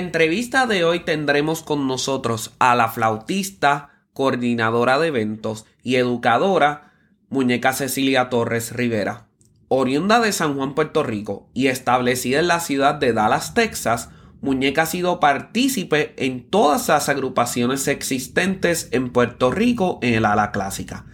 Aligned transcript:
Entrevista 0.00 0.66
de 0.66 0.84
hoy 0.84 1.00
tendremos 1.00 1.62
con 1.62 1.86
nosotros 1.86 2.52
a 2.58 2.74
la 2.74 2.88
flautista, 2.88 3.90
coordinadora 4.12 4.98
de 4.98 5.08
eventos 5.08 5.64
y 5.82 5.94
educadora, 5.94 6.92
muñeca 7.28 7.72
Cecilia 7.72 8.28
Torres 8.28 8.72
Rivera. 8.72 9.28
Oriunda 9.68 10.18
de 10.18 10.32
San 10.32 10.56
Juan, 10.56 10.74
Puerto 10.74 11.04
Rico 11.04 11.48
y 11.54 11.68
establecida 11.68 12.40
en 12.40 12.48
la 12.48 12.58
ciudad 12.58 12.96
de 12.96 13.12
Dallas, 13.12 13.54
Texas, 13.54 14.08
Muñeca 14.42 14.82
ha 14.82 14.86
sido 14.86 15.20
partícipe 15.20 16.14
en 16.16 16.48
todas 16.48 16.88
las 16.88 17.08
agrupaciones 17.10 17.86
existentes 17.88 18.88
en 18.90 19.10
Puerto 19.10 19.50
Rico 19.50 19.98
en 20.00 20.14
el 20.14 20.24
ala 20.24 20.50
clásica. 20.50 21.04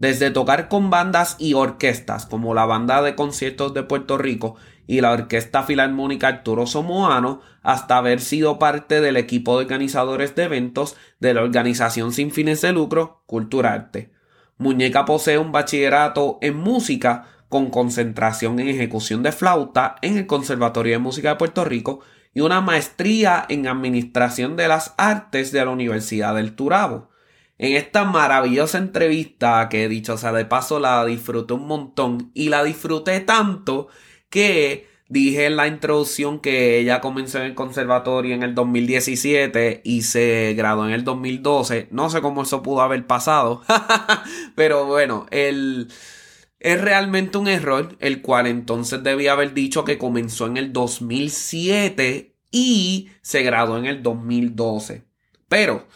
Desde 0.00 0.32
tocar 0.32 0.68
con 0.68 0.90
bandas 0.90 1.36
y 1.38 1.54
orquestas 1.54 2.26
como 2.26 2.54
la 2.54 2.66
Banda 2.66 3.00
de 3.02 3.14
Conciertos 3.14 3.72
de 3.72 3.84
Puerto 3.84 4.18
Rico 4.18 4.56
y 4.86 5.00
la 5.00 5.12
Orquesta 5.12 5.62
Filarmónica 5.62 6.28
Arturo 6.28 6.66
Somoano 6.66 7.40
hasta 7.62 7.96
haber 7.96 8.20
sido 8.20 8.58
parte 8.58 9.00
del 9.00 9.16
equipo 9.16 9.56
de 9.56 9.64
organizadores 9.64 10.34
de 10.34 10.44
eventos 10.44 10.96
de 11.20 11.34
la 11.34 11.42
organización 11.42 12.12
sin 12.12 12.30
fines 12.30 12.60
de 12.60 12.72
lucro 12.72 13.22
Culturarte. 13.26 14.12
Muñeca 14.58 15.04
posee 15.04 15.38
un 15.38 15.52
bachillerato 15.52 16.38
en 16.40 16.56
música 16.56 17.26
con 17.48 17.70
concentración 17.70 18.60
en 18.60 18.68
ejecución 18.68 19.22
de 19.22 19.32
flauta 19.32 19.96
en 20.02 20.16
el 20.16 20.26
Conservatorio 20.26 20.94
de 20.94 20.98
Música 20.98 21.30
de 21.30 21.36
Puerto 21.36 21.64
Rico 21.64 22.00
y 22.34 22.40
una 22.40 22.60
maestría 22.60 23.44
en 23.48 23.66
Administración 23.66 24.56
de 24.56 24.68
las 24.68 24.94
Artes 24.96 25.52
de 25.52 25.64
la 25.64 25.70
Universidad 25.70 26.34
del 26.34 26.54
Turabo. 26.54 27.10
En 27.58 27.76
esta 27.76 28.04
maravillosa 28.04 28.78
entrevista 28.78 29.68
que 29.68 29.88
dicho 29.88 30.16
sea 30.16 30.32
de 30.32 30.46
paso 30.46 30.80
la 30.80 31.04
disfruté 31.04 31.54
un 31.54 31.66
montón 31.66 32.30
y 32.34 32.48
la 32.48 32.64
disfruté 32.64 33.20
tanto 33.20 33.88
que 34.32 34.88
dije 35.08 35.44
en 35.44 35.56
la 35.56 35.68
introducción 35.68 36.40
que 36.40 36.78
ella 36.78 37.02
comenzó 37.02 37.36
en 37.38 37.44
el 37.44 37.54
conservatorio 37.54 38.34
en 38.34 38.42
el 38.42 38.54
2017 38.54 39.82
y 39.84 40.02
se 40.02 40.54
graduó 40.56 40.86
en 40.86 40.92
el 40.92 41.04
2012. 41.04 41.88
No 41.90 42.08
sé 42.08 42.22
cómo 42.22 42.42
eso 42.42 42.62
pudo 42.62 42.80
haber 42.80 43.06
pasado, 43.06 43.62
pero 44.56 44.86
bueno. 44.86 45.26
Es 45.30 46.80
realmente 46.80 47.36
un 47.38 47.48
error, 47.48 47.96
el 47.98 48.22
cual 48.22 48.46
entonces 48.46 49.02
debía 49.02 49.32
haber 49.32 49.52
dicho 49.52 49.84
que 49.84 49.98
comenzó 49.98 50.46
en 50.46 50.56
el 50.56 50.72
2007 50.72 52.36
y 52.50 53.10
se 53.20 53.42
graduó 53.42 53.76
en 53.76 53.86
el 53.86 54.02
2012. 54.02 55.02
Pero 55.48 55.86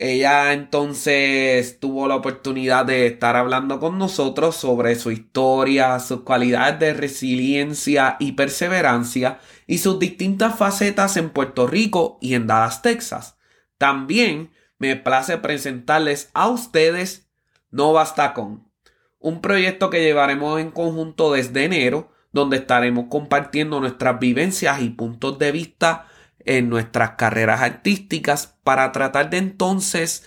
ella 0.00 0.54
entonces 0.54 1.78
tuvo 1.78 2.08
la 2.08 2.16
oportunidad 2.16 2.86
de 2.86 3.06
estar 3.06 3.36
hablando 3.36 3.78
con 3.78 3.98
nosotros 3.98 4.56
sobre 4.56 4.94
su 4.94 5.10
historia, 5.10 6.00
sus 6.00 6.22
cualidades 6.22 6.80
de 6.80 6.94
resiliencia 6.94 8.16
y 8.18 8.32
perseverancia 8.32 9.40
y 9.66 9.76
sus 9.76 9.98
distintas 9.98 10.56
facetas 10.56 11.18
en 11.18 11.28
Puerto 11.28 11.66
Rico 11.66 12.16
y 12.22 12.32
en 12.32 12.46
Dallas, 12.46 12.80
Texas. 12.80 13.36
También 13.76 14.52
me 14.78 14.96
place 14.96 15.36
presentarles 15.36 16.30
a 16.32 16.48
ustedes 16.48 17.28
No 17.70 17.92
Basta 17.92 18.32
Con, 18.32 18.72
un 19.18 19.42
proyecto 19.42 19.90
que 19.90 20.02
llevaremos 20.02 20.58
en 20.60 20.70
conjunto 20.70 21.32
desde 21.32 21.64
enero, 21.64 22.10
donde 22.32 22.56
estaremos 22.56 23.04
compartiendo 23.10 23.80
nuestras 23.80 24.18
vivencias 24.18 24.80
y 24.80 24.88
puntos 24.88 25.38
de 25.38 25.52
vista 25.52 26.06
en 26.44 26.68
nuestras 26.68 27.12
carreras 27.12 27.60
artísticas 27.60 28.56
para 28.64 28.92
tratar 28.92 29.30
de 29.30 29.38
entonces 29.38 30.26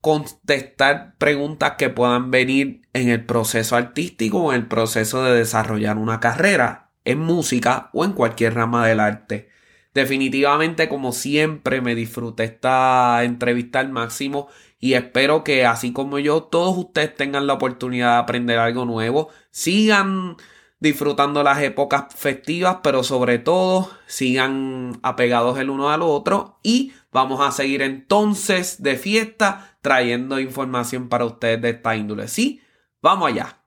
contestar 0.00 1.14
preguntas 1.16 1.74
que 1.78 1.88
puedan 1.88 2.30
venir 2.30 2.82
en 2.92 3.08
el 3.08 3.24
proceso 3.24 3.76
artístico 3.76 4.38
o 4.42 4.52
en 4.52 4.62
el 4.62 4.66
proceso 4.66 5.22
de 5.24 5.34
desarrollar 5.34 5.96
una 5.96 6.18
carrera 6.20 6.90
en 7.04 7.20
música 7.20 7.90
o 7.92 8.04
en 8.04 8.12
cualquier 8.12 8.54
rama 8.54 8.86
del 8.86 9.00
arte. 9.00 9.48
Definitivamente, 9.94 10.88
como 10.88 11.12
siempre, 11.12 11.80
me 11.80 11.94
disfruté 11.94 12.44
esta 12.44 13.22
entrevista 13.24 13.80
al 13.80 13.90
máximo 13.90 14.48
y 14.80 14.94
espero 14.94 15.44
que 15.44 15.66
así 15.66 15.92
como 15.92 16.18
yo, 16.18 16.42
todos 16.42 16.76
ustedes 16.76 17.14
tengan 17.14 17.46
la 17.46 17.52
oportunidad 17.52 18.14
de 18.14 18.18
aprender 18.22 18.58
algo 18.58 18.84
nuevo. 18.84 19.28
Sigan 19.50 20.36
disfrutando 20.82 21.44
las 21.44 21.62
épocas 21.62 22.06
festivas, 22.12 22.78
pero 22.82 23.04
sobre 23.04 23.38
todo 23.38 23.88
sigan 24.06 24.98
apegados 25.04 25.56
el 25.60 25.70
uno 25.70 25.90
al 25.90 26.02
otro 26.02 26.58
y 26.64 26.92
vamos 27.12 27.40
a 27.40 27.52
seguir 27.52 27.82
entonces 27.82 28.82
de 28.82 28.96
fiesta 28.96 29.78
trayendo 29.80 30.40
información 30.40 31.08
para 31.08 31.24
ustedes 31.24 31.62
de 31.62 31.70
esta 31.70 31.94
índole. 31.94 32.26
Sí, 32.26 32.60
vamos 33.00 33.30
allá. 33.30 33.62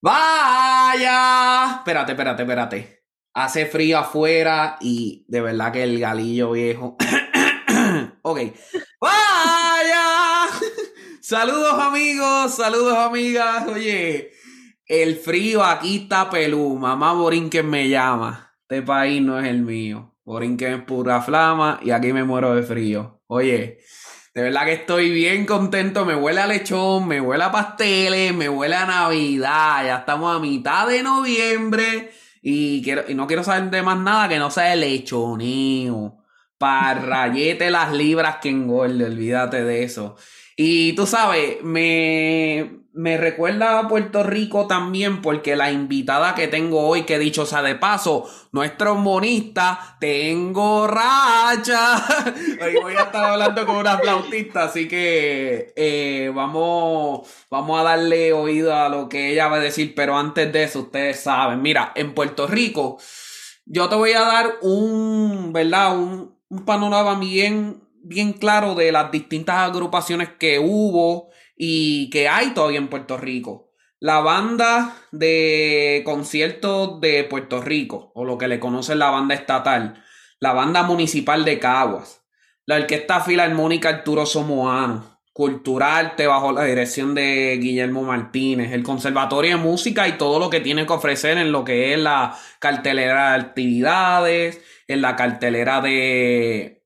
Vaya. 0.00 1.76
Espérate, 1.78 2.12
espérate, 2.12 2.42
espérate. 2.42 3.04
Hace 3.32 3.66
frío 3.66 3.98
afuera 3.98 4.76
y 4.80 5.24
de 5.28 5.40
verdad 5.40 5.72
que 5.72 5.84
el 5.84 6.00
galillo 6.00 6.50
viejo. 6.50 6.96
ok. 8.22 8.40
Vaya. 9.00 10.48
Saludos 11.20 11.74
amigos, 11.74 12.56
saludos 12.56 12.98
amigas. 12.98 13.68
Oye, 13.68 14.32
el 14.86 15.16
frío 15.16 15.64
aquí 15.64 16.02
está 16.02 16.30
pelú. 16.30 16.76
Mamá 16.78 17.12
Borinquen 17.12 17.68
me 17.68 17.88
llama. 17.88 18.54
Este 18.62 18.82
país 18.82 19.22
no 19.22 19.38
es 19.38 19.46
el 19.46 19.62
mío. 19.62 20.16
Borinquen 20.24 20.74
es 20.74 20.82
pura 20.82 21.20
flama 21.20 21.80
y 21.82 21.90
aquí 21.90 22.12
me 22.12 22.24
muero 22.24 22.54
de 22.54 22.62
frío. 22.62 23.22
Oye, 23.26 23.80
de 24.34 24.42
verdad 24.42 24.64
que 24.64 24.72
estoy 24.72 25.10
bien 25.10 25.46
contento. 25.46 26.04
Me 26.04 26.14
huele 26.14 26.40
a 26.40 26.46
lechón, 26.46 27.06
me 27.06 27.20
huele 27.20 27.44
a 27.44 27.52
pasteles, 27.52 28.34
me 28.34 28.48
huele 28.48 28.76
a 28.76 28.86
Navidad. 28.86 29.84
Ya 29.84 29.96
estamos 29.98 30.34
a 30.34 30.40
mitad 30.40 30.86
de 30.88 31.02
noviembre. 31.02 32.12
Y, 32.40 32.82
quiero, 32.82 33.04
y 33.08 33.14
no 33.14 33.26
quiero 33.26 33.44
saber 33.44 33.70
de 33.70 33.82
más 33.82 33.98
nada 33.98 34.28
que 34.28 34.38
no 34.38 34.50
sea 34.50 34.72
el 34.72 34.80
lechoneo. 34.80 36.18
Parrayete 36.58 37.70
las 37.70 37.92
libras 37.92 38.36
que 38.40 38.48
engorde, 38.48 39.04
olvídate 39.04 39.64
de 39.64 39.82
eso. 39.84 40.16
Y 40.56 40.92
tú 40.94 41.06
sabes, 41.06 41.62
me, 41.62 42.81
me 42.94 43.16
recuerda 43.16 43.78
a 43.78 43.88
Puerto 43.88 44.22
Rico 44.22 44.66
también 44.66 45.22
porque 45.22 45.56
la 45.56 45.70
invitada 45.70 46.34
que 46.34 46.48
tengo 46.48 46.86
hoy, 46.86 47.04
que 47.04 47.18
dicho 47.18 47.46
sea 47.46 47.62
de 47.62 47.74
paso, 47.74 48.28
nuestro 48.52 48.96
monista, 48.96 49.96
tengo 49.98 50.86
racha. 50.86 51.96
Hoy 52.62 52.76
voy 52.82 52.94
a 52.94 53.04
estar 53.04 53.24
hablando 53.24 53.64
con 53.64 53.76
una 53.76 53.98
flautista, 53.98 54.64
así 54.64 54.88
que 54.88 55.72
eh, 55.74 56.30
vamos, 56.34 57.26
vamos 57.50 57.80
a 57.80 57.84
darle 57.84 58.32
oído 58.34 58.74
a 58.74 58.90
lo 58.90 59.08
que 59.08 59.32
ella 59.32 59.48
va 59.48 59.56
a 59.56 59.60
decir, 59.60 59.94
pero 59.94 60.16
antes 60.16 60.52
de 60.52 60.64
eso, 60.64 60.80
ustedes 60.80 61.20
saben, 61.20 61.62
mira, 61.62 61.92
en 61.94 62.14
Puerto 62.14 62.46
Rico, 62.46 62.98
yo 63.64 63.88
te 63.88 63.96
voy 63.96 64.12
a 64.12 64.20
dar 64.20 64.56
un, 64.60 65.52
¿verdad? 65.52 65.96
Un, 65.96 66.36
un 66.50 66.64
panorama 66.66 67.18
bien, 67.18 67.82
bien 68.02 68.34
claro 68.34 68.74
de 68.74 68.92
las 68.92 69.10
distintas 69.10 69.56
agrupaciones 69.56 70.28
que 70.38 70.58
hubo 70.58 71.31
y 71.56 72.10
que 72.10 72.28
hay 72.28 72.54
todavía 72.54 72.78
en 72.78 72.88
Puerto 72.88 73.16
Rico. 73.16 73.70
La 74.00 74.20
banda 74.20 74.96
de 75.12 76.02
conciertos 76.04 77.00
de 77.00 77.24
Puerto 77.24 77.60
Rico, 77.60 78.10
o 78.14 78.24
lo 78.24 78.36
que 78.36 78.48
le 78.48 78.58
conocen 78.58 78.98
la 78.98 79.10
banda 79.10 79.34
estatal, 79.34 80.02
la 80.40 80.52
banda 80.52 80.82
municipal 80.82 81.44
de 81.44 81.60
Caguas, 81.60 82.24
la 82.66 82.76
Orquesta 82.76 83.20
Filarmónica 83.20 83.88
Arturo 83.88 84.26
Somoano, 84.26 85.12
Culturarte 85.32 86.26
bajo 86.26 86.52
la 86.52 86.64
dirección 86.64 87.14
de 87.14 87.56
Guillermo 87.58 88.02
Martínez, 88.02 88.72
el 88.72 88.82
Conservatorio 88.82 89.56
de 89.56 89.62
Música 89.62 90.06
y 90.06 90.18
todo 90.18 90.38
lo 90.38 90.50
que 90.50 90.60
tiene 90.60 90.84
que 90.84 90.92
ofrecer 90.92 91.38
en 91.38 91.52
lo 91.52 91.64
que 91.64 91.94
es 91.94 91.98
la 91.98 92.36
cartelera 92.58 93.30
de 93.30 93.40
actividades, 93.40 94.60
en 94.88 95.00
la 95.00 95.16
cartelera 95.16 95.80
de 95.80 96.81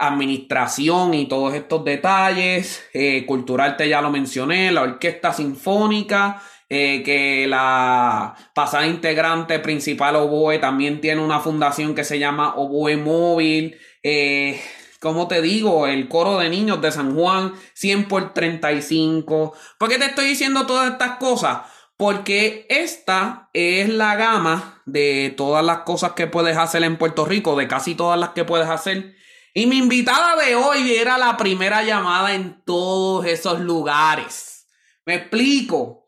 administración 0.00 1.14
y 1.14 1.26
todos 1.26 1.54
estos 1.54 1.84
detalles. 1.84 2.82
Eh, 2.92 3.24
Culturarte 3.26 3.88
ya 3.88 4.02
lo 4.02 4.10
mencioné, 4.10 4.72
la 4.72 4.82
Orquesta 4.82 5.32
Sinfónica 5.32 6.42
eh, 6.72 7.02
que 7.02 7.48
la 7.48 8.36
pasada 8.54 8.86
integrante 8.86 9.58
principal 9.58 10.14
Oboe 10.14 10.60
también 10.60 11.00
tiene 11.00 11.20
una 11.20 11.40
fundación 11.40 11.96
que 11.96 12.04
se 12.04 12.20
llama 12.20 12.54
Oboe 12.54 12.96
Móvil. 12.96 13.76
Eh, 14.04 14.60
como 15.00 15.26
te 15.26 15.42
digo, 15.42 15.88
el 15.88 16.06
coro 16.08 16.38
de 16.38 16.48
niños 16.48 16.80
de 16.80 16.92
San 16.92 17.16
Juan, 17.16 17.54
100 17.74 18.06
por 18.06 18.34
35. 18.34 19.52
¿Por 19.78 19.88
qué 19.88 19.98
te 19.98 20.04
estoy 20.04 20.26
diciendo 20.26 20.64
todas 20.64 20.92
estas 20.92 21.16
cosas? 21.16 21.62
Porque 21.96 22.66
esta 22.68 23.50
es 23.52 23.88
la 23.88 24.14
gama 24.14 24.80
de 24.86 25.34
todas 25.36 25.64
las 25.64 25.78
cosas 25.78 26.12
que 26.12 26.28
puedes 26.28 26.56
hacer 26.56 26.84
en 26.84 26.98
Puerto 26.98 27.24
Rico, 27.24 27.56
de 27.56 27.66
casi 27.66 27.96
todas 27.96 28.18
las 28.18 28.28
que 28.30 28.44
puedes 28.44 28.68
hacer. 28.68 29.16
Y 29.54 29.66
mi 29.66 29.78
invitada 29.78 30.36
de 30.36 30.54
hoy 30.54 30.94
era 30.94 31.18
la 31.18 31.36
primera 31.36 31.82
llamada 31.82 32.34
en 32.34 32.62
todos 32.64 33.26
esos 33.26 33.60
lugares. 33.60 34.68
Me 35.04 35.14
explico. 35.14 36.06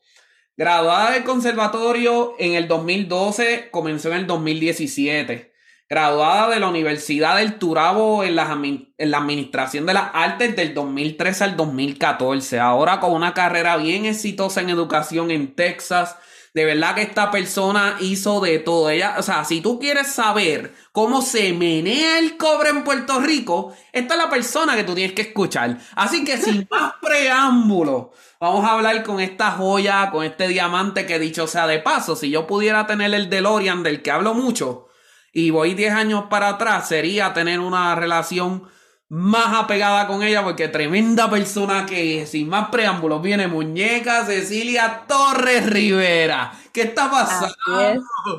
Graduada 0.56 1.12
del 1.12 1.24
conservatorio 1.24 2.34
en 2.38 2.54
el 2.54 2.68
2012, 2.68 3.70
comenzó 3.70 4.10
en 4.10 4.18
el 4.18 4.26
2017 4.26 5.52
graduada 5.92 6.48
de 6.48 6.58
la 6.58 6.68
Universidad 6.68 7.36
del 7.36 7.58
Turabo 7.58 8.24
en 8.24 8.34
la, 8.34 8.50
en 8.50 9.10
la 9.10 9.18
Administración 9.18 9.84
de 9.84 9.92
las 9.92 10.08
Artes 10.14 10.56
del 10.56 10.72
2013 10.72 11.44
al 11.44 11.54
2014. 11.54 12.58
Ahora 12.60 12.98
con 12.98 13.12
una 13.12 13.34
carrera 13.34 13.76
bien 13.76 14.06
exitosa 14.06 14.62
en 14.62 14.70
educación 14.70 15.30
en 15.30 15.54
Texas. 15.54 16.16
De 16.54 16.66
verdad 16.66 16.94
que 16.94 17.02
esta 17.02 17.30
persona 17.30 17.96
hizo 18.00 18.40
de 18.40 18.58
todo. 18.58 18.90
Ella, 18.90 19.16
o 19.18 19.22
sea, 19.22 19.44
si 19.44 19.62
tú 19.62 19.78
quieres 19.78 20.08
saber 20.08 20.74
cómo 20.92 21.22
se 21.22 21.54
menea 21.54 22.18
el 22.18 22.36
cobre 22.36 22.68
en 22.68 22.84
Puerto 22.84 23.20
Rico, 23.20 23.74
esta 23.92 24.14
es 24.14 24.20
la 24.20 24.28
persona 24.28 24.76
que 24.76 24.84
tú 24.84 24.94
tienes 24.94 25.14
que 25.14 25.22
escuchar. 25.22 25.78
Así 25.96 26.24
que 26.24 26.36
sin 26.36 26.68
más 26.70 26.94
preámbulo, 27.00 28.12
vamos 28.38 28.66
a 28.66 28.72
hablar 28.72 29.02
con 29.02 29.20
esta 29.20 29.52
joya, 29.52 30.10
con 30.10 30.24
este 30.24 30.46
diamante 30.48 31.06
que 31.06 31.18
dicho 31.18 31.46
sea 31.46 31.66
de 31.66 31.78
paso, 31.78 32.16
si 32.16 32.28
yo 32.28 32.46
pudiera 32.46 32.86
tener 32.86 33.14
el 33.14 33.30
DeLorean 33.30 33.82
del 33.82 34.02
que 34.02 34.10
hablo 34.10 34.34
mucho, 34.34 34.88
y 35.32 35.48
voy 35.50 35.72
10 35.72 35.94
años 35.94 36.24
para 36.28 36.48
atrás, 36.50 36.88
sería 36.88 37.32
tener 37.32 37.60
una 37.60 37.94
relación 37.94 38.68
más 39.12 39.62
apegada 39.62 40.06
con 40.06 40.22
ella 40.22 40.42
porque 40.42 40.68
tremenda 40.68 41.28
persona 41.28 41.84
que 41.84 42.24
sin 42.24 42.48
más 42.48 42.70
preámbulos 42.70 43.20
viene 43.20 43.46
muñeca 43.46 44.24
Cecilia 44.24 45.02
Torres 45.06 45.68
Rivera. 45.68 46.50
¿Qué 46.72 46.80
está 46.80 47.10
pasando? 47.10 47.54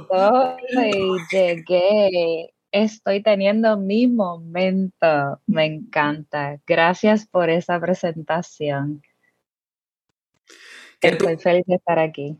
Estoy, 0.02 1.20
llegué, 1.32 2.56
estoy 2.72 3.22
teniendo 3.22 3.78
mi 3.78 4.08
momento, 4.08 5.40
me 5.46 5.66
encanta. 5.66 6.60
Gracias 6.66 7.28
por 7.28 7.52
esa 7.52 7.80
presentación. 7.80 9.04
Estoy 11.02 11.38
feliz 11.38 11.66
de 11.68 11.76
estar 11.76 12.00
aquí 12.00 12.36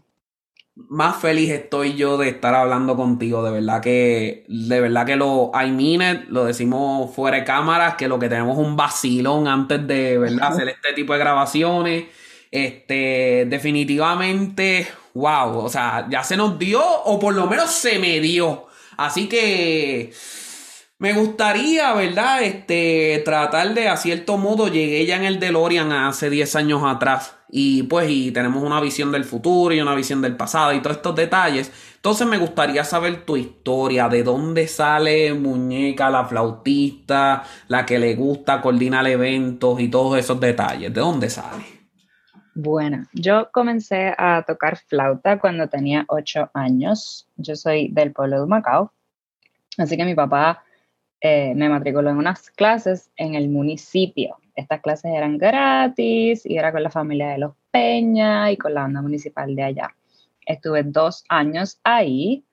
más 0.76 1.18
feliz 1.18 1.52
estoy 1.52 1.96
yo 1.96 2.18
de 2.18 2.30
estar 2.30 2.56
hablando 2.56 2.96
contigo. 2.96 3.44
De 3.44 3.52
verdad 3.52 3.82
que, 3.82 4.46
de 4.48 4.80
verdad 4.82 5.06
que 5.06 5.16
lo, 5.16 5.52
I 5.54 5.72
mean 5.72 6.26
lo 6.30 6.46
decimos 6.46 7.14
fuera 7.16 7.38
de 7.38 7.44
cámaras, 7.44 7.96
que 7.96 8.08
lo 8.08 8.20
que 8.20 8.30
tenemos 8.30 8.58
es 8.58 8.66
un 8.66 8.76
vacilón 8.76 9.48
antes 9.48 9.86
de, 9.88 10.18
¿verdad? 10.18 10.52
Hacer 10.52 10.70
este 10.70 10.94
tipo 10.94 11.14
de 11.14 11.20
grabaciones. 11.20 12.06
Este, 12.52 13.48
definitivamente, 13.50 14.88
wow, 15.16 15.58
o 15.58 15.70
sea, 15.70 16.06
ya 16.10 16.24
se 16.24 16.38
nos 16.38 16.60
dio, 16.60 16.84
o 16.84 17.20
por 17.20 17.34
lo 17.34 17.48
menos 17.48 17.72
se 17.72 17.98
me 17.98 18.20
dio. 18.20 18.68
Así 18.96 19.28
que, 19.28 20.14
me 21.04 21.12
gustaría, 21.12 21.94
¿verdad? 21.96 22.44
Este, 22.44 23.22
tratar 23.26 23.74
de, 23.74 23.90
a 23.90 23.98
cierto 23.98 24.38
modo, 24.38 24.70
llegué 24.70 25.06
ya 25.06 25.18
en 25.18 25.26
el 25.26 25.38
DeLorean 25.38 25.92
hace 25.92 26.30
10 26.30 26.56
años 26.56 26.82
atrás. 26.86 27.36
Y 27.50 27.84
pues, 27.84 28.10
y 28.10 28.32
tenemos 28.32 28.64
una 28.64 28.80
visión 28.80 29.12
del 29.12 29.26
futuro 29.26 29.76
y 29.76 29.82
una 29.82 29.96
visión 29.96 30.22
del 30.22 30.38
pasado 30.38 30.72
y 30.72 30.82
todos 30.82 30.96
estos 30.96 31.14
detalles. 31.14 31.74
Entonces 31.98 32.26
me 32.26 32.38
gustaría 32.38 32.86
saber 32.86 33.26
tu 33.26 33.36
historia, 33.36 34.08
de 34.08 34.24
dónde 34.24 34.66
sale 34.70 35.34
Muñeca, 35.34 36.10
la 36.10 36.24
flautista, 36.24 37.44
la 37.68 37.86
que 37.86 38.00
le 38.00 38.16
gusta 38.16 38.62
coordinar 38.62 39.06
eventos 39.06 39.82
y 39.82 39.90
todos 39.90 40.18
esos 40.18 40.40
detalles. 40.40 40.94
¿De 40.94 41.02
dónde 41.02 41.30
sale? 41.30 41.66
Bueno, 42.56 43.04
yo 43.12 43.50
comencé 43.52 44.16
a 44.18 44.46
tocar 44.48 44.78
flauta 44.78 45.38
cuando 45.38 45.68
tenía 45.68 46.06
8 46.08 46.52
años. 46.54 47.28
Yo 47.36 47.58
soy 47.58 47.90
del 47.90 48.14
pueblo 48.14 48.40
de 48.40 48.48
Macao. 48.48 48.94
Así 49.78 49.98
que 49.98 50.06
mi 50.06 50.16
papá 50.16 50.64
eh, 51.26 51.54
me 51.56 51.70
matriculó 51.70 52.10
en 52.10 52.18
unas 52.18 52.50
clases 52.52 53.10
en 53.16 53.36
el 53.36 53.48
municipio. 53.48 54.36
Estas 54.56 54.82
clases 54.82 55.10
eran 55.16 55.38
gratis 55.38 56.46
y 56.46 56.58
era 56.58 56.74
con 56.74 56.84
la 56.84 56.92
familia 56.92 57.30
de 57.30 57.38
los 57.38 57.54
Peña 57.72 58.52
y 58.52 58.58
con 58.58 58.74
la 58.74 58.82
banda 58.82 59.02
municipal 59.02 59.56
de 59.56 59.64
allá. 59.64 59.96
Estuve 60.46 60.84
dos 60.84 61.24
años 61.30 61.80
ahí. 61.86 62.46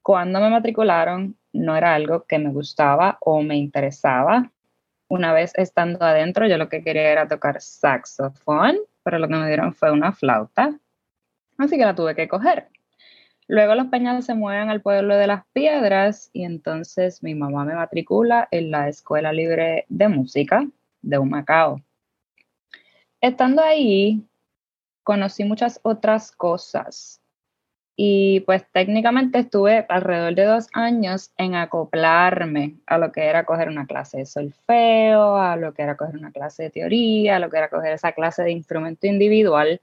Cuando 0.00 0.40
me 0.40 0.48
matricularon, 0.48 1.36
no 1.52 1.76
era 1.76 1.94
algo 1.94 2.24
que 2.24 2.38
me 2.38 2.50
gustaba 2.50 3.18
o 3.20 3.42
me 3.42 3.58
interesaba. 3.58 4.50
Una 5.06 5.34
vez 5.34 5.52
estando 5.56 6.02
adentro, 6.02 6.46
yo 6.46 6.56
lo 6.56 6.70
que 6.70 6.82
quería 6.82 7.12
era 7.12 7.28
tocar 7.28 7.60
saxofón, 7.60 8.78
pero 9.02 9.18
lo 9.18 9.28
que 9.28 9.34
me 9.34 9.46
dieron 9.46 9.74
fue 9.74 9.92
una 9.92 10.12
flauta. 10.12 10.80
Así 11.58 11.76
que 11.76 11.84
la 11.84 11.94
tuve 11.94 12.14
que 12.16 12.26
coger. 12.26 12.68
Luego 13.54 13.76
los 13.76 13.86
Peñas 13.86 14.24
se 14.24 14.34
mueven 14.34 14.68
al 14.68 14.80
pueblo 14.82 15.16
de 15.16 15.28
las 15.28 15.44
piedras 15.52 16.28
y 16.32 16.42
entonces 16.42 17.22
mi 17.22 17.36
mamá 17.36 17.64
me 17.64 17.76
matricula 17.76 18.48
en 18.50 18.72
la 18.72 18.88
Escuela 18.88 19.32
Libre 19.32 19.84
de 19.88 20.08
Música 20.08 20.66
de 21.02 21.18
Humacao. 21.18 21.80
Estando 23.20 23.62
ahí, 23.62 24.26
conocí 25.04 25.44
muchas 25.44 25.78
otras 25.84 26.32
cosas 26.32 27.20
y 27.94 28.40
pues 28.40 28.66
técnicamente 28.72 29.38
estuve 29.38 29.86
alrededor 29.88 30.34
de 30.34 30.46
dos 30.46 30.66
años 30.72 31.30
en 31.36 31.54
acoplarme 31.54 32.74
a 32.86 32.98
lo 32.98 33.12
que 33.12 33.22
era 33.22 33.44
coger 33.44 33.68
una 33.68 33.86
clase 33.86 34.18
de 34.18 34.26
solfeo, 34.26 35.36
a 35.36 35.54
lo 35.54 35.74
que 35.74 35.82
era 35.82 35.96
coger 35.96 36.16
una 36.16 36.32
clase 36.32 36.64
de 36.64 36.70
teoría, 36.70 37.36
a 37.36 37.38
lo 37.38 37.50
que 37.50 37.58
era 37.58 37.70
coger 37.70 37.92
esa 37.92 38.10
clase 38.10 38.42
de 38.42 38.50
instrumento 38.50 39.06
individual 39.06 39.80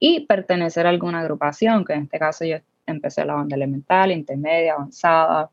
y 0.00 0.26
pertenecer 0.26 0.84
a 0.88 0.90
alguna 0.90 1.20
agrupación, 1.20 1.84
que 1.84 1.92
en 1.92 2.02
este 2.02 2.18
caso 2.18 2.44
yo 2.44 2.56
empecé 2.86 3.24
la 3.24 3.34
banda 3.34 3.56
elemental, 3.56 4.12
intermedia, 4.12 4.74
avanzada. 4.74 5.50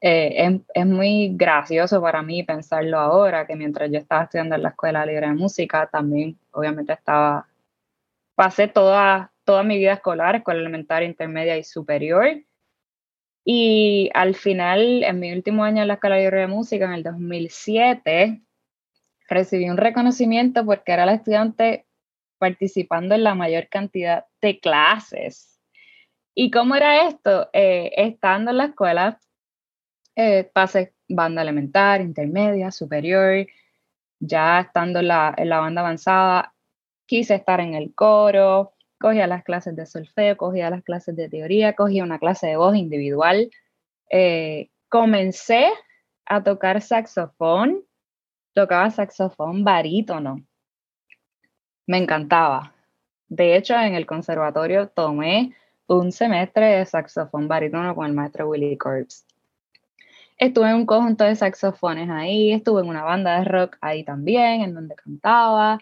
Eh, 0.00 0.60
es, 0.74 0.86
muy 0.86 1.30
gracioso 1.36 2.02
para 2.02 2.22
mí 2.22 2.42
pensarlo 2.42 2.98
ahora, 2.98 3.46
que 3.46 3.54
mientras 3.54 3.90
yo 3.90 3.98
estaba 3.98 4.24
estudiando 4.24 4.56
en 4.56 4.62
la 4.62 4.70
Escuela 4.70 5.06
Libre 5.06 5.28
de 5.28 5.34
Música, 5.34 5.88
también 5.90 6.36
obviamente 6.50 6.92
estaba, 6.92 7.46
pasé 8.34 8.66
toda, 8.66 9.32
toda 9.44 9.62
mi 9.62 9.78
vida 9.78 9.92
escolar, 9.92 10.34
escuela 10.34 10.60
elemental, 10.60 11.04
intermedia 11.04 11.56
y 11.56 11.62
superior. 11.64 12.26
Y 13.44 14.10
al 14.14 14.34
final, 14.34 15.04
en 15.04 15.20
mi 15.20 15.32
último 15.32 15.64
año 15.64 15.82
en 15.82 15.88
la 15.88 15.94
Escuela 15.94 16.18
Libre 16.18 16.40
de 16.40 16.46
Música, 16.48 16.84
en 16.86 16.92
el 16.94 17.02
2007, 17.04 18.42
recibí 19.28 19.70
un 19.70 19.76
reconocimiento 19.76 20.64
porque 20.64 20.92
era 20.92 21.06
la 21.06 21.14
estudiante 21.14 21.86
participando 22.38 23.14
en 23.14 23.22
la 23.22 23.36
mayor 23.36 23.68
cantidad 23.68 24.26
de 24.40 24.58
clases 24.58 25.51
¿Y 26.34 26.50
cómo 26.50 26.74
era 26.74 27.08
esto? 27.08 27.50
Eh, 27.52 27.92
estando 27.96 28.50
en 28.52 28.56
la 28.58 28.64
escuela, 28.66 29.20
eh, 30.16 30.50
pasé 30.52 30.94
banda 31.08 31.42
elemental, 31.42 32.00
intermedia, 32.00 32.70
superior, 32.70 33.46
ya 34.18 34.60
estando 34.60 35.00
en 35.00 35.08
la, 35.08 35.34
banda 35.60 35.82
avanzada, 35.82 36.54
quise 37.06 37.34
estar 37.34 37.60
en 37.60 37.74
el 37.74 37.94
coro, 37.94 38.72
cogía 38.98 39.26
las 39.26 39.44
clases 39.44 39.76
de 39.76 39.86
solfeo, 39.86 40.36
cogía 40.36 40.70
las 40.70 40.82
clases 40.84 41.16
de 41.16 41.28
teoría, 41.28 41.74
cogía 41.74 42.04
una 42.04 42.18
clase 42.18 42.46
de 42.48 42.56
voz 42.56 42.76
individual. 42.76 43.50
Eh, 44.10 44.70
comencé 44.88 45.68
a 46.26 46.42
tocar 46.42 46.80
saxofón, 46.80 47.84
tocaba 48.54 48.90
saxofón 48.90 49.64
barítono. 49.64 50.46
Me 51.86 51.98
encantaba. 51.98 52.74
De 53.28 53.56
hecho, 53.56 53.74
en 53.74 53.94
el 53.94 54.06
conservatorio 54.06 54.88
tomé 54.88 55.54
un 55.98 56.12
semestre 56.12 56.66
de 56.66 56.86
saxofón 56.86 57.48
barítono 57.48 57.94
con 57.94 58.06
el 58.06 58.12
maestro 58.12 58.48
Willy 58.48 58.76
Corbs. 58.76 59.24
Estuve 60.38 60.70
en 60.70 60.76
un 60.76 60.86
conjunto 60.86 61.24
de 61.24 61.36
saxofones 61.36 62.10
ahí, 62.10 62.52
estuve 62.52 62.82
en 62.82 62.88
una 62.88 63.04
banda 63.04 63.38
de 63.38 63.44
rock 63.44 63.76
ahí 63.80 64.02
también, 64.02 64.62
en 64.62 64.74
donde 64.74 64.94
cantaba, 64.96 65.78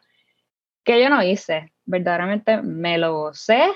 que 0.85 1.03
yo 1.03 1.09
no 1.09 1.23
hice, 1.23 1.73
verdaderamente 1.87 2.61
me 2.63 2.99
lo 2.99 3.15
gocé. 3.15 3.71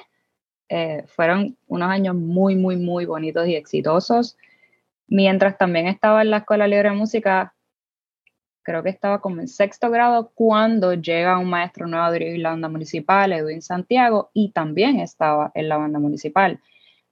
Eh, 0.68 1.04
fueron 1.06 1.56
unos 1.68 1.90
años 1.90 2.14
muy, 2.14 2.56
muy, 2.56 2.76
muy 2.76 3.06
bonitos 3.06 3.46
y 3.46 3.54
exitosos. 3.54 4.36
Mientras 5.06 5.56
también 5.58 5.86
estaba 5.86 6.22
en 6.22 6.30
la 6.30 6.38
Escuela 6.38 6.66
Libre 6.66 6.90
de 6.90 6.96
Música, 6.96 7.54
creo 8.64 8.82
que 8.82 8.88
estaba 8.88 9.20
como 9.20 9.40
en 9.40 9.48
sexto 9.48 9.90
grado 9.90 10.32
cuando 10.34 10.94
llega 10.94 11.38
un 11.38 11.50
maestro 11.50 11.86
nuevo 11.86 12.06
a 12.06 12.10
la 12.10 12.50
banda 12.50 12.68
municipal, 12.68 13.32
Edwin 13.32 13.62
Santiago, 13.62 14.30
y 14.32 14.50
también 14.50 14.98
estaba 14.98 15.52
en 15.54 15.68
la 15.68 15.76
banda 15.76 15.98
municipal. 16.00 16.60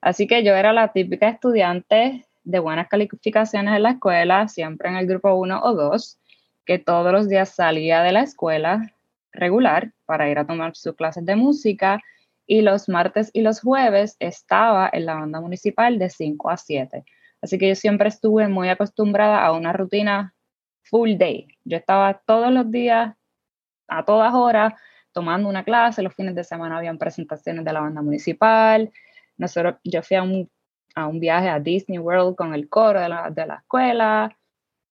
Así 0.00 0.26
que 0.26 0.42
yo 0.42 0.54
era 0.54 0.72
la 0.72 0.92
típica 0.92 1.28
estudiante 1.28 2.26
de 2.42 2.58
buenas 2.58 2.88
calificaciones 2.88 3.76
en 3.76 3.82
la 3.82 3.90
escuela, 3.90 4.48
siempre 4.48 4.88
en 4.88 4.96
el 4.96 5.06
grupo 5.06 5.34
1 5.34 5.62
o 5.62 5.74
2, 5.74 6.18
que 6.64 6.78
todos 6.78 7.12
los 7.12 7.28
días 7.28 7.50
salía 7.50 8.02
de 8.02 8.12
la 8.12 8.22
escuela 8.22 8.92
regular 9.32 9.92
para 10.06 10.28
ir 10.28 10.38
a 10.38 10.46
tomar 10.46 10.74
sus 10.74 10.94
clases 10.96 11.24
de 11.24 11.36
música 11.36 12.00
y 12.46 12.62
los 12.62 12.88
martes 12.88 13.30
y 13.32 13.42
los 13.42 13.60
jueves 13.60 14.16
estaba 14.18 14.90
en 14.92 15.06
la 15.06 15.14
banda 15.14 15.40
municipal 15.40 15.98
de 15.98 16.10
5 16.10 16.50
a 16.50 16.56
7. 16.56 17.04
Así 17.40 17.58
que 17.58 17.68
yo 17.68 17.74
siempre 17.74 18.08
estuve 18.08 18.48
muy 18.48 18.68
acostumbrada 18.68 19.44
a 19.44 19.52
una 19.52 19.72
rutina 19.72 20.34
full 20.92 21.16
day. 21.16 21.48
Yo 21.64 21.78
estaba 21.78 22.20
todos 22.26 22.52
los 22.52 22.70
días, 22.70 23.16
a 23.88 24.04
todas 24.04 24.34
horas, 24.34 24.74
tomando 25.12 25.48
una 25.48 25.64
clase. 25.64 26.02
Los 26.02 26.14
fines 26.14 26.34
de 26.34 26.44
semana 26.44 26.76
habían 26.76 26.98
presentaciones 26.98 27.64
de 27.64 27.72
la 27.72 27.80
banda 27.80 28.02
municipal. 28.02 28.92
Nosotros, 29.38 29.76
yo 29.84 30.02
fui 30.02 30.18
a 30.18 30.22
un, 30.22 30.50
a 30.94 31.06
un 31.06 31.18
viaje 31.18 31.48
a 31.48 31.58
Disney 31.58 31.98
World 31.98 32.36
con 32.36 32.52
el 32.54 32.68
coro 32.68 33.00
de 33.00 33.08
la, 33.08 33.30
de 33.30 33.46
la 33.46 33.54
escuela. 33.56 34.36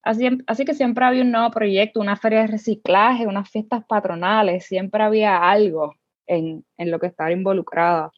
Así, 0.02 0.28
así 0.48 0.66
que 0.66 0.74
siempre 0.74 1.06
había 1.06 1.22
un 1.22 1.32
nuevo 1.32 1.52
proyecto, 1.52 2.00
una 2.00 2.16
feria 2.16 2.42
de 2.42 2.48
reciclaje, 2.48 3.28
unas 3.28 3.48
fiestas 3.48 3.86
patronales, 3.86 4.66
siempre 4.66 5.04
había 5.04 5.38
algo 5.38 5.96
en, 6.26 6.66
en 6.78 6.90
lo 6.90 6.98
que 7.00 7.06
estaba 7.06 7.32
involucrada 7.32 8.12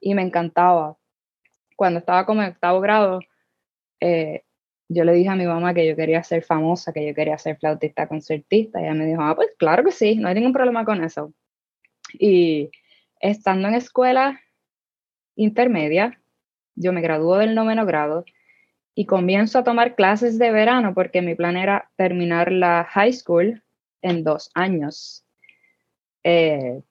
y 0.00 0.14
me 0.14 0.22
encantaba. 0.22 0.96
Cuando 1.76 2.00
estaba 2.00 2.26
como 2.26 2.42
en 2.42 2.50
octavo 2.50 2.80
grado, 2.80 3.20
eh, 4.00 4.42
yo 4.92 5.04
le 5.04 5.12
dije 5.12 5.28
a 5.28 5.36
mi 5.36 5.46
mamá 5.46 5.72
que 5.72 5.86
yo 5.86 5.94
quería 5.94 6.22
ser 6.24 6.42
famosa, 6.42 6.92
que 6.92 7.06
yo 7.06 7.14
quería 7.14 7.38
ser 7.38 7.56
flautista 7.56 8.08
concertista, 8.08 8.80
y 8.80 8.84
ella 8.84 8.94
me 8.94 9.06
dijo, 9.06 9.22
ah, 9.22 9.36
pues 9.36 9.50
claro 9.56 9.84
que 9.84 9.92
sí, 9.92 10.16
no 10.16 10.26
hay 10.26 10.34
ningún 10.34 10.52
problema 10.52 10.84
con 10.84 11.04
eso. 11.04 11.32
Y 12.12 12.70
estando 13.20 13.68
en 13.68 13.74
escuela 13.74 14.40
intermedia, 15.36 16.20
yo 16.74 16.92
me 16.92 17.02
graduó 17.02 17.38
del 17.38 17.54
noveno 17.54 17.86
grado 17.86 18.24
y 18.96 19.06
comienzo 19.06 19.60
a 19.60 19.64
tomar 19.64 19.94
clases 19.94 20.38
de 20.38 20.50
verano 20.50 20.92
porque 20.92 21.22
mi 21.22 21.36
plan 21.36 21.56
era 21.56 21.88
terminar 21.94 22.50
la 22.50 22.84
high 22.90 23.12
school 23.12 23.62
en 24.02 24.24
dos 24.24 24.50
años. 24.54 25.24
Eh, 26.24 26.82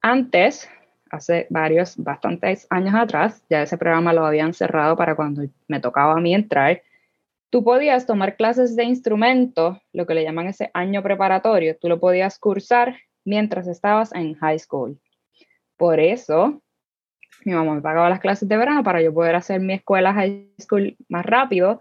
antes, 0.00 0.70
hace 1.10 1.48
varios, 1.50 1.96
bastantes 1.96 2.68
años 2.70 2.94
atrás, 2.94 3.42
ya 3.50 3.62
ese 3.62 3.76
programa 3.76 4.12
lo 4.12 4.24
habían 4.24 4.54
cerrado 4.54 4.96
para 4.96 5.16
cuando 5.16 5.42
me 5.66 5.80
tocaba 5.80 6.12
a 6.12 6.20
mí 6.20 6.32
entrar, 6.32 6.80
tú 7.50 7.64
podías 7.64 8.06
tomar 8.06 8.36
clases 8.36 8.76
de 8.76 8.84
instrumento, 8.84 9.80
lo 9.92 10.06
que 10.06 10.14
le 10.14 10.24
llaman 10.24 10.48
ese 10.48 10.70
año 10.74 11.02
preparatorio, 11.02 11.76
tú 11.76 11.88
lo 11.88 11.98
podías 11.98 12.38
cursar 12.38 12.96
mientras 13.24 13.66
estabas 13.66 14.14
en 14.14 14.34
high 14.34 14.58
school. 14.58 14.98
Por 15.76 16.00
eso, 16.00 16.60
mi 17.44 17.52
mamá 17.52 17.74
me 17.74 17.80
pagaba 17.80 18.10
las 18.10 18.20
clases 18.20 18.48
de 18.48 18.56
verano 18.56 18.82
para 18.82 19.00
yo 19.02 19.12
poder 19.12 19.34
hacer 19.36 19.60
mi 19.60 19.74
escuela 19.74 20.12
high 20.12 20.48
school 20.58 20.96
más 21.08 21.24
rápido 21.24 21.80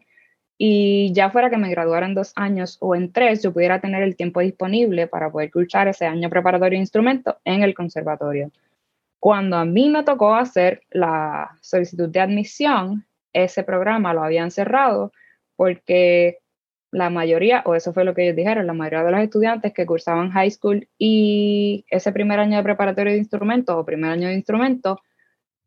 y 0.58 1.14
ya 1.14 1.30
fuera 1.30 1.50
que 1.50 1.58
me 1.58 1.70
graduara 1.70 2.08
en 2.08 2.16
dos 2.16 2.34
años 2.36 2.78
o 2.82 2.96
en 2.96 3.12
tres, 3.12 3.44
yo 3.44 3.54
pudiera 3.54 3.80
tener 3.80 4.02
el 4.02 4.16
tiempo 4.16 4.40
disponible 4.40 5.08
para 5.08 5.32
poder 5.32 5.52
cursar 5.52 5.88
ese 5.88 6.06
año 6.06 6.30
preparatorio 6.30 6.78
de 6.78 6.82
instrumento 6.82 7.38
en 7.46 7.62
el 7.62 7.76
conservatorio. 7.76 8.52
Cuando 9.20 9.58
a 9.58 9.66
mí 9.66 9.90
me 9.90 10.04
tocó 10.04 10.34
hacer 10.34 10.82
la 10.90 11.58
solicitud 11.62 12.10
de 12.10 12.20
admisión, 12.20 13.06
ese 13.34 13.64
programa 13.64 14.14
lo 14.14 14.24
habían 14.24 14.50
cerrado 14.50 15.12
porque 15.58 16.38
la 16.92 17.10
mayoría, 17.10 17.64
o 17.66 17.76
eso 17.76 17.92
fue 17.92 18.06
lo 18.06 18.16
que 18.16 18.24
ellos 18.24 18.38
dijeron, 18.38 18.66
la 18.66 18.74
mayoría 18.74 19.04
de 19.04 19.12
los 19.12 19.22
estudiantes 19.22 19.74
que 19.74 19.86
cursaban 19.86 20.32
high 20.32 20.50
school 20.52 20.88
y 20.98 21.86
ese 21.90 22.14
primer 22.14 22.40
año 22.40 22.58
de 22.58 22.64
preparatorio 22.64 23.12
de 23.12 23.20
instrumentos 23.20 23.76
o 23.76 23.86
primer 23.86 24.12
año 24.12 24.30
de 24.30 24.36
instrumentos, 24.36 25.00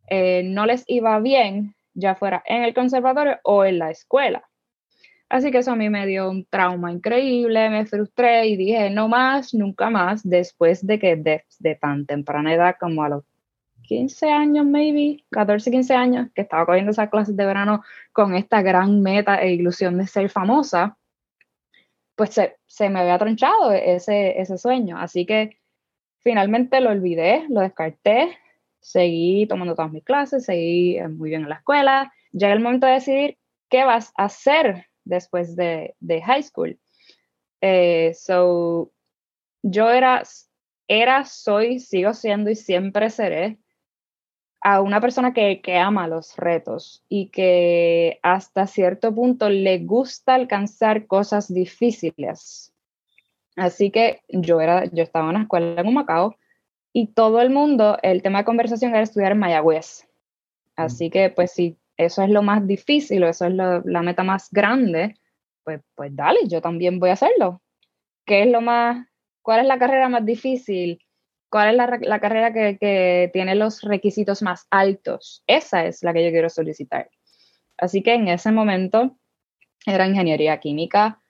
eh, 0.09 0.43
no 0.45 0.65
les 0.65 0.85
iba 0.87 1.21
bien, 1.21 1.75
ya 1.93 2.15
fuera 2.15 2.43
en 2.47 2.65
el 2.65 2.73
conservatorio 2.73 3.39
o 3.45 3.65
en 3.65 3.79
la 3.79 3.91
escuela. 3.91 4.45
Así 5.29 5.53
que 5.53 5.59
eso 5.59 5.73
a 5.73 5.77
mí 5.77 5.89
me 5.91 6.07
dio 6.07 6.29
un 6.29 6.45
trauma 6.47 6.91
increíble, 6.91 7.71
me 7.71 7.87
frustré 7.87 8.49
y 8.49 8.57
dije, 8.57 8.91
no 8.91 9.07
más, 9.07 9.55
nunca 9.55 9.89
más, 9.89 10.29
después 10.29 10.85
de 10.85 10.99
que 10.99 11.15
desde 11.17 11.77
tan 11.77 12.07
temprana 12.07 12.53
edad 12.53 12.77
como 12.81 13.05
a 13.05 13.09
los 13.09 13.25
15 13.91 14.31
años, 14.31 14.65
maybe, 14.67 15.25
14, 15.31 15.69
15 15.69 15.95
años, 15.95 16.29
que 16.33 16.43
estaba 16.43 16.65
cogiendo 16.65 16.93
esas 16.93 17.11
clases 17.11 17.37
de 17.37 17.45
verano 17.45 17.83
con 18.13 18.37
esta 18.37 18.63
gran 18.63 19.03
meta 19.03 19.43
e 19.43 19.53
ilusión 19.53 19.99
de 19.99 20.07
ser 20.07 20.31
famosa, 20.31 20.97
pues 22.15 22.31
se, 22.31 22.57
se 22.67 22.89
me 22.89 23.01
había 23.01 23.19
tronchado 23.19 23.73
ese, 23.73 24.41
ese 24.41 24.59
sueño. 24.59 24.97
Así 24.97 25.27
que 25.27 25.59
finalmente 26.21 26.81
lo 26.81 26.91
olvidé, 26.91 27.47
lo 27.49 27.63
descarté, 27.63 28.39
seguí 28.79 29.49
tomando 29.49 29.75
todas 29.75 29.91
mis 29.91 30.05
clases, 30.05 30.45
seguí 30.45 30.97
eh, 30.97 31.09
muy 31.09 31.31
bien 31.31 31.43
en 31.43 31.49
la 31.49 31.57
escuela. 31.57 32.13
Llega 32.31 32.53
el 32.53 32.61
momento 32.61 32.87
de 32.87 32.93
decidir 32.93 33.39
qué 33.69 33.83
vas 33.83 34.13
a 34.17 34.27
hacer 34.27 34.87
después 35.03 35.57
de, 35.57 35.97
de 35.99 36.23
high 36.23 36.45
school. 36.45 36.79
Eh, 37.61 38.13
so, 38.15 38.93
yo 39.63 39.91
era, 39.91 40.23
era, 40.87 41.25
soy, 41.25 41.81
sigo 41.81 42.15
siendo 42.15 42.51
y 42.51 42.55
siempre 42.55 43.11
seré 43.11 43.59
a 44.63 44.81
una 44.83 45.01
persona 45.01 45.33
que, 45.33 45.61
que, 45.61 45.77
ama 45.79 46.07
los 46.07 46.37
retos 46.37 47.03
y 47.09 47.29
que 47.29 48.19
hasta 48.23 48.67
cierto 48.67 49.15
punto 49.15 49.49
le 49.49 49.79
gusta 49.79 50.35
alcanzar 50.35 51.07
cosas 51.07 51.53
difíciles. 51.53 52.75
Así 53.57 53.91
que 53.91 54.21
yo, 54.29 54.61
era, 54.61 54.85
yo 54.87 55.03
estaba 55.03 55.25
en 55.27 55.37
una 55.37 55.43
escuela 55.43 55.81
en 55.81 55.95
Macao 55.95 56.37
y 56.93 57.09
todo 57.09 57.41
el 57.41 57.51
mundo, 57.51 57.99
el 58.03 58.23
tema 58.23 58.39
de 58.39 58.45
conversación 58.45 58.91
era 58.91 59.03
estudiar 59.03 59.33
en 59.33 59.39
Mayagüez. 59.39 60.09
Así 60.77 61.11
que, 61.11 61.31
pues, 61.31 61.53
si 61.53 61.79
eso 61.97 62.23
es 62.23 62.31
lo 62.31 62.43
más 62.43 62.67
difícil 62.67 63.23
o 63.23 63.29
eso 63.29 63.47
es 63.47 63.55
la 63.55 64.03
meta 64.03 64.23
más 64.23 64.51
grande, 64.51 65.17
pues, 65.65 65.81
pues 65.95 66.15
dale, 66.15 66.41
yo 66.49 66.61
también 66.61 66.99
voy 66.99 67.11
a 67.11 67.15
hacerlo. 67.15 67.63
¿Qué 68.25 68.43
es 68.43 68.49
lo 68.49 68.61
más, 68.61 69.07
cuál 69.43 69.61
es 69.61 69.67
la 69.67 69.79
carrera 69.79 70.09
más 70.09 70.25
difícil? 70.25 71.01
¿Cuál 71.51 71.71
es 71.71 71.77
la, 71.77 71.99
la 72.01 72.21
carrera 72.21 72.53
que, 72.53 72.79
que 72.79 73.31
tiene 73.33 73.55
los 73.55 73.83
requisitos 73.83 74.41
más 74.43 74.67
altos? 74.71 75.43
Esa 75.47 75.85
es 75.85 76.03
la 76.03 76.13
que 76.13 76.25
yo 76.25 76.31
quiero 76.31 76.49
solicitar. 76.49 77.11
Así 77.77 78.03
que 78.03 78.15
en 78.15 78.29
ese 78.29 78.53
momento 78.53 79.17
era 79.87 80.07
ingeniería 80.07 80.61
química, 80.61 81.21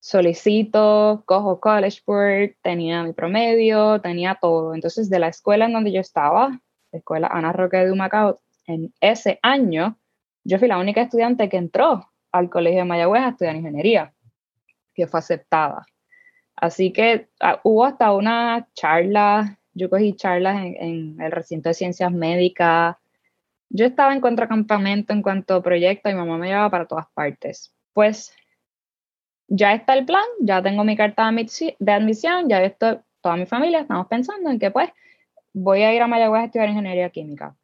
solicito, 0.00 1.24
cojo 1.26 1.60
College 1.60 2.00
Board, 2.06 2.56
tenía 2.62 3.02
mi 3.02 3.12
promedio, 3.12 4.00
tenía 4.00 4.38
todo. 4.40 4.74
Entonces, 4.74 5.10
de 5.10 5.18
la 5.18 5.28
escuela 5.28 5.66
en 5.66 5.72
donde 5.72 5.92
yo 5.92 6.00
estaba, 6.00 6.60
la 6.92 6.98
escuela 6.98 7.28
Ana 7.28 7.52
Roque 7.52 7.78
de 7.78 7.92
Humacao, 7.92 8.40
en 8.66 8.94
ese 9.00 9.38
año, 9.42 9.98
yo 10.44 10.58
fui 10.58 10.68
la 10.68 10.78
única 10.78 11.02
estudiante 11.02 11.48
que 11.48 11.56
entró 11.56 12.08
al 12.32 12.50
Colegio 12.50 12.80
de 12.80 12.84
Mayagüez 12.84 13.22
a 13.22 13.28
estudiar 13.30 13.56
ingeniería, 13.56 14.14
que 14.94 15.06
fue 15.06 15.20
aceptada. 15.20 15.84
Así 16.56 16.92
que 16.92 17.28
ah, 17.40 17.60
hubo 17.64 17.84
hasta 17.84 18.12
una 18.12 18.68
charla, 18.74 19.58
yo 19.74 19.90
cogí 19.90 20.14
charlas 20.14 20.64
en, 20.64 20.76
en, 20.76 21.20
el 21.20 21.30
recinto 21.30 21.68
de 21.68 21.74
ciencias 21.74 22.10
médicas. 22.10 22.96
Yo 23.68 23.86
estaba 23.86 24.14
en 24.14 24.20
contracampamento 24.20 25.12
en 25.12 25.22
cuanto 25.22 25.56
a 25.56 25.62
proyecto 25.62 26.08
mi 26.08 26.14
mamá 26.14 26.38
me 26.38 26.48
llevaba 26.48 26.70
para 26.70 26.86
todas 26.86 27.06
partes. 27.14 27.74
Pues 27.92 28.32
ya 29.48 29.74
está 29.74 29.94
el 29.94 30.06
plan, 30.06 30.24
ya 30.40 30.62
tengo 30.62 30.84
mi 30.84 30.96
carta 30.96 31.30
de 31.30 31.92
admisión, 31.92 32.48
ya 32.48 32.62
esto, 32.62 33.02
toda 33.20 33.36
mi 33.36 33.46
familia 33.46 33.80
estamos 33.80 34.06
pensando 34.08 34.50
en 34.50 34.58
que 34.58 34.70
pues 34.70 34.90
voy 35.52 35.82
a 35.82 35.94
ir 35.94 36.02
a 36.02 36.06
Mayagüez 36.06 36.42
a 36.42 36.44
estudiar 36.46 36.68
ingeniería 36.68 37.10
química. 37.10 37.56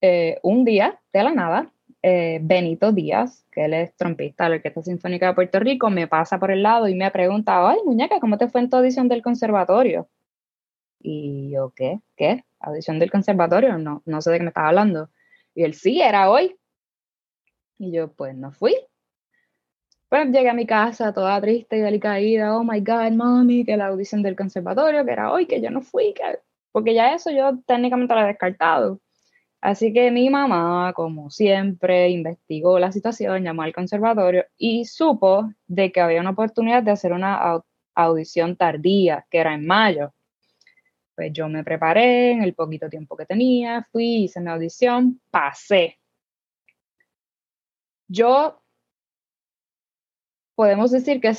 Eh, 0.00 0.38
un 0.42 0.64
día, 0.64 1.00
de 1.12 1.22
la 1.22 1.32
nada, 1.32 1.72
eh, 2.06 2.38
Benito 2.42 2.92
Díaz, 2.92 3.46
que 3.50 3.64
él 3.64 3.72
es 3.72 3.96
trompista 3.96 4.44
de 4.44 4.50
la 4.50 4.56
Orquesta 4.56 4.82
Sinfónica 4.82 5.28
de 5.28 5.34
Puerto 5.34 5.58
Rico, 5.58 5.88
me 5.88 6.06
pasa 6.06 6.38
por 6.38 6.50
el 6.50 6.62
lado 6.62 6.86
y 6.86 6.94
me 6.94 7.10
pregunta, 7.10 7.66
ay 7.66 7.78
muñeca, 7.86 8.20
¿cómo 8.20 8.36
te 8.36 8.46
fue 8.46 8.60
en 8.60 8.68
tu 8.68 8.76
audición 8.76 9.08
del 9.08 9.22
conservatorio? 9.22 10.06
Y 11.00 11.50
yo, 11.50 11.72
¿qué? 11.74 12.00
¿Qué? 12.14 12.44
¿Audición 12.60 12.98
del 12.98 13.10
conservatorio? 13.10 13.78
No, 13.78 14.02
no 14.04 14.20
sé 14.20 14.32
de 14.32 14.36
qué 14.36 14.42
me 14.42 14.48
estaba 14.50 14.68
hablando. 14.68 15.08
Y 15.54 15.64
él, 15.64 15.72
sí, 15.72 16.02
era 16.02 16.30
hoy. 16.30 16.54
Y 17.78 17.90
yo, 17.90 18.12
pues 18.12 18.36
no 18.36 18.52
fui, 18.52 18.76
pues 20.10 20.26
llegué 20.30 20.50
a 20.50 20.54
mi 20.54 20.66
casa 20.66 21.14
toda 21.14 21.40
triste 21.40 21.78
y 21.78 21.80
delicada, 21.80 22.18
oh 22.54 22.64
my 22.64 22.80
God, 22.80 23.12
mami, 23.12 23.64
que 23.64 23.78
la 23.78 23.86
audición 23.86 24.22
del 24.22 24.36
conservatorio, 24.36 25.06
que 25.06 25.12
era 25.12 25.32
hoy, 25.32 25.46
que 25.46 25.62
yo 25.62 25.70
no 25.70 25.80
fui, 25.80 26.12
que... 26.12 26.40
porque 26.70 26.92
ya 26.92 27.14
eso 27.14 27.30
yo 27.30 27.58
técnicamente 27.66 28.14
lo 28.14 28.20
he 28.20 28.26
descartado. 28.26 29.00
Así 29.64 29.94
que 29.94 30.10
mi 30.10 30.28
mamá, 30.28 30.92
como 30.92 31.30
siempre, 31.30 32.10
investigó 32.10 32.78
la 32.78 32.92
situación, 32.92 33.44
llamó 33.44 33.62
al 33.62 33.72
conservatorio 33.72 34.44
y 34.58 34.84
supo 34.84 35.50
de 35.66 35.90
que 35.90 36.02
había 36.02 36.20
una 36.20 36.32
oportunidad 36.32 36.82
de 36.82 36.90
hacer 36.90 37.14
una 37.14 37.62
audición 37.94 38.56
tardía, 38.56 39.26
que 39.30 39.38
era 39.38 39.54
en 39.54 39.66
mayo. 39.66 40.12
Pues 41.14 41.32
yo 41.32 41.48
me 41.48 41.64
preparé 41.64 42.32
en 42.32 42.42
el 42.42 42.52
poquito 42.52 42.90
tiempo 42.90 43.16
que 43.16 43.24
tenía, 43.24 43.88
fui, 43.90 44.24
hice 44.24 44.38
mi 44.42 44.50
audición, 44.50 45.22
pasé. 45.30 45.98
Yo 48.06 48.60
podemos 50.54 50.90
decir 50.90 51.22
que, 51.22 51.32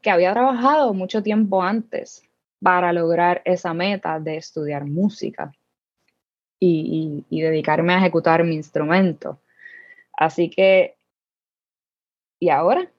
que 0.00 0.10
había 0.10 0.32
trabajado 0.32 0.94
mucho 0.94 1.24
tiempo 1.24 1.60
antes 1.60 2.22
para 2.62 2.92
lograr 2.92 3.42
esa 3.44 3.74
meta 3.74 4.20
de 4.20 4.36
estudiar 4.36 4.84
música 4.84 5.50
y, 6.58 7.24
dedicarme 7.30 7.94
a 7.94 7.98
ejecutar 7.98 8.44
mi 8.44 8.54
instrumento. 8.54 9.40
Así 10.12 10.50
que, 10.50 10.96
y 12.40 12.48
ahora, 12.48 12.90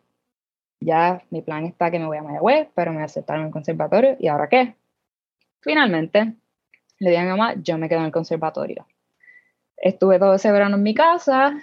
ya 0.80 1.24
mi 1.30 1.42
plan 1.42 1.66
está 1.66 1.90
que 1.92 2.00
me 2.00 2.06
voy 2.06 2.18
a 2.18 2.24
Mayagüez, 2.24 2.70
pero 2.76 2.94
me 2.94 3.04
aceptaron 3.04 3.42
en 3.42 3.48
el 3.48 3.54
conservatorio, 3.54 4.16
¿y 4.20 4.28
ahora 4.28 4.48
qué? 4.50 4.76
Finalmente, 5.62 6.36
le 7.00 7.10
dije 7.10 7.22
a 7.22 7.26
mi 7.26 7.30
mamá, 7.30 7.56
yo 7.56 7.78
me 7.78 7.90
quedo 7.90 8.00
en 8.00 8.06
el 8.06 8.12
conservatorio. 8.12 8.86
Estuve 9.78 10.20
todo 10.20 10.36
ese 10.36 10.52
verano 10.52 10.78
en 10.78 10.84
mi 10.84 10.94
casa, 10.94 11.56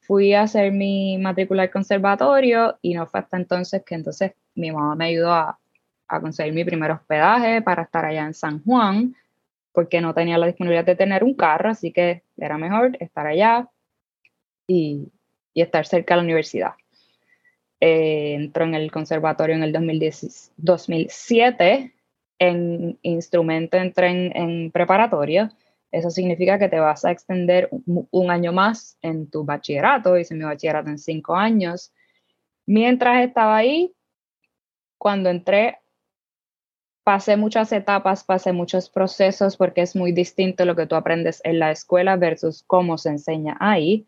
fui 0.00 0.34
a 0.34 0.42
hacer 0.42 0.72
mi 0.72 1.18
matrícula 1.18 1.62
al 1.62 1.70
conservatorio 1.70 2.78
y 2.82 2.94
no 2.94 3.06
fue 3.06 3.20
hasta 3.20 3.36
entonces 3.36 3.82
que 3.84 3.94
entonces 3.94 4.32
mi 4.54 4.70
mamá 4.70 4.94
me 4.94 5.06
ayudó 5.06 5.32
a 5.32 5.58
conseguir 6.20 6.52
mi 6.52 6.64
primer 6.64 6.90
hospedaje 6.90 7.62
para 7.62 7.84
estar 7.84 8.04
allá 8.04 8.26
en 8.26 8.34
San 8.34 8.62
Juan, 8.64 9.14
porque 9.72 10.00
no 10.00 10.14
tenía 10.14 10.38
la 10.38 10.46
disponibilidad 10.46 10.84
de 10.84 10.96
tener 10.96 11.24
un 11.24 11.34
carro, 11.34 11.70
así 11.70 11.92
que 11.92 12.22
era 12.36 12.58
mejor 12.58 12.96
estar 13.00 13.26
allá 13.26 13.68
y, 14.66 15.08
estar 15.54 15.86
cerca 15.86 16.14
de 16.14 16.18
la 16.18 16.24
universidad. 16.24 16.72
Eh, 17.80 18.34
entró 18.34 18.64
en 18.64 18.74
el 18.74 18.90
conservatorio 18.90 19.56
en 19.56 19.62
el 19.62 19.72
2010, 19.72 20.52
2007, 20.56 21.92
en 22.38 22.98
instrumento 23.02 23.76
entré 23.76 24.08
en, 24.08 24.36
en 24.36 24.70
preparatoria. 24.70 25.54
Eso 25.92 26.08
significa 26.08 26.58
que 26.58 26.70
te 26.70 26.80
vas 26.80 27.04
a 27.04 27.10
extender 27.10 27.68
un, 28.10 28.30
año 28.30 28.50
más 28.50 28.96
en 29.02 29.28
tu 29.28 29.44
bachillerato. 29.44 30.16
Hice 30.16 30.34
mi 30.34 30.42
bachillerato 30.42 30.88
en 30.88 30.98
cinco 30.98 31.36
años. 31.36 31.92
Mientras 32.64 33.22
estaba 33.22 33.58
ahí, 33.58 33.94
cuando 34.96 35.28
entré, 35.28 35.80
pasé 37.04 37.36
muchas 37.36 37.72
etapas, 37.72 38.24
pasé 38.24 38.52
muchos 38.52 38.88
procesos 38.88 39.56
porque 39.56 39.82
es 39.82 39.96
muy 39.96 40.12
distinto 40.12 40.64
lo 40.64 40.76
que 40.76 40.86
tú 40.86 40.94
aprendes 40.94 41.40
en 41.44 41.58
la 41.58 41.70
escuela 41.70 42.16
versus 42.16 42.62
cómo 42.66 42.98
se 42.98 43.10
enseña 43.10 43.56
ahí 43.60 44.06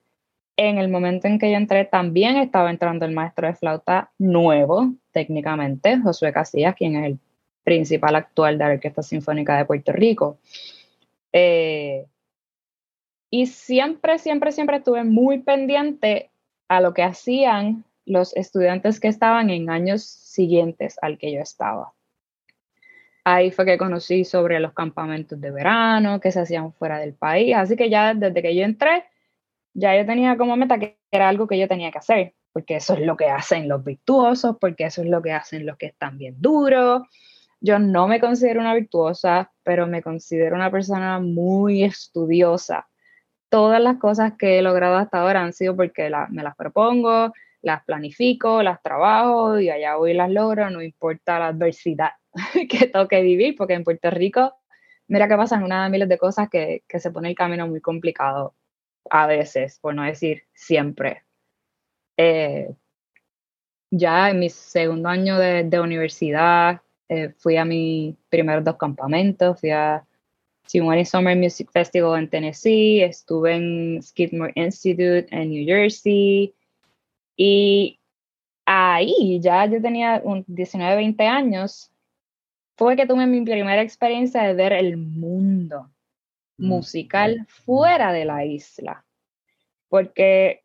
en 0.57 0.79
el 0.79 0.89
momento 0.89 1.27
en 1.27 1.39
que 1.39 1.51
yo 1.51 1.57
entré, 1.57 1.85
también 1.85 2.37
estaba 2.37 2.71
entrando 2.71 3.05
el 3.05 3.13
maestro 3.13 3.47
de 3.47 3.55
flauta 3.55 4.13
nuevo, 4.19 4.93
técnicamente, 5.13 5.99
Josué 5.99 6.33
Casillas, 6.33 6.77
quien 6.77 6.97
es 6.97 7.07
el 7.07 7.19
principal 7.65 8.15
actual 8.15 8.59
de 8.59 8.65
la 8.65 8.71
Orquesta 8.75 9.03
Sinfónica 9.03 9.57
de 9.57 9.65
Puerto 9.65 9.93
Rico. 9.93 10.39
Eh, 11.33 12.07
y 13.31 13.47
siempre, 13.47 14.19
siempre, 14.19 14.53
siempre 14.53 14.77
estuve 14.77 15.03
muy 15.03 15.41
pendiente 15.41 16.31
a 16.69 16.81
lo 16.81 16.95
que 16.95 17.03
hacían 17.03 17.85
los 18.07 18.37
estudiantes 18.37 19.01
que 19.01 19.09
estaban 19.09 19.51
en 19.51 19.71
años 19.71 20.05
siguientes 20.05 20.99
al 21.03 21.19
que 21.19 21.33
yo 21.33 21.41
estaba. 21.41 21.93
Ahí 23.27 23.51
fue 23.51 23.65
que 23.65 23.79
conocí 23.79 24.25
sobre 24.25 24.61
los 24.61 24.75
campamentos 24.75 25.41
de 25.41 25.51
verano 25.51 26.21
que 26.21 26.31
se 26.31 26.41
hacían 26.41 26.75
fuera 26.75 26.99
del 26.99 27.15
país. 27.15 27.55
Así 27.57 27.75
que 27.75 27.89
ya 27.89 28.13
desde 28.13 28.43
que 28.43 28.55
yo 28.55 28.65
entré, 28.65 29.05
ya 29.73 29.97
yo 29.97 30.05
tenía 30.05 30.37
como 30.37 30.57
meta 30.57 30.79
que 30.79 30.99
era 31.11 31.29
algo 31.31 31.47
que 31.47 31.59
yo 31.59 31.67
tenía 31.67 31.91
que 31.91 31.99
hacer, 31.99 32.35
porque 32.53 32.77
eso 32.77 32.95
es 32.95 33.01
lo 33.01 33.17
que 33.17 33.31
hacen 33.31 33.67
los 33.67 33.83
virtuosos, 33.83 34.57
porque 34.61 34.85
eso 34.85 35.01
es 35.03 35.09
lo 35.09 35.23
que 35.23 35.33
hacen 35.33 35.65
los 35.65 35.79
que 35.79 35.87
están 35.87 36.19
bien 36.19 36.37
duros. 36.39 37.03
Yo 37.61 37.79
no 37.79 38.09
me 38.09 38.21
considero 38.21 38.61
una 38.61 38.75
virtuosa, 38.75 39.51
pero 39.63 39.87
me 39.87 40.03
considero 40.03 40.55
una 40.55 40.71
persona 40.71 41.19
muy 41.19 41.83
estudiosa. 41.83 42.89
Todas 43.49 43.81
las 43.81 43.97
cosas 43.99 44.35
que 44.39 44.59
he 44.59 44.63
logrado 44.63 44.97
hasta 44.97 45.21
ahora 45.23 45.43
han 45.43 45.55
sido 45.55 45.75
porque 45.75 46.11
me 46.29 46.43
las 46.43 46.57
propongo, 46.57 47.33
las 47.63 47.85
planifico, 47.85 48.63
las 48.63 48.83
trabajo 48.83 49.59
y 49.59 49.71
allá 49.71 49.97
voy 49.97 50.11
y 50.11 50.15
las 50.15 50.31
logro, 50.31 50.69
no 50.69 50.83
importa 50.83 51.39
la 51.39 51.47
adversidad 51.49 52.11
que 52.69 52.87
toque 52.87 53.23
vivir, 53.23 53.57
porque 53.57 53.75
en 53.75 53.85
Puerto 53.85 54.11
Rico, 54.11 54.55
mira 55.09 55.29
que 55.29 55.37
pasan 55.37 55.63
una 55.63 55.85
de 55.85 55.91
miles 55.91 56.09
de 56.09 56.19
cosas 56.19 56.49
que, 56.49 56.83
que 56.89 57.01
se 57.01 57.11
pone 57.11 57.29
el 57.29 57.35
camino 57.35 57.67
muy 57.67 57.81
complicado 57.81 58.55
a 59.11 59.27
veces, 59.27 59.79
por 59.81 59.95
no 59.95 60.03
decir 60.03 60.45
siempre. 60.55 61.25
Eh, 62.17 62.75
ya 63.91 64.31
en 64.31 64.41
mi 64.41 64.51
segundo 64.51 65.09
año 65.09 65.39
de, 65.39 65.81
universidad 65.81 66.81
eh, 67.09 67.31
fui 67.39 67.57
a 67.57 67.65
mis 67.65 68.17
primeros 68.29 68.65
dos 68.65 68.77
campamentos, 68.77 69.61
fui 69.61 69.71
a 69.71 70.05
Simone 70.67 71.05
Summer 71.05 71.37
Music 71.37 71.71
Festival 71.71 72.19
en 72.19 72.31
Tennessee, 72.31 73.03
estuve 73.03 73.55
en 73.55 74.03
Skidmore 74.03 74.53
Institute 74.57 75.27
en 75.31 75.51
New 75.51 75.67
Jersey 75.67 76.55
y 77.37 78.01
ahí 78.65 79.39
ya 79.41 79.67
yo 79.67 79.81
tenía 79.81 80.23
19, 80.47 80.97
20 80.97 81.27
años, 81.27 81.91
fue 82.77 82.97
que 82.97 83.07
tuve 83.07 83.27
mi 83.27 83.43
primera 83.43 83.83
experiencia 83.83 84.43
de 84.43 84.55
ver 84.55 84.73
el 84.73 84.97
mundo 84.97 85.91
Mm, 86.57 86.69
musical 86.69 87.47
fuera 87.49 88.13
de 88.13 88.25
la 88.25 88.45
isla. 88.45 89.05
Porque 89.89 90.65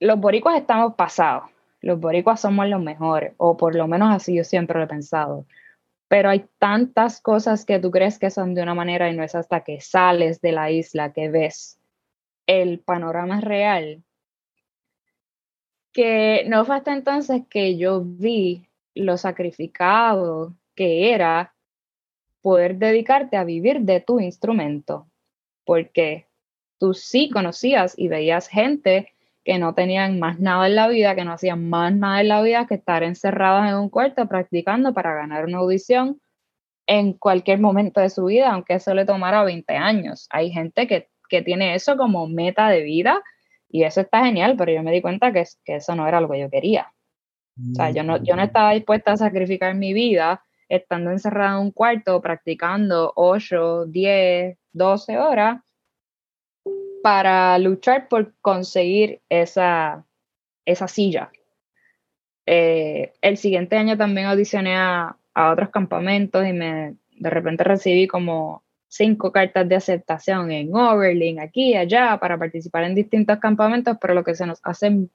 los 0.00 0.18
boricuas 0.18 0.58
estamos 0.60 0.94
pasados, 0.94 1.50
los 1.80 1.98
boricuas 1.98 2.40
somos 2.40 2.68
los 2.68 2.80
mejores, 2.80 3.34
o 3.38 3.56
por 3.56 3.74
lo 3.74 3.86
menos 3.86 4.14
así 4.14 4.36
yo 4.36 4.44
siempre 4.44 4.78
lo 4.78 4.84
he 4.84 4.88
pensado. 4.88 5.46
Pero 6.08 6.30
hay 6.30 6.46
tantas 6.58 7.20
cosas 7.20 7.64
que 7.64 7.78
tú 7.78 7.90
crees 7.90 8.18
que 8.18 8.30
son 8.30 8.54
de 8.54 8.62
una 8.62 8.74
manera 8.74 9.10
y 9.10 9.16
no 9.16 9.22
es 9.22 9.34
hasta 9.34 9.62
que 9.62 9.80
sales 9.80 10.40
de 10.40 10.52
la 10.52 10.70
isla 10.70 11.12
que 11.12 11.28
ves 11.28 11.78
el 12.46 12.80
panorama 12.80 13.40
real. 13.40 14.02
Que 15.92 16.44
no 16.46 16.64
fue 16.64 16.76
hasta 16.76 16.94
entonces 16.94 17.42
que 17.50 17.76
yo 17.76 18.02
vi 18.02 18.66
lo 18.94 19.16
sacrificado 19.18 20.54
que 20.78 21.12
era 21.12 21.56
poder 22.40 22.76
dedicarte 22.76 23.36
a 23.36 23.42
vivir 23.42 23.80
de 23.80 24.00
tu 24.00 24.20
instrumento, 24.20 25.08
porque 25.64 26.28
tú 26.78 26.94
sí 26.94 27.30
conocías 27.30 27.98
y 27.98 28.06
veías 28.06 28.46
gente 28.46 29.12
que 29.44 29.58
no 29.58 29.74
tenían 29.74 30.20
más 30.20 30.38
nada 30.38 30.68
en 30.68 30.76
la 30.76 30.86
vida, 30.86 31.16
que 31.16 31.24
no 31.24 31.32
hacían 31.32 31.68
más 31.68 31.92
nada 31.92 32.20
en 32.20 32.28
la 32.28 32.42
vida 32.42 32.68
que 32.68 32.76
estar 32.76 33.02
encerrados 33.02 33.66
en 33.66 33.74
un 33.74 33.88
cuarto 33.88 34.28
practicando 34.28 34.94
para 34.94 35.14
ganar 35.14 35.46
una 35.46 35.58
audición 35.58 36.20
en 36.86 37.12
cualquier 37.12 37.58
momento 37.58 38.00
de 38.00 38.10
su 38.10 38.26
vida, 38.26 38.52
aunque 38.52 38.74
eso 38.74 38.94
le 38.94 39.04
tomara 39.04 39.42
20 39.42 39.74
años. 39.74 40.28
Hay 40.30 40.52
gente 40.52 40.86
que, 40.86 41.08
tiene 41.42 41.74
eso 41.74 41.96
como 41.96 42.28
meta 42.28 42.68
de 42.68 42.82
vida 42.84 43.20
y 43.68 43.82
eso 43.82 44.02
está 44.02 44.24
genial, 44.24 44.54
pero 44.56 44.72
yo 44.72 44.84
me 44.84 44.92
di 44.92 45.02
cuenta 45.02 45.32
que, 45.32 45.44
que 45.64 45.76
eso 45.76 45.96
no 45.96 46.06
era 46.06 46.20
lo 46.20 46.30
que 46.30 46.38
yo 46.38 46.48
quería. 46.48 46.92
O 47.72 47.74
sea, 47.74 47.90
yo 47.90 48.04
no, 48.04 48.22
yo 48.22 48.36
no 48.36 48.42
estaba 48.42 48.74
dispuesta 48.74 49.12
a 49.12 49.16
sacrificar 49.16 49.74
mi 49.74 49.92
vida 49.92 50.44
estando 50.68 51.10
encerrado 51.10 51.58
en 51.58 51.66
un 51.66 51.70
cuarto, 51.72 52.20
practicando 52.20 53.12
8, 53.16 53.86
10, 53.86 54.58
12 54.72 55.18
horas 55.18 55.60
para 57.02 57.58
luchar 57.58 58.08
por 58.08 58.34
conseguir 58.40 59.20
esa, 59.28 60.04
esa 60.64 60.88
silla. 60.88 61.30
Eh, 62.46 63.12
el 63.20 63.36
siguiente 63.36 63.76
año 63.76 63.96
también 63.96 64.26
audicioné 64.26 64.76
a, 64.76 65.16
a, 65.34 65.52
otros 65.52 65.70
campamentos 65.70 66.46
y 66.46 66.52
me 66.52 66.96
de 67.10 67.30
repente 67.30 67.64
recibí 67.64 68.06
como 68.06 68.62
cinco 68.88 69.32
cartas 69.32 69.68
de 69.68 69.76
aceptación 69.76 70.50
en 70.50 70.74
Overling, 70.74 71.40
aquí 71.40 71.74
allá, 71.76 72.16
para 72.18 72.38
participar 72.38 72.84
en 72.84 72.94
distintos 72.94 73.38
campamentos, 73.38 73.98
pero 74.00 74.14
lo 74.14 74.24
que 74.24 74.34
se 74.34 74.46
nos 74.46 74.60
hace 74.62 75.08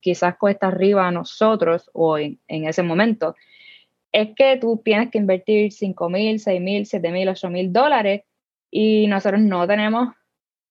quizás 0.00 0.36
cuesta 0.36 0.66
arriba 0.66 1.06
a 1.06 1.12
nosotros 1.12 1.88
o 1.92 2.18
en, 2.18 2.40
en 2.48 2.66
ese 2.66 2.82
momento 2.82 3.36
es 4.12 4.34
que 4.36 4.58
tú 4.58 4.80
tienes 4.84 5.10
que 5.10 5.18
invertir 5.18 5.72
5 5.72 6.10
mil, 6.10 6.38
6 6.38 6.60
mil, 6.60 6.86
7 6.86 7.10
mil, 7.10 7.28
8 7.28 7.50
mil 7.50 7.72
dólares 7.72 8.22
y 8.70 9.06
nosotros 9.06 9.40
no 9.40 9.66
tenemos 9.66 10.14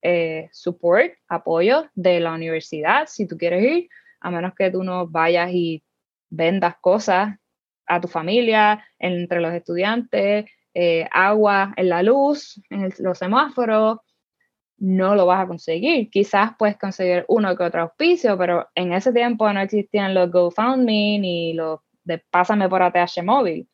eh, 0.03 0.49
support, 0.51 1.11
apoyo 1.27 1.89
de 1.95 2.19
la 2.19 2.33
universidad 2.33 3.07
si 3.07 3.27
tú 3.27 3.37
quieres 3.37 3.63
ir, 3.63 3.89
a 4.19 4.31
menos 4.31 4.53
que 4.55 4.71
tú 4.71 4.83
no 4.83 5.07
vayas 5.07 5.51
y 5.53 5.83
vendas 6.29 6.75
cosas 6.81 7.35
a 7.87 7.99
tu 7.99 8.07
familia, 8.07 8.85
entre 8.99 9.41
los 9.41 9.53
estudiantes, 9.53 10.45
eh, 10.73 11.07
agua 11.11 11.73
en 11.75 11.89
la 11.89 12.03
luz, 12.03 12.61
en 12.69 12.93
los 12.99 13.17
semáforos, 13.17 13.97
no 14.77 15.15
lo 15.15 15.25
vas 15.25 15.43
a 15.43 15.47
conseguir. 15.47 16.09
Quizás 16.09 16.51
puedes 16.57 16.77
conseguir 16.77 17.25
uno 17.27 17.55
que 17.55 17.63
otro 17.63 17.81
auspicio, 17.81 18.37
pero 18.37 18.69
en 18.75 18.93
ese 18.93 19.11
tiempo 19.11 19.51
no 19.51 19.59
existían 19.59 20.13
los 20.13 20.31
GoFundMe 20.31 21.19
ni 21.19 21.53
los 21.53 21.81
de 22.03 22.19
pásame 22.19 22.69
por 22.69 22.81
ATH 22.81 23.23
móvil. 23.23 23.69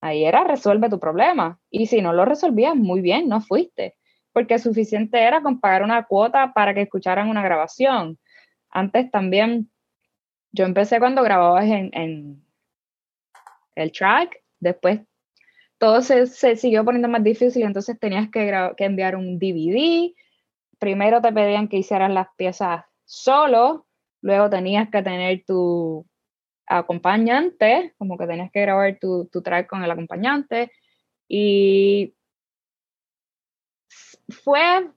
Ahí 0.00 0.24
era 0.24 0.44
resuelve 0.44 0.88
tu 0.88 1.00
problema. 1.00 1.58
Y 1.70 1.86
si 1.86 2.00
no 2.00 2.12
lo 2.12 2.24
resolvías, 2.24 2.76
muy 2.76 3.00
bien, 3.00 3.28
no 3.28 3.40
fuiste. 3.40 3.96
Porque 4.32 4.58
suficiente 4.58 5.20
era 5.20 5.42
con 5.42 5.60
pagar 5.60 5.82
una 5.82 6.04
cuota 6.04 6.52
para 6.52 6.74
que 6.74 6.82
escucharan 6.82 7.28
una 7.28 7.42
grabación. 7.42 8.18
Antes 8.70 9.10
también, 9.10 9.70
yo 10.52 10.64
empecé 10.64 10.98
cuando 10.98 11.22
grababas 11.22 11.64
en, 11.64 12.42
el 13.74 13.92
track, 13.92 14.42
después 14.58 15.00
todo 15.78 16.02
se, 16.02 16.26
siguió 16.56 16.84
poniendo 16.84 17.08
más 17.08 17.22
difícil, 17.22 17.62
entonces 17.62 17.98
tenías 18.00 18.28
que, 18.30 18.72
que 18.76 18.84
enviar 18.84 19.14
un 19.14 19.38
DVD. 19.38 20.12
Primero 20.78 21.20
te 21.20 21.32
pedían 21.32 21.68
que 21.68 21.76
hicieras 21.78 22.10
las 22.10 22.26
piezas 22.36 22.84
solo, 23.04 23.86
luego 24.20 24.50
tenías 24.50 24.90
que 24.90 25.02
tener 25.02 25.44
tu 25.46 26.04
acompañante, 26.68 27.94
como 27.98 28.18
que 28.18 28.26
tenías 28.26 28.50
que 28.52 28.60
grabar 28.62 28.98
tu, 29.00 29.26
tu 29.26 29.42
track 29.42 29.68
con 29.68 29.82
el 29.82 29.90
acompañante. 29.90 30.70
Y 31.28 32.14
fue 34.28 34.90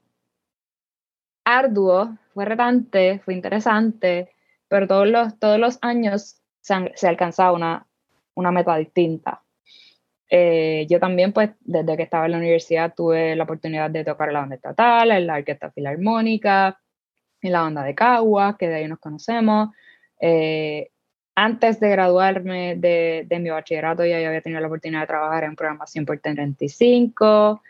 arduo, 1.43 2.17
fue 2.33 2.45
retante, 2.45 3.19
fue 3.19 3.33
interesante, 3.33 4.31
pero 4.67 4.87
todos 4.87 5.07
los, 5.07 5.39
todos 5.39 5.59
los 5.59 5.79
años 5.81 6.41
se, 6.61 7.07
alcanzaba 7.07 7.51
una, 7.53 7.87
una 8.35 8.51
meta 8.51 8.75
distinta. 8.77 9.43
Eh, 10.29 10.87
yo 10.89 10.99
también, 10.99 11.33
pues, 11.33 11.51
desde 11.59 11.97
que 11.97 12.03
estaba 12.03 12.25
en 12.25 12.31
la 12.31 12.37
universidad 12.37 12.93
tuve 12.95 13.35
la 13.35 13.43
oportunidad 13.43 13.89
de 13.89 14.05
tocar 14.05 14.29
en 14.29 14.33
la 14.33 14.39
banda 14.41 14.55
estatal, 14.55 15.11
en 15.11 15.27
la 15.27 15.35
orquesta 15.35 15.71
filarmónica, 15.71 16.79
en 17.41 17.51
la 17.51 17.61
banda 17.63 17.83
de 17.83 17.95
Cagua, 17.95 18.55
que 18.57 18.69
de 18.69 18.75
ahí 18.75 18.87
nos 18.87 18.99
conocemos. 18.99 19.69
Eh, 20.21 20.90
antes 21.35 21.79
de 21.79 21.89
graduarme 21.89 22.75
de, 22.75 23.25
de, 23.27 23.39
mi 23.39 23.49
bachillerato 23.49 24.05
ya 24.05 24.17
había 24.17 24.41
tenido 24.41 24.61
la 24.61 24.67
oportunidad 24.67 25.01
de 25.01 25.07
trabajar 25.07 25.43
en 25.45 25.55
programación 25.55 26.05
por 26.05 26.19
35. 26.19 27.61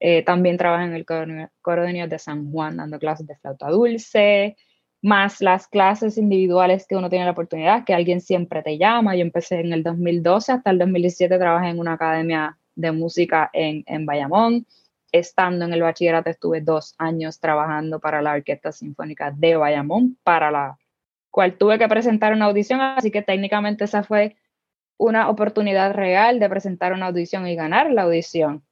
Eh, 0.00 0.22
también 0.22 0.56
trabajé 0.56 0.84
en 0.84 0.94
el 0.94 1.04
coro, 1.04 1.82
de 1.82 1.92
niños 1.92 2.08
de 2.08 2.18
San 2.18 2.50
Juan 2.52 2.76
dando 2.76 2.98
clases 2.98 3.26
de 3.26 3.36
flauta 3.36 3.68
dulce, 3.68 4.56
más 5.02 5.40
las 5.40 5.66
clases 5.66 6.18
individuales 6.18 6.86
que 6.86 6.96
uno 6.96 7.10
tiene 7.10 7.24
la 7.24 7.32
oportunidad, 7.32 7.84
que 7.84 7.94
alguien 7.94 8.20
siempre 8.20 8.62
te 8.62 8.78
llama. 8.78 9.16
Yo 9.16 9.22
empecé 9.22 9.60
en 9.60 9.72
el 9.72 9.82
2012 9.82 10.52
hasta 10.52 10.70
el 10.70 10.78
2017 10.78 11.38
trabajé 11.38 11.68
en 11.70 11.80
una 11.80 11.94
academia 11.94 12.58
de 12.76 12.92
música 12.92 13.50
en, 13.52 13.82
en 13.86 14.06
Bayamón. 14.06 14.66
Estando 15.10 15.64
en 15.64 15.72
el 15.72 15.82
bachillerato 15.82 16.30
estuve 16.30 16.60
dos 16.60 16.94
años 16.98 17.40
trabajando 17.40 17.98
para 17.98 18.22
la 18.22 18.32
Orquesta 18.32 18.72
Sinfónica 18.72 19.32
de 19.32 19.56
Bayamón, 19.56 20.18
para 20.22 20.50
la 20.50 20.78
cual 21.30 21.56
tuve 21.58 21.78
que 21.78 21.88
presentar 21.88 22.32
una 22.32 22.46
audición, 22.46 22.80
así 22.80 23.10
que 23.10 23.22
técnicamente 23.22 23.84
esa 23.84 24.02
fue 24.02 24.36
una 24.96 25.28
oportunidad 25.28 25.94
real 25.94 26.40
de 26.40 26.48
presentar 26.48 26.92
una 26.92 27.06
audición 27.06 27.46
y 27.46 27.54
ganar 27.54 27.90
la 27.90 28.02
audición 28.02 28.64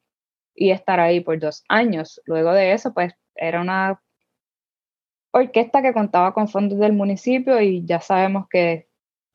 y 0.55 0.71
estar 0.71 0.99
ahí 1.01 1.21
por 1.21 1.39
dos 1.39 1.65
años. 1.69 2.21
Luego 2.25 2.53
de 2.53 2.73
eso, 2.73 2.93
pues 2.93 3.15
era 3.35 3.61
una 3.61 4.01
orquesta 5.31 5.83
que 5.83 5.93
contaba 5.93 6.33
con 6.33 6.49
fondos 6.49 6.79
del 6.79 6.95
municipio 6.95 7.61
y 7.61 7.85
ya 7.85 8.01
sabemos 8.01 8.49
que 8.49 8.89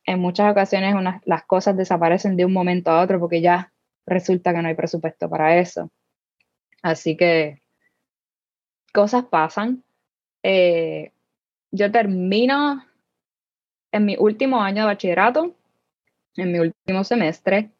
en 0.05 0.19
muchas 0.19 0.51
ocasiones 0.51 0.95
las 1.25 1.43
cosas 1.45 1.77
desaparecen 1.77 2.35
de 2.35 2.45
un 2.45 2.53
momento 2.53 2.91
a 2.91 3.01
otro 3.01 3.19
porque 3.19 3.41
ya 3.41 3.71
resulta 4.05 4.53
que 4.53 4.61
no 4.61 4.67
hay 4.67 4.75
presupuesto 4.75 5.29
para 5.29 5.57
eso. 5.57 5.91
Así 6.81 7.15
que 7.15 7.61
cosas 8.93 9.25
pasan. 9.25 9.83
Eh, 10.43 11.11
yo 11.71 11.91
termino 11.91 12.83
en 13.91 14.05
mi 14.05 14.15
último 14.17 14.61
año 14.61 14.83
de 14.83 14.87
bachillerato, 14.87 15.53
en 16.35 16.51
mi 16.51 16.59
último 16.59 17.03
semestre, 17.03 17.71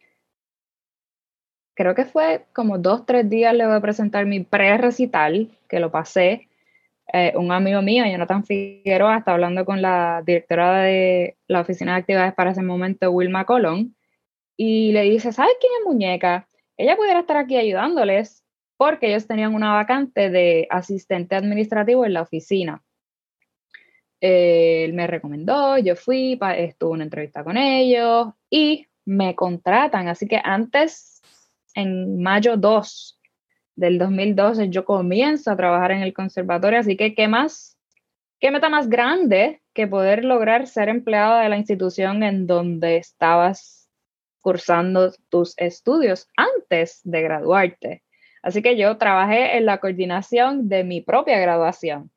creo 1.74 1.96
que 1.96 2.06
fue 2.06 2.46
como 2.54 2.78
dos, 2.78 3.06
tres 3.06 3.30
días 3.30 3.56
luego 3.56 3.74
de 3.74 3.82
presentar 3.82 4.26
mi 4.26 4.42
pre-recital, 4.42 5.50
que 5.70 5.80
lo 5.80 5.92
pasé, 5.92 6.48
eh, 7.14 7.34
un 7.36 7.52
amigo 7.52 7.82
mío, 7.82 8.06
Jonathan 8.06 8.46
Figueroa, 8.46 9.18
está 9.18 9.34
hablando 9.34 9.66
con 9.66 9.82
la 9.82 10.22
directora 10.26 10.82
de 10.82 11.38
la 11.48 11.62
Oficina 11.62 11.94
de 11.94 12.00
Actividades 12.00 12.34
para 12.34 12.52
ese 12.52 12.62
momento, 12.62 13.12
Wilma 13.12 13.46
Colón, 13.46 13.96
y 14.58 14.92
le 14.92 15.04
dice, 15.04 15.32
¿sabes 15.32 15.54
quién 15.60 15.72
es 15.80 15.86
Muñeca? 15.86 16.48
Ella 16.78 16.96
pudiera 16.96 17.20
estar 17.22 17.38
aquí 17.38 17.58
ayudándoles 17.58 18.44
porque 18.78 19.08
ellos 19.10 19.28
tenían 19.28 19.54
una 19.56 19.74
vacante 19.74 20.30
de 20.30 20.68
asistente 20.70 21.36
administrativo 21.36 22.06
en 22.06 22.14
la 22.14 22.22
oficina 22.22 22.82
él 24.22 24.94
me 24.94 25.08
recomendó, 25.08 25.80
yo 25.80 25.96
fui, 25.96 26.40
estuve 26.56 26.92
una 26.92 27.04
entrevista 27.04 27.44
con 27.44 27.58
ellos 27.58 28.28
y 28.50 28.88
me 29.04 29.36
contratan. 29.36 30.08
Así 30.08 30.28
que 30.28 30.40
antes, 30.44 31.22
en 31.74 32.22
mayo 32.22 32.56
2 32.56 33.20
del 33.76 33.98
2012, 33.98 34.70
yo 34.70 34.86
comienzo 34.86 35.52
a 35.52 35.58
trabajar 35.58 35.92
en 35.92 36.04
el 36.04 36.14
conservatorio. 36.14 36.80
Así 36.80 36.96
que, 36.96 37.16
¿qué 37.16 37.28
más? 37.28 37.78
¿Qué 38.40 38.52
meta 38.52 38.70
más 38.70 38.90
grande 38.90 39.62
que 39.74 39.88
poder 39.88 40.24
lograr 40.24 40.68
ser 40.68 40.90
empleado 40.90 41.40
de 41.40 41.50
la 41.50 41.58
institución 41.58 42.22
en 42.22 42.46
donde 42.46 42.98
estabas 42.98 43.90
cursando 44.40 45.12
tus 45.30 45.56
estudios 45.58 46.28
antes 46.38 47.02
de 47.04 47.22
graduarte? 47.24 48.04
Así 48.44 48.62
que 48.62 48.78
yo 48.78 48.98
trabajé 48.98 49.58
en 49.58 49.66
la 49.66 49.80
coordinación 49.80 50.70
de 50.70 50.84
mi 50.84 51.02
propia 51.02 51.40
graduación, 51.40 52.12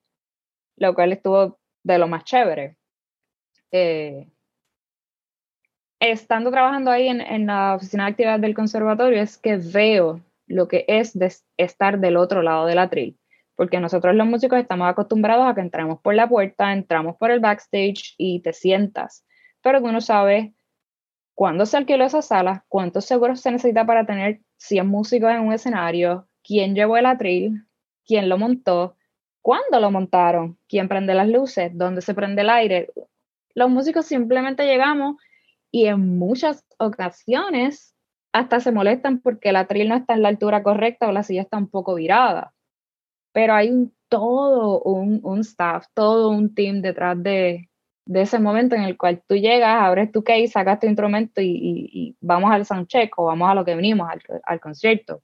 lo 0.77 0.95
cual 0.95 1.12
estuvo 1.12 1.59
de 1.85 1.99
lo 1.99 2.09
más 2.09 2.25
chévere. 2.25 2.77
Eh, 3.70 4.29
estando 6.01 6.51
trabajando 6.51 6.90
ahí 6.90 7.09
en, 7.09 7.47
la 7.47 7.75
oficina 7.75 8.05
de 8.05 8.11
actividad 8.11 8.40
del 8.40 8.55
conservatorio 8.55 9.23
es 9.23 9.38
que 9.38 9.57
veo 9.57 10.20
lo 10.47 10.68
que 10.68 10.85
es 10.88 11.16
estar 11.57 11.99
del 11.99 12.16
otro 12.16 12.42
lado 12.42 12.66
del 12.66 12.79
atril, 12.79 13.18
porque 13.55 13.81
nosotros 13.81 14.14
los 14.14 14.27
músicos 14.27 14.59
estamos 14.59 14.88
acostumbrados 14.88 15.47
a 15.47 15.55
que 15.55 15.62
entramos 15.62 16.01
por 16.01 16.14
la 16.14 16.29
puerta, 16.29 16.73
entramos 16.73 17.16
por 17.16 17.31
el 17.31 17.40
backstage 17.40 18.14
y 18.18 18.40
te 18.40 18.53
sientas, 18.53 19.25
pero 19.62 19.81
tú 19.81 19.90
no 19.92 20.01
sabes 20.01 20.53
cuándo 21.35 21.64
se 21.64 21.77
alquiló 21.77 22.05
esa 22.05 22.23
sala, 22.23 22.64
cuántos 22.68 23.07
seguros 23.07 23.40
se 23.40 23.51
necesita 23.51 23.87
para 23.87 24.05
tener 24.05 24.40
100 24.59 24.87
músicos 24.87 25.31
en 25.31 25.40
un 25.40 25.53
escenario, 25.53 26.29
quién 26.42 26.75
llevó 26.75 26.97
el 26.99 27.07
atril, 27.07 27.66
quién 28.07 28.29
lo 28.29 28.37
montó, 28.37 28.97
cuándo 29.44 29.78
lo 29.78 29.90
montaron, 29.90 30.59
quién 30.70 30.88
prende 30.88 31.12
las 31.12 31.28
luces, 31.28 31.70
dónde 31.74 32.00
se 32.00 32.14
prende 32.14 32.40
el 32.40 32.48
aire. 32.48 32.88
Los 33.54 33.68
músicos 33.68 34.07
simplemente 34.07 34.64
llegamos 34.64 35.16
y 35.70 35.85
en 35.85 36.16
muchas 36.16 36.64
ocasiones 36.78 37.94
hasta 38.33 38.59
se 38.61 38.72
molestan 38.72 39.20
porque 39.20 39.50
el 39.50 39.57
atril 39.57 39.90
no 39.90 39.96
está 39.96 40.14
en 40.14 40.22
la 40.22 40.30
altura 40.30 40.62
correcta 40.62 41.07
o 41.07 41.12
la 41.12 41.22
silla 41.22 41.42
está 41.42 41.59
un 41.59 41.68
poco 41.68 41.94
virada. 41.94 42.54
Pero 43.33 43.52
hay 43.52 43.68
un, 43.68 43.94
todo 44.09 44.80
un, 44.80 45.40
staff, 45.40 45.88
todo 45.92 46.30
un 46.30 46.54
team 46.54 46.80
detrás 46.80 47.22
de, 47.22 47.68
ese 48.14 48.38
momento 48.38 48.76
en 48.76 48.85
el 48.85 48.96
cual 48.96 49.22
tú 49.28 49.35
llegas, 49.37 49.83
abres 49.83 50.11
tu 50.11 50.24
case, 50.24 50.48
sacas 50.48 50.80
tu 50.80 50.87
instrumento 50.87 51.42
y, 51.42 51.90
y, 51.92 52.16
vamos 52.22 52.50
al 52.50 52.64
soundcheck 52.64 53.12
o 53.18 53.26
vamos 53.26 53.50
a 53.50 53.54
lo 53.54 53.64
que 53.66 53.76
venimos, 53.76 54.09
al, 54.42 54.61
concierto. 54.61 55.22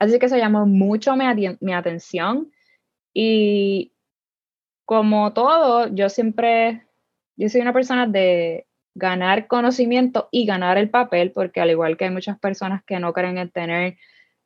Así 0.00 0.18
que 0.18 0.26
eso 0.26 0.36
llamó 0.36 0.66
mucho 0.66 1.14
mi 1.14 1.72
atención 1.72 2.50
y 3.18 3.94
como 4.84 5.32
todo, 5.32 5.88
yo 5.88 6.10
siempre, 6.10 6.86
yo 7.34 7.48
soy 7.48 7.62
una 7.62 7.72
persona 7.72 8.06
de 8.06 8.66
ganar 8.94 9.46
conocimiento 9.46 10.28
y 10.30 10.44
ganar 10.44 10.76
el 10.76 10.90
papel, 10.90 11.32
porque 11.32 11.62
al 11.62 11.70
igual 11.70 11.96
que 11.96 12.04
hay 12.04 12.10
muchas 12.10 12.38
personas 12.38 12.84
que 12.84 13.00
no 13.00 13.14
creen 13.14 13.38
en 13.38 13.50
tener 13.50 13.96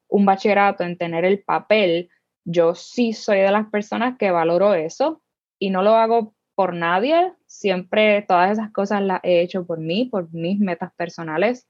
un 0.07 0.25
bachillerato, 0.25 0.85
en 0.85 0.97
tener 0.97 1.25
el 1.25 1.41
papel, 1.43 2.11
yo 2.45 2.77
sí 2.77 3.13
soy 3.13 3.39
de 3.39 3.51
las 3.51 3.67
personas 3.71 4.17
que 4.17 4.31
valoro 4.31 4.75
eso 4.75 5.21
y 5.59 5.71
no 5.71 5.83
lo 5.83 5.97
hago 5.97 6.37
por 6.55 6.73
nadie, 6.73 7.33
siempre 7.47 8.23
todas 8.23 8.53
esas 8.53 8.71
cosas 8.71 9.03
las 9.03 9.19
he 9.25 9.41
hecho 9.41 9.67
por 9.67 9.81
mí, 9.81 10.05
por 10.05 10.33
mis 10.33 10.61
metas 10.61 10.93
personales. 10.95 11.67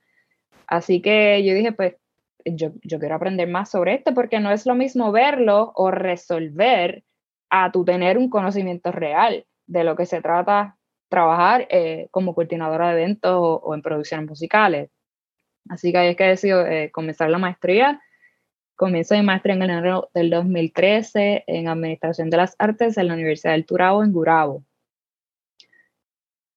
Así 0.67 1.01
que 1.01 1.43
yo 1.47 1.55
dije, 1.55 1.73
pues 1.73 1.95
yo, 2.45 2.73
quiero 2.83 3.15
aprender 3.15 3.49
más 3.49 3.71
sobre 3.71 3.95
esto 3.95 4.15
porque 4.15 4.41
no 4.41 4.51
es 4.51 4.67
lo 4.67 4.75
mismo 4.75 5.13
verlo 5.13 5.73
o 5.75 5.91
resolver 5.91 7.05
a 7.51 7.73
tu 7.73 7.85
tener 7.85 8.19
un 8.19 8.31
conocimiento 8.31 8.93
real 8.93 9.47
de 9.67 9.85
lo 9.85 9.97
que 9.97 10.07
se 10.07 10.21
trata 10.21 10.77
trabajar 11.09 11.67
eh, 11.71 12.09
como 12.13 12.35
coordinadora 12.35 12.89
de 12.95 13.03
eventos 13.03 13.33
o, 13.35 13.75
en 13.75 13.83
producciones 13.83 14.29
musicales. 14.29 14.91
Así 15.69 15.93
que 15.93 15.99
ahí 15.99 16.09
es 16.11 16.17
que 16.17 16.25
he 16.25 16.29
decidido 16.29 16.65
eh, 16.67 16.91
comenzar 16.91 17.29
la 17.31 17.39
maestría. 17.39 18.01
Comienzo 18.77 19.15
mi 19.15 19.23
maestría 19.23 19.57
en 19.57 19.63
enero 19.63 20.09
del 20.15 20.31
2013 20.31 21.45
en 21.47 21.69
Administración 21.69 22.31
de 22.31 22.37
las 22.39 22.57
Artes 22.59 22.97
en 22.97 23.09
la 23.09 23.15
Universidad 23.15 23.53
del 23.53 23.67
Turabo 23.67 24.03
en 24.03 24.13
Gurabo. 24.13 24.65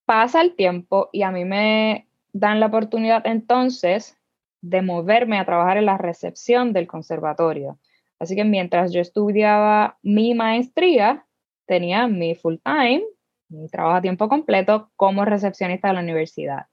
Pasa 0.05 0.41
el 0.41 0.55
tiempo 0.55 1.09
y 1.11 1.23
a 1.23 1.31
mí 1.31 1.43
me 1.43 2.07
dan 2.31 2.59
la 2.59 2.67
oportunidad 2.67 3.25
entonces 3.25 4.17
de 4.63 4.81
moverme 4.81 5.37
a 5.37 5.45
trabajar 5.45 5.77
en 5.77 5.85
la 5.85 5.97
recepción 5.97 6.71
del 6.71 6.87
conservatorio. 6.87 7.79
Así 8.17 8.35
que 8.35 8.45
mientras 8.45 8.93
yo 8.93 9.01
estudiaba 9.01 9.99
mi 10.01 10.33
maestría, 10.33 11.27
tenía 11.67 12.07
mi 12.07 12.33
full 12.33 12.55
time, 12.63 13.03
mi 13.49 13.67
trabajo 13.67 13.97
a 13.97 14.01
tiempo 14.01 14.29
completo 14.29 14.89
como 14.95 15.25
recepcionista 15.25 15.89
de 15.89 15.95
la 15.95 15.99
universidad. 15.99 16.67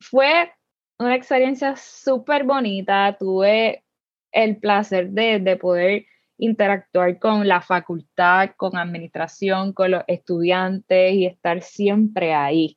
Fue 0.00 0.50
una 0.98 1.14
experiencia 1.14 1.76
súper 1.76 2.42
bonita, 2.42 3.16
tuve 3.16 3.84
el 4.32 4.56
placer 4.56 5.10
de, 5.10 5.38
de 5.38 5.56
poder 5.56 6.04
interactuar 6.36 7.20
con 7.20 7.46
la 7.46 7.60
facultad, 7.60 8.50
con 8.56 8.76
administración, 8.76 9.72
con 9.72 9.92
los 9.92 10.02
estudiantes 10.08 11.14
y 11.14 11.26
estar 11.26 11.62
siempre 11.62 12.34
ahí. 12.34 12.76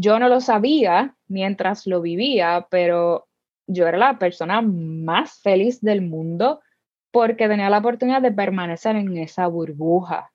Yo 0.00 0.18
no 0.18 0.30
lo 0.30 0.40
sabía 0.40 1.14
mientras 1.28 1.86
lo 1.86 2.00
vivía, 2.00 2.66
pero 2.70 3.28
yo 3.66 3.86
era 3.86 3.98
la 3.98 4.18
persona 4.18 4.62
más 4.62 5.42
feliz 5.42 5.82
del 5.82 6.00
mundo 6.00 6.62
porque 7.10 7.48
tenía 7.48 7.68
la 7.68 7.78
oportunidad 7.78 8.22
de 8.22 8.32
permanecer 8.32 8.96
en 8.96 9.14
esa 9.18 9.46
burbuja. 9.46 10.32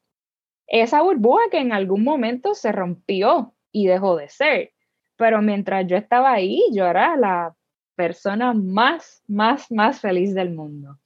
Esa 0.67 1.01
burbuja 1.01 1.41
que 1.49 1.57
en 1.57 1.71
algún 1.71 2.03
momento 2.03 2.53
se 2.53 2.71
rompió 2.71 3.55
y 3.71 3.87
dejó 3.87 4.15
de 4.17 4.29
ser. 4.29 4.71
Pero 5.15 5.41
mientras 5.41 5.87
yo 5.87 5.97
estaba 5.97 6.31
ahí, 6.31 6.61
yo 6.71 6.85
era 6.85 7.17
la 7.17 7.55
persona 7.95 8.53
más, 8.53 9.23
más, 9.27 9.71
más 9.71 9.99
feliz 9.99 10.35
del 10.35 10.53
mundo. 10.53 10.99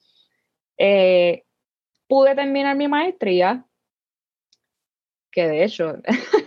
Eh, 0.76 1.44
pude 2.08 2.34
terminar 2.34 2.76
mi 2.76 2.88
maestría, 2.88 3.64
que 5.32 5.48
de 5.48 5.64
hecho 5.64 5.94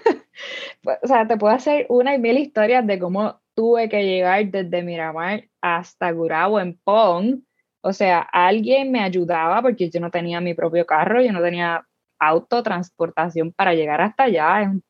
o 0.83 1.07
sea, 1.07 1.27
te 1.27 1.37
puedo 1.37 1.53
hacer 1.53 1.85
una 1.89 2.15
y 2.15 2.19
mil 2.19 2.37
historias 2.37 2.85
de 2.85 2.99
cómo 2.99 3.41
tuve 3.55 3.89
que 3.89 4.03
llegar 4.03 4.45
desde 4.47 4.83
Miramar 4.83 5.45
hasta 5.61 6.11
Gurabo 6.11 6.59
en 6.59 6.77
Pong. 6.83 7.41
O 7.81 7.93
sea, 7.93 8.19
alguien 8.19 8.91
me 8.91 9.01
ayudaba 9.01 9.61
porque 9.61 9.89
yo 9.89 9.99
no 9.99 10.11
tenía 10.11 10.41
mi 10.41 10.53
propio 10.53 10.85
carro, 10.85 11.21
yo 11.21 11.31
no 11.31 11.41
tenía 11.41 11.85
autotransportación 12.19 13.51
para 13.51 13.73
llegar 13.73 14.01
hasta 14.01 14.23
allá. 14.23 14.61
Es 14.61 14.67
un 14.69 14.83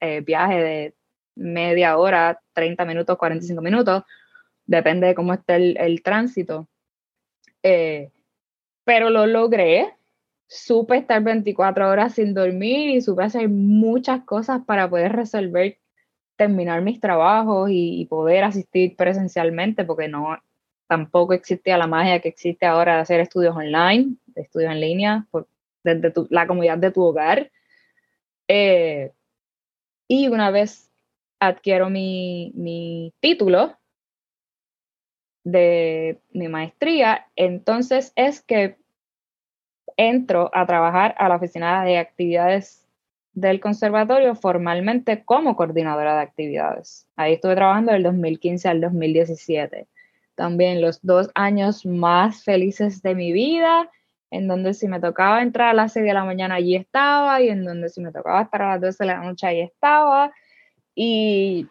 eh, 0.00 0.20
viaje 0.20 0.62
de 0.62 0.94
media 1.36 1.96
hora, 1.96 2.40
30 2.54 2.84
minutos, 2.84 3.16
45 3.16 3.62
minutos, 3.62 4.02
depende 4.66 5.08
de 5.08 5.14
cómo 5.14 5.34
esté 5.34 5.56
el, 5.56 6.02
tránsito. 6.02 6.68
Eh, 7.62 8.10
pero 8.84 9.10
lo 9.10 9.26
logré, 9.26 9.94
supe 10.50 10.96
estar 10.96 11.22
24 11.22 11.88
horas 11.88 12.14
sin 12.14 12.34
dormir 12.34 12.90
y 12.90 13.00
supe 13.00 13.22
hacer 13.22 13.48
muchas 13.48 14.24
cosas 14.24 14.62
para 14.66 14.90
poder 14.90 15.12
resolver, 15.12 15.78
terminar 16.36 16.82
mis 16.82 17.00
trabajos 17.00 17.70
y, 17.72 18.06
poder 18.06 18.42
asistir 18.42 18.96
presencialmente, 18.96 19.84
porque 19.84 20.08
no, 20.08 20.36
tampoco 20.88 21.34
existía 21.34 21.78
la 21.78 21.86
magia 21.86 22.20
que 22.20 22.28
existe 22.28 22.66
ahora 22.66 22.96
de 22.96 23.02
hacer 23.02 23.20
estudios 23.20 23.56
online, 23.56 24.16
estudios 24.34 24.72
en 24.72 24.80
línea, 24.80 25.26
desde 25.84 26.12
la 26.30 26.48
comunidad 26.48 26.78
de 26.78 26.90
tu 26.90 27.02
hogar. 27.02 27.52
Eh, 28.48 29.12
y 30.08 30.26
una 30.26 30.50
vez 30.50 30.90
adquiero 31.38 31.90
mi, 31.90 32.50
mi 32.56 33.14
título 33.20 33.76
de 35.44 36.20
mi 36.32 36.48
maestría, 36.48 37.28
entonces 37.36 38.12
es 38.16 38.42
que 38.42 38.80
entro 40.00 40.50
a 40.54 40.64
trabajar 40.64 41.14
a 41.18 41.28
la 41.28 41.36
oficina 41.36 41.84
de 41.84 41.98
actividades 41.98 42.88
del 43.34 43.60
conservatorio 43.60 44.34
formalmente 44.34 45.24
como 45.24 45.56
coordinadora 45.56 46.16
de 46.16 46.22
actividades. 46.22 47.06
Ahí 47.16 47.34
estuve 47.34 47.54
trabajando 47.54 47.92
del 47.92 48.02
2015 48.04 48.68
al 48.68 48.80
2017. 48.80 49.86
También 50.34 50.80
los 50.80 51.00
dos 51.02 51.28
años 51.34 51.84
más 51.84 52.44
felices 52.44 53.02
de 53.02 53.14
mi 53.14 53.32
vida 53.32 53.90
en 54.30 54.48
donde 54.48 54.72
si 54.72 54.88
me 54.88 55.00
tocaba 55.00 55.42
entrar 55.42 55.68
a 55.68 55.74
las 55.74 55.92
6 55.92 56.06
de 56.06 56.14
la 56.14 56.24
mañana 56.24 56.54
allí 56.54 56.76
estaba 56.76 57.42
y 57.42 57.48
en 57.50 57.64
donde 57.64 57.90
si 57.90 58.00
me 58.00 58.10
tocaba 58.10 58.42
estar 58.42 58.62
a 58.62 58.68
las 58.70 58.80
12 58.80 59.04
de 59.04 59.06
la 59.06 59.20
noche 59.22 59.46
allí 59.46 59.60
estaba. 59.60 60.32
Y 60.94 61.66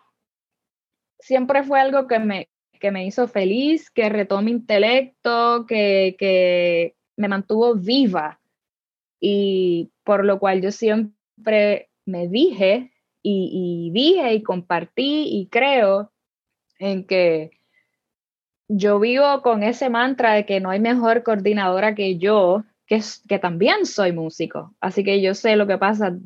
siempre 1.20 1.63
fue 1.63 1.80
algo 1.80 2.06
que 2.06 2.20
me, 2.20 2.50
que 2.80 2.92
me 2.92 3.06
hizo 3.08 3.28
feliz, 3.28 3.89
que 3.89 4.10
retó 4.10 4.42
mi 4.42 4.52
intelecto, 4.52 5.65
que, 5.68 6.15
que 6.20 6.96
me 7.19 7.27
mantuvo 7.27 7.75
viva. 7.75 8.39
Y 9.19 9.91
por 10.03 10.23
lo 10.23 10.39
cual 10.39 10.62
yo 10.62 10.71
siempre 10.71 11.89
me 12.05 12.27
dije 12.29 12.91
y, 13.21 13.91
y 13.91 13.91
dije 13.91 14.34
y 14.34 14.43
compartí 14.43 15.27
y 15.27 15.47
creo 15.47 16.12
en 16.79 17.05
que 17.05 17.51
yo 18.69 18.99
vivo 18.99 19.41
con 19.41 19.63
ese 19.63 19.89
mantra 19.89 20.34
de 20.34 20.45
que 20.45 20.62
no 20.62 20.69
hay 20.69 20.79
mejor 20.79 21.23
coordinadora 21.23 21.95
que 21.95 22.17
yo, 22.17 22.63
que, 22.88 23.01
que 23.27 23.39
también 23.39 23.86
soy 23.86 24.13
músico. 24.13 24.73
Así 24.79 25.03
que 25.03 25.21
yo 25.21 25.34
sé 25.34 25.58
lo 25.58 25.67
que 25.67 25.77
pasa 25.77 26.17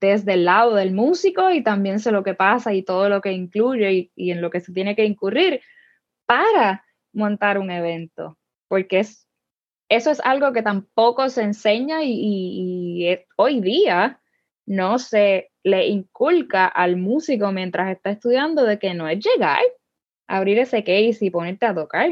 desde 0.00 0.34
el 0.34 0.46
lado 0.46 0.74
del 0.74 0.92
músico 0.92 1.50
y 1.50 1.62
también 1.62 2.00
sé 2.00 2.10
lo 2.10 2.24
que 2.24 2.34
pasa 2.34 2.72
y 2.72 2.82
todo 2.82 3.08
lo 3.08 3.20
que 3.20 3.32
incluye 3.32 4.10
y, 4.16 4.30
en 4.30 4.40
lo 4.40 4.50
que 4.50 4.60
se 4.60 4.72
tiene 4.72 4.96
que 4.96 5.04
incurrir 5.04 5.60
para 6.24 6.84
montar 7.12 7.58
un 7.58 7.70
evento, 7.70 8.38
porque 8.68 9.00
es, 9.00 9.28
eso 9.96 10.10
es 10.10 10.20
algo 10.24 10.52
que 10.52 10.62
tampoco 10.62 11.28
se 11.28 11.42
enseña 11.42 12.02
y, 12.02 13.18
hoy 13.36 13.60
día 13.60 14.20
no 14.64 14.98
se 14.98 15.50
le 15.62 15.86
inculca 15.86 16.66
al 16.66 16.96
músico 16.96 17.52
mientras 17.52 17.90
está 17.90 18.10
estudiando 18.10 18.64
de 18.64 18.78
que 18.78 18.94
no 18.94 19.08
es 19.08 19.18
llegar 19.18 19.60
abrir 20.26 20.58
ese 20.58 20.82
case 20.82 21.18
y 21.20 21.30
ponerte 21.30 21.66
a 21.66 21.74
tocar. 21.74 22.10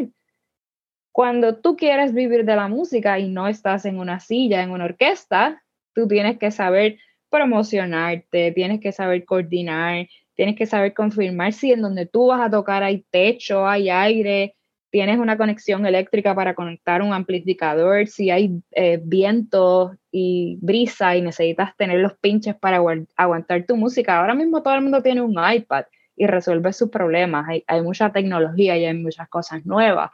Cuando 1.11 1.57
tú 1.57 1.77
quieres 1.77 2.12
vivir 2.12 2.45
de 2.45 2.55
la 2.55 2.69
música 2.69 3.19
y 3.19 3.29
no 3.29 3.49
estás 3.49 3.87
en 3.87 3.99
una 3.99 4.21
silla, 4.21 4.62
en 4.62 4.71
una 4.71 4.85
orquesta, 4.85 5.62
tú 5.95 6.07
tienes 6.07 6.38
que 6.38 6.51
saber 6.51 6.99
promocionarte, 7.31 8.53
tienes 8.53 8.81
que 8.81 8.93
saber 8.93 9.25
coordinar, 9.25 10.07
tienes 10.35 10.57
que 10.57 10.66
saber 10.66 10.93
confirmar 10.93 11.55
si 11.55 11.73
en 11.73 11.81
donde 11.81 12.05
tú 12.05 12.27
vas 12.27 12.40
a 12.43 12.51
tocar 12.51 12.83
hay 12.83 13.07
techo, 13.11 13.66
hay 13.66 13.88
aire, 13.88 14.55
tienes 14.90 15.18
una 15.18 15.37
conexión 15.37 15.87
eléctrica 15.87 16.35
para 16.35 16.55
conectar 16.55 17.03
un 17.03 17.12
amplificador, 17.12 18.07
si 18.09 18.31
hay 18.31 18.61
eh, 18.72 19.00
viento 19.03 19.96
y 20.11 20.59
brisa 20.61 21.16
y 21.16 21.22
necesitas 21.22 21.76
tener 21.76 22.00
los 22.00 22.14
pinches 22.14 22.57
para 22.57 22.83
aguantar 23.16 23.64
tu 23.66 23.76
música. 23.76 24.18
Ahora 24.18 24.35
mismo 24.35 24.62
todo 24.62 24.74
el 24.74 24.83
mundo 24.83 25.03
tiene 25.03 25.20
un 25.20 25.37
iPad 25.38 25.85
y 26.16 26.26
resuelve 26.26 26.72
sus 26.72 26.90
problemas. 26.90 27.46
Hay, 27.66 27.83
mucha 27.83 28.12
tecnología 28.12 28.76
y 28.76 28.85
hay 28.85 28.94
muchas 28.94 29.29
cosas 29.29 29.64
nuevas, 29.64 30.11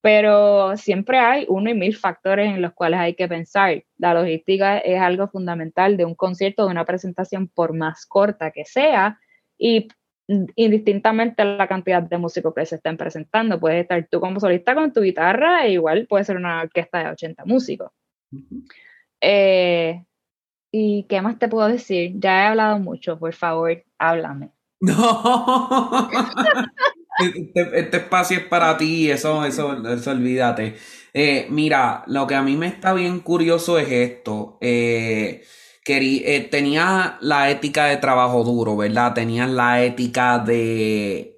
pero 0.00 0.76
siempre 0.76 1.18
hay 1.18 1.46
uno 1.48 1.70
y 1.70 1.74
mil 1.74 1.94
factores 1.94 2.48
en 2.48 2.62
los 2.62 2.72
cuales 2.72 3.00
hay 3.00 3.14
que 3.14 3.28
pensar. 3.28 3.84
La 3.98 4.14
logística 4.14 4.78
es 4.78 5.00
algo 5.00 5.28
fundamental 5.28 5.96
de 5.96 6.06
un 6.06 6.14
concierto, 6.14 6.64
de 6.64 6.70
una 6.70 6.84
presentación, 6.84 7.48
por 7.48 7.74
más 7.74 8.06
corta 8.06 8.50
que 8.50 8.64
sea, 8.64 9.18
y 9.58 9.88
indistintamente 10.26 11.44
la 11.44 11.66
cantidad 11.68 12.02
de 12.02 12.18
músicos 12.18 12.54
que 12.54 12.66
se 12.66 12.76
estén 12.76 12.96
presentando. 12.96 13.60
Puedes 13.60 13.82
estar 13.82 14.06
tú 14.10 14.20
como 14.20 14.40
solista 14.40 14.74
con 14.74 14.92
tu 14.92 15.02
guitarra, 15.02 15.66
e 15.66 15.72
igual 15.72 16.06
puede 16.08 16.24
ser 16.24 16.36
una 16.36 16.62
orquesta 16.62 16.98
de 16.98 17.10
80 17.10 17.44
músicos. 17.44 17.90
Eh, 19.20 20.04
¿Y 20.72 21.04
qué 21.08 21.22
más 21.22 21.38
te 21.38 21.48
puedo 21.48 21.68
decir? 21.68 22.12
Ya 22.16 22.44
he 22.44 22.46
hablado 22.48 22.78
mucho, 22.78 23.18
por 23.18 23.32
favor, 23.34 23.84
háblame. 23.98 24.50
No. 24.80 26.10
Este, 27.20 27.78
este, 27.78 27.96
espacio 27.98 28.38
es 28.38 28.44
para 28.46 28.76
ti, 28.76 29.08
eso, 29.08 29.44
eso, 29.44 29.88
eso 29.88 30.10
olvídate. 30.10 30.74
Eh, 31.12 31.46
mira, 31.48 32.02
lo 32.08 32.26
que 32.26 32.34
a 32.34 32.42
mí 32.42 32.56
me 32.56 32.66
está 32.66 32.92
bien 32.92 33.20
curioso 33.20 33.78
es 33.78 33.88
esto. 33.88 34.58
Eh, 34.60 35.44
eh, 35.86 36.48
tenía 36.50 37.18
la 37.20 37.50
ética 37.50 37.86
de 37.86 37.96
trabajo 37.98 38.44
duro, 38.44 38.76
¿verdad? 38.76 39.14
Tenías 39.14 39.50
la 39.50 39.82
ética 39.82 40.38
de 40.38 41.30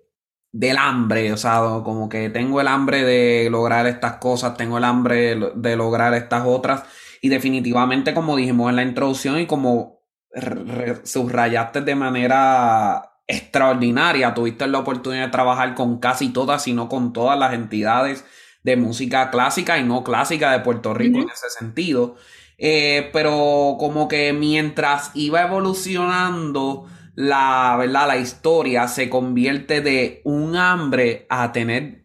del 0.53 0.79
hambre, 0.79 1.33
o 1.33 1.37
sea, 1.37 1.61
como 1.85 2.09
que 2.09 2.31
tengo 2.31 2.63
el 2.63 2.69
hambre 2.69 3.05
de 3.05 3.51
lograr 3.51 3.87
estas 3.87 4.15
cosas, 4.15 4.57
tengo 4.57 4.79
el 4.79 4.85
hambre 4.85 5.39
de 5.55 5.77
lograr 5.77 6.15
estas 6.15 6.45
otras. 6.47 6.83
Y 7.21 7.29
definitivamente, 7.29 8.15
como 8.15 8.37
dijimos 8.37 8.71
en 8.71 8.77
la 8.77 8.83
introducción 8.83 9.39
y 9.39 9.47
como 9.47 9.97
subrayaste 11.05 11.81
de 11.81 11.95
manera 11.95 13.17
extraordinaria. 13.27 14.35
Tuviste 14.35 14.67
la 14.67 14.79
oportunidad 14.79 15.27
de 15.27 15.31
trabajar 15.31 15.75
con 15.75 15.99
casi 15.99 16.31
todas, 16.31 16.63
si 16.63 16.73
no 16.73 16.89
con 16.89 17.13
todas 17.13 17.39
las 17.39 17.55
entidades 17.55 18.25
de 18.63 18.77
música 18.77 19.31
clásica 19.31 19.79
y 19.79 19.85
no 19.85 20.05
clásica 20.05 20.53
de 20.53 20.61
Puerto 20.61 20.95
Rico 20.95 21.19
en 21.19 21.31
ese 21.31 21.51
sentido. 21.51 22.17
Eh, 22.59 23.11
pero 23.13 23.77
como 23.79 24.09
que 24.09 24.33
mientras 24.33 25.11
iba 25.15 25.43
evolucionando 25.43 26.87
la, 27.15 27.77
¿verdad? 27.79 28.09
la 28.09 28.17
historia, 28.17 28.89
se 28.89 29.11
convierte 29.11 29.81
de 29.81 30.21
un 30.25 30.57
hambre 30.57 31.27
a 31.29 31.53
tener 31.53 32.05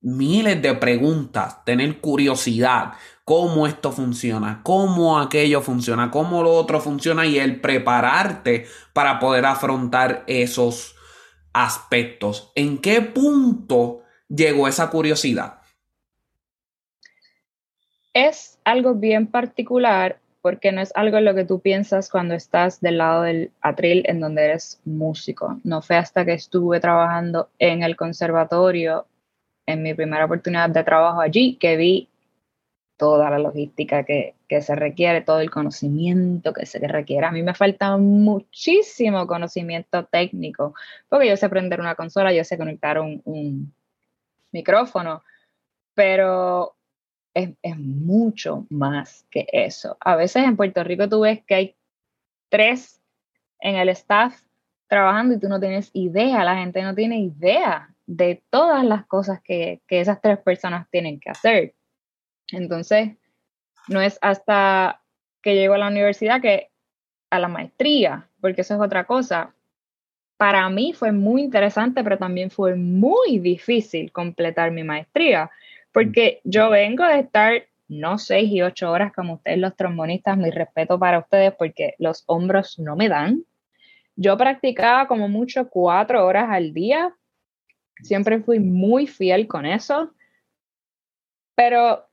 miles 0.00 0.60
de 0.62 0.74
preguntas, 0.74 1.64
tener 1.64 2.00
curiosidad, 2.00 2.92
cómo 3.24 3.66
esto 3.66 3.90
funciona, 3.90 4.60
cómo 4.62 5.18
aquello 5.18 5.62
funciona, 5.62 6.10
cómo 6.10 6.42
lo 6.42 6.52
otro 6.52 6.80
funciona 6.80 7.26
y 7.26 7.38
el 7.38 7.60
prepararte 7.60 8.66
para 8.92 9.18
poder 9.18 9.46
afrontar 9.46 10.24
esos 10.26 10.94
aspectos. 11.52 12.52
¿En 12.54 12.78
qué 12.78 13.00
punto 13.02 14.02
llegó 14.28 14.68
esa 14.68 14.90
curiosidad? 14.90 15.60
Es 18.14 18.55
algo 18.66 18.94
bien 18.94 19.28
particular 19.28 20.18
porque 20.42 20.70
no 20.70 20.80
es 20.80 20.92
algo 20.94 21.18
en 21.18 21.24
lo 21.24 21.34
que 21.34 21.44
tú 21.44 21.60
piensas 21.60 22.10
cuando 22.10 22.34
estás 22.34 22.80
del 22.80 22.98
lado 22.98 23.22
del 23.22 23.50
atril 23.62 24.04
en 24.06 24.20
donde 24.20 24.44
eres 24.44 24.80
músico. 24.84 25.58
No 25.64 25.82
fue 25.82 25.96
hasta 25.96 26.24
que 26.24 26.34
estuve 26.34 26.78
trabajando 26.78 27.48
en 27.58 27.82
el 27.82 27.96
conservatorio, 27.96 29.06
en 29.66 29.82
mi 29.82 29.94
primera 29.94 30.26
oportunidad 30.26 30.70
de 30.70 30.84
trabajo 30.84 31.20
allí, 31.20 31.56
que 31.56 31.76
vi 31.76 32.08
toda 32.96 33.28
la 33.28 33.38
logística 33.38 34.04
que, 34.04 34.34
se 34.48 34.74
requiere, 34.76 35.20
todo 35.20 35.40
el 35.40 35.50
conocimiento 35.50 36.52
que 36.52 36.66
se 36.66 36.78
requiere. 36.86 37.26
A 37.26 37.32
mí 37.32 37.42
me 37.42 37.54
falta 37.54 37.96
muchísimo 37.96 39.26
conocimiento 39.26 40.04
técnico, 40.04 40.74
porque 41.08 41.28
yo 41.28 41.36
sé 41.36 41.46
aprender 41.46 41.80
una 41.80 41.96
consola, 41.96 42.32
yo 42.32 42.44
sé 42.44 42.56
conectar 42.56 43.00
un, 43.00 43.72
micrófono, 44.52 45.24
pero 45.92 46.75
es, 47.36 47.50
es, 47.62 47.78
mucho 47.78 48.66
más 48.70 49.26
que 49.30 49.46
eso. 49.52 49.96
A 50.00 50.16
veces 50.16 50.44
en 50.44 50.56
Puerto 50.56 50.82
Rico 50.82 51.08
tú 51.08 51.20
ves 51.20 51.42
que 51.46 51.54
hay 51.54 51.76
tres 52.48 53.00
en 53.60 53.76
el 53.76 53.88
staff 53.90 54.40
trabajando 54.88 55.34
y 55.34 55.40
tú 55.40 55.48
no 55.48 55.60
tienes 55.60 55.90
idea, 55.92 56.44
la 56.44 56.56
gente 56.56 56.82
no 56.82 56.94
tiene 56.94 57.20
idea 57.20 57.94
de 58.06 58.42
todas 58.50 58.84
las 58.84 59.04
cosas 59.06 59.40
que, 59.42 59.80
que 59.86 60.00
esas 60.00 60.20
tres 60.20 60.38
personas 60.38 60.88
tienen 60.90 61.18
que 61.20 61.30
hacer. 61.30 61.74
Entonces, 62.52 63.10
no 63.88 64.00
es 64.00 64.18
hasta 64.22 65.02
que 65.42 65.54
llego 65.54 65.74
a 65.74 65.78
la 65.78 65.88
universidad 65.88 66.40
que 66.40 66.70
a 67.30 67.38
la 67.38 67.48
maestría, 67.48 68.28
porque 68.40 68.62
eso 68.62 68.74
es 68.74 68.80
otra 68.80 69.04
cosa. 69.04 69.52
para 70.36 70.68
mí 70.68 70.92
fue 70.92 71.12
muy 71.12 71.42
interesante, 71.42 72.04
pero 72.04 72.18
también 72.18 72.50
fue 72.50 72.74
muy 72.74 73.38
difícil 73.38 74.12
completar 74.12 74.70
mi 74.70 74.84
maestría, 74.84 75.50
porque 75.96 76.42
yo 76.44 76.68
vengo 76.68 77.06
de 77.06 77.20
estar 77.20 77.68
no 77.88 78.18
seis 78.18 78.52
y 78.52 78.60
ocho 78.60 78.90
horas 78.90 79.14
como 79.14 79.36
ustedes 79.36 79.56
los 79.56 79.74
trombonistas, 79.76 80.36
mi 80.36 80.50
respeto 80.50 80.98
para 80.98 81.20
ustedes 81.20 81.54
porque 81.54 81.94
los 81.98 82.22
hombros 82.26 82.78
no 82.78 82.96
me 82.96 83.08
dan. 83.08 83.46
Yo 84.14 84.36
practicaba 84.36 85.08
como 85.08 85.30
mucho 85.30 85.70
cuatro 85.70 86.26
horas 86.26 86.50
al 86.50 86.74
día, 86.74 87.16
siempre 88.02 88.40
fui 88.40 88.60
muy 88.60 89.06
fiel 89.06 89.48
con 89.48 89.64
eso, 89.64 90.12
pero 91.54 92.06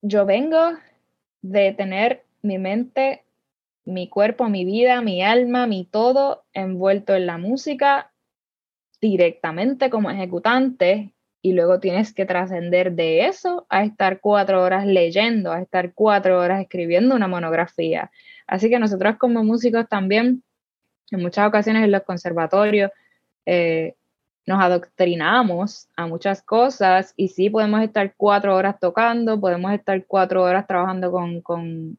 yo 0.00 0.24
vengo 0.24 0.70
de 1.42 1.72
tener 1.72 2.26
mi 2.42 2.58
mente 2.58 3.24
mi 3.86 4.08
cuerpo, 4.08 4.48
mi 4.48 4.64
vida, 4.64 5.00
mi 5.00 5.20
alma, 5.20 5.66
mi 5.66 5.84
todo 5.84 6.44
envuelto 6.52 7.16
en 7.16 7.26
la 7.26 7.38
música 7.38 8.12
directamente 9.00 9.90
como 9.90 10.12
ejecutante 10.12 11.12
y 11.40 11.52
luego 11.52 11.80
tienes 11.80 12.12
que 12.12 12.26
trascender 12.26 12.92
de 12.92 13.26
eso 13.26 13.66
a 13.68 13.84
estar 13.84 14.20
cuatro 14.20 14.62
horas 14.62 14.86
leyendo, 14.86 15.52
a 15.52 15.60
estar 15.60 15.92
cuatro 15.94 16.38
horas 16.40 16.60
escribiendo 16.60 17.14
una 17.14 17.28
monografía. 17.28 18.10
Así 18.46 18.68
que 18.68 18.78
nosotros 18.78 19.16
como 19.18 19.44
músicos 19.44 19.88
también, 19.88 20.42
en 21.10 21.22
muchas 21.22 21.46
ocasiones 21.46 21.84
en 21.84 21.92
los 21.92 22.02
conservatorios, 22.02 22.90
eh, 23.46 23.94
nos 24.46 24.60
adoctrinamos 24.62 25.88
a 25.96 26.06
muchas 26.06 26.42
cosas 26.42 27.12
y 27.16 27.28
sí 27.28 27.50
podemos 27.50 27.82
estar 27.82 28.14
cuatro 28.16 28.56
horas 28.56 28.78
tocando, 28.80 29.40
podemos 29.40 29.72
estar 29.72 30.04
cuatro 30.06 30.42
horas 30.42 30.66
trabajando 30.66 31.10
con, 31.10 31.40
con 31.42 31.98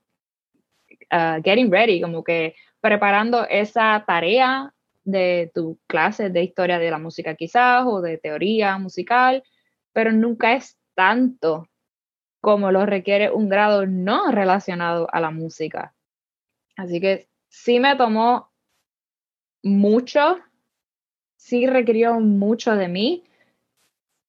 Uh, 1.11 1.41
getting 1.43 1.71
ready, 1.71 2.01
como 2.01 2.23
que 2.23 2.55
preparando 2.81 3.47
esa 3.49 4.03
tarea 4.05 4.71
de 5.03 5.51
tu 5.53 5.79
clase 5.87 6.29
de 6.29 6.43
historia 6.43 6.79
de 6.79 6.91
la 6.91 6.99
música 6.99 7.35
quizás 7.35 7.85
o 7.85 8.01
de 8.01 8.17
teoría 8.17 8.77
musical, 8.77 9.43
pero 9.93 10.11
nunca 10.11 10.53
es 10.53 10.77
tanto 10.95 11.67
como 12.41 12.71
lo 12.71 12.85
requiere 12.85 13.31
un 13.31 13.49
grado 13.49 13.85
no 13.85 14.31
relacionado 14.31 15.07
a 15.11 15.19
la 15.19 15.31
música. 15.31 15.93
Así 16.75 17.01
que 17.01 17.27
sí 17.49 17.79
me 17.79 17.95
tomó 17.95 18.51
mucho, 19.63 20.37
sí 21.35 21.67
requirió 21.67 22.19
mucho 22.19 22.75
de 22.75 22.87
mí, 22.87 23.23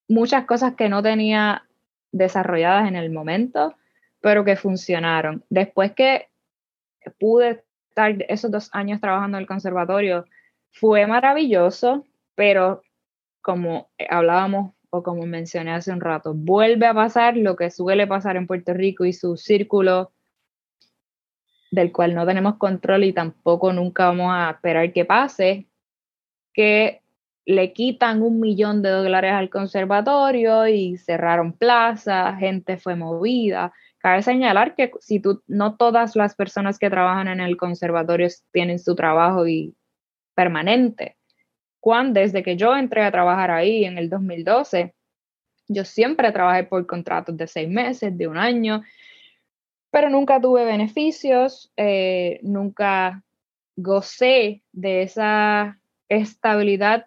muchas 0.09 0.45
cosas 0.47 0.75
que 0.75 0.89
no 0.89 1.03
tenía 1.03 1.69
desarrolladas 2.11 2.89
en 2.89 2.97
el 2.97 3.11
momento, 3.11 3.77
pero 4.21 4.45
que 4.45 4.57
funcionaron. 4.57 5.45
Después 5.49 5.93
que 5.93 6.29
pude 7.19 7.65
estar 7.89 8.15
esos 8.29 8.51
dos 8.51 8.71
años 8.73 9.01
trabajando 9.01 9.39
en 9.39 9.43
el 9.43 9.49
conservatorio, 9.49 10.27
fue 10.73 11.07
maravilloso, 11.07 12.05
pero 12.35 12.83
como 13.43 13.91
hablábamos 14.09 14.75
o 14.91 15.03
como 15.03 15.25
mencioné 15.27 15.73
hace 15.73 15.93
un 15.93 16.01
rato, 16.01 16.35
vuelve 16.35 16.87
a 16.87 16.95
pasar 16.95 17.37
lo 17.37 17.57
que 17.57 17.71
suele 17.71 18.07
pasar 18.07 18.37
en 18.37 18.47
Puerto 18.47 18.75
Rico 18.75 19.05
y 19.05 19.13
su 19.13 19.37
círculo 19.37 20.13
del 21.71 21.93
cual 21.93 22.15
no 22.15 22.27
tenemos 22.27 22.57
control 22.57 23.05
y 23.05 23.13
tampoco 23.13 23.73
nunca 23.73 24.07
vamos 24.07 24.33
a 24.35 24.51
esperar 24.51 24.93
que 24.93 25.05
pase, 25.05 25.69
que 26.53 27.03
le 27.47 27.73
quitan 27.73 28.23
un 28.23 28.41
millón 28.41 28.83
de 28.83 28.91
dólares 28.91 29.33
al 29.33 29.51
conservatorio 29.51 30.67
y 30.67 30.97
cerraron 30.97 31.53
plazas, 31.53 32.39
gente 32.39 32.77
fue 32.77 32.97
movida, 32.97 33.73
Cabe 34.01 34.23
señalar 34.23 34.75
que 34.75 34.91
si 35.01 35.21
tú, 35.21 35.43
no 35.47 35.77
todas 35.77 36.17
las 36.17 36.35
personas 36.35 36.79
que 36.79 36.89
trabajan 36.89 37.29
en 37.29 37.39
el 37.41 37.59
conservatorio 37.59 38.29
tienen 38.51 38.79
su 38.79 38.95
trabajo 38.95 39.47
y 39.47 39.77
permanente. 40.41 41.17
Cuando, 41.81 42.21
desde 42.21 42.43
que 42.43 42.57
yo 42.57 42.75
entré 42.75 43.03
a 43.05 43.13
trabajar 43.13 43.51
ahí 43.51 43.85
en 43.85 43.99
el 43.99 44.09
2012, 44.09 44.95
yo 45.69 45.85
siempre 45.85 46.33
trabajé 46.33 46.65
por 46.65 46.87
contratos 46.87 47.37
de 47.37 47.47
seis 47.47 47.69
meses, 47.69 48.17
de 48.17 48.27
un 48.27 48.39
año, 48.39 48.83
pero 49.91 50.09
nunca 50.09 50.41
tuve 50.41 50.65
beneficios, 50.65 51.71
eh, 51.77 52.41
nunca 52.43 53.23
gocé 53.77 54.63
de 54.73 55.03
esa 55.03 55.79
estabilidad 56.09 57.07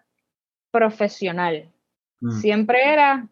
profesional. 0.70 1.72
Mm. 2.20 2.30
Siempre 2.40 2.92
era 2.92 3.26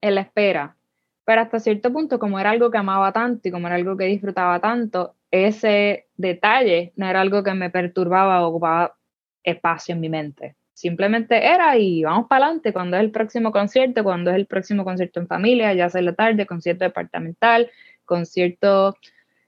en 0.00 0.14
la 0.14 0.20
espera, 0.20 0.76
pero 1.24 1.40
hasta 1.42 1.58
cierto 1.58 1.92
punto, 1.92 2.20
como 2.20 2.38
era 2.38 2.50
algo 2.50 2.70
que 2.70 2.78
amaba 2.78 3.12
tanto 3.12 3.48
y 3.48 3.50
como 3.50 3.66
era 3.66 3.76
algo 3.76 3.96
que 3.96 4.04
disfrutaba 4.04 4.60
tanto, 4.60 5.16
ese 5.30 6.08
detalle 6.16 6.92
no 6.96 7.06
era 7.08 7.20
algo 7.20 7.42
que 7.42 7.54
me 7.54 7.70
perturbaba 7.70 8.44
o 8.44 8.50
ocupaba 8.50 8.96
espacio 9.42 9.94
en 9.94 10.00
mi 10.00 10.08
mente. 10.08 10.56
Simplemente 10.72 11.46
era 11.46 11.76
y 11.76 12.02
vamos 12.04 12.26
para 12.28 12.46
adelante 12.46 12.72
cuando 12.72 12.96
es 12.96 13.02
el 13.02 13.10
próximo 13.10 13.52
concierto, 13.52 14.02
cuando 14.02 14.30
es 14.30 14.36
el 14.36 14.46
próximo 14.46 14.84
concierto 14.84 15.20
en 15.20 15.26
familia, 15.26 15.74
ya 15.74 15.90
sea 15.90 16.00
la 16.00 16.14
tarde, 16.14 16.46
concierto 16.46 16.84
departamental, 16.84 17.70
concierto 18.04 18.96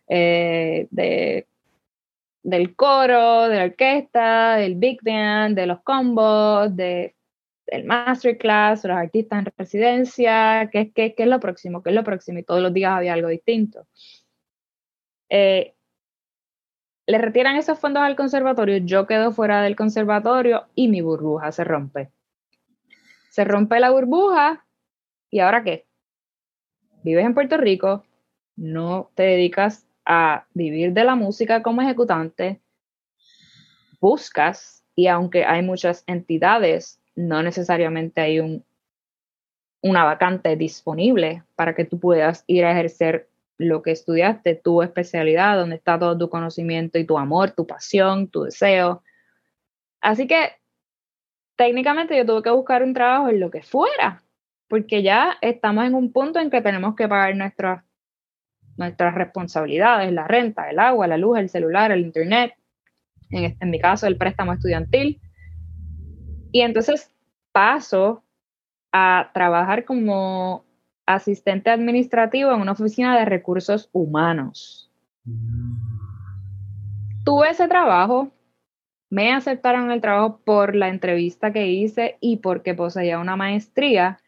eh, 0.08 0.88
de, 0.90 1.46
del 2.42 2.76
coro, 2.76 3.48
de 3.48 3.56
la 3.56 3.64
orquesta, 3.64 4.56
del 4.56 4.74
big 4.74 5.00
band, 5.02 5.56
de 5.56 5.66
los 5.66 5.80
combos, 5.82 6.76
de 6.76 7.14
el 7.66 7.84
masterclass, 7.84 8.84
los 8.84 8.96
artistas 8.96 9.38
en 9.38 9.52
residencia, 9.56 10.68
¿qué, 10.70 10.92
qué, 10.92 11.14
qué 11.14 11.22
es 11.22 11.28
lo 11.28 11.40
próximo? 11.40 11.82
¿Qué 11.82 11.90
es 11.90 11.96
lo 11.96 12.04
próximo? 12.04 12.38
Y 12.38 12.42
todos 12.42 12.60
los 12.60 12.74
días 12.74 12.92
había 12.92 13.14
algo 13.14 13.28
distinto. 13.28 13.86
Eh, 15.30 15.74
le 17.12 17.18
retiran 17.18 17.56
esos 17.56 17.78
fondos 17.78 18.02
al 18.02 18.16
conservatorio, 18.16 18.78
yo 18.78 19.06
quedo 19.06 19.32
fuera 19.32 19.60
del 19.60 19.76
conservatorio 19.76 20.64
y 20.74 20.88
mi 20.88 21.02
burbuja 21.02 21.52
se 21.52 21.62
rompe. 21.62 22.10
Se 23.28 23.44
rompe 23.44 23.78
la 23.80 23.90
burbuja 23.90 24.64
y 25.30 25.40
ahora 25.40 25.62
qué? 25.62 25.84
Vives 27.02 27.26
en 27.26 27.34
Puerto 27.34 27.58
Rico, 27.58 28.02
no 28.56 29.10
te 29.14 29.24
dedicas 29.24 29.86
a 30.06 30.46
vivir 30.54 30.94
de 30.94 31.04
la 31.04 31.14
música 31.14 31.62
como 31.62 31.82
ejecutante, 31.82 32.62
buscas, 34.00 34.82
y 34.94 35.08
aunque 35.08 35.44
hay 35.44 35.60
muchas 35.60 36.04
entidades 36.06 36.98
no 37.14 37.42
necesariamente 37.42 38.22
hay 38.22 38.40
un, 38.40 38.64
una 39.82 40.04
vacante 40.04 40.56
disponible 40.56 41.42
para 41.56 41.74
que 41.74 41.84
tú 41.84 42.00
puedas 42.00 42.42
ir 42.46 42.64
a 42.64 42.72
ejercer 42.72 43.28
lo 43.58 43.82
que 43.82 43.92
estudiaste, 43.92 44.54
tu 44.54 44.82
especialidad, 44.82 45.56
donde 45.56 45.76
está 45.76 45.98
todo 45.98 46.16
tu 46.16 46.28
conocimiento 46.28 46.98
y 46.98 47.06
tu 47.06 47.18
amor, 47.18 47.52
tu 47.52 47.66
pasión, 47.66 48.28
tu 48.28 48.44
deseo. 48.44 49.02
Así 50.00 50.26
que 50.26 50.52
técnicamente 51.56 52.16
yo 52.16 52.26
tuve 52.26 52.42
que 52.42 52.50
buscar 52.50 52.82
un 52.82 52.94
trabajo 52.94 53.28
en 53.28 53.40
lo 53.40 53.50
que 53.50 53.62
fuera, 53.62 54.22
porque 54.68 55.02
ya 55.02 55.36
estamos 55.40 55.84
en 55.84 55.94
un 55.94 56.12
punto 56.12 56.38
en 56.38 56.50
que 56.50 56.60
tenemos 56.60 56.96
que 56.96 57.08
pagar 57.08 57.36
nuestras, 57.36 57.84
nuestras 58.76 59.14
responsabilidades, 59.14 60.12
la 60.12 60.26
renta, 60.26 60.70
el 60.70 60.78
agua, 60.78 61.06
la 61.06 61.18
luz, 61.18 61.38
el 61.38 61.48
celular, 61.48 61.92
el 61.92 62.00
internet, 62.00 62.54
en, 63.30 63.56
en 63.60 63.70
mi 63.70 63.78
caso 63.78 64.06
el 64.06 64.16
préstamo 64.16 64.52
estudiantil. 64.52 65.20
Y 66.50 66.62
entonces 66.62 67.10
paso 67.52 68.24
a 68.92 69.30
trabajar 69.32 69.84
como 69.84 70.64
asistente 71.06 71.70
administrativo 71.70 72.52
en 72.52 72.60
una 72.60 72.72
oficina 72.72 73.18
de 73.18 73.24
recursos 73.24 73.88
humanos. 73.92 74.90
Tuve 77.24 77.50
ese 77.50 77.68
trabajo, 77.68 78.32
me 79.10 79.32
aceptaron 79.32 79.90
el 79.90 80.00
trabajo 80.00 80.40
por 80.44 80.74
la 80.74 80.88
entrevista 80.88 81.52
que 81.52 81.68
hice 81.68 82.16
y 82.20 82.38
porque 82.38 82.74
poseía 82.74 83.18
una 83.18 83.36
maestría, 83.36 84.20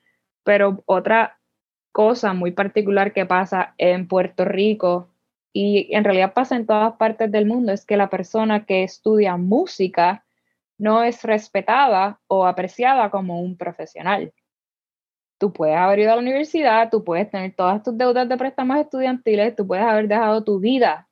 pero 0.43 0.83
otra 0.87 1.39
cosa 1.91 2.35
muy 2.35 2.51
particular 2.51 3.13
que 3.13 3.27
pasa 3.27 3.75
en 3.79 4.09
Puerto 4.09 4.45
Rico 4.45 5.09
y 5.53 5.95
en 5.95 6.03
realidad 6.03 6.35
pasa 6.35 6.57
en 6.57 6.67
todas 6.67 6.95
partes 6.95 7.31
del 7.31 7.47
mundo 7.47 7.73
es 7.73 7.87
que 7.87 7.97
la 7.97 8.11
persona 8.11 8.67
que 8.67 8.83
estudia 8.83 9.37
música 9.37 10.25
no 10.77 11.05
es 11.05 11.23
respetada 11.23 12.21
o 12.27 12.47
apreciada 12.47 13.11
como 13.11 13.41
un 13.41 13.57
profesional. 13.57 14.33
Tú 15.39 15.53
puedes 15.53 15.77
haber 15.77 15.99
ido 15.99 16.13
a 16.13 16.17
la 16.17 16.23
universidad, 16.23 16.91
tú 16.91 17.03
puedes 17.03 17.31
tener 17.31 17.55
todas 17.55 17.83
tus 17.83 17.97
deudas 17.99 18.29
de 18.29 18.37
préstamos 18.37 18.79
estudiantiles, 18.79 19.57
tú 19.57 19.67
puedes 19.67 19.85
haber 19.85 20.09
dejado 20.09 20.45
tu 20.45 20.61
vida. 20.61 21.09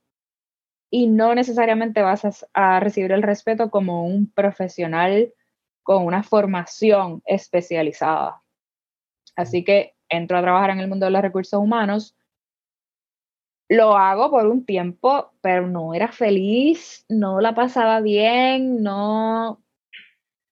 Y 0.90 1.08
no 1.08 1.34
necesariamente 1.34 2.02
vas 2.02 2.46
a, 2.52 2.80
recibir 2.80 3.12
el 3.12 3.22
respeto 3.22 3.70
como 3.70 4.06
un 4.06 4.30
profesional 4.30 5.32
con 5.82 6.04
una 6.04 6.22
formación 6.22 7.22
especializada. 7.26 8.42
Así 9.34 9.64
que 9.64 9.94
entro 10.08 10.38
a 10.38 10.42
trabajar 10.42 10.70
en 10.70 10.80
el 10.80 10.88
mundo 10.88 11.06
de 11.06 11.12
los 11.12 11.22
recursos 11.22 11.58
humanos. 11.58 12.14
Lo 13.68 13.96
hago 13.96 14.30
por 14.30 14.46
un 14.46 14.64
tiempo, 14.66 15.32
pero 15.40 15.66
no 15.66 15.94
era 15.94 16.12
feliz, 16.12 17.04
no 17.08 17.40
la 17.40 17.54
pasaba 17.54 18.00
bien, 18.00 18.82
no... 18.82 19.62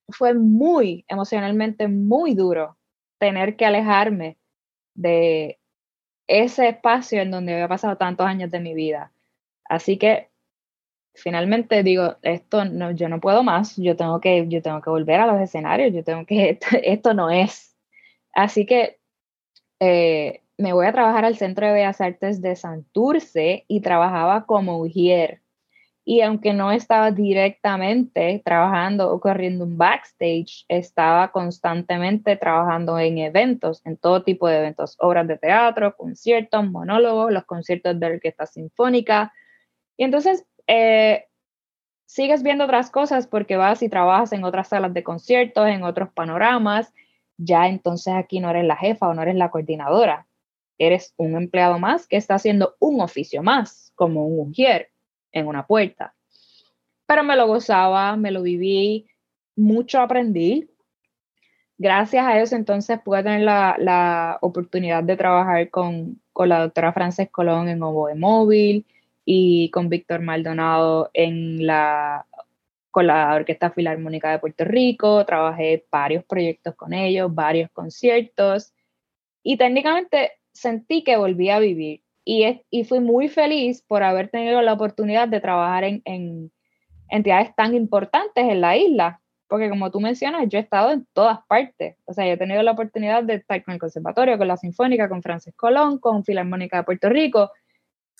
Fue 0.09 0.33
muy 0.33 1.05
emocionalmente 1.07 1.87
muy 1.87 2.33
duro 2.33 2.77
tener 3.21 3.55
que 3.55 3.67
alejarme 3.67 4.39
de 4.95 5.59
ese 6.27 6.69
espacio 6.69 7.21
en 7.21 7.29
donde 7.29 7.53
había 7.53 7.67
pasado 7.67 7.95
tantos 7.95 8.25
años 8.25 8.49
de 8.49 8.59
mi 8.59 8.73
vida. 8.73 9.13
Así 9.65 9.97
que 9.99 10.31
finalmente 11.13 11.83
digo, 11.83 12.17
esto 12.23 12.65
no, 12.65 12.89
yo 12.89 13.09
no 13.09 13.21
puedo 13.21 13.43
más, 13.43 13.77
yo 13.77 13.95
tengo 13.95 14.19
que, 14.19 14.47
yo 14.47 14.63
tengo 14.63 14.81
que 14.81 14.89
volver 14.89 15.19
a 15.19 15.27
los 15.27 15.39
escenarios, 15.39 15.93
yo 15.93 16.03
tengo 16.03 16.25
que, 16.25 16.57
esto, 16.83 17.13
no 17.13 17.29
es. 17.29 17.77
Así 18.33 18.65
que 18.65 18.99
eh, 19.79 20.41
me 20.57 20.73
voy 20.73 20.87
a 20.87 20.93
trabajar 20.93 21.23
al 21.23 21.37
Centro 21.37 21.67
de 21.67 21.73
Bellas 21.73 22.01
Artes 22.01 22.41
de 22.41 22.55
Santurce 22.55 23.65
y 23.67 23.81
trabajaba 23.81 24.47
como 24.47 24.79
ujier. 24.79 25.41
Y 26.03 26.21
aunque 26.21 26.53
no 26.53 26.71
estaba 26.71 27.11
directamente 27.11 28.41
trabajando 28.43 29.11
o 29.11 29.19
corriendo 29.19 29.65
un 29.65 29.77
backstage, 29.77 30.65
estaba 30.67 31.31
constantemente 31.31 32.35
trabajando 32.37 32.97
en 32.97 33.19
eventos, 33.19 33.85
en 33.85 33.97
todo 33.97 34.23
tipo 34.23 34.47
de 34.47 34.57
eventos, 34.57 34.95
obras 34.99 35.27
de 35.27 35.37
teatro, 35.37 35.95
conciertos, 35.95 36.69
monólogos, 36.69 37.31
los 37.31 37.45
conciertos 37.45 37.99
de 37.99 38.05
orquesta 38.07 38.47
sinfónica. 38.47 39.31
Y 39.95 40.03
entonces 40.05 40.43
eh, 40.65 41.27
sigues 42.07 42.41
viendo 42.41 42.63
otras 42.65 42.89
cosas 42.89 43.27
porque 43.27 43.55
vas 43.55 43.83
y 43.83 43.89
trabajas 43.89 44.33
en 44.33 44.43
otras 44.43 44.69
salas 44.69 44.93
de 44.95 45.03
conciertos, 45.03 45.67
en 45.67 45.83
otros 45.83 46.09
panoramas. 46.13 46.91
Ya 47.37 47.67
entonces 47.67 48.15
aquí 48.15 48.39
no 48.39 48.49
eres 48.49 48.65
la 48.65 48.75
jefa 48.75 49.07
o 49.07 49.13
no 49.13 49.21
eres 49.21 49.35
la 49.35 49.51
coordinadora. 49.51 50.25
Eres 50.79 51.13
un 51.17 51.35
empleado 51.35 51.77
más 51.77 52.07
que 52.07 52.17
está 52.17 52.35
haciendo 52.35 52.75
un 52.79 53.01
oficio 53.01 53.43
más, 53.43 53.93
como 53.95 54.25
un 54.25 54.49
ujier 54.49 54.91
en 55.31 55.47
una 55.47 55.65
puerta. 55.65 56.13
Pero 57.05 57.23
me 57.23 57.35
lo 57.35 57.47
gozaba, 57.47 58.15
me 58.15 58.31
lo 58.31 58.41
viví, 58.41 59.07
mucho 59.55 59.99
aprendí. 59.99 60.69
Gracias 61.77 62.25
a 62.25 62.39
eso 62.39 62.55
entonces 62.55 62.99
pude 63.03 63.23
tener 63.23 63.41
la, 63.41 64.37
oportunidad 64.41 65.03
de 65.03 65.17
trabajar 65.17 65.69
con, 65.69 66.21
la 66.35 66.61
doctora 66.61 66.93
Frances 66.93 67.29
Colón 67.29 67.69
en 67.69 67.81
Oboe 67.81 68.15
Móvil 68.15 68.85
y 69.25 69.69
con 69.71 69.89
Víctor 69.89 70.21
Maldonado 70.21 71.09
en 71.13 71.65
la, 71.65 72.27
con 72.91 73.07
la 73.07 73.33
Orquesta 73.33 73.71
Filarmónica 73.71 74.31
de 74.31 74.39
Puerto 74.39 74.63
Rico. 74.63 75.25
Trabajé 75.25 75.85
varios 75.91 76.23
proyectos 76.25 76.75
con 76.75 76.93
ellos, 76.93 77.33
varios 77.33 77.71
conciertos 77.71 78.73
y 79.43 79.57
técnicamente 79.57 80.33
sentí 80.53 81.03
que 81.03 81.17
volví 81.17 81.49
a 81.49 81.59
vivir 81.59 82.03
y, 82.31 82.63
y 82.69 82.85
fui 82.85 83.01
muy 83.01 83.27
feliz 83.27 83.81
por 83.81 84.03
haber 84.03 84.29
tenido 84.29 84.61
la 84.61 84.71
oportunidad 84.71 85.27
de 85.27 85.41
trabajar 85.41 85.83
en, 85.83 86.49
entidades 87.09 87.53
tan 87.55 87.75
importantes 87.75 88.45
en 88.45 88.61
la 88.61 88.77
isla, 88.77 89.19
porque 89.49 89.69
como 89.69 89.91
tú 89.91 89.99
mencionas, 89.99 90.47
yo 90.47 90.57
he 90.57 90.61
estado 90.61 90.91
en 90.91 91.05
todas 91.11 91.39
partes. 91.47 91.97
O 92.05 92.13
sea, 92.13 92.25
yo 92.25 92.31
he 92.31 92.37
tenido 92.37 92.63
la 92.63 92.71
oportunidad 92.71 93.25
de 93.25 93.33
estar 93.33 93.61
con 93.65 93.73
el 93.73 93.81
Conservatorio, 93.81 94.37
con 94.37 94.47
la 94.47 94.55
Sinfónica, 94.55 95.09
con 95.09 95.21
Francis 95.21 95.53
Colón, 95.57 95.99
con 95.99 96.23
Filarmónica 96.23 96.77
de 96.77 96.83
Puerto 96.83 97.09
Rico, 97.09 97.51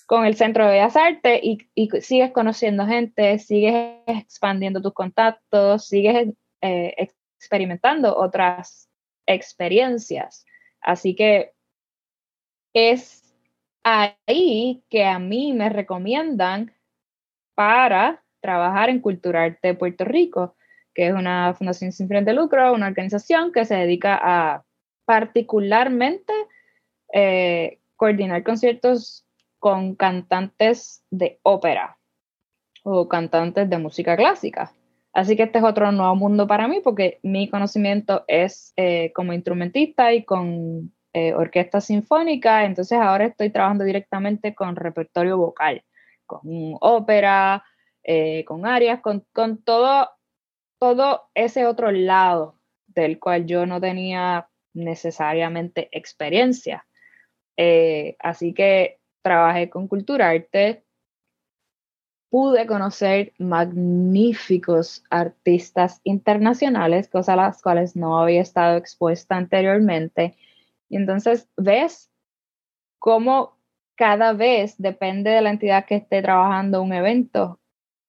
con 0.07 0.25
el 0.25 0.35
Centro 0.35 0.65
de 0.65 0.71
Bellas 0.71 0.97
Artes 0.97 1.39
y, 1.41 1.59
y 1.73 1.89
sigues 2.01 2.31
conociendo 2.31 2.85
gente, 2.85 3.39
sigues 3.39 3.95
expandiendo 4.07 4.81
tus 4.81 4.93
contactos, 4.93 5.87
sigues 5.87 6.33
eh, 6.59 6.93
experimentando 7.37 8.13
otras 8.17 8.89
experiencias. 9.25 10.45
Así 10.81 11.15
que 11.15 11.53
es 12.73 13.20
ahí 13.83 14.83
que 14.89 15.05
a 15.05 15.19
mí 15.19 15.53
me 15.53 15.69
recomiendan 15.69 16.73
para 17.55 18.23
trabajar 18.41 18.89
en 18.89 18.99
Culturarte 18.99 19.75
Puerto 19.75 20.05
Rico, 20.05 20.55
que 20.93 21.07
es 21.07 21.13
una 21.13 21.53
fundación 21.53 21.91
sin 21.91 22.07
fin 22.07 22.25
de 22.25 22.33
lucro, 22.33 22.73
una 22.73 22.87
organización 22.87 23.51
que 23.51 23.65
se 23.65 23.75
dedica 23.75 24.19
a 24.21 24.65
particularmente 25.05 26.33
eh, 27.13 27.79
coordinar 27.95 28.43
conciertos 28.43 29.25
con 29.59 29.95
cantantes 29.95 31.03
de 31.11 31.39
ópera 31.43 31.97
o 32.83 33.07
cantantes 33.07 33.69
de 33.69 33.77
música 33.77 34.15
clásica. 34.15 34.71
Así 35.13 35.35
que 35.35 35.43
este 35.43 35.59
es 35.59 35.63
otro 35.63 35.91
nuevo 35.91 36.15
mundo 36.15 36.47
para 36.47 36.67
mí 36.67 36.79
porque 36.83 37.19
mi 37.21 37.49
conocimiento 37.49 38.23
es 38.27 38.73
eh, 38.77 39.11
como 39.13 39.33
instrumentista 39.33 40.13
y 40.13 40.23
con 40.23 40.93
eh, 41.13 41.33
orquesta 41.33 41.81
sinfónica, 41.81 42.63
entonces 42.63 42.97
ahora 42.97 43.25
estoy 43.25 43.49
trabajando 43.49 43.83
directamente 43.83 44.55
con 44.55 44.75
repertorio 44.75 45.37
vocal, 45.37 45.83
con 46.25 46.41
ópera, 46.79 47.63
eh, 48.03 48.45
con 48.45 48.65
arias, 48.65 49.01
con, 49.01 49.25
todo, 49.63 50.09
todo 50.79 51.29
ese 51.35 51.65
otro 51.65 51.91
lado 51.91 52.57
del 52.87 53.19
cual 53.19 53.45
yo 53.45 53.65
no 53.65 53.81
tenía 53.81 54.49
necesariamente 54.73 55.89
experiencia. 55.91 56.87
Eh, 57.57 58.15
así 58.19 58.53
que 58.53 58.99
trabajé 59.21 59.69
con 59.69 59.87
Cultura 59.89 60.29
Arte, 60.29 60.85
pude 62.29 62.65
conocer 62.65 63.33
magníficos 63.37 65.03
artistas 65.09 65.99
internacionales, 66.05 67.09
cosas 67.09 67.33
a 67.33 67.35
las 67.35 67.61
cuales 67.61 67.97
no 67.97 68.17
había 68.17 68.41
estado 68.41 68.77
expuesta 68.77 69.35
anteriormente 69.35 70.37
y 70.91 70.97
entonces 70.97 71.47
ves 71.55 72.11
cómo 72.99 73.57
cada 73.95 74.33
vez, 74.33 74.75
depende 74.77 75.29
de 75.29 75.41
la 75.41 75.51
entidad 75.51 75.85
que 75.85 75.95
esté 75.95 76.21
trabajando 76.21 76.81
un 76.81 76.91
evento, 76.91 77.59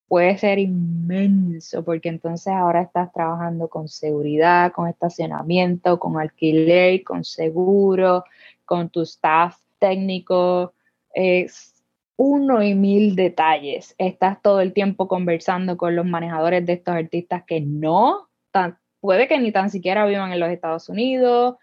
puede 0.09 0.37
ser 0.37 0.59
inmenso, 0.59 1.85
porque 1.85 2.09
entonces 2.09 2.53
ahora 2.53 2.83
estás 2.83 3.13
trabajando 3.13 3.69
con 3.69 3.87
seguridad, 3.89 4.73
con 4.73 4.89
estacionamiento, 4.89 6.01
con 6.01 6.19
alquiler, 6.19 7.05
con 7.05 7.23
seguro, 7.23 8.25
con 8.65 8.91
tu 8.91 9.03
staff 9.03 9.57
técnico. 9.79 10.75
Es 11.15 11.85
uno 12.17 12.65
y 12.65 12.75
mil 12.75 13.15
detalles. 13.15 13.95
Estás 13.97 14.43
todo 14.43 14.61
el 14.61 14.73
tiempo 14.73 15.07
conversando 15.07 15.77
con 15.77 15.95
los 15.95 16.05
manejadores 16.05 16.67
de 16.67 16.73
estos 16.73 16.97
artistas 16.97 17.45
que 17.47 17.61
no, 17.61 18.29
puede 19.01 19.29
que 19.29 19.39
ni 19.39 19.53
tan 19.53 19.71
siquiera 19.71 20.05
vivan 20.05 20.33
en 20.33 20.41
los 20.41 20.51
Estados 20.51 20.89
Unidos. 20.89 21.57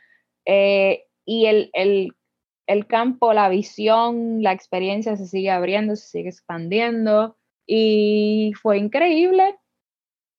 Eh, 0.46 1.09
y 1.26 1.46
el, 1.46 2.88
campo, 2.88 3.34
la 3.34 3.50
visión, 3.50 4.42
la 4.42 4.52
experiencia 4.52 5.16
se 5.16 5.28
sigue 5.28 5.52
abriendo, 5.52 5.96
se 5.96 6.08
sigue 6.08 6.30
expandiendo 6.30 7.38
y 7.66 8.54
fue 8.62 8.78
increíble. 8.78 9.58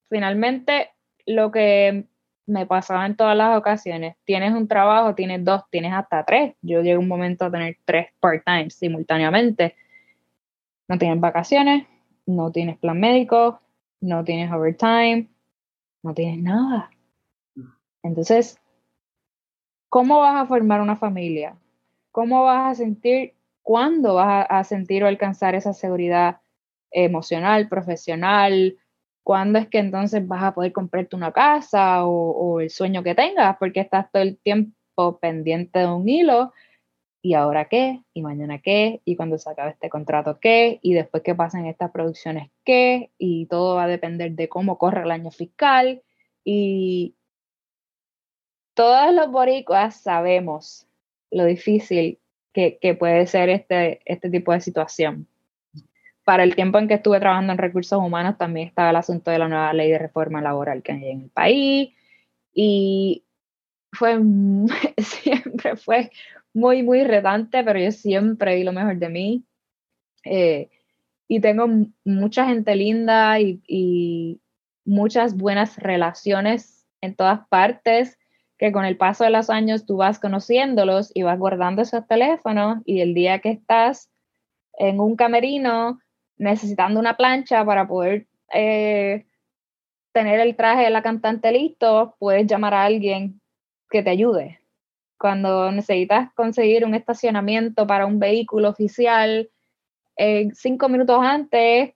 Finalmente, 0.08 0.90
lo 1.26 1.50
que 1.50 2.06
me 2.46 2.66
pasaba 2.66 3.06
en 3.06 3.16
todas 3.16 3.36
las 3.36 3.56
ocasiones, 3.56 4.16
tienes 4.24 4.52
un 4.52 4.66
trabajo, 4.66 5.14
tienes 5.14 5.44
dos, 5.44 5.62
tienes 5.70 5.92
hasta 5.92 6.24
tres. 6.24 6.54
Yo 6.62 6.82
llegué 6.82 6.98
un 6.98 7.08
momento 7.08 7.44
a 7.44 7.50
tener 7.50 7.78
tres 7.84 8.08
part-time 8.18 8.70
simultáneamente. 8.70 9.76
No 10.88 10.98
tienes 10.98 11.20
vacaciones, 11.20 11.86
no 12.26 12.50
tienes 12.50 12.76
plan 12.78 12.98
médico, 12.98 13.60
no 14.00 14.24
tienes 14.24 14.52
overtime, 14.52 15.28
no 16.02 16.14
tienes 16.14 16.42
nada. 16.42 16.90
Entonces, 18.02 18.58
¿Cómo 19.90 20.20
vas 20.20 20.36
a 20.36 20.46
formar 20.46 20.80
una 20.80 20.94
familia? 20.94 21.56
¿Cómo 22.12 22.44
vas 22.44 22.70
a 22.70 22.74
sentir, 22.76 23.34
cuándo 23.62 24.14
vas 24.14 24.46
a, 24.48 24.62
sentir 24.62 25.02
o 25.02 25.08
alcanzar 25.08 25.56
esa 25.56 25.72
seguridad 25.72 26.40
emocional, 26.92 27.68
profesional? 27.68 28.78
¿Cuándo 29.24 29.58
es 29.58 29.66
que 29.66 29.78
entonces 29.78 30.26
vas 30.28 30.44
a 30.44 30.54
poder 30.54 30.72
comprarte 30.72 31.16
una 31.16 31.32
casa 31.32 32.06
o, 32.06 32.60
el 32.60 32.70
sueño 32.70 33.02
que 33.02 33.16
tengas? 33.16 33.56
Porque 33.58 33.80
estás 33.80 34.10
todo 34.12 34.22
el 34.22 34.38
tiempo 34.38 35.18
pendiente 35.20 35.80
de 35.80 35.86
un 35.88 36.08
hilo. 36.08 36.52
¿Y 37.20 37.34
ahora 37.34 37.64
qué? 37.64 38.00
¿Y 38.14 38.22
mañana 38.22 38.60
qué? 38.60 39.02
¿Y 39.04 39.16
cuando 39.16 39.38
se 39.38 39.50
acabe 39.50 39.72
este 39.72 39.90
contrato 39.90 40.38
qué? 40.40 40.78
¿Y 40.82 40.94
después 40.94 41.24
que 41.24 41.34
pasen 41.34 41.66
estas 41.66 41.90
producciones 41.90 42.50
qué? 42.64 43.10
Y 43.18 43.46
todo 43.46 43.74
va 43.74 43.84
a 43.84 43.88
depender 43.88 44.32
de 44.36 44.48
cómo 44.48 44.78
corre 44.78 45.02
el 45.02 45.10
año 45.10 45.32
fiscal. 45.32 46.02
Y, 46.44 47.16
todos 48.80 49.14
los 49.14 49.30
boricuas 49.30 50.00
sabemos 50.00 50.86
lo 51.30 51.44
difícil 51.44 52.18
que, 52.54 52.96
puede 52.98 53.26
ser 53.26 53.50
este, 53.50 54.00
este 54.06 54.30
tipo 54.30 54.54
de 54.54 54.62
situación. 54.62 55.28
Para 56.24 56.44
el 56.44 56.54
tiempo 56.54 56.78
en 56.78 56.88
que 56.88 56.94
estuve 56.94 57.20
trabajando 57.20 57.52
en 57.52 57.58
recursos 57.58 57.98
humanos 57.98 58.38
también 58.38 58.68
estaba 58.68 58.88
el 58.88 58.96
asunto 58.96 59.30
de 59.30 59.38
la 59.38 59.48
nueva 59.48 59.74
ley 59.74 59.90
de 59.90 59.98
reforma 59.98 60.40
laboral 60.40 60.82
que 60.82 60.92
hay 60.92 61.10
en 61.10 61.20
el 61.24 61.28
país. 61.28 61.94
Y 62.54 63.22
fue 63.92 64.18
siempre 64.96 65.76
fue 65.76 66.10
muy 66.54 66.82
muy 66.82 67.04
retante 67.04 67.62
pero 67.62 67.78
yo 67.78 67.92
siempre 67.92 68.54
di 68.54 68.64
lo 68.64 68.72
mejor 68.72 68.96
de 68.96 69.08
mí. 69.10 69.44
Eh, 70.24 70.70
y 71.28 71.40
tengo 71.40 71.68
mucha 72.06 72.46
gente 72.46 72.74
linda 72.76 73.38
y, 73.40 73.60
y 73.66 74.40
muchas 74.86 75.36
buenas 75.36 75.76
relaciones 75.76 76.86
en 77.02 77.14
todas 77.14 77.46
partes 77.48 78.16
que 78.60 78.72
con 78.72 78.84
el 78.84 78.98
paso 78.98 79.24
de 79.24 79.30
los 79.30 79.48
años 79.48 79.86
tú 79.86 79.96
vas 79.96 80.20
conociéndolos 80.20 81.12
y 81.14 81.22
vas 81.22 81.38
guardando 81.38 81.80
esos 81.80 82.06
teléfonos 82.06 82.82
y 82.84 83.00
el 83.00 83.14
día 83.14 83.38
que 83.38 83.48
estás 83.48 84.10
en 84.74 85.00
un 85.00 85.16
camerino 85.16 85.98
necesitando 86.36 87.00
una 87.00 87.16
plancha 87.16 87.64
para 87.64 87.88
poder 87.88 88.26
eh, 88.52 89.24
tener 90.12 90.40
el 90.40 90.56
traje 90.56 90.82
de 90.84 90.90
la 90.90 91.00
cantante 91.00 91.50
listo, 91.52 92.16
puedes 92.18 92.46
llamar 92.46 92.74
a 92.74 92.84
alguien 92.84 93.40
que 93.88 94.02
te 94.02 94.10
ayude. 94.10 94.60
Cuando 95.18 95.72
necesitas 95.72 96.30
conseguir 96.34 96.84
un 96.84 96.94
estacionamiento 96.94 97.86
para 97.86 98.04
un 98.04 98.18
vehículo 98.18 98.68
oficial, 98.68 99.50
eh, 100.18 100.48
cinco 100.52 100.90
minutos 100.90 101.18
antes 101.22 101.94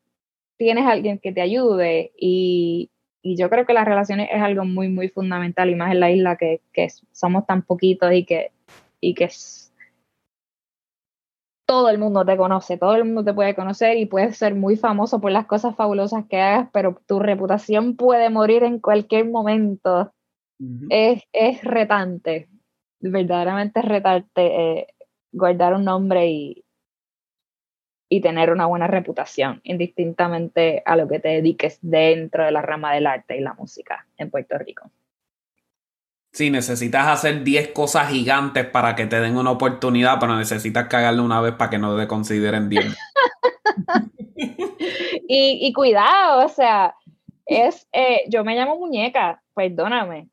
tienes 0.56 0.86
alguien 0.86 1.18
que 1.18 1.32
te 1.32 1.42
ayude 1.42 2.12
y, 2.16 2.90
y, 3.24 3.36
yo 3.36 3.50
creo 3.50 3.66
que 3.66 3.72
las 3.72 3.86
relaciones 3.86 4.28
es 4.30 4.40
algo 4.40 4.64
muy, 4.64 4.88
muy 4.88 5.08
fundamental 5.08 5.70
y 5.70 5.74
más 5.74 5.92
en 5.92 6.00
la 6.00 6.10
isla 6.10 6.36
que, 6.36 6.60
que 6.72 6.88
somos 7.12 7.46
tan 7.46 7.62
poquitos 7.62 8.12
y 8.12 8.24
que, 8.24 8.52
y 9.00 9.14
que 9.14 9.28
todo 11.66 11.88
el 11.88 11.98
mundo 11.98 12.24
te 12.24 12.36
conoce, 12.36 12.76
todo 12.76 12.94
el 12.94 13.04
mundo 13.04 13.24
te 13.24 13.34
puede 13.34 13.54
conocer 13.54 13.96
y 13.96 14.06
puedes 14.06 14.36
ser 14.36 14.54
muy 14.54 14.76
famoso 14.76 15.20
por 15.20 15.32
las 15.32 15.46
cosas 15.46 15.74
fabulosas 15.74 16.26
que 16.28 16.40
hagas, 16.40 16.68
pero 16.72 17.00
tu 17.06 17.18
reputación 17.18 17.96
puede 17.96 18.30
morir 18.30 18.62
en 18.62 18.78
cualquier 18.78 19.28
momento. 19.30 20.12
es, 20.90 21.22
es, 21.32 21.62
retante, 21.64 22.48
verdaderamente 23.00 23.80
es 23.80 23.86
retante 23.86 24.30
eh, 24.46 24.86
guardar 25.32 25.74
un 25.74 25.84
nombre 25.84 26.30
y, 26.30 26.63
y 28.14 28.20
tener 28.20 28.52
una 28.52 28.66
buena 28.66 28.86
reputación, 28.86 29.60
indistintamente 29.64 30.84
a 30.86 30.94
lo 30.94 31.08
que 31.08 31.18
te 31.18 31.30
dediques 31.30 31.80
dentro 31.82 32.44
de 32.44 32.52
la 32.52 32.62
rama 32.62 32.94
del 32.94 33.08
arte 33.08 33.36
y 33.36 33.40
la 33.40 33.54
música 33.54 34.06
en 34.18 34.30
Puerto 34.30 34.56
Rico. 34.56 34.88
Sí, 36.30 36.48
necesitas 36.48 37.08
hacer 37.08 37.42
10 37.42 37.72
cosas 37.72 38.10
gigantes 38.10 38.66
para 38.66 38.94
que 38.94 39.06
te 39.06 39.18
den 39.18 39.36
una 39.36 39.50
oportunidad, 39.50 40.20
pero 40.20 40.36
necesitas 40.36 40.86
cagarle 40.86 41.22
una 41.22 41.40
vez 41.40 41.54
para 41.54 41.70
que 41.70 41.78
no 41.78 41.98
te 41.98 42.06
consideren 42.06 42.68
10. 42.68 42.84
y, 44.36 45.66
y, 45.66 45.72
cuidado, 45.72 46.46
o 46.46 46.48
sea, 46.48 46.94
es, 47.46 47.88
eh, 47.92 48.20
yo 48.28 48.44
me 48.44 48.54
llamo 48.54 48.78
muñeca, 48.78 49.42
perdóname. 49.56 50.28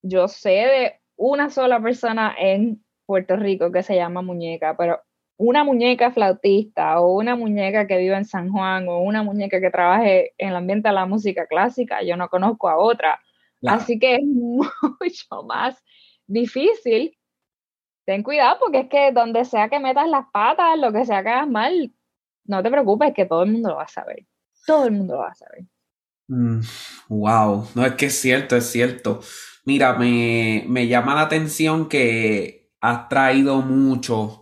Yo 0.00 0.26
sé 0.26 0.48
de 0.48 1.00
una 1.16 1.50
sola 1.50 1.82
persona 1.82 2.34
en 2.38 2.82
Puerto 3.04 3.36
Rico 3.36 3.70
que 3.70 3.82
se 3.82 3.96
llama 3.96 4.22
muñeca, 4.22 4.74
pero 4.78 5.02
una 5.40 5.64
muñeca 5.64 6.10
flautista 6.10 7.00
o 7.00 7.16
una 7.16 7.34
muñeca 7.34 7.86
que 7.86 7.96
vive 7.96 8.16
en 8.16 8.24
San 8.24 8.50
Juan 8.50 8.88
o 8.88 8.98
una 9.00 9.22
muñeca 9.22 9.60
que 9.60 9.70
trabaje 9.70 10.34
en 10.38 10.50
el 10.50 10.56
ambiente 10.56 10.88
de 10.88 10.94
la 10.94 11.06
música 11.06 11.46
clásica, 11.46 12.02
yo 12.02 12.16
no 12.16 12.28
conozco 12.28 12.68
a 12.68 12.76
otra 12.76 13.18
Así 13.66 13.98
que 13.98 14.14
es 14.16 14.20
mucho 14.24 15.42
más 15.46 15.82
difícil. 16.26 17.16
Ten 18.06 18.22
cuidado 18.22 18.58
porque 18.60 18.80
es 18.80 18.88
que 18.88 19.12
donde 19.12 19.44
sea 19.44 19.68
que 19.68 19.78
metas 19.78 20.08
las 20.08 20.26
patas, 20.32 20.78
lo 20.78 20.92
que 20.92 21.04
sea 21.04 21.22
que 21.22 21.28
hagas 21.28 21.48
mal, 21.48 21.92
no 22.44 22.62
te 22.62 22.70
preocupes 22.70 23.12
que 23.14 23.26
todo 23.26 23.42
el 23.42 23.52
mundo 23.52 23.70
lo 23.70 23.76
va 23.76 23.84
a 23.84 23.88
saber. 23.88 24.26
Todo 24.66 24.86
el 24.86 24.92
mundo 24.92 25.14
lo 25.14 25.20
va 25.20 25.30
a 25.30 25.34
saber. 25.34 25.64
wow, 27.08 27.56
mm, 27.56 27.66
no 27.74 27.86
es 27.86 27.94
que 27.94 28.06
es 28.06 28.20
cierto, 28.20 28.56
es 28.56 28.66
cierto. 28.66 29.20
Mira, 29.64 29.94
me, 29.94 30.64
me 30.66 30.86
llama 30.88 31.14
la 31.14 31.22
atención 31.22 31.88
que 31.88 32.72
has 32.80 33.08
traído 33.08 33.60
mucho, 33.60 34.39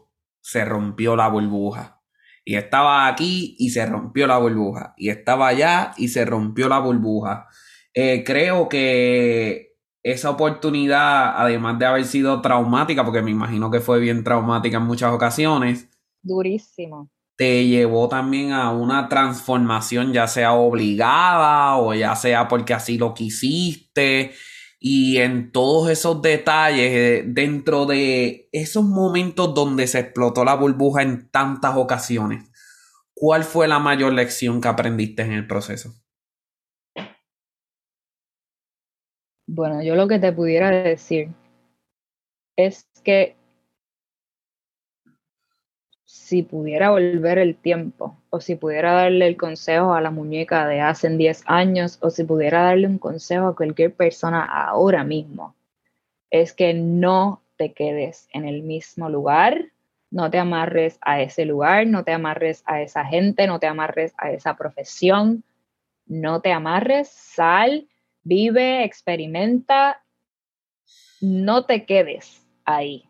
se 0.49 0.64
rompió 0.64 1.14
la 1.14 1.28
burbuja. 1.28 2.01
Y 2.42 2.57
estaba 2.57 3.07
aquí 3.07 3.55
y 3.59 3.68
se 3.68 3.84
rompió 3.84 4.26
la 4.26 4.38
burbuja. 4.38 4.94
Y 4.96 5.11
estaba 5.11 5.49
allá 5.49 5.92
y 5.99 6.09
se 6.09 6.24
rompió 6.24 6.70
la 6.70 6.78
burbuja. 6.78 7.49
Eh, 7.92 8.24
creo 8.24 8.66
que 8.66 9.74
esa 10.03 10.30
oportunidad, 10.30 11.34
además 11.36 11.78
de 11.78 11.84
haber 11.84 12.05
sido 12.07 12.40
traumática, 12.40 13.05
porque 13.05 13.20
me 13.20 13.30
imagino 13.30 13.70
que 13.70 13.80
fue 13.80 14.01
bien 14.01 14.24
traumática 14.24 14.78
en 14.78 14.84
muchas 14.84 15.12
ocasiones. 15.12 15.90
Durísimo. 16.22 17.11
Te 17.36 17.66
llevó 17.66 18.09
también 18.09 18.53
a 18.53 18.70
una 18.70 19.07
transformación, 19.11 20.14
ya 20.14 20.26
sea 20.28 20.55
obligada 20.55 21.76
o 21.76 21.92
ya 21.92 22.16
sea 22.16 22.49
porque 22.49 22.72
así 22.72 22.96
lo 22.96 23.12
quisiste. 23.12 24.32
Y 24.80 25.16
en 25.18 25.50
todos 25.50 25.90
esos 25.90 26.22
detalles, 26.22 26.92
eh, 26.92 27.24
dentro 27.26 27.86
de 27.86 28.48
esos 28.52 28.84
momentos 28.84 29.52
donde 29.54 29.86
se 29.86 29.98
explotó 29.98 30.44
la 30.44 30.54
burbuja 30.54 31.02
en 31.02 31.28
tantas 31.30 31.76
ocasiones, 31.76 32.44
¿cuál 33.14 33.42
fue 33.42 33.66
la 33.66 33.80
mayor 33.80 34.12
lección 34.12 34.60
que 34.60 34.68
aprendiste 34.68 35.22
en 35.22 35.32
el 35.32 35.46
proceso? 35.46 35.94
Bueno, 39.48 39.82
yo 39.82 39.96
lo 39.96 40.06
que 40.06 40.18
te 40.18 40.30
pudiera 40.32 40.70
decir 40.70 41.30
es 42.56 42.86
que 43.02 43.38
si 46.28 46.42
pudiera 46.42 46.90
volver 46.90 47.38
el 47.38 47.56
tiempo, 47.56 48.18
o 48.28 48.38
si 48.40 48.54
pudiera 48.54 48.92
darle 48.92 49.26
el 49.26 49.38
consejo 49.38 49.94
a 49.94 50.02
la 50.02 50.10
muñeca 50.10 50.66
de 50.66 50.82
hace 50.82 51.08
10 51.08 51.42
años, 51.46 51.98
o 52.02 52.10
si 52.10 52.22
pudiera 52.24 52.64
darle 52.64 52.86
un 52.86 52.98
consejo 52.98 53.46
a 53.46 53.56
cualquier 53.56 53.94
persona 53.94 54.44
ahora 54.44 55.04
mismo, 55.04 55.54
es 56.30 56.52
que 56.52 56.74
no 56.74 57.40
te 57.56 57.72
quedes 57.72 58.28
en 58.34 58.44
el 58.44 58.62
mismo 58.62 59.08
lugar, 59.08 59.72
no 60.10 60.30
te 60.30 60.38
amarres 60.38 60.98
a 61.00 61.22
ese 61.22 61.46
lugar, 61.46 61.86
no 61.86 62.04
te 62.04 62.12
amarres 62.12 62.62
a 62.66 62.82
esa 62.82 63.06
gente, 63.06 63.46
no 63.46 63.58
te 63.58 63.66
amarres 63.66 64.12
a 64.18 64.30
esa 64.30 64.54
profesión, 64.54 65.44
no 66.04 66.42
te 66.42 66.52
amarres, 66.52 67.08
sal 67.08 67.88
vive, 68.22 68.84
experimenta, 68.84 70.02
no 71.22 71.64
te 71.64 71.86
quedes 71.86 72.46
ahí. 72.66 73.08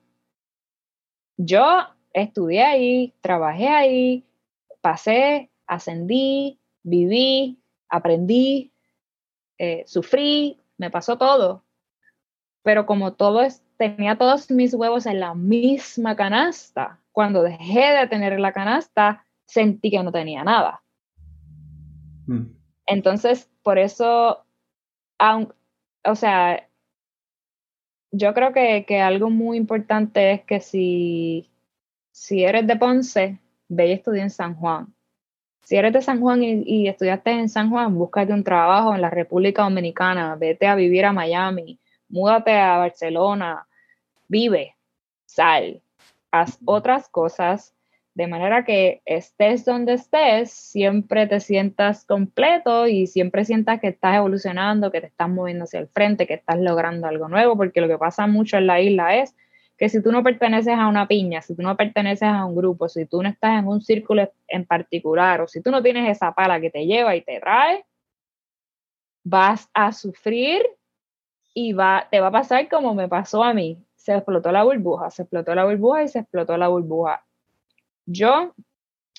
Yo 1.37 1.98
estudié 2.23 2.63
ahí, 2.63 3.15
trabajé 3.21 3.69
ahí, 3.69 4.25
pasé, 4.81 5.51
ascendí, 5.67 6.59
viví, 6.83 7.59
aprendí, 7.89 8.73
eh, 9.59 9.85
sufrí, 9.87 10.59
me 10.77 10.91
pasó 10.91 11.19
todo. 11.19 11.65
Pero 12.63 12.87
como 12.87 13.15
todo 13.15 13.43
es, 13.43 13.63
tenía 13.77 14.17
todos 14.17 14.51
mis 14.51 14.75
huevos 14.75 15.07
en 15.07 15.21
la 15.21 15.35
misma 15.35 16.17
canasta, 16.17 17.01
cuando 17.13 17.43
dejé 17.43 17.93
de 17.93 18.07
tener 18.09 18.39
la 18.41 18.53
canasta, 18.53 19.25
sentí 19.47 19.91
que 19.91 20.03
no 20.03 20.13
tenía 20.13 20.45
nada. 20.45 20.83
Mm. 22.27 22.47
Entonces, 22.87 23.51
por 23.63 23.79
eso 23.79 24.45
o 26.05 26.15
sea, 26.15 26.69
yo 28.11 28.35
creo 28.35 28.53
que, 28.53 29.01
algo 29.01 29.31
muy 29.31 29.57
importante 29.57 30.33
es 30.33 30.43
que 30.45 30.61
si, 30.61 31.51
si 32.19 32.45
eres 32.45 32.67
de 32.67 32.77
Ponce, 32.77 33.39
ve 33.69 33.87
y 33.87 33.93
estudia 33.93 34.23
en 34.23 34.31
San 34.31 34.55
Juan. 34.57 34.93
Si 35.63 35.77
eres 35.77 35.93
de 35.93 36.03
San 36.03 36.21
Juan 36.21 36.43
y, 36.43 36.63
y, 36.67 36.89
estudiaste 36.89 37.31
en 37.31 37.49
San 37.49 37.71
Juan, 37.71 37.95
búscate 37.95 38.33
un 38.33 38.43
trabajo 38.43 38.95
en 38.95 39.01
la 39.01 39.11
República 39.11 39.63
Dominicana, 39.63 40.35
vete 40.35 40.67
a 40.67 40.75
vivir 40.75 41.05
a 41.05 41.13
Miami, 41.13 41.79
múdate 42.09 42.53
a 42.53 42.79
Barcelona, 42.79 43.67
vive, 44.27 44.75
sal, 45.27 45.81
haz 46.33 46.59
otras 46.65 47.09
cosas 47.09 47.75
de 48.15 48.27
manera 48.27 48.65
que 48.65 49.01
estés 49.05 49.65
donde 49.65 49.93
estés, 49.93 50.51
siempre 50.51 51.29
te 51.29 51.39
sientas 51.39 52.05
completo 52.05 52.89
y 52.89 53.07
siempre 53.07 53.45
sientas 53.45 53.81
que 53.81 53.89
estás 53.89 54.17
evolucionando, 54.17 54.91
que 54.91 55.01
te 55.01 55.07
estás 55.07 55.29
moviendo 55.29 55.65
hacia 55.65 55.79
el 55.79 55.87
frente, 55.87 56.27
que 56.27 56.35
estás 56.35 56.59
logrando 56.59 57.07
algo 57.07 57.29
nuevo, 57.29 57.57
porque 57.57 57.81
lo 57.81 57.87
que 57.87 57.97
pasa 57.97 58.27
mucho 58.27 58.57
en 58.57 58.67
la 58.67 58.81
isla 58.81 59.15
es 59.15 59.37
que 59.79 59.89
si 59.89 60.03
tú 60.03 60.13
no 60.13 60.23
perteneces 60.23 60.75
a 60.75 60.89
una 60.89 61.07
piña, 61.09 61.41
si 61.41 61.55
tú 61.55 61.63
no 61.63 61.77
perteneces 61.77 62.29
a 62.29 62.45
un 62.45 62.57
grupo, 62.57 62.89
si 62.89 63.07
tú 63.07 63.23
no 63.23 63.29
estás 63.29 63.61
en 63.61 63.69
un 63.69 63.81
círculo 63.81 64.31
en 64.49 64.67
particular 64.67 65.41
o 65.41 65.49
si 65.49 65.63
tú 65.63 65.71
no 65.71 65.83
tienes 65.83 66.11
esa 66.11 66.33
pala 66.33 66.61
que 66.61 66.71
te 66.71 66.85
lleva 66.85 67.15
y 67.17 67.23
te 67.23 67.41
trae, 67.41 67.87
vas 69.25 69.71
a 69.73 69.93
sufrir 69.93 70.63
y 71.55 71.73
va, 71.73 72.09
te 72.11 72.21
va 72.21 72.29
a 72.29 72.33
pasar 72.33 72.69
como 72.69 72.95
me 72.95 73.09
pasó 73.09 73.43
a 73.45 73.55
mí. 73.55 73.79
Se 73.97 74.15
explotó 74.15 74.53
la 74.53 74.65
burbuja, 74.65 75.11
se 75.11 75.23
explotó 75.23 75.55
la 75.55 75.65
burbuja 75.65 76.03
y 76.03 76.09
se 76.09 76.21
explotó 76.21 76.57
la 76.57 76.69
burbuja 76.69 77.23
yo 78.09 78.55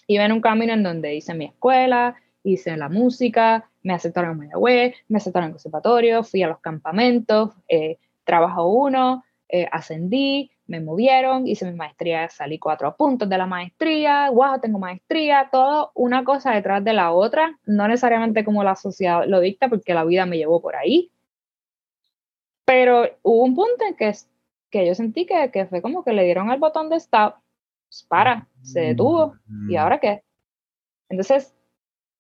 iba 0.08 0.26
en 0.26 0.32
un 0.32 0.42
camino 0.42 0.74
en 0.74 0.84
donde 0.84 1.16
hice 1.16 1.36
mi 1.36 1.46
escuela, 1.46 2.16
hice 2.44 2.76
la 2.76 2.90
música, 2.90 3.70
me 3.84 3.94
aceptaron 3.94 4.32
en 4.32 4.38
Mayagüez, 4.40 4.96
me 5.08 5.18
aceptaron 5.18 5.46
en 5.46 5.50
el 5.50 5.54
conservatorio, 5.54 6.24
fui 6.24 6.42
a 6.42 6.48
los 6.48 6.60
campamentos, 6.60 7.52
eh, 7.68 8.00
trabajo 8.24 8.68
uno, 8.68 9.24
eh, 9.50 9.68
ascendí, 9.72 10.52
me 10.68 10.80
movieron, 10.80 11.48
hice 11.48 11.66
mi 11.66 11.76
maestría, 11.76 12.30
salí 12.30 12.60
cuatro 12.60 12.96
puntos 12.96 13.28
de 13.28 13.38
la 13.38 13.48
maestría, 13.48 14.30
wow, 14.30 14.60
tengo 14.62 14.80
maestría, 14.80 15.50
todo 15.52 15.92
una 15.96 16.24
cosa 16.24 16.54
detrás 16.54 16.84
de 16.84 16.94
la 16.94 17.12
otra, 17.12 17.58
no 17.66 17.88
necesariamente 17.88 18.46
como 18.46 18.64
la 18.64 18.76
sociedad 18.76 19.26
lo 19.26 19.40
dicta, 19.40 19.68
porque 19.68 19.94
la 19.94 20.06
vida 20.06 20.26
me 20.26 20.38
llevó 20.38 20.62
por 20.62 20.76
ahí, 20.76 21.12
pero 22.66 23.10
hubo 23.24 23.44
un 23.44 23.56
punto 23.56 23.84
en 23.88 23.96
que, 23.96 24.14
que 24.70 24.86
yo 24.86 24.94
sentí 24.94 25.26
que, 25.26 25.50
que 25.52 25.66
fue 25.66 25.82
como 25.82 26.04
que 26.04 26.14
le 26.14 26.24
dieron 26.24 26.52
al 26.52 26.60
botón 26.60 26.90
de 26.90 26.98
stop 26.98 27.36
pues, 27.88 28.06
para, 28.08 28.48
se 28.62 28.82
detuvo, 28.82 29.36
¿y 29.68 29.76
ahora 29.76 30.00
qué? 30.00 30.24
Entonces, 31.10 31.56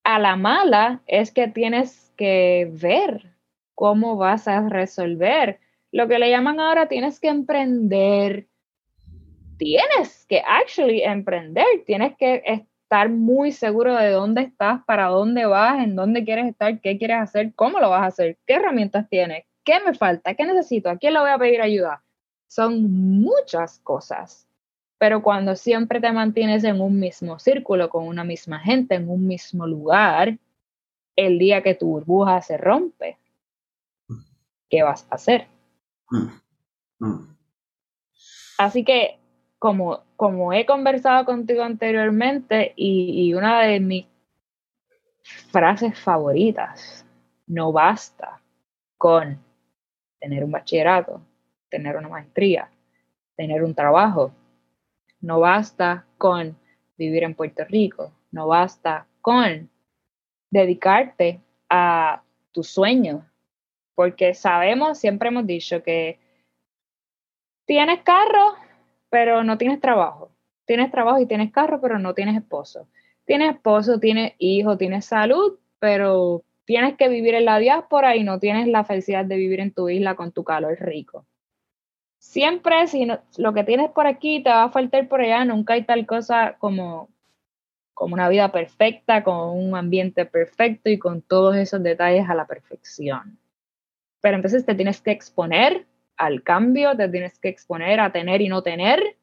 a 0.03 0.17
la 0.17 0.35
mala 0.35 1.03
es 1.05 1.31
que 1.31 1.47
tienes 1.47 2.11
que 2.17 2.67
ver 2.73 3.35
cómo 3.75 4.17
vas 4.17 4.47
a 4.47 4.67
resolver. 4.67 5.59
Lo 5.91 6.07
que 6.07 6.19
le 6.19 6.29
llaman 6.29 6.59
ahora 6.59 6.87
tienes 6.87 7.19
que 7.19 7.27
emprender. 7.27 8.47
Tienes 9.57 10.25
que 10.27 10.41
actually 10.45 11.01
emprender, 11.01 11.65
tienes 11.85 12.15
que 12.17 12.41
estar 12.45 13.09
muy 13.09 13.51
seguro 13.51 13.95
de 13.95 14.09
dónde 14.09 14.41
estás, 14.41 14.81
para 14.85 15.07
dónde 15.07 15.45
vas, 15.45 15.83
en 15.83 15.95
dónde 15.95 16.23
quieres 16.23 16.47
estar, 16.47 16.79
qué 16.79 16.97
quieres 16.97 17.17
hacer, 17.17 17.53
cómo 17.55 17.79
lo 17.79 17.89
vas 17.89 18.03
a 18.03 18.07
hacer, 18.07 18.37
qué 18.45 18.53
herramientas 18.53 19.09
tienes, 19.09 19.43
qué 19.65 19.79
me 19.85 19.93
falta, 19.93 20.33
qué 20.33 20.45
necesito, 20.45 20.89
a 20.89 20.97
quién 20.97 21.13
le 21.13 21.19
voy 21.19 21.29
a 21.29 21.37
pedir 21.37 21.61
ayuda. 21.61 22.01
Son 22.47 23.19
muchas 23.21 23.79
cosas 23.79 24.49
pero 24.99 25.23
cuando 25.23 25.55
siempre 25.55 26.01
te 26.01 26.11
mantienes 26.11 26.65
en 26.65 26.81
un 26.81 26.99
mismo 26.99 27.39
círculo, 27.39 27.89
con 27.89 28.05
una 28.05 28.25
misma 28.25 28.59
gente, 28.59 28.95
en 28.95 29.09
un 29.09 29.25
mismo 29.25 29.65
lugar, 29.65 30.37
el 31.15 31.39
día 31.39 31.63
que 31.63 31.73
tu 31.73 31.87
burbuja 31.87 32.41
se 32.41 32.57
rompe, 32.57 33.17
¿qué 34.69 34.83
vas 34.83 35.07
a 35.09 35.15
hacer? 35.15 35.47
Mm, 36.11 37.05
mm. 37.05 37.37
Así 38.57 38.83
que, 38.83 39.17
como, 39.57 40.03
como 40.15 40.51
he 40.53 40.65
conversado 40.65 41.25
contigo 41.25 41.63
anteriormente, 41.63 42.73
y, 42.75 43.33
una 43.33 43.61
de 43.61 43.79
mis 43.79 44.05
frases 45.51 45.97
favoritas, 45.97 47.05
no 47.47 47.71
basta 47.71 48.41
con 48.97 49.39
tener 50.19 50.43
un 50.43 50.51
bachillerato, 50.51 51.21
tener 51.69 51.95
una 51.95 52.09
maestría, 52.09 52.69
tener 53.35 53.63
un 53.63 53.73
trabajo, 53.73 54.33
no 55.21 55.39
basta 55.39 56.05
con 56.17 56.57
vivir 56.97 57.23
en 57.23 57.35
Puerto 57.35 57.63
Rico, 57.63 58.11
no 58.31 58.47
basta 58.47 59.07
con 59.21 59.69
dedicarte 60.49 61.39
a 61.69 62.21
tu 62.51 62.63
sueño, 62.63 63.28
porque 63.99 64.33
sabemos, 64.33 64.97
siempre 64.97 65.27
hemos 65.27 65.45
dicho 65.45 65.83
que 65.83 66.19
tienes 67.65 68.01
carro, 68.03 68.55
pero 69.09 69.43
no 69.43 69.57
tienes 69.57 69.81
trabajo. 69.81 70.31
Tienes 70.63 70.89
trabajo 70.89 71.19
y 71.19 71.25
tienes 71.25 71.51
carro, 71.51 71.81
pero 71.81 71.99
no 71.99 72.13
tienes 72.13 72.37
esposo. 72.37 72.87
Tienes 73.25 73.55
esposo, 73.55 73.99
tienes 73.99 74.35
hijo, 74.37 74.77
tienes 74.77 75.03
salud, 75.03 75.59
pero 75.79 76.45
tienes 76.63 76.95
que 76.95 77.09
vivir 77.09 77.35
en 77.35 77.43
la 77.43 77.59
diáspora 77.59 78.15
y 78.15 78.23
no 78.23 78.39
tienes 78.39 78.69
la 78.69 78.85
felicidad 78.85 79.25
de 79.25 79.35
vivir 79.35 79.59
en 79.59 79.73
tu 79.73 79.89
isla 79.89 80.15
con 80.15 80.31
tu 80.31 80.45
calor 80.45 80.77
rico. 80.79 81.25
Siempre, 82.19 82.87
si 82.87 83.05
lo 83.05 83.53
que 83.53 83.65
tienes 83.65 83.91
por 83.91 84.07
aquí 84.07 84.41
te 84.41 84.49
va 84.49 84.63
a 84.63 84.71
faltar 84.71 85.09
por 85.09 85.19
allá, 85.19 85.43
nunca 85.43 85.73
hay 85.73 85.83
tal 85.83 86.05
cosa 86.05 86.55
como, 86.57 87.09
como 87.93 88.13
una 88.13 88.29
vida 88.29 88.49
perfecta, 88.53 89.25
con 89.25 89.35
un 89.35 89.75
ambiente 89.75 90.25
perfecto 90.25 90.89
y 90.89 90.97
con 90.97 91.21
todos 91.21 91.57
esos 91.57 91.83
detalles 91.83 92.29
a 92.29 92.33
la 92.33 92.47
perfección. 92.47 93.38
Pero 94.21 94.35
entonces 94.35 94.65
te 94.65 94.75
tienes 94.75 95.01
que 95.01 95.11
exponer 95.11 95.85
al 96.17 96.43
cambio, 96.43 96.95
te 96.95 97.07
tienes 97.09 97.39
que 97.39 97.49
exponer 97.49 97.99
a 97.99 98.11
tener 98.11 98.41
y 98.41 98.49
no 98.49 98.61
tener 98.61 99.17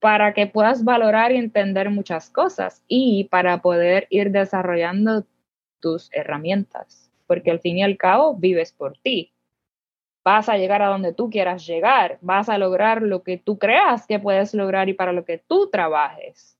para 0.00 0.34
que 0.34 0.46
puedas 0.46 0.84
valorar 0.84 1.32
y 1.32 1.36
entender 1.36 1.90
muchas 1.90 2.30
cosas 2.30 2.84
y 2.86 3.24
para 3.24 3.62
poder 3.62 4.06
ir 4.10 4.30
desarrollando 4.30 5.26
tus 5.80 6.12
herramientas, 6.12 7.10
porque 7.26 7.50
al 7.50 7.60
fin 7.60 7.78
y 7.78 7.82
al 7.82 7.96
cabo 7.96 8.34
vives 8.34 8.72
por 8.72 8.98
ti. 8.98 9.32
Vas 10.24 10.48
a 10.48 10.58
llegar 10.58 10.82
a 10.82 10.88
donde 10.88 11.12
tú 11.12 11.30
quieras 11.30 11.66
llegar, 11.66 12.18
vas 12.20 12.48
a 12.48 12.58
lograr 12.58 13.02
lo 13.02 13.22
que 13.22 13.38
tú 13.38 13.58
creas 13.58 14.06
que 14.06 14.18
puedes 14.18 14.54
lograr 14.54 14.88
y 14.88 14.94
para 14.94 15.12
lo 15.12 15.24
que 15.24 15.38
tú 15.38 15.70
trabajes. 15.70 16.58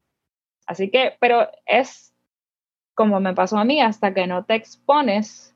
Así 0.66 0.90
que, 0.90 1.16
pero 1.20 1.48
es 1.66 2.14
como 2.94 3.20
me 3.20 3.34
pasó 3.34 3.58
a 3.58 3.64
mí, 3.64 3.80
hasta 3.80 4.14
que 4.14 4.26
no 4.26 4.44
te 4.44 4.54
expones 4.54 5.55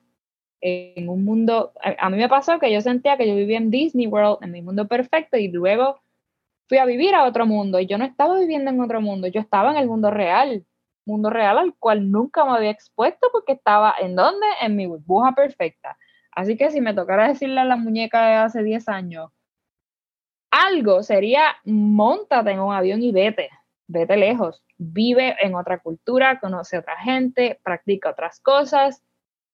en 0.60 1.08
un 1.08 1.24
mundo, 1.24 1.72
a, 1.82 2.10
mí 2.10 2.16
me 2.16 2.28
pasó 2.28 2.58
que 2.58 2.72
yo 2.72 2.80
sentía 2.80 3.16
que 3.16 3.26
yo 3.26 3.34
vivía 3.34 3.58
en 3.58 3.70
Disney 3.70 4.06
World, 4.06 4.38
en 4.42 4.52
mi 4.52 4.62
mundo 4.62 4.86
perfecto, 4.86 5.36
y 5.36 5.48
luego 5.48 6.00
fui 6.68 6.78
a 6.78 6.84
vivir 6.84 7.14
a 7.14 7.24
otro 7.24 7.46
mundo, 7.46 7.80
y 7.80 7.86
yo 7.86 7.98
no 7.98 8.04
estaba 8.04 8.38
viviendo 8.38 8.70
en 8.70 8.80
otro 8.80 9.00
mundo, 9.00 9.26
yo 9.28 9.40
estaba 9.40 9.70
en 9.70 9.78
el 9.78 9.88
mundo 9.88 10.10
real, 10.10 10.64
mundo 11.06 11.30
real 11.30 11.58
al 11.58 11.74
cual 11.78 12.10
nunca 12.10 12.44
me 12.44 12.52
había 12.52 12.70
expuesto 12.70 13.28
porque 13.32 13.52
estaba 13.52 13.94
en 14.00 14.14
donde, 14.14 14.46
en 14.60 14.76
mi 14.76 14.86
burbuja 14.86 15.34
perfecta. 15.34 15.96
Así 16.32 16.56
que 16.56 16.70
si 16.70 16.80
me 16.80 16.94
tocara 16.94 17.28
decirle 17.28 17.60
a 17.60 17.64
la 17.64 17.76
muñeca 17.76 18.26
de 18.26 18.34
hace 18.34 18.62
10 18.62 18.88
años, 18.88 19.30
algo 20.50 21.02
sería, 21.02 21.56
montate 21.64 22.50
en 22.50 22.60
un 22.60 22.72
avión 22.72 23.02
y 23.02 23.12
vete, 23.12 23.50
vete 23.86 24.16
lejos, 24.16 24.62
vive 24.78 25.36
en 25.40 25.54
otra 25.54 25.78
cultura, 25.78 26.38
conoce 26.40 26.76
a 26.76 26.80
otra 26.80 26.96
gente, 26.98 27.60
practica 27.62 28.10
otras 28.10 28.40
cosas, 28.40 29.02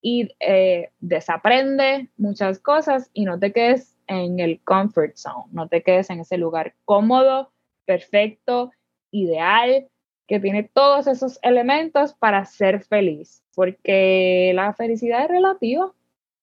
y 0.00 0.28
eh, 0.40 0.90
desaprende 1.00 2.10
muchas 2.16 2.58
cosas 2.58 3.10
y 3.12 3.24
no 3.24 3.38
te 3.38 3.52
quedes 3.52 3.96
en 4.06 4.38
el 4.40 4.60
comfort 4.62 5.16
zone, 5.16 5.46
no 5.52 5.68
te 5.68 5.82
quedes 5.82 6.10
en 6.10 6.20
ese 6.20 6.38
lugar 6.38 6.74
cómodo, 6.84 7.52
perfecto, 7.84 8.70
ideal, 9.10 9.88
que 10.26 10.40
tiene 10.40 10.64
todos 10.64 11.06
esos 11.06 11.38
elementos 11.42 12.14
para 12.14 12.44
ser 12.44 12.82
feliz, 12.84 13.44
porque 13.54 14.52
la 14.54 14.72
felicidad 14.74 15.22
es 15.22 15.28
relativa. 15.28 15.92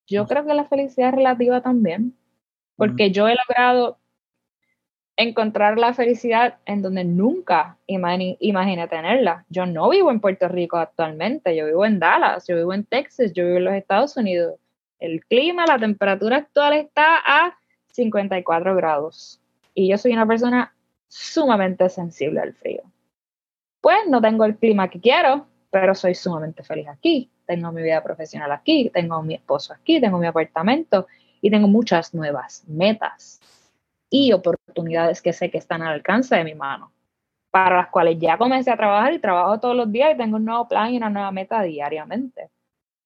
Yo 0.07 0.25
creo 0.27 0.45
que 0.45 0.53
la 0.53 0.65
felicidad 0.65 1.09
es 1.09 1.15
relativa 1.15 1.61
también, 1.61 2.17
porque 2.75 3.11
yo 3.11 3.27
he 3.27 3.35
logrado 3.35 3.99
encontrar 5.16 5.78
la 5.78 5.93
felicidad 5.93 6.57
en 6.66 6.82
donde 6.82 7.03
nunca 7.03 7.78
imaginé, 7.88 8.88
tenerla. 8.88 9.45
Yo 9.49 9.66
no 9.66 9.89
vivo 9.89 10.11
en 10.11 10.20
Puerto 10.20 10.47
Rico 10.47 10.78
actualmente, 10.78 11.55
yo 11.55 11.66
vivo 11.66 11.86
en 11.86 11.99
Dallas, 11.99 12.47
yo 12.47 12.55
vivo 12.55 12.74
en 12.74 12.86
Texas, 12.86 13.34
yo 13.34 13.45
vivo 13.45 13.57
en 13.57 13.66
los 13.66 13.74
Estados 13.76 14.18
Unidos. 14.18 14.55
El 14.99 15.24
clima, 15.26 15.66
la 15.68 15.78
temperatura 15.78 16.38
actual 16.38 16.74
está 16.74 17.18
a 17.26 17.57
54 17.91 18.76
grados 18.76 19.39
y 19.74 19.89
yo 19.89 19.97
soy 19.97 20.14
una 20.14 20.28
persona 20.28 20.74
sumamente 21.07 21.89
sensible 21.89 22.39
al 22.39 22.53
frío. 22.53 22.82
Pues 23.82 23.99
no 24.07 24.22
tengo 24.22 24.45
el 24.45 24.57
clima 24.57 24.89
que 24.89 24.99
quiero, 24.99 25.45
pero 25.70 25.93
soy 25.93 26.16
sumamente 26.16 26.64
feliz 26.64 26.88
aquí. 26.88 27.30
Tengo 27.45 27.72
mi 27.72 27.84
vida 27.84 28.01
profesional 28.01 28.51
aquí, 28.51 28.89
tengo 28.91 29.22
mi 29.22 29.36
esposo 29.36 29.74
aquí, 29.74 29.99
tengo 29.99 30.18
mi 30.18 30.26
apartamento 30.26 31.07
y 31.41 31.51
tengo 31.51 31.68
muchas 31.68 32.14
nuevas 32.14 32.64
metas 32.68 33.41
y 34.14 34.32
oportunidades 34.32 35.24
que 35.24 35.34
sé 35.34 35.49
que 35.49 35.57
están 35.57 35.82
al 35.82 35.95
alcance 35.95 36.36
de 36.36 36.43
mi 36.43 36.53
mano, 36.53 36.93
para 37.49 37.78
las 37.78 37.88
cuales 37.88 38.20
ya 38.20 38.38
comencé 38.38 38.70
a 38.70 38.78
trabajar 38.78 39.11
y 39.11 39.18
trabajo 39.18 39.59
todos 39.59 39.76
los 39.76 39.91
días 39.91 40.14
y 40.14 40.18
tengo 40.18 40.36
un 40.36 40.45
nuevo 40.45 40.68
plan 40.68 40.93
y 40.93 40.97
una 40.97 41.09
nueva 41.09 41.32
meta 41.32 41.64
diariamente. 41.64 42.51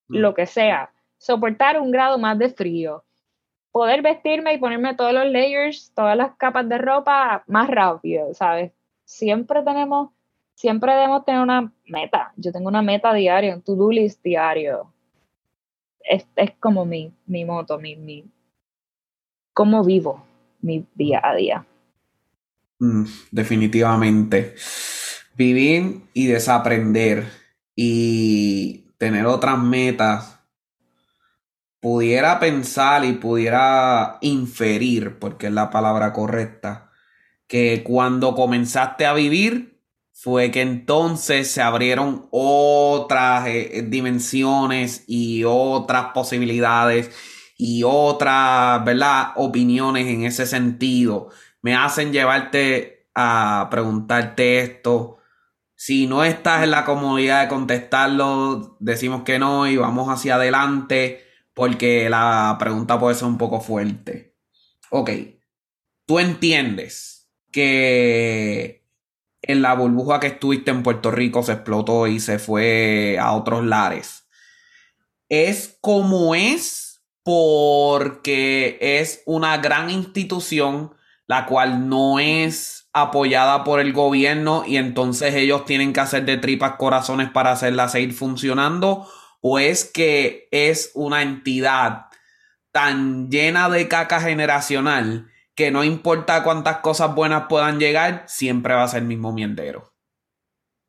Mm. 0.09 0.17
Lo 0.17 0.33
que 0.33 0.45
sea, 0.45 0.91
soportar 1.17 1.79
un 1.79 1.91
grado 1.91 2.17
más 2.17 2.37
de 2.37 2.49
frío, 2.49 3.05
poder 3.71 4.01
vestirme 4.01 4.53
y 4.53 4.57
ponerme 4.57 4.95
todos 4.95 5.13
los 5.13 5.27
layers, 5.27 5.93
todas 5.95 6.17
las 6.17 6.35
capas 6.35 6.67
de 6.67 6.77
ropa 6.77 7.45
más 7.47 7.69
rápido, 7.69 8.33
¿sabes? 8.33 8.73
Siempre 9.05 9.63
tenemos, 9.63 10.09
siempre 10.55 10.91
debemos 10.91 11.23
tener 11.23 11.39
una 11.39 11.71
meta. 11.85 12.33
Yo 12.35 12.51
tengo 12.51 12.67
una 12.67 12.81
meta 12.81 13.13
diaria, 13.13 13.55
un 13.55 13.61
to-do 13.61 13.91
list 13.91 14.21
diario. 14.21 14.91
Es, 16.01 16.27
es 16.35 16.51
como 16.59 16.83
mi, 16.83 17.13
mi 17.27 17.45
moto, 17.45 17.79
mi, 17.79 17.95
mi, 17.95 18.29
cómo 19.53 19.85
vivo 19.85 20.27
mi 20.61 20.85
día 20.95 21.21
a 21.23 21.35
día. 21.35 21.65
Mm, 22.79 23.05
definitivamente. 23.31 24.55
Vivir 25.35 26.01
y 26.13 26.27
desaprender 26.27 27.25
y 27.75 28.85
tener 28.97 29.25
otras 29.25 29.59
metas. 29.59 30.39
Pudiera 31.79 32.39
pensar 32.39 33.05
y 33.05 33.13
pudiera 33.13 34.17
inferir, 34.21 35.19
porque 35.19 35.47
es 35.47 35.53
la 35.53 35.69
palabra 35.69 36.11
correcta, 36.11 36.91
que 37.47 37.83
cuando 37.83 38.35
comenzaste 38.35 39.05
a 39.05 39.13
vivir 39.13 39.77
fue 40.11 40.49
que 40.49 40.61
entonces 40.61 41.51
se 41.51 41.61
abrieron 41.61 42.27
otras 42.31 43.47
eh, 43.47 43.85
dimensiones 43.87 45.03
y 45.05 45.43
otras 45.45 46.07
posibilidades 46.15 47.11
y 47.57 47.83
otras, 47.83 48.85
¿verdad? 48.85 49.31
Opiniones 49.35 50.07
en 50.07 50.23
ese 50.23 50.45
sentido 50.45 51.29
me 51.61 51.75
hacen 51.75 52.13
llevarte 52.13 53.07
a 53.15 53.67
preguntarte 53.71 54.59
esto. 54.59 55.17
Si 55.75 56.07
no 56.07 56.23
estás 56.23 56.63
en 56.63 56.71
la 56.71 56.85
comodidad 56.85 57.41
de 57.41 57.49
contestarlo, 57.49 58.77
decimos 58.79 59.23
que 59.23 59.39
no 59.39 59.67
y 59.67 59.77
vamos 59.77 60.07
hacia 60.09 60.35
adelante 60.35 61.23
porque 61.53 62.09
la 62.09 62.55
pregunta 62.59 62.99
puede 62.99 63.15
ser 63.15 63.27
un 63.27 63.37
poco 63.37 63.59
fuerte. 63.59 64.35
Ok, 64.91 65.09
tú 66.05 66.19
entiendes 66.19 67.29
que 67.51 68.87
en 69.41 69.61
la 69.61 69.73
burbuja 69.73 70.19
que 70.19 70.27
estuviste 70.27 70.71
en 70.71 70.83
Puerto 70.83 71.11
Rico 71.11 71.43
se 71.43 71.53
explotó 71.53 72.07
y 72.07 72.19
se 72.19 72.39
fue 72.39 73.17
a 73.19 73.33
otros 73.33 73.65
lares. 73.65 74.27
Es 75.29 75.77
como 75.81 76.35
es 76.35 76.86
porque 77.27 78.77
es 78.79 79.21
una 79.25 79.57
gran 79.57 79.89
institución 79.89 80.95
la 81.27 81.45
cual 81.45 81.89
no 81.89 82.19
es 82.19 82.89
apoyada 82.93 83.65
por 83.65 83.81
el 83.81 83.91
gobierno 83.91 84.63
y 84.65 84.77
entonces 84.77 85.35
ellos 85.35 85.65
tienen 85.65 85.91
que 85.91 85.99
hacer 85.99 86.23
de 86.23 86.37
tripas 86.37 86.77
corazones 86.77 87.29
para 87.29 87.51
hacerla 87.51 87.89
seguir 87.89 88.13
funcionando 88.13 89.09
o 89.41 89.59
es 89.59 89.83
que 89.83 90.47
es 90.51 90.91
una 90.93 91.21
entidad 91.21 92.05
tan 92.71 93.29
llena 93.29 93.69
de 93.69 93.89
caca 93.89 94.21
generacional 94.21 95.29
que 95.53 95.69
no 95.69 95.83
importa 95.83 96.43
cuántas 96.43 96.77
cosas 96.77 97.13
buenas 97.13 97.47
puedan 97.49 97.77
llegar, 97.77 98.23
siempre 98.27 98.73
va 98.73 98.83
a 98.83 98.87
ser 98.87 99.01
el 99.01 99.07
mismo 99.09 99.33
miendero. 99.33 99.91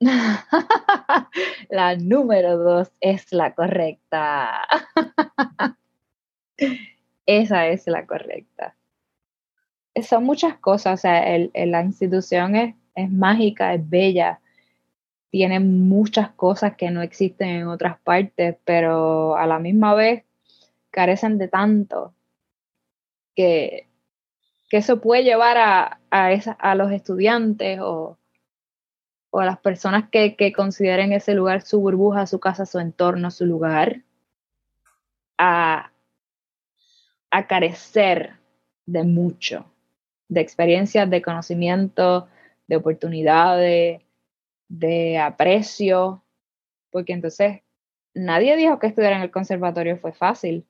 la 1.69 1.97
número 1.97 2.59
dos 2.59 2.93
es 3.01 3.33
la 3.33 3.57
correcta. 3.57 4.63
Esa 7.27 7.69
es 7.69 7.87
la 7.87 8.07
correcta. 8.07 8.75
Son 10.03 10.25
muchas 10.25 10.57
cosas, 10.59 11.01
o 11.01 11.03
sea, 11.03 11.23
la 11.55 11.83
institución 11.83 12.57
es, 12.57 12.75
mágica, 13.11 13.75
es 13.75 13.89
bella, 13.89 14.41
tiene 15.31 15.61
muchas 15.61 16.31
cosas 16.31 16.77
que 16.77 16.91
no 16.91 17.03
existen 17.03 17.49
en 17.49 17.69
otras 17.69 17.99
partes, 18.01 18.57
pero 18.65 19.37
a 19.37 19.47
la 19.47 19.59
misma 19.59 19.95
vez 19.95 20.25
carecen 20.91 21.39
de 21.39 21.49
tanto 21.49 22.15
que, 23.37 23.89
que 24.71 24.79
eso 24.79 25.01
puede 25.01 25.25
llevar 25.25 25.59
a, 25.59 26.01
a, 26.11 26.75
los 26.75 26.91
estudiantes 26.93 27.79
o, 27.81 28.17
o 29.31 29.41
a 29.41 29.45
las 29.45 29.59
personas 29.59 30.09
que, 30.11 30.35
que, 30.35 30.53
consideren 30.53 31.13
ese 31.13 31.35
lugar 31.35 31.63
su 31.63 31.81
burbuja, 31.81 32.27
su 32.27 32.41
casa, 32.41 32.67
su 32.67 32.79
entorno, 32.79 33.31
su 33.31 33.45
lugar, 33.47 34.03
a, 35.37 35.93
a 37.31 37.47
carecer 37.47 38.35
de 38.87 39.05
mucho, 39.05 39.67
de 40.29 40.41
experiencias, 40.41 41.09
de 41.11 41.23
conocimiento, 41.23 42.29
de 42.67 42.77
oportunidades, 42.77 44.03
de 44.69 45.19
aprecio, 45.19 46.23
porque 46.91 47.13
entonces 47.13 47.63
nadie 48.15 48.57
dijo 48.57 48.79
que 48.79 48.87
estudiar 48.89 49.15
en 49.15 49.23
el 49.23 49.31
conservatorio 49.31 49.99
fue 49.99 50.13
fácil. 50.13 50.67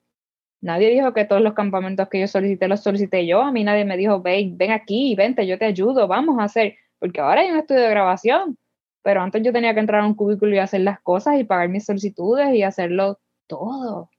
Nadie 0.60 0.90
dijo 0.90 1.12
que 1.14 1.24
todos 1.24 1.42
los 1.42 1.54
campamentos 1.54 2.08
que 2.08 2.20
yo 2.20 2.26
solicité 2.26 2.66
los 2.66 2.82
solicité 2.82 3.26
yo. 3.26 3.42
A 3.42 3.52
mí 3.52 3.62
nadie 3.62 3.84
me 3.84 3.96
dijo, 3.96 4.20
ven, 4.20 4.58
ven 4.58 4.72
aquí, 4.72 5.14
vente, 5.14 5.46
yo 5.46 5.58
te 5.58 5.66
ayudo, 5.66 6.08
vamos 6.08 6.38
a 6.40 6.44
hacer. 6.44 6.76
Porque 6.98 7.20
ahora 7.20 7.42
hay 7.42 7.50
un 7.50 7.58
estudio 7.58 7.82
de 7.82 7.90
grabación. 7.90 8.58
Pero 9.02 9.22
antes 9.22 9.42
yo 9.42 9.52
tenía 9.52 9.74
que 9.74 9.80
entrar 9.80 10.00
a 10.00 10.06
un 10.06 10.14
cubículo 10.14 10.54
y 10.54 10.58
hacer 10.58 10.80
las 10.80 11.00
cosas 11.00 11.38
y 11.38 11.44
pagar 11.44 11.68
mis 11.68 11.84
solicitudes 11.84 12.52
y 12.54 12.64
hacerlo 12.64 13.20
todo. 13.46 14.10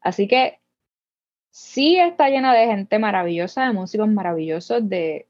Así 0.00 0.28
que 0.28 0.59
sí 1.50 1.98
está 1.98 2.28
llena 2.28 2.54
de 2.54 2.66
gente 2.66 2.98
maravillosa, 2.98 3.66
de 3.66 3.72
músicos 3.72 4.08
maravillosos, 4.08 4.88
de, 4.88 5.26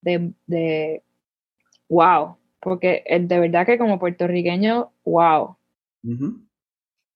de, 0.00 0.32
de 0.46 1.02
wow, 1.88 2.36
porque 2.60 3.04
de 3.08 3.40
verdad 3.40 3.66
que 3.66 3.78
como 3.78 3.98
puertorriqueño, 3.98 4.92
wow. 5.04 5.56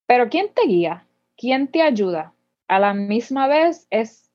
Pero 0.06 0.28
¿quién 0.28 0.52
te 0.54 0.66
guía? 0.66 1.06
¿Quién 1.36 1.68
te 1.68 1.82
ayuda? 1.82 2.32
A 2.68 2.78
la 2.78 2.94
misma 2.94 3.46
vez 3.48 3.86
es, 3.90 4.32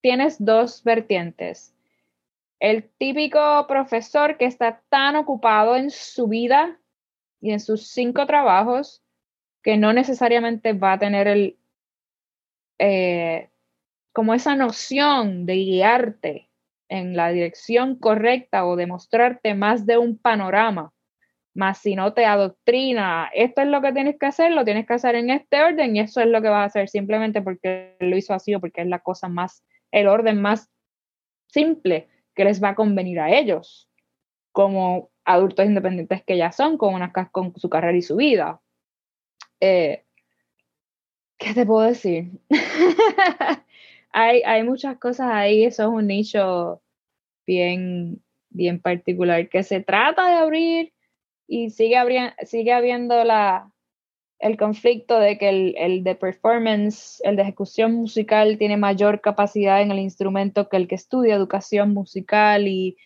tienes 0.00 0.44
dos 0.44 0.82
vertientes. 0.82 1.74
El 2.60 2.88
típico 2.98 3.66
profesor 3.68 4.36
que 4.36 4.46
está 4.46 4.82
tan 4.88 5.16
ocupado 5.16 5.76
en 5.76 5.90
su 5.90 6.26
vida 6.26 6.78
y 7.40 7.52
en 7.52 7.60
sus 7.60 7.86
cinco 7.88 8.26
trabajos 8.26 9.02
que 9.62 9.76
no 9.76 9.92
necesariamente 9.92 10.72
va 10.72 10.94
a 10.94 10.98
tener 10.98 11.28
el, 11.28 11.56
eh, 12.78 13.50
como 14.12 14.34
esa 14.34 14.56
noción 14.56 15.46
de 15.46 15.54
guiarte 15.56 16.50
en 16.88 17.16
la 17.16 17.30
dirección 17.30 17.96
correcta 17.96 18.66
o 18.66 18.76
de 18.76 18.86
mostrarte 18.86 19.54
más 19.54 19.86
de 19.86 19.98
un 19.98 20.18
panorama, 20.18 20.92
más 21.54 21.78
si 21.78 21.96
no 21.96 22.14
te 22.14 22.24
adoctrina, 22.24 23.30
esto 23.34 23.62
es 23.62 23.68
lo 23.68 23.82
que 23.82 23.92
tienes 23.92 24.16
que 24.18 24.26
hacer, 24.26 24.52
lo 24.52 24.64
tienes 24.64 24.86
que 24.86 24.94
hacer 24.94 25.14
en 25.16 25.30
este 25.30 25.60
orden 25.60 25.96
y 25.96 26.00
eso 26.00 26.20
es 26.20 26.28
lo 26.28 26.40
que 26.40 26.48
vas 26.48 26.62
a 26.62 26.66
hacer 26.66 26.88
simplemente 26.88 27.42
porque 27.42 27.96
lo 28.00 28.16
hizo 28.16 28.32
así 28.32 28.54
o 28.54 28.60
porque 28.60 28.82
es 28.82 28.86
la 28.86 29.00
cosa 29.00 29.28
más, 29.28 29.64
el 29.90 30.06
orden 30.06 30.40
más 30.40 30.70
simple 31.48 32.08
que 32.34 32.44
les 32.44 32.62
va 32.62 32.70
a 32.70 32.74
convenir 32.74 33.18
a 33.20 33.36
ellos, 33.36 33.88
como 34.52 35.10
adultos 35.24 35.66
independientes 35.66 36.22
que 36.24 36.36
ya 36.36 36.52
son, 36.52 36.78
con, 36.78 36.94
una, 36.94 37.12
con 37.12 37.52
su 37.56 37.68
carrera 37.68 37.96
y 37.96 38.02
su 38.02 38.16
vida. 38.16 38.60
Eh, 39.60 40.04
¿Qué 41.36 41.54
te 41.54 41.66
puedo 41.66 41.86
decir? 41.86 42.30
hay, 44.10 44.42
hay 44.44 44.62
muchas 44.62 44.98
cosas 44.98 45.28
ahí, 45.30 45.64
eso 45.64 45.84
es 45.84 45.88
un 45.88 46.06
nicho 46.06 46.82
bien, 47.46 48.22
bien 48.50 48.80
particular 48.80 49.48
que 49.48 49.62
se 49.62 49.80
trata 49.80 50.28
de 50.28 50.36
abrir 50.36 50.92
y 51.46 51.70
sigue, 51.70 51.98
sigue 52.44 52.72
habiendo 52.72 53.24
la, 53.24 53.72
el 54.38 54.56
conflicto 54.56 55.18
de 55.18 55.38
que 55.38 55.48
el, 55.48 55.74
el, 55.78 56.04
de 56.04 56.14
performance, 56.14 57.20
el 57.24 57.36
de 57.36 57.42
ejecución 57.42 57.94
musical 57.94 58.58
tiene 58.58 58.76
mayor 58.76 59.20
capacidad 59.20 59.82
en 59.82 59.90
el 59.90 59.98
instrumento 59.98 60.68
que 60.68 60.76
el 60.76 60.88
que 60.88 60.94
estudia 60.94 61.34
educación 61.34 61.92
musical 61.94 62.68
y 62.68 62.96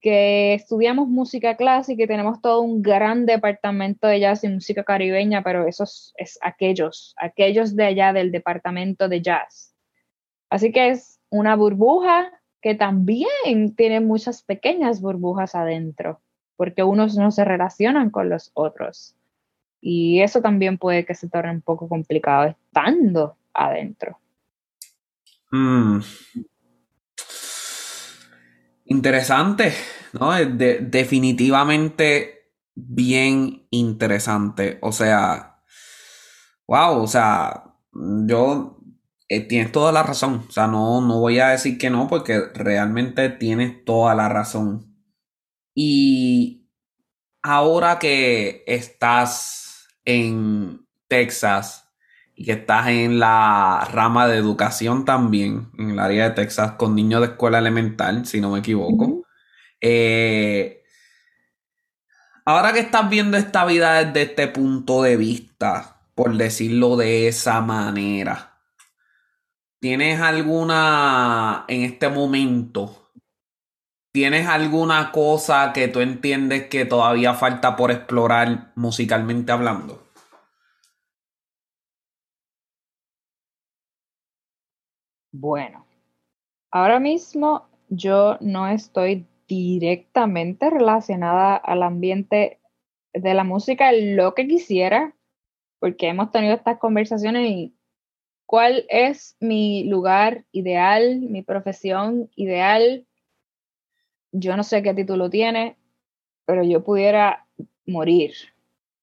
que 0.00 0.54
estudiamos 0.54 1.08
música 1.08 1.56
clásica 1.56 2.04
y 2.04 2.06
tenemos 2.06 2.40
todo 2.40 2.60
un 2.60 2.82
gran 2.82 3.26
departamento 3.26 4.06
de 4.06 4.20
jazz 4.20 4.44
y 4.44 4.48
música 4.48 4.84
caribeña, 4.84 5.42
pero 5.42 5.66
eso 5.66 5.84
es, 5.84 6.38
aquellos, 6.42 7.14
aquellos 7.16 7.74
de 7.74 7.86
allá 7.86 8.12
del 8.12 8.30
departamento 8.30 9.08
de 9.08 9.22
jazz. 9.22 9.75
Así 10.50 10.72
que 10.72 10.90
es 10.90 11.20
una 11.30 11.56
burbuja 11.56 12.32
que 12.60 12.74
también 12.74 13.74
tiene 13.76 14.00
muchas 14.00 14.42
pequeñas 14.42 15.00
burbujas 15.00 15.54
adentro, 15.54 16.20
porque 16.56 16.82
unos 16.82 17.16
no 17.16 17.30
se 17.30 17.44
relacionan 17.44 18.10
con 18.10 18.28
los 18.28 18.50
otros. 18.54 19.14
Y 19.80 20.20
eso 20.20 20.40
también 20.40 20.78
puede 20.78 21.04
que 21.04 21.14
se 21.14 21.28
torne 21.28 21.52
un 21.52 21.60
poco 21.60 21.88
complicado 21.88 22.44
estando 22.44 23.36
adentro. 23.52 24.18
Mm. 25.50 26.00
Interesante, 28.86 29.72
¿no? 30.12 30.32
definitivamente 30.32 32.52
bien 32.74 33.66
interesante. 33.70 34.78
O 34.82 34.92
sea, 34.92 35.56
wow, 36.68 37.02
o 37.02 37.06
sea, 37.06 37.64
yo 38.26 38.75
eh, 39.28 39.40
tienes 39.40 39.72
toda 39.72 39.92
la 39.92 40.02
razón. 40.02 40.46
O 40.48 40.52
sea, 40.52 40.66
no, 40.66 41.00
no 41.00 41.20
voy 41.20 41.38
a 41.40 41.48
decir 41.48 41.78
que 41.78 41.90
no, 41.90 42.08
porque 42.08 42.40
realmente 42.54 43.28
tienes 43.30 43.84
toda 43.84 44.14
la 44.14 44.28
razón. 44.28 44.94
Y 45.74 46.68
ahora 47.42 47.98
que 47.98 48.64
estás 48.66 49.88
en 50.04 50.86
Texas, 51.08 51.86
y 52.36 52.44
que 52.44 52.52
estás 52.52 52.88
en 52.88 53.18
la 53.18 53.88
rama 53.90 54.28
de 54.28 54.36
educación 54.36 55.06
también, 55.06 55.70
en 55.78 55.90
el 55.90 55.98
área 55.98 56.28
de 56.28 56.34
Texas, 56.34 56.72
con 56.72 56.94
niños 56.94 57.22
de 57.22 57.28
escuela 57.28 57.58
elemental, 57.58 58.26
si 58.26 58.42
no 58.42 58.50
me 58.50 58.58
equivoco. 58.58 59.22
Eh, 59.80 60.82
ahora 62.44 62.74
que 62.74 62.80
estás 62.80 63.08
viendo 63.08 63.38
esta 63.38 63.64
vida 63.64 64.04
desde 64.04 64.30
este 64.30 64.48
punto 64.48 65.02
de 65.02 65.16
vista, 65.16 66.02
por 66.14 66.36
decirlo 66.36 66.96
de 66.96 67.26
esa 67.26 67.62
manera, 67.62 68.55
¿tienes 69.80 70.20
alguna, 70.20 71.64
en 71.68 71.82
este 71.82 72.08
momento, 72.08 73.10
¿tienes 74.12 74.46
alguna 74.46 75.12
cosa 75.12 75.72
que 75.72 75.88
tú 75.88 76.00
entiendes 76.00 76.68
que 76.68 76.84
todavía 76.84 77.34
falta 77.34 77.76
por 77.76 77.90
explorar 77.90 78.72
musicalmente 78.74 79.52
hablando? 79.52 80.02
Bueno, 85.32 85.86
ahora 86.70 86.98
mismo 86.98 87.68
yo 87.90 88.38
no 88.40 88.68
estoy 88.68 89.26
directamente 89.46 90.70
relacionada 90.70 91.56
al 91.56 91.82
ambiente 91.82 92.58
de 93.12 93.34
la 93.34 93.44
música 93.44 93.92
lo 93.92 94.34
que 94.34 94.48
quisiera, 94.48 95.14
porque 95.78 96.08
hemos 96.08 96.30
tenido 96.30 96.54
estas 96.54 96.78
conversaciones 96.78 97.50
y 97.50 97.75
cuál 98.46 98.86
es 98.88 99.36
mi 99.40 99.84
lugar 99.84 100.44
ideal, 100.52 101.20
mi 101.20 101.42
profesión 101.42 102.30
ideal. 102.36 103.04
Yo 104.32 104.56
no 104.56 104.62
sé 104.62 104.82
qué 104.82 104.94
título 104.94 105.28
tiene, 105.28 105.76
pero 106.46 106.62
yo 106.62 106.82
pudiera 106.82 107.46
morir 107.86 108.32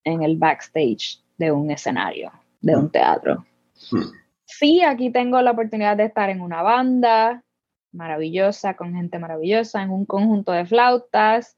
en 0.04 0.24
el 0.24 0.38
backstage 0.38 1.22
de 1.38 1.52
un 1.52 1.72
escenario, 1.72 2.32
de 2.62 2.76
un 2.76 2.90
teatro. 2.90 3.46
Hmm. 3.92 4.12
Sí, 4.46 4.82
aquí 4.82 5.12
tengo 5.12 5.42
la 5.42 5.52
oportunidad 5.52 5.98
de 5.98 6.06
estar 6.06 6.30
en 6.30 6.42
una 6.42 6.62
banda 6.62 7.44
maravillosa, 7.92 8.76
con 8.76 8.94
gente 8.94 9.20
maravillosa, 9.20 9.82
en 9.82 9.92
un 9.92 10.06
conjunto 10.06 10.52
de 10.52 10.66
flautas. 10.66 11.58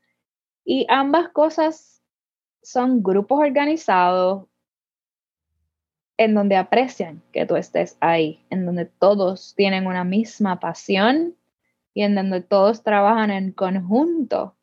Y 0.64 0.86
ambas 0.90 1.30
cosas 1.30 2.02
son 2.62 3.04
grupos 3.04 3.40
organizados 3.40 4.48
en 6.18 6.34
donde 6.34 6.56
aprecian 6.56 7.22
que 7.32 7.46
tú 7.46 7.56
estés 7.56 7.98
ahí, 8.00 8.46
en 8.50 8.66
donde 8.66 8.86
todos 8.86 9.54
tienen 9.56 9.88
una 9.88 10.04
misma 10.04 10.60
pasión 10.60 11.36
y 11.94 12.04
en 12.04 12.16
donde 12.16 12.42
todos 12.42 12.84
trabajan 12.84 13.32
en 13.32 13.52
conjunto 13.52 14.56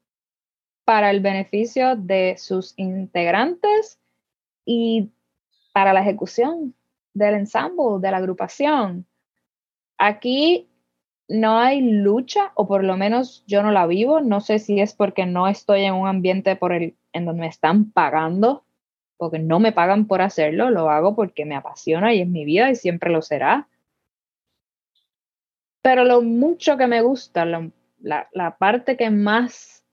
para 0.85 1.11
el 1.11 1.21
beneficio 1.21 1.97
de 1.97 2.37
sus 2.39 2.75
integrantes 2.77 4.01
y 4.65 5.11
para 5.73 5.93
la 5.93 6.01
ejecución 6.01 6.75
del 7.15 7.35
ensamble, 7.35 8.01
de 8.01 8.11
la 8.11 8.17
agrupación. 8.19 9.07
Aquí 9.99 10.69
no 11.29 11.59
hay 11.59 11.81
lucha, 11.81 12.53
o 12.55 12.67
por 12.67 12.85
lo 12.85 12.97
menos 12.97 13.45
yo 13.47 13.63
no 13.63 13.71
la 13.71 13.87
vivo. 13.87 14.21
No 14.21 14.41
sé 14.41 14.59
si 14.59 14.81
es 14.81 14.95
porque 14.95 15.27
no 15.27 15.49
estoy 15.49 15.83
en 15.83 15.95
un 15.95 16.09
ambiente 16.09 16.57
por 16.57 16.73
el, 16.73 16.97
en 17.13 17.25
donde 17.25 17.43
me 17.43 17.47
están 17.47 17.91
pagando, 17.91 18.65
porque 19.23 19.39
no 19.39 19.61
me 19.61 19.71
pagan 19.71 20.09
por 20.09 20.21
hacerlo, 20.21 20.71
lo 20.71 20.91
hago 20.91 21.15
porque 21.15 21.45
me 21.45 21.55
apasiona 21.55 22.13
y 22.13 22.23
es 22.23 22.27
mi 22.27 22.45
vida 22.45 22.71
y 22.71 22.75
siempre 22.75 23.09
lo 23.09 23.23
será. 23.23 23.69
Pero 25.81 26.05
lo 26.05 26.23
mucho 26.23 26.77
que 26.77 26.89
me 26.89 27.03
gusta, 27.03 27.45
la, 27.45 28.57
parte 28.59 28.97
que 28.97 29.11
más 29.11 29.87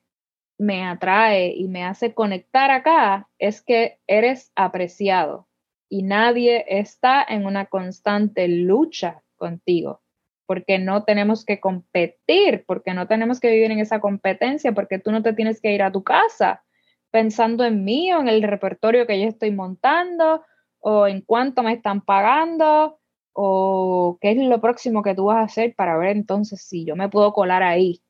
me 0.58 0.84
atrae 0.84 1.54
y 1.56 1.68
me 1.68 1.84
hace 1.84 2.16
conectar 2.16 2.72
acá 2.72 3.30
es 3.38 3.62
que 3.62 4.00
eres 4.08 4.52
apreciado 4.56 5.48
y 5.90 6.02
nadie 6.02 6.66
está 6.68 7.24
en 7.24 7.46
una 7.46 7.68
constante 7.68 8.48
lucha 8.48 9.22
contigo, 9.36 10.02
porque 10.48 10.80
no 10.80 11.04
tenemos 11.04 11.46
que 11.46 11.60
competir, 11.60 12.64
porque 12.66 12.96
no 12.96 13.08
tenemos 13.08 13.40
que 13.40 13.52
vivir 13.52 13.70
en 13.70 13.78
esa 13.78 14.00
competencia, 14.00 14.72
porque 14.72 14.98
tú 14.98 15.12
no 15.12 15.22
te 15.22 15.34
tienes 15.34 15.62
que 15.62 15.72
ir 15.72 15.84
a 15.84 15.92
tu 15.92 16.02
casa 16.04 16.64
pensando 17.12 17.66
en 17.66 17.84
mí 17.84 18.12
o 18.14 18.20
en 18.20 18.28
el 18.28 18.44
repertorio 18.44 19.08
que 19.08 19.20
yo 19.20 19.28
estoy 19.28 19.52
montando 19.52 20.44
o 20.80 21.08
en 21.08 21.22
cuánto 21.22 21.64
me 21.64 21.74
están 21.74 22.02
pagando 22.02 23.00
o 23.34 24.18
qué 24.22 24.32
es 24.32 24.38
lo 24.38 24.60
próximo 24.62 25.04
que 25.04 25.16
tú 25.16 25.26
vas 25.26 25.38
a 25.38 25.44
hacer 25.44 25.76
para 25.76 25.98
ver 25.98 26.16
entonces 26.16 26.62
si 26.62 26.86
yo 26.86 26.96
me 26.96 27.10
puedo 27.10 27.34
colar 27.34 27.64
ahí. 27.64 28.02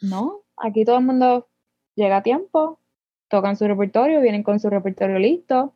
No, 0.00 0.40
aquí 0.56 0.84
todo 0.84 0.98
el 0.98 1.04
mundo 1.04 1.48
llega 1.94 2.18
a 2.18 2.22
tiempo, 2.22 2.78
tocan 3.28 3.56
su 3.56 3.66
repertorio, 3.66 4.20
vienen 4.20 4.42
con 4.42 4.58
su 4.58 4.70
repertorio 4.70 5.18
listo, 5.18 5.74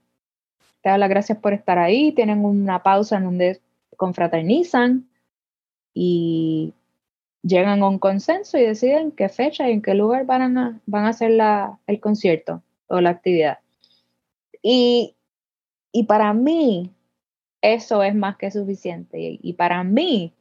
te 0.83 0.89
dan 0.89 1.01
las 1.01 1.11
gracias 1.11 1.39
por 1.39 1.53
estar 1.53 1.79
ahí, 1.79 2.13
tienen 2.13 2.45
una 2.45 2.83
pausa 2.83 3.17
en 3.17 3.25
donde 3.25 3.61
confraternizan 3.97 5.09
y 5.93 6.75
llegan 7.45 7.83
a 7.83 7.89
un 7.89 7.99
consenso 7.99 8.59
y 8.59 8.63
deciden 8.63 9.13
qué 9.13 9.29
fecha 9.29 9.69
y 9.69 9.73
en 9.73 9.83
qué 9.83 9.95
lugar 9.95 10.25
van 10.25 10.57
a, 10.57 10.81
van 10.87 11.05
a 11.05 11.11
hacer 11.11 11.31
la, 11.31 11.79
el 11.87 12.01
concierto 12.01 12.63
o 12.87 13.01
la 13.01 13.11
actividad. 13.11 13.59
Y, 14.63 15.15
y 15.93 16.05
para 16.05 16.33
mí, 16.33 16.91
eso 17.61 18.03
es 18.03 18.15
más 18.15 18.37
que 18.37 18.51
suficiente. 18.51 19.39
Y, 19.41 19.53
para 19.55 19.85
mí, 19.85 20.35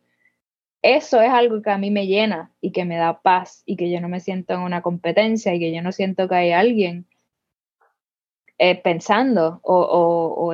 eso 0.81 1.21
es 1.21 1.29
algo 1.29 1.61
que 1.61 1.69
a 1.69 1.77
mí 1.77 1.91
me 1.91 2.07
llena 2.07 2.51
y 2.61 2.71
que 2.71 2.85
me 2.85 2.97
da 2.97 3.21
paz 3.21 3.63
y 3.65 3.75
que 3.75 3.91
yo 3.91 4.01
no 4.01 4.09
me 4.09 4.19
siento 4.19 4.53
en 4.53 4.61
una 4.61 4.81
competencia 4.81 5.53
y 5.53 5.59
que 5.59 5.73
yo 5.73 5.81
no 5.81 5.91
siento 5.91 6.27
que 6.27 6.35
hay 6.35 6.51
alguien 6.51 7.05
eh, 8.57 8.75
pensando 8.81 9.59
o, 9.63 10.53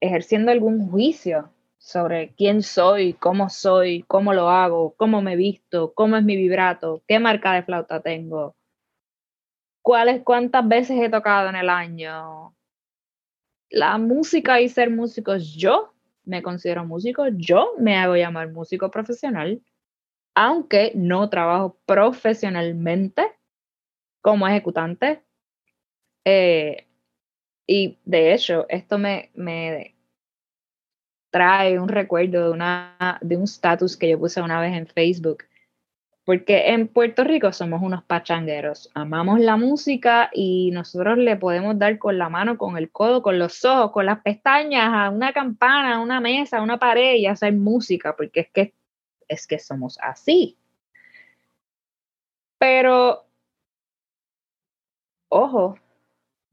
ejerciendo 0.00 0.50
algún 0.50 0.90
juicio 0.90 1.51
sobre 1.82 2.32
quién 2.36 2.62
soy, 2.62 3.12
cómo 3.14 3.48
soy, 3.50 4.04
cómo 4.04 4.32
lo 4.32 4.48
hago, 4.48 4.94
cómo 4.96 5.20
me 5.20 5.34
visto, 5.34 5.92
cómo 5.94 6.16
es 6.16 6.22
mi 6.22 6.36
vibrato, 6.36 7.02
qué 7.08 7.18
marca 7.18 7.54
de 7.54 7.64
flauta 7.64 8.00
tengo, 8.00 8.54
cuáles, 9.82 10.22
cuántas 10.22 10.66
veces 10.66 10.96
he 11.00 11.10
tocado 11.10 11.48
en 11.48 11.56
el 11.56 11.68
año. 11.68 12.54
La 13.68 13.98
música 13.98 14.60
y 14.60 14.68
ser 14.68 14.90
músico, 14.90 15.36
yo 15.36 15.92
me 16.24 16.40
considero 16.40 16.84
músico, 16.84 17.26
yo 17.32 17.72
me 17.78 17.96
hago 17.96 18.14
llamar 18.14 18.52
músico 18.52 18.88
profesional, 18.88 19.60
aunque 20.36 20.92
no 20.94 21.28
trabajo 21.28 21.80
profesionalmente 21.84 23.26
como 24.20 24.46
ejecutante. 24.46 25.24
Eh, 26.24 26.86
y 27.66 27.98
de 28.04 28.34
hecho, 28.34 28.66
esto 28.68 28.98
me, 28.98 29.32
me 29.34 29.96
trae 31.32 31.80
un 31.80 31.88
recuerdo 31.88 32.44
de, 32.44 32.50
una, 32.50 33.18
de 33.22 33.36
un 33.36 33.44
status 33.44 33.96
que 33.96 34.10
yo 34.10 34.18
puse 34.18 34.40
una 34.42 34.60
vez 34.60 34.74
en 34.76 34.86
Facebook. 34.86 35.44
Porque 36.24 36.68
en 36.68 36.86
Puerto 36.86 37.24
Rico 37.24 37.52
somos 37.52 37.82
unos 37.82 38.04
pachangueros, 38.04 38.90
amamos 38.94 39.40
la 39.40 39.56
música 39.56 40.30
y 40.32 40.70
nosotros 40.70 41.18
le 41.18 41.36
podemos 41.36 41.76
dar 41.76 41.98
con 41.98 42.16
la 42.16 42.28
mano, 42.28 42.56
con 42.58 42.76
el 42.76 42.92
codo, 42.92 43.22
con 43.22 43.40
los 43.40 43.64
ojos, 43.64 43.90
con 43.90 44.06
las 44.06 44.20
pestañas, 44.20 44.88
a 44.92 45.10
una 45.10 45.32
campana, 45.32 45.96
a 45.96 46.00
una 46.00 46.20
mesa, 46.20 46.58
a 46.58 46.62
una 46.62 46.78
pared 46.78 47.16
y 47.16 47.26
hacer 47.26 47.54
música, 47.54 48.14
porque 48.14 48.40
es 48.40 48.50
que, 48.50 48.74
es 49.26 49.48
que 49.48 49.58
somos 49.58 49.98
así. 50.00 50.56
Pero, 52.58 53.26
ojo, 55.28 55.76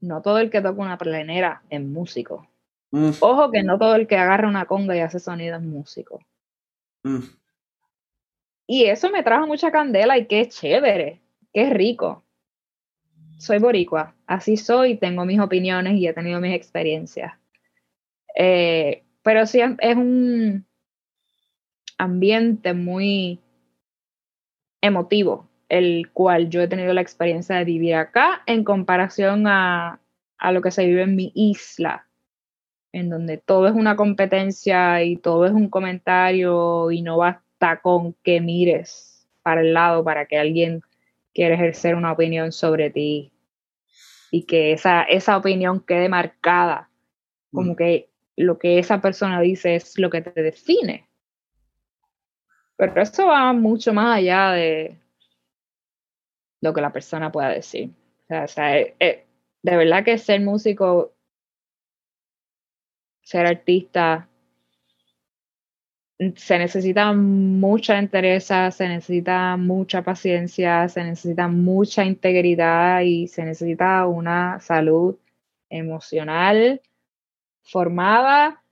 no 0.00 0.20
todo 0.22 0.38
el 0.38 0.50
que 0.50 0.62
toca 0.62 0.82
una 0.82 0.98
plenera 0.98 1.62
es 1.70 1.80
músico. 1.80 2.49
Mm. 2.90 3.10
Ojo 3.20 3.50
que 3.50 3.62
no 3.62 3.78
todo 3.78 3.94
el 3.94 4.06
que 4.06 4.16
agarra 4.16 4.48
una 4.48 4.66
conga 4.66 4.96
y 4.96 5.00
hace 5.00 5.18
sonido 5.18 5.56
es 5.56 5.62
músico. 5.62 6.20
Mm. 7.02 7.20
Y 8.66 8.84
eso 8.84 9.10
me 9.10 9.22
trajo 9.22 9.46
mucha 9.46 9.70
candela 9.70 10.18
y 10.18 10.26
qué 10.26 10.48
chévere, 10.48 11.20
qué 11.52 11.70
rico. 11.70 12.24
Soy 13.38 13.58
boricua, 13.58 14.14
así 14.26 14.56
soy, 14.56 14.96
tengo 14.96 15.24
mis 15.24 15.40
opiniones 15.40 15.94
y 15.94 16.06
he 16.06 16.12
tenido 16.12 16.40
mis 16.40 16.54
experiencias. 16.54 17.32
Eh, 18.36 19.02
pero 19.22 19.46
sí 19.46 19.60
es 19.60 19.96
un 19.96 20.66
ambiente 21.98 22.72
muy 22.74 23.40
emotivo 24.80 25.50
el 25.70 26.10
cual 26.12 26.50
yo 26.50 26.60
he 26.60 26.68
tenido 26.68 26.92
la 26.92 27.00
experiencia 27.00 27.56
de 27.56 27.64
vivir 27.64 27.94
acá 27.94 28.42
en 28.46 28.64
comparación 28.64 29.46
a, 29.46 30.00
a 30.36 30.52
lo 30.52 30.60
que 30.60 30.72
se 30.72 30.84
vive 30.84 31.02
en 31.02 31.16
mi 31.16 31.32
isla, 31.34 32.06
en 32.92 33.08
donde 33.08 33.38
todo 33.38 33.68
es 33.68 33.74
una 33.74 33.96
competencia 33.96 35.02
y 35.02 35.16
todo 35.16 35.46
es 35.46 35.52
un 35.52 35.68
comentario 35.68 36.90
y 36.90 37.02
no 37.02 37.18
basta 37.18 37.80
con 37.80 38.14
que 38.22 38.40
mires 38.40 39.28
para 39.42 39.60
el 39.60 39.74
lado 39.74 40.04
para 40.04 40.26
que 40.26 40.38
alguien 40.38 40.82
quiera 41.32 41.54
ejercer 41.54 41.94
una 41.94 42.12
opinión 42.12 42.52
sobre 42.52 42.90
ti 42.90 43.32
y 44.30 44.44
que 44.44 44.72
esa, 44.72 45.02
esa 45.02 45.36
opinión 45.36 45.80
quede 45.80 46.08
marcada, 46.08 46.88
como 47.52 47.72
mm. 47.72 47.76
que 47.76 48.08
lo 48.36 48.58
que 48.58 48.78
esa 48.78 49.00
persona 49.00 49.40
dice 49.40 49.74
es 49.74 49.98
lo 49.98 50.10
que 50.10 50.22
te 50.22 50.42
define. 50.42 51.08
Pero 52.76 53.02
eso 53.02 53.26
va 53.26 53.52
mucho 53.52 53.92
más 53.92 54.16
allá 54.16 54.52
de, 54.52 55.00
lo 56.60 56.72
que 56.72 56.80
la 56.80 56.92
persona 56.92 57.32
pueda 57.32 57.48
decir. 57.48 57.90
O 58.28 58.46
sea, 58.46 58.78
eh, 58.78 58.94
eh, 59.00 59.24
de 59.62 59.76
verdad 59.76 60.04
que 60.04 60.18
ser 60.18 60.40
músico, 60.40 61.12
ser 63.30 63.46
artista, 63.46 64.28
se 66.34 66.58
necesita 66.58 67.12
mucha 67.12 67.96
entereza, 67.96 68.72
se 68.72 68.88
necesita 68.88 69.56
mucha 69.56 70.02
paciencia, 70.02 70.88
se 70.88 71.04
necesita 71.04 71.46
mucha 71.46 72.04
integridad 72.04 73.02
y 73.02 73.28
se 73.28 73.44
necesita 73.44 74.04
una 74.08 74.58
salud 74.58 75.16
emocional 75.68 76.82
formada, 77.62 78.64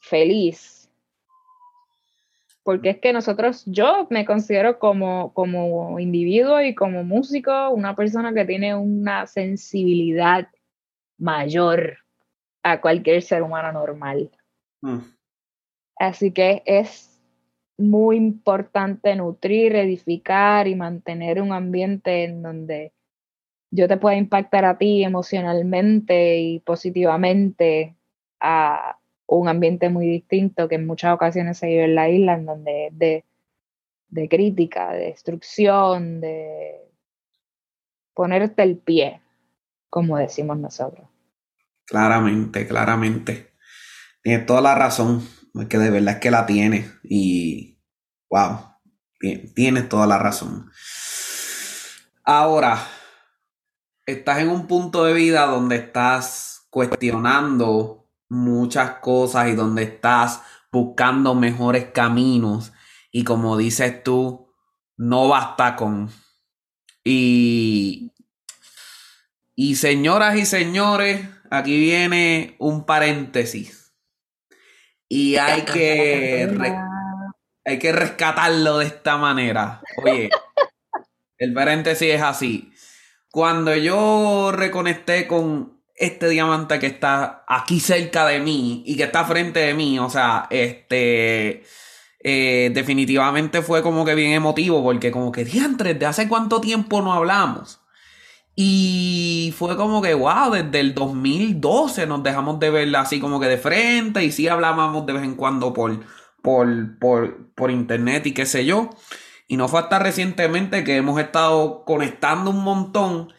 feliz, 0.00 0.90
porque 2.64 2.90
es 2.90 2.98
que 2.98 3.12
nosotros, 3.12 3.62
yo 3.66 4.08
me 4.10 4.24
considero 4.24 4.80
como, 4.80 5.32
como 5.32 6.00
individuo 6.00 6.60
y 6.60 6.74
como 6.74 7.04
músico 7.04 7.70
una 7.70 7.94
persona 7.94 8.34
que 8.34 8.44
tiene 8.46 8.74
una 8.74 9.28
sensibilidad 9.28 10.48
mayor 11.18 11.98
a 12.62 12.80
cualquier 12.80 13.22
ser 13.22 13.42
humano 13.42 13.72
normal. 13.72 14.30
Mm. 14.82 14.98
Así 15.96 16.32
que 16.32 16.62
es 16.66 17.20
muy 17.78 18.16
importante 18.16 19.16
nutrir, 19.16 19.74
edificar 19.76 20.68
y 20.68 20.74
mantener 20.74 21.40
un 21.40 21.52
ambiente 21.52 22.24
en 22.24 22.42
donde 22.42 22.92
yo 23.70 23.88
te 23.88 23.96
pueda 23.96 24.16
impactar 24.16 24.64
a 24.64 24.78
ti 24.78 25.04
emocionalmente 25.04 26.38
y 26.38 26.60
positivamente 26.60 27.96
a, 28.40 28.98
un 29.26 29.48
ambiente 29.48 29.88
muy 29.90 30.06
distinto 30.08 30.68
que 30.68 30.74
en 30.74 30.86
muchas 30.86 31.14
ocasiones 31.14 31.56
se 31.58 31.68
vive 31.68 31.84
en 31.84 31.94
la 31.94 32.08
isla, 32.08 32.34
en 32.34 32.46
donde 32.46 32.86
es 32.88 32.98
de, 32.98 33.24
de 34.08 34.28
crítica, 34.28 34.92
de 34.92 35.04
destrucción, 35.06 36.20
de 36.20 36.80
ponerte 38.12 38.64
el 38.64 38.76
pie, 38.76 39.20
como 39.88 40.16
decimos 40.16 40.58
nosotros. 40.58 41.09
Claramente, 41.90 42.68
claramente. 42.68 43.56
Tienes 44.22 44.46
toda 44.46 44.60
la 44.60 44.76
razón, 44.76 45.28
que 45.68 45.76
de 45.76 45.90
verdad 45.90 46.14
es 46.14 46.20
que 46.20 46.30
la 46.30 46.46
tiene 46.46 46.88
y 47.02 47.80
wow, 48.30 48.60
tienes 49.56 49.88
toda 49.88 50.06
la 50.06 50.16
razón. 50.16 50.70
Ahora, 52.22 52.86
estás 54.06 54.38
en 54.38 54.50
un 54.50 54.68
punto 54.68 55.04
de 55.04 55.14
vida 55.14 55.46
donde 55.46 55.76
estás 55.76 56.68
cuestionando 56.70 58.08
muchas 58.28 59.00
cosas 59.00 59.48
y 59.48 59.56
donde 59.56 59.82
estás 59.82 60.42
buscando 60.70 61.34
mejores 61.34 61.86
caminos 61.86 62.72
y 63.10 63.24
como 63.24 63.56
dices 63.56 64.04
tú, 64.04 64.54
no 64.96 65.26
basta 65.26 65.74
con... 65.74 66.08
Y, 67.02 68.12
y 69.56 69.74
señoras 69.74 70.36
y 70.36 70.46
señores, 70.46 71.26
aquí 71.50 71.78
viene 71.78 72.54
un 72.58 72.84
paréntesis. 72.86 73.92
Y 75.08 75.36
hay 75.36 75.62
que, 75.62 76.48
hay 77.64 77.78
que 77.78 77.92
rescatarlo 77.92 78.78
de 78.78 78.86
esta 78.86 79.16
manera. 79.16 79.82
Oye, 79.96 80.30
el 81.38 81.52
paréntesis 81.52 82.14
es 82.14 82.22
así. 82.22 82.72
Cuando 83.30 83.74
yo 83.74 84.52
reconecté 84.52 85.26
con 85.26 85.80
este 85.96 86.28
diamante 86.28 86.78
que 86.78 86.86
está 86.86 87.44
aquí 87.46 87.80
cerca 87.80 88.26
de 88.26 88.40
mí 88.40 88.82
y 88.86 88.96
que 88.96 89.04
está 89.04 89.24
frente 89.24 89.60
de 89.60 89.74
mí, 89.74 89.98
o 89.98 90.08
sea, 90.08 90.46
este, 90.50 91.64
eh, 92.22 92.70
definitivamente 92.72 93.62
fue 93.62 93.82
como 93.82 94.04
que 94.04 94.14
bien 94.14 94.32
emotivo, 94.32 94.82
porque 94.82 95.10
como 95.10 95.32
que 95.32 95.44
diantres, 95.44 95.98
¿de 95.98 96.06
hace 96.06 96.28
cuánto 96.28 96.60
tiempo 96.60 97.02
no 97.02 97.12
hablamos? 97.12 97.79
Y 98.56 99.54
fue 99.56 99.76
como 99.76 100.02
que, 100.02 100.14
wow, 100.14 100.52
desde 100.52 100.80
el 100.80 100.94
2012 100.94 102.06
nos 102.06 102.22
dejamos 102.22 102.58
de 102.60 102.70
ver 102.70 102.94
así 102.96 103.20
como 103.20 103.40
que 103.40 103.46
de 103.46 103.58
frente 103.58 104.24
y 104.24 104.32
sí 104.32 104.48
hablábamos 104.48 105.06
de 105.06 105.12
vez 105.14 105.22
en 105.22 105.34
cuando 105.34 105.72
por, 105.72 106.00
por, 106.42 106.98
por, 106.98 107.54
por 107.54 107.70
internet 107.70 108.26
y 108.26 108.34
qué 108.34 108.46
sé 108.46 108.66
yo. 108.66 108.90
Y 109.48 109.56
no 109.56 109.68
fue 109.68 109.80
hasta 109.80 109.98
recientemente 109.98 110.84
que 110.84 110.96
hemos 110.96 111.20
estado 111.20 111.84
conectando 111.84 112.50
un 112.50 112.62
montón. 112.62 113.32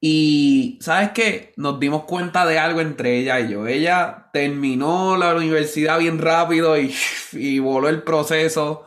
Y, 0.00 0.78
¿sabes 0.82 1.10
qué? 1.12 1.54
Nos 1.56 1.80
dimos 1.80 2.04
cuenta 2.04 2.46
de 2.46 2.58
algo 2.58 2.80
entre 2.80 3.18
ella 3.18 3.40
y 3.40 3.50
yo. 3.50 3.66
Ella 3.66 4.30
terminó 4.32 5.16
la 5.16 5.34
universidad 5.34 5.98
bien 5.98 6.18
rápido 6.18 6.78
y, 6.78 6.94
y 7.32 7.58
voló 7.60 7.88
el 7.88 8.02
proceso. 8.02 8.86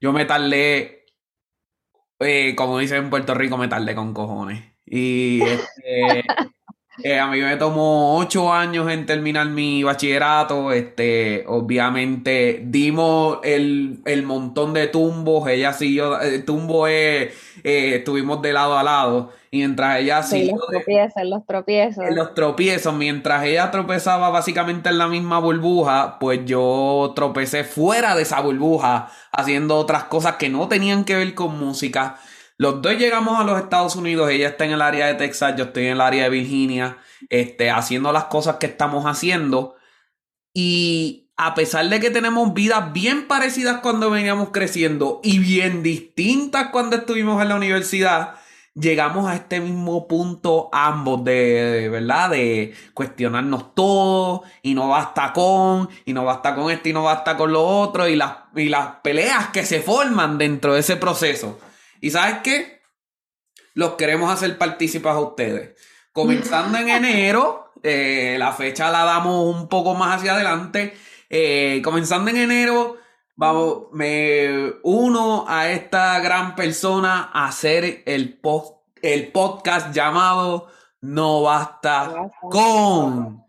Yo 0.00 0.12
me 0.12 0.24
tardé, 0.26 1.06
eh, 2.20 2.54
como 2.56 2.78
dicen 2.78 3.04
en 3.04 3.10
Puerto 3.10 3.34
Rico, 3.34 3.56
me 3.56 3.68
tardé 3.68 3.94
con 3.94 4.14
cojones. 4.14 4.69
Y 4.86 5.42
este, 5.42 6.24
eh, 7.04 7.18
a 7.18 7.28
mí 7.28 7.40
me 7.40 7.56
tomó 7.56 8.16
ocho 8.18 8.52
años 8.52 8.90
en 8.90 9.06
terminar 9.06 9.46
mi 9.48 9.82
bachillerato. 9.82 10.72
Este, 10.72 11.44
obviamente 11.46 12.62
dimos 12.64 13.38
el, 13.42 14.02
montón 14.24 14.72
de 14.72 14.88
tumbos. 14.88 15.48
Ella 15.48 15.72
siguió, 15.72 16.20
el 16.20 16.44
tumbo 16.44 16.86
es, 16.86 17.32
eh, 17.64 17.96
estuvimos 17.96 18.42
de 18.42 18.52
lado 18.52 18.78
a 18.78 18.82
lado. 18.82 19.32
Y 19.52 19.58
mientras 19.58 19.98
ella 19.98 20.22
sí, 20.22 20.48
Los 20.50 20.66
tropiezos, 20.68 21.22
los 21.24 21.44
tropiezos. 21.44 22.04
Los 22.10 22.34
tropiezos. 22.34 22.94
Mientras 22.94 23.44
ella 23.44 23.70
tropezaba 23.72 24.30
básicamente 24.30 24.90
en 24.90 24.98
la 24.98 25.08
misma 25.08 25.40
burbuja, 25.40 26.18
pues 26.20 26.44
yo 26.44 27.12
tropecé 27.16 27.64
fuera 27.64 28.14
de 28.14 28.22
esa 28.22 28.40
burbuja, 28.40 29.08
haciendo 29.32 29.76
otras 29.76 30.04
cosas 30.04 30.36
que 30.36 30.48
no 30.48 30.68
tenían 30.68 31.04
que 31.04 31.16
ver 31.16 31.34
con 31.34 31.58
música. 31.58 32.16
Los 32.60 32.82
dos 32.82 32.98
llegamos 32.98 33.40
a 33.40 33.44
los 33.44 33.58
Estados 33.58 33.96
Unidos, 33.96 34.28
ella 34.28 34.48
está 34.48 34.66
en 34.66 34.72
el 34.72 34.82
área 34.82 35.06
de 35.06 35.14
Texas, 35.14 35.54
yo 35.56 35.64
estoy 35.64 35.86
en 35.86 35.92
el 35.92 36.00
área 36.02 36.24
de 36.24 36.28
Virginia, 36.28 36.98
este, 37.30 37.70
haciendo 37.70 38.12
las 38.12 38.24
cosas 38.24 38.56
que 38.56 38.66
estamos 38.66 39.06
haciendo. 39.06 39.76
Y 40.52 41.30
a 41.38 41.54
pesar 41.54 41.88
de 41.88 42.00
que 42.00 42.10
tenemos 42.10 42.52
vidas 42.52 42.92
bien 42.92 43.28
parecidas 43.28 43.80
cuando 43.80 44.10
veníamos 44.10 44.50
creciendo 44.50 45.20
y 45.22 45.38
bien 45.38 45.82
distintas 45.82 46.68
cuando 46.68 46.96
estuvimos 46.96 47.40
en 47.40 47.48
la 47.48 47.54
universidad, 47.54 48.34
llegamos 48.74 49.26
a 49.26 49.36
este 49.36 49.58
mismo 49.60 50.06
punto 50.06 50.68
ambos 50.70 51.24
de, 51.24 51.88
¿verdad? 51.90 52.28
De 52.28 52.74
cuestionarnos 52.92 53.74
todo 53.74 54.42
y 54.60 54.74
no 54.74 54.90
basta 54.90 55.32
con, 55.32 55.88
y 56.04 56.12
no 56.12 56.26
basta 56.26 56.54
con 56.54 56.70
esto 56.70 56.90
y 56.90 56.92
no 56.92 57.04
basta 57.04 57.38
con 57.38 57.54
lo 57.54 57.66
otro 57.66 58.06
y 58.06 58.16
las, 58.16 58.34
y 58.54 58.68
las 58.68 58.96
peleas 59.02 59.48
que 59.48 59.64
se 59.64 59.80
forman 59.80 60.36
dentro 60.36 60.74
de 60.74 60.80
ese 60.80 60.96
proceso. 60.96 61.58
¿Y 62.00 62.10
sabes 62.10 62.38
qué? 62.42 62.80
Los 63.74 63.94
queremos 63.94 64.32
hacer 64.32 64.56
partícipes 64.58 65.10
a 65.10 65.20
ustedes. 65.20 65.76
Comenzando 66.12 66.78
en 66.78 66.88
enero, 66.88 67.72
eh, 67.82 68.36
la 68.38 68.52
fecha 68.52 68.90
la 68.90 69.04
damos 69.04 69.54
un 69.54 69.68
poco 69.68 69.94
más 69.94 70.16
hacia 70.16 70.34
adelante. 70.34 70.94
Eh, 71.28 71.80
comenzando 71.84 72.30
en 72.30 72.38
enero, 72.38 72.96
vamos, 73.36 73.84
me 73.92 74.74
uno 74.82 75.44
a 75.48 75.70
esta 75.70 76.18
gran 76.20 76.56
persona 76.56 77.30
a 77.32 77.46
hacer 77.46 78.02
el, 78.06 78.40
el 79.02 79.32
podcast 79.32 79.94
llamado 79.94 80.68
No 81.00 81.42
Basta 81.42 82.12
con. 82.40 83.44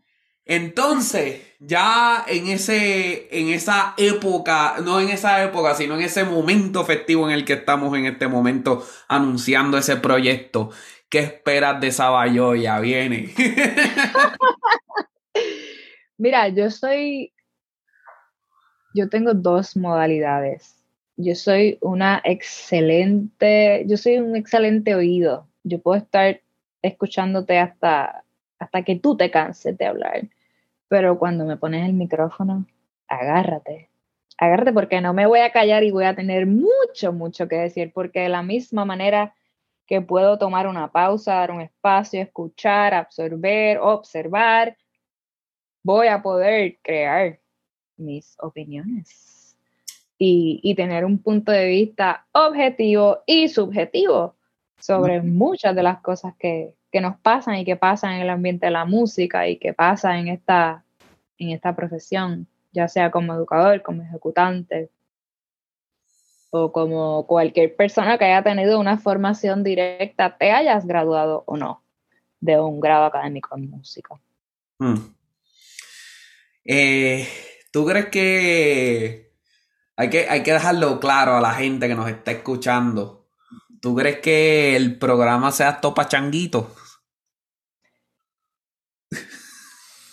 Entonces, 0.46 1.51
ya 1.64 2.26
en 2.28 2.48
ese, 2.48 3.28
en 3.38 3.50
esa 3.50 3.94
época, 3.98 4.78
no 4.84 5.00
en 5.00 5.10
esa 5.10 5.44
época, 5.44 5.76
sino 5.76 5.96
en 5.96 6.02
ese 6.02 6.24
momento 6.24 6.84
festivo 6.84 7.30
en 7.30 7.36
el 7.36 7.46
que 7.46 7.54
estamos 7.54 7.96
en 7.96 8.08
este 8.08 8.28
momento 8.28 8.84
anunciando 9.08 9.78
ese 9.78 9.98
proyecto, 9.98 10.72
¿qué 11.08 11.20
esperas 11.20 11.80
de 11.80 11.92
ya 11.92 12.80
Viene. 12.80 13.30
Mira, 16.18 16.48
yo 16.50 16.72
soy, 16.72 17.32
yo 18.96 19.08
tengo 19.10 19.36
dos 19.36 19.78
modalidades. 19.78 20.76
Yo 21.16 21.36
soy 21.36 21.78
una 21.82 22.22
excelente, 22.24 23.84
yo 23.88 23.98
soy 23.98 24.18
un 24.18 24.36
excelente 24.36 24.96
oído. 24.96 25.48
Yo 25.64 25.80
puedo 25.80 26.00
estar 26.00 26.42
escuchándote 26.82 27.60
hasta, 27.60 28.24
hasta 28.58 28.84
que 28.84 28.96
tú 28.96 29.16
te 29.16 29.30
canses 29.30 29.78
de 29.78 29.86
hablar 29.86 30.22
pero 30.92 31.18
cuando 31.18 31.46
me 31.46 31.56
pones 31.56 31.88
el 31.88 31.94
micrófono, 31.94 32.66
agárrate. 33.08 33.90
Agárrate 34.38 34.74
porque 34.74 35.00
no 35.00 35.14
me 35.14 35.26
voy 35.26 35.40
a 35.40 35.54
callar 35.54 35.86
y 35.86 35.92
voy 35.92 36.04
a 36.04 36.18
tener 36.18 36.46
mucho, 36.46 37.14
mucho 37.14 37.48
que 37.48 37.56
decir, 37.56 37.94
porque 37.94 38.20
de 38.20 38.28
la 38.28 38.44
misma 38.44 38.84
manera 38.84 39.34
que 39.88 40.02
puedo 40.02 40.38
tomar 40.38 40.68
una 40.68 40.92
pausa, 40.92 41.36
dar 41.36 41.52
un 41.52 41.62
espacio, 41.62 42.22
escuchar, 42.22 42.94
absorber, 42.94 43.78
observar, 43.78 44.76
voy 45.82 46.08
a 46.08 46.22
poder 46.22 46.78
crear 46.82 47.40
mis 47.96 48.36
opiniones 48.42 49.56
y, 50.18 50.60
y 50.62 50.76
tener 50.76 51.06
un 51.06 51.20
punto 51.20 51.54
de 51.54 51.68
vista 51.68 52.28
objetivo 52.34 53.20
y 53.26 53.48
subjetivo 53.48 54.36
sobre 54.78 55.22
muchas 55.22 55.74
de 55.74 55.84
las 55.84 56.02
cosas 56.02 56.36
que, 56.38 56.76
que 56.92 57.02
nos 57.02 57.18
pasan 57.18 57.56
y 57.56 57.66
que 57.66 57.76
pasan 57.76 58.14
en 58.14 58.22
el 58.22 58.30
ambiente 58.30 58.66
de 58.66 58.72
la 58.72 58.86
música 58.86 59.48
y 59.48 59.58
que 59.58 59.74
pasa 59.74 60.18
en 60.20 60.28
esta, 60.28 60.84
en 61.38 61.52
esta 61.52 61.76
profesión, 61.76 62.48
ya 62.74 62.88
sea 62.88 63.12
como 63.12 63.34
educador, 63.34 63.82
como 63.82 64.04
ejecutante 64.04 64.90
o 66.50 66.72
como 66.74 67.26
cualquier 67.28 67.76
persona 67.76 68.18
que 68.18 68.26
haya 68.26 68.44
tenido 68.44 68.78
una 68.80 68.98
formación 68.98 69.64
directa, 69.64 70.38
te 70.38 70.52
hayas 70.52 70.86
graduado 70.86 71.44
o 71.48 71.56
no 71.56 71.82
de 72.42 72.60
un 72.60 72.80
grado 72.80 73.06
académico 73.06 73.56
en 73.56 73.70
música. 73.70 74.20
Hmm. 74.78 75.14
Eh, 76.66 77.28
¿Tú 77.72 77.86
crees 77.86 78.08
que 78.08 79.32
hay, 79.96 80.10
que 80.10 80.28
hay 80.28 80.44
que 80.44 80.54
dejarlo 80.54 81.00
claro 81.00 81.38
a 81.38 81.42
la 81.42 81.54
gente 81.54 81.88
que 81.88 81.96
nos 81.96 82.10
está 82.10 82.32
escuchando? 82.32 83.28
¿Tú 83.80 83.96
crees 83.96 84.20
que 84.20 84.76
el 84.76 85.00
programa 85.00 85.52
sea 85.52 85.80
topa 85.80 86.08
changuito? 86.08 86.76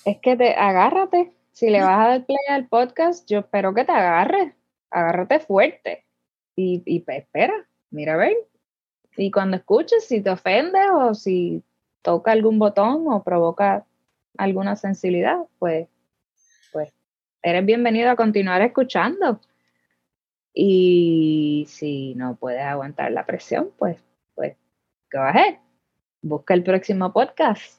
Es 0.08 0.18
que 0.20 0.36
te 0.36 0.54
agárrate. 0.54 1.32
Si 1.52 1.68
le 1.68 1.82
vas 1.82 1.98
a 1.98 2.08
dar 2.08 2.26
play 2.26 2.38
al 2.48 2.66
podcast, 2.68 3.28
yo 3.28 3.40
espero 3.40 3.74
que 3.74 3.84
te 3.84 3.92
agarres. 3.92 4.54
Agárrate 4.90 5.40
fuerte. 5.40 6.06
Y, 6.56 7.04
espera, 7.06 7.68
mira 7.90 8.14
a 8.14 8.16
ver. 8.16 8.36
Y 9.16 9.30
cuando 9.30 9.56
escuches, 9.56 10.06
si 10.06 10.22
te 10.22 10.30
ofende 10.30 10.78
o 10.90 11.14
si 11.14 11.62
toca 12.02 12.32
algún 12.32 12.58
botón 12.58 13.04
o 13.08 13.22
provoca 13.22 13.84
alguna 14.38 14.76
sensibilidad, 14.76 15.40
pues, 15.58 15.88
pues 16.72 16.92
eres 17.42 17.66
bienvenido 17.66 18.10
a 18.10 18.16
continuar 18.16 18.62
escuchando. 18.62 19.40
Y 20.54 21.66
si 21.68 22.14
no 22.14 22.36
puedes 22.36 22.62
aguantar 22.62 23.12
la 23.12 23.26
presión, 23.26 23.70
pues, 23.76 24.02
pues, 24.34 24.56
go 25.12 25.20
ahead. 25.20 25.56
Busca 26.22 26.54
el 26.54 26.62
próximo 26.62 27.12
podcast 27.12 27.77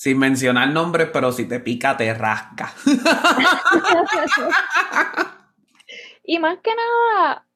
sin 0.00 0.18
mencionar 0.18 0.70
nombres, 0.70 1.10
pero 1.12 1.30
si 1.30 1.46
te 1.46 1.60
pica, 1.60 1.94
te 1.94 2.14
rasca. 2.14 2.72
y 6.24 6.38
más 6.38 6.58
que 6.60 6.70
nada, 6.74 7.46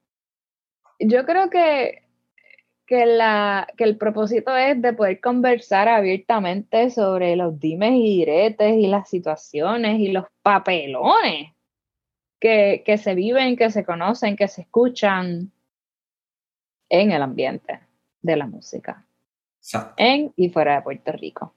yo 0.99 1.25
creo 1.25 1.49
que, 1.49 2.03
que, 2.85 3.07
la, 3.07 3.67
que 3.79 3.85
el 3.85 3.97
propósito 3.97 4.55
es 4.55 4.83
de 4.83 4.93
poder 4.93 5.23
conversar 5.23 5.89
abiertamente 5.89 6.91
sobre 6.91 7.35
los 7.35 7.59
dimes 7.59 7.95
y 7.95 8.19
diretes 8.19 8.77
y 8.77 8.89
las 8.89 9.09
situaciones 9.09 9.99
y 10.01 10.09
los 10.09 10.27
papelones 10.43 11.51
que, 12.39 12.83
que 12.85 12.99
se 12.99 13.15
viven, 13.15 13.57
que 13.57 13.71
se 13.71 13.87
conocen, 13.87 14.37
que 14.37 14.49
se 14.49 14.61
escuchan 14.61 15.51
en 16.91 17.11
el 17.11 17.23
ambiente 17.23 17.81
de 18.21 18.37
la 18.37 18.47
música. 18.47 19.03
En 19.97 20.31
y 20.37 20.51
fuera 20.51 20.75
de 20.75 20.83
Puerto 20.83 21.11
Rico. 21.13 21.55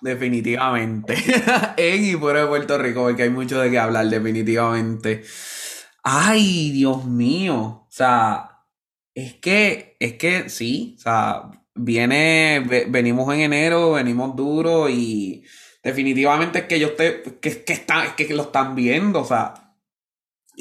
Definitivamente. 0.00 1.14
en 1.76 2.04
y 2.04 2.12
fuera 2.14 2.42
de 2.42 2.46
Puerto 2.46 2.78
Rico, 2.78 3.02
porque 3.02 3.24
hay 3.24 3.30
mucho 3.30 3.60
de 3.60 3.70
qué 3.70 3.78
hablar, 3.78 4.06
definitivamente. 4.06 5.22
Ay, 6.02 6.70
Dios 6.70 7.04
mío. 7.04 7.56
O 7.56 7.88
sea, 7.88 8.64
es 9.14 9.34
que, 9.34 9.96
es 10.00 10.14
que 10.14 10.48
sí, 10.48 10.94
o 10.98 11.02
sea, 11.02 11.42
viene, 11.74 12.64
venimos 12.88 13.32
en 13.34 13.40
enero, 13.40 13.92
venimos 13.92 14.36
duro 14.36 14.88
y 14.88 15.44
definitivamente 15.82 16.60
es 16.60 16.64
que 16.66 16.80
yo 16.80 16.88
esté, 16.88 17.22
que, 17.40 17.64
que, 17.64 17.72
está, 17.72 18.14
que 18.16 18.32
lo 18.34 18.42
están 18.42 18.74
viendo, 18.74 19.20
o 19.20 19.24
sea, 19.24 19.59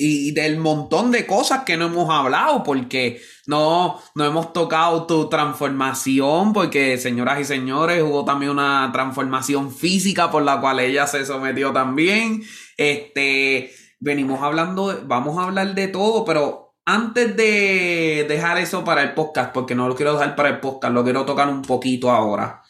y 0.02 0.32
del 0.32 0.58
montón 0.58 1.12
de 1.12 1.28
cosas 1.28 1.64
que 1.66 1.76
no 1.76 1.88
hemos 1.88 2.10
hablado, 2.10 2.64
porque 2.64 3.22
no, 3.48 4.00
no 4.16 4.26
hemos 4.26 4.54
tocado 4.54 5.06
tu 5.06 5.28
transformación, 5.28 6.54
porque 6.54 6.98
señoras 6.98 7.42
y 7.42 7.44
señores, 7.44 8.02
hubo 8.02 8.24
también 8.24 8.52
una 8.52 8.90
transformación 8.94 9.74
física 9.74 10.32
por 10.32 10.44
la 10.44 10.62
cual 10.62 10.80
ella 10.80 11.06
se 11.06 11.26
sometió 11.26 11.74
también. 11.74 12.44
Este, 12.78 13.72
venimos 14.00 14.42
hablando, 14.42 15.02
vamos 15.06 15.38
a 15.38 15.44
hablar 15.44 15.76
de 15.76 15.90
todo, 15.90 16.24
pero 16.24 16.76
antes 16.86 17.36
de 17.36 18.26
dejar 18.30 18.58
eso 18.58 18.86
para 18.86 19.04
el 19.04 19.14
podcast, 19.14 19.52
porque 19.52 19.76
no 19.76 19.90
lo 19.90 19.96
quiero 19.96 20.14
dejar 20.14 20.36
para 20.36 20.50
el 20.50 20.60
podcast, 20.62 20.94
lo 20.94 21.04
quiero 21.04 21.26
tocar 21.26 21.50
un 21.50 21.62
poquito 21.62 22.10
ahora. 22.10 22.64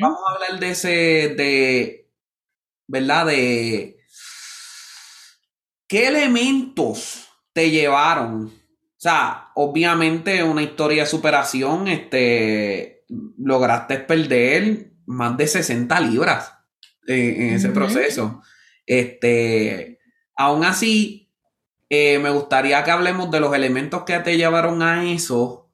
Vamos 0.00 0.20
a 0.26 0.32
hablar 0.32 0.60
de 0.60 0.70
ese, 0.70 0.88
de, 1.36 2.08
¿verdad? 2.86 3.26
De 3.26 3.95
¿Qué 5.88 6.08
elementos 6.08 7.28
te 7.52 7.70
llevaron? 7.70 8.46
O 8.46 8.98
sea, 8.98 9.50
obviamente 9.54 10.42
una 10.42 10.62
historia 10.62 11.04
de 11.04 11.08
superación, 11.08 11.86
este, 11.86 13.04
lograste 13.38 13.98
perder 14.00 14.90
más 15.06 15.36
de 15.36 15.46
60 15.46 16.00
libras 16.00 16.52
en, 17.06 17.50
ese 17.50 17.68
proceso. 17.68 18.42
Este, 18.84 20.00
aún 20.34 20.64
así, 20.64 21.32
eh, 21.88 22.18
me 22.18 22.30
gustaría 22.30 22.82
que 22.82 22.90
hablemos 22.90 23.30
de 23.30 23.38
los 23.38 23.54
elementos 23.54 24.02
que 24.02 24.18
te 24.18 24.36
llevaron 24.36 24.82
a 24.82 25.08
eso 25.12 25.70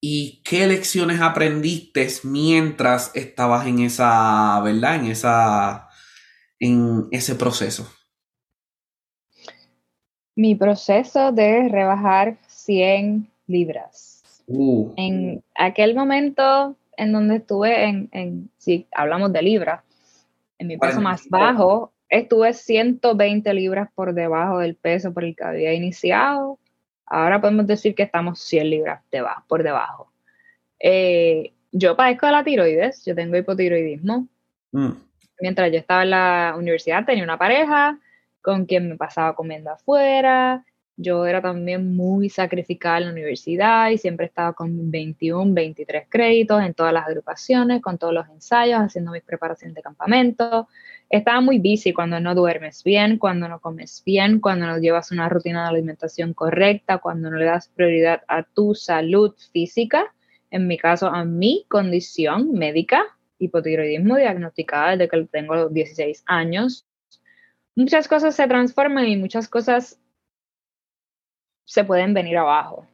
y 0.00 0.42
qué 0.42 0.66
lecciones 0.66 1.20
aprendiste 1.20 2.08
mientras 2.22 3.10
estabas 3.14 3.66
en 3.66 3.80
esa, 3.80 4.58
¿verdad? 4.62 4.94
En 4.94 5.06
esa, 5.06 5.88
en 6.58 7.08
ese 7.10 7.34
proceso 7.34 7.92
mi 10.38 10.54
proceso 10.54 11.32
de 11.32 11.68
rebajar 11.68 12.36
100 12.46 13.28
libras. 13.48 14.22
Uh. 14.46 14.92
En 14.96 15.42
aquel 15.56 15.96
momento 15.96 16.76
en 16.96 17.10
donde 17.10 17.38
estuve 17.38 17.82
en, 17.84 18.48
si 18.56 18.86
hablamos 18.92 19.32
de 19.32 19.42
libras, 19.42 19.82
en 20.58 20.68
mi 20.68 20.78
peso 20.78 21.00
más 21.00 21.28
bajo, 21.28 21.92
estuve 22.08 22.52
120 22.52 23.52
libras 23.52 23.88
por 23.92 24.14
debajo 24.14 24.60
del 24.60 24.76
peso 24.76 25.12
por 25.12 25.24
el 25.24 25.34
que 25.34 25.42
había 25.42 25.72
iniciado. 25.72 26.60
Ahora 27.04 27.40
podemos 27.40 27.66
decir 27.66 27.96
que 27.96 28.04
estamos 28.04 28.38
100 28.38 28.70
libras 28.70 29.02
por 29.48 29.64
debajo. 29.64 30.12
Eh, 30.78 31.50
yo 31.72 31.96
padezco 31.96 32.26
de 32.26 32.32
la 32.32 32.44
tiroides, 32.44 33.04
yo 33.04 33.16
tengo 33.16 33.36
hipotiroidismo. 33.36 34.28
Mm. 34.70 34.92
Mientras 35.40 35.72
yo 35.72 35.78
estaba 35.78 36.04
en 36.04 36.10
la 36.10 36.54
universidad 36.56 37.04
tenía 37.04 37.24
una 37.24 37.38
pareja, 37.38 37.98
con 38.48 38.64
quien 38.64 38.88
me 38.88 38.96
pasaba 38.96 39.34
comiendo 39.34 39.70
afuera. 39.70 40.64
Yo 40.96 41.26
era 41.26 41.42
también 41.42 41.94
muy 41.94 42.30
sacrificada 42.30 42.96
en 42.96 43.04
la 43.04 43.12
universidad 43.12 43.90
y 43.90 43.98
siempre 43.98 44.24
estaba 44.24 44.54
con 44.54 44.90
21, 44.90 45.52
23 45.52 46.06
créditos 46.08 46.62
en 46.62 46.72
todas 46.72 46.94
las 46.94 47.06
agrupaciones, 47.06 47.82
con 47.82 47.98
todos 47.98 48.14
los 48.14 48.26
ensayos, 48.30 48.80
haciendo 48.80 49.12
mis 49.12 49.22
preparaciones 49.22 49.74
de 49.74 49.82
campamento. 49.82 50.66
Estaba 51.10 51.42
muy 51.42 51.58
busy 51.58 51.92
cuando 51.92 52.20
no 52.20 52.34
duermes 52.34 52.82
bien, 52.82 53.18
cuando 53.18 53.48
no 53.48 53.60
comes 53.60 54.02
bien, 54.06 54.40
cuando 54.40 54.66
no 54.66 54.78
llevas 54.78 55.12
una 55.12 55.28
rutina 55.28 55.64
de 55.64 55.68
alimentación 55.68 56.32
correcta, 56.32 56.96
cuando 56.96 57.30
no 57.30 57.36
le 57.36 57.44
das 57.44 57.68
prioridad 57.68 58.22
a 58.28 58.44
tu 58.44 58.74
salud 58.74 59.34
física. 59.52 60.14
En 60.50 60.66
mi 60.66 60.78
caso, 60.78 61.08
a 61.08 61.26
mi 61.26 61.66
condición 61.68 62.52
médica, 62.54 63.04
hipotiroidismo 63.38 64.16
diagnosticada 64.16 64.96
desde 64.96 65.10
que 65.10 65.24
tengo 65.30 65.54
los 65.54 65.74
16 65.74 66.24
años 66.24 66.87
muchas 67.78 68.08
cosas 68.08 68.34
se 68.34 68.48
transforman 68.48 69.06
y 69.06 69.16
muchas 69.16 69.48
cosas 69.48 70.00
se 71.64 71.84
pueden 71.84 72.12
venir 72.12 72.36
abajo. 72.36 72.88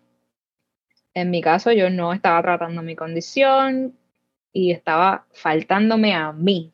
En 1.15 1.31
mi 1.31 1.41
caso, 1.41 1.73
yo 1.73 1.89
no 1.89 2.13
estaba 2.13 2.43
tratando 2.43 2.83
mi 2.83 2.95
condición 2.95 3.97
y 4.53 4.73
estaba 4.73 5.25
faltándome 5.33 6.15
a 6.15 6.33
mí. 6.33 6.71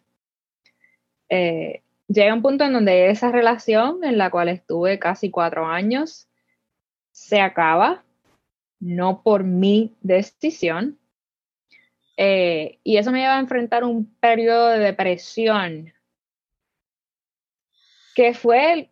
Eh, 1.29 1.83
llega 2.09 2.35
un 2.35 2.43
punto 2.43 2.65
en 2.65 2.73
donde 2.73 3.11
esa 3.11 3.31
relación 3.31 4.03
en 4.03 4.19
la 4.19 4.29
cual 4.31 4.49
estuve 4.49 4.99
casi 4.99 5.31
cuatro 5.31 5.67
años 5.67 6.27
se 7.13 7.41
acaba, 7.41 8.03
no 8.81 9.23
por 9.23 9.45
mi 9.45 9.95
decisión. 10.01 10.99
Eh, 12.17 12.81
y 12.83 12.97
eso 12.97 13.13
me 13.13 13.21
lleva 13.21 13.37
a 13.37 13.41
enfrentar 13.41 13.85
un 13.85 14.13
periodo 14.17 14.71
de 14.71 14.81
depresión 14.81 15.93
que 18.21 18.35
fue 18.35 18.91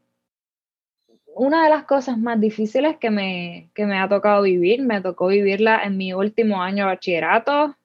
una 1.34 1.64
de 1.64 1.68
las 1.68 1.84
cosas 1.84 2.16
más 2.16 2.40
difíciles 2.40 2.96
que 2.96 3.10
me, 3.10 3.68
que 3.74 3.84
me 3.84 3.98
ha 3.98 4.08
tocado 4.08 4.40
vivir. 4.40 4.80
Me 4.80 5.02
tocó 5.02 5.26
vivirla 5.26 5.82
en 5.84 5.98
mi 5.98 6.14
último 6.14 6.62
año 6.62 6.84
de 6.84 6.92
bachillerato, 6.94 7.76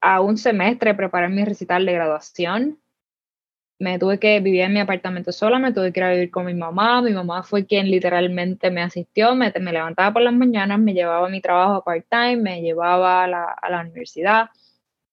a 0.00 0.20
un 0.20 0.38
semestre 0.38 0.94
preparar 0.94 1.30
mi 1.30 1.44
recital 1.44 1.84
de 1.84 1.94
graduación. 1.94 2.78
Me 3.80 3.98
tuve 3.98 4.20
que 4.20 4.38
vivir 4.38 4.60
en 4.60 4.74
mi 4.74 4.78
apartamento 4.78 5.32
sola, 5.32 5.58
me 5.58 5.72
tuve 5.72 5.92
que 5.92 5.98
ir 5.98 6.04
a 6.04 6.12
vivir 6.12 6.30
con 6.30 6.46
mi 6.46 6.54
mamá. 6.54 7.02
Mi 7.02 7.10
mamá 7.10 7.42
fue 7.42 7.66
quien 7.66 7.90
literalmente 7.90 8.70
me 8.70 8.82
asistió, 8.82 9.34
me, 9.34 9.52
me 9.58 9.72
levantaba 9.72 10.12
por 10.12 10.22
las 10.22 10.32
mañanas, 10.32 10.78
me 10.78 10.94
llevaba 10.94 11.26
a 11.26 11.30
mi 11.30 11.40
trabajo 11.40 11.82
part-time, 11.82 12.36
me 12.36 12.62
llevaba 12.62 13.24
a 13.24 13.26
la, 13.26 13.44
a 13.46 13.68
la 13.68 13.80
universidad 13.80 14.50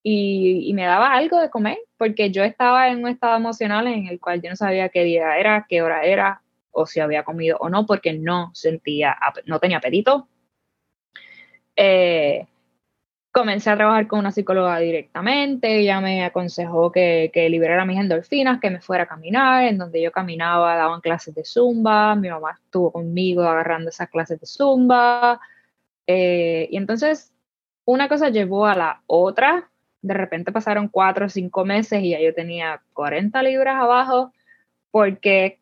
y, 0.04 0.70
y, 0.70 0.74
me 0.74 0.84
daba 0.84 1.14
algo 1.14 1.40
de 1.40 1.50
comer, 1.50 1.78
porque 1.98 2.30
yo 2.30 2.44
estaba 2.44 2.90
en 2.90 3.00
un 3.04 3.10
estado 3.10 3.38
emocional 3.38 3.88
en 3.88 4.08
el 4.08 4.20
cual 4.20 4.42
yo 4.42 4.50
no 4.50 4.56
sabía 4.56 4.90
qué 4.90 5.04
día 5.04 5.38
era, 5.38 5.66
qué 5.70 5.82
hora 5.82 6.04
era, 6.04 6.42
o 6.72 6.86
si 6.86 7.00
había 7.00 7.24
comido 7.24 7.58
o 7.60 7.70
no, 7.70 7.86
porque 7.86 8.14
no 8.14 8.52
sentía, 8.54 9.16
no 9.46 9.60
tenía 9.60 9.78
apetito. 9.78 10.28
Eh, 11.76 12.48
comencé 13.32 13.70
a 13.72 13.76
trabajar 13.76 14.08
con 14.08 14.20
una 14.20 14.32
psicóloga 14.32 14.78
directamente, 14.80 15.80
ella 15.80 16.00
me 16.02 16.24
aconsejó 16.24 16.92
que, 16.92 17.32
que, 17.34 17.50
liberara 17.50 17.86
mis 17.86 18.00
endorfinas, 18.00 18.60
que 18.60 18.70
me 18.70 18.82
fuera 18.82 19.06
a 19.06 19.08
caminar, 19.08 19.64
en 19.66 19.78
donde 19.80 20.02
yo 20.02 20.12
caminaba, 20.12 20.76
daban 20.76 21.02
clases 21.02 21.34
de 21.34 21.44
zumba, 21.44 22.16
mi 22.16 22.30
mamá 22.30 22.60
estuvo 22.64 22.92
conmigo 22.92 23.44
agarrando 23.44 23.90
esas 23.90 24.10
clases 24.10 24.40
de 24.40 24.46
zumba, 24.46 25.40
eh, 26.06 26.68
y 26.70 26.78
entonces 26.78 27.34
una 27.86 28.08
cosa 28.08 28.30
llevó 28.30 28.66
a 28.68 28.76
la 28.76 29.04
otra, 29.08 29.72
de 30.04 30.14
repente 30.14 30.52
pasaron 30.52 30.90
cuatro 30.90 31.26
o 31.26 31.30
cinco 31.30 31.66
meses 31.66 32.04
y 32.04 32.12
ya 32.12 32.20
yo 32.20 32.34
tenía 32.34 32.84
40 32.94 33.42
libras 33.42 33.78
abajo 33.78 34.34
porque 34.92 35.60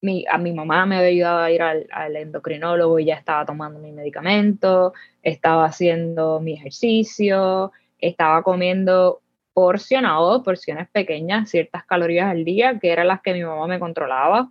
mi, 0.00 0.24
a 0.28 0.38
mi 0.38 0.52
mamá 0.52 0.86
me 0.86 0.96
había 0.96 1.08
ayudado 1.08 1.38
a 1.40 1.50
ir 1.50 1.62
al, 1.62 2.16
endocrinólogo 2.16 2.98
y 2.98 3.04
ya 3.04 3.14
estaba 3.14 3.44
tomando 3.44 3.78
mi 3.78 3.92
medicamento, 3.92 4.94
estaba 5.22 5.66
haciendo 5.66 6.40
mi 6.40 6.54
ejercicio, 6.54 7.70
estaba 7.98 8.42
comiendo 8.42 9.20
porcionado, 9.52 10.42
porciones 10.42 10.88
pequeñas, 10.88 11.50
ciertas 11.50 11.84
calorías 11.84 12.30
al 12.30 12.44
día, 12.46 12.78
que 12.78 12.90
eran 12.90 13.08
las 13.08 13.20
que 13.20 13.34
mi 13.34 13.44
mamá 13.44 13.66
me 13.66 13.78
controlaba. 13.78 14.50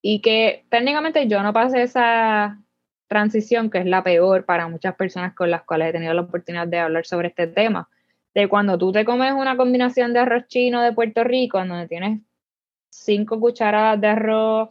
Y 0.00 0.20
que 0.20 0.64
técnicamente 0.70 1.28
yo 1.28 1.42
no 1.42 1.52
pasé 1.52 1.82
esa, 1.82 2.58
transición, 3.12 3.70
que 3.70 3.78
es 3.78 3.86
la 3.86 4.02
peor 4.02 4.46
para 4.46 4.68
muchas 4.68 4.94
personas 4.96 5.34
con 5.34 5.50
las 5.50 5.62
cuales 5.64 5.88
he 5.88 5.92
tenido 5.92 6.14
la 6.14 6.22
oportunidad 6.22 6.66
de 6.66 6.78
hablar 6.78 7.04
sobre 7.04 7.28
este 7.28 7.46
tema, 7.46 7.88
de 8.34 8.48
cuando 8.48 8.78
tú 8.78 8.90
te 8.90 9.04
comes 9.04 9.32
una 9.32 9.56
combinación 9.56 10.14
de 10.14 10.20
arroz 10.20 10.46
chino 10.48 10.80
de 10.80 10.92
Puerto 10.92 11.22
Rico, 11.22 11.58
donde 11.58 11.86
tienes 11.86 12.20
cinco 12.88 13.38
cucharadas 13.38 14.00
de 14.00 14.06
arroz, 14.06 14.70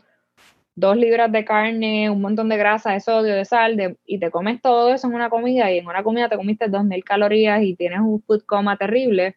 dos 0.76 0.98
libras 0.98 1.32
de 1.32 1.46
carne, 1.46 2.10
un 2.10 2.22
montón 2.22 2.50
de 2.50 2.58
grasa, 2.58 2.94
de 2.94 3.00
sodio, 3.00 3.36
de 3.36 3.46
sal, 3.46 3.98
y 4.06 4.18
te 4.18 4.32
comes 4.32 4.60
todo 4.60 4.92
eso 4.92 5.08
en 5.08 5.14
una 5.14 5.30
comida, 5.30 5.72
y 5.72 5.78
en 5.78 5.88
una 5.88 6.02
comida 6.04 6.28
te 6.28 6.38
comiste 6.38 6.66
2.000 6.66 7.04
calorías 7.04 7.62
y 7.62 7.76
tienes 7.76 8.00
un 8.00 8.22
food 8.24 8.44
coma 8.46 8.78
terrible, 8.78 9.36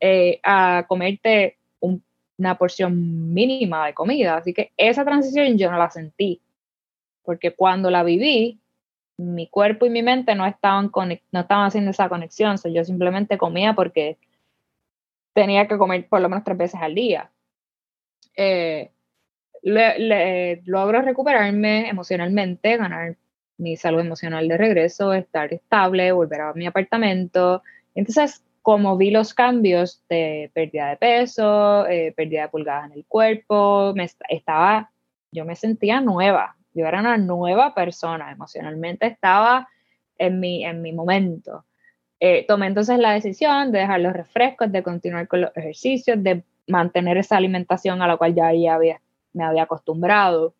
eh, 0.00 0.38
a 0.44 0.84
comerte 0.86 1.58
una 1.80 2.56
porción 2.56 3.34
mínima 3.34 3.86
de 3.86 3.94
comida. 3.94 4.36
Así 4.36 4.54
que 4.54 4.70
esa 4.76 5.04
transición 5.04 5.58
yo 5.58 5.70
no 5.72 5.78
la 5.78 5.90
sentí 5.90 6.40
porque 7.28 7.54
cuando 7.54 7.90
la 7.90 8.04
viví, 8.04 8.58
mi 9.18 9.48
cuerpo 9.48 9.84
y 9.84 9.90
mi 9.90 10.02
mente 10.02 10.34
no 10.34 10.46
estaban, 10.46 10.90
no 11.30 11.40
estaban 11.40 11.66
haciendo 11.66 11.90
esa 11.90 12.08
conexión, 12.08 12.56
yo 12.72 12.82
simplemente 12.84 13.36
comía 13.36 13.74
porque 13.74 14.16
tenía 15.34 15.68
que 15.68 15.76
comer 15.76 16.08
por 16.08 16.22
lo 16.22 16.30
menos 16.30 16.42
tres 16.42 16.56
veces 16.56 16.80
al 16.80 16.94
día. 16.94 17.30
Eh, 18.34 18.92
logro 19.62 21.02
recuperarme 21.02 21.90
emocionalmente, 21.90 22.78
ganar 22.78 23.18
mi 23.58 23.76
salud 23.76 24.00
emocional 24.00 24.48
de 24.48 24.56
regreso, 24.56 25.12
estar 25.12 25.52
estable, 25.52 26.12
volver 26.12 26.40
a 26.40 26.54
mi 26.54 26.64
apartamento. 26.64 27.62
Entonces, 27.94 28.42
como 28.62 28.96
vi 28.96 29.10
los 29.10 29.34
cambios 29.34 30.02
de 30.08 30.50
pérdida 30.54 30.88
de 30.88 30.96
peso, 30.96 31.86
eh, 31.88 32.14
pérdida 32.16 32.44
de 32.44 32.48
pulgadas 32.48 32.86
en 32.86 32.96
el 32.96 33.04
cuerpo, 33.04 33.92
me 33.94 34.08
estaba, 34.30 34.90
yo 35.30 35.44
me 35.44 35.56
sentía 35.56 36.00
nueva, 36.00 36.56
yo 36.78 36.86
era 36.86 37.00
una 37.00 37.18
nueva 37.18 37.74
persona, 37.74 38.30
emocionalmente 38.30 39.06
estaba 39.06 39.68
en 40.16 40.40
mi, 40.40 40.64
en 40.64 40.80
mi 40.80 40.92
momento. 40.92 41.64
Eh, 42.20 42.44
tomé 42.46 42.66
entonces 42.66 42.98
la 42.98 43.12
decisión 43.12 43.70
de 43.72 43.80
dejar 43.80 44.00
los 44.00 44.12
refrescos, 44.12 44.70
de 44.72 44.82
continuar 44.82 45.28
con 45.28 45.42
los 45.42 45.56
ejercicios, 45.56 46.22
de 46.22 46.42
mantener 46.66 47.16
esa 47.16 47.36
alimentación 47.36 48.02
a 48.02 48.06
la 48.06 48.16
cual 48.16 48.34
ya, 48.34 48.48
había, 48.48 49.00
me 49.32 49.44
había 49.44 49.64
acostumbrado. 49.64 50.54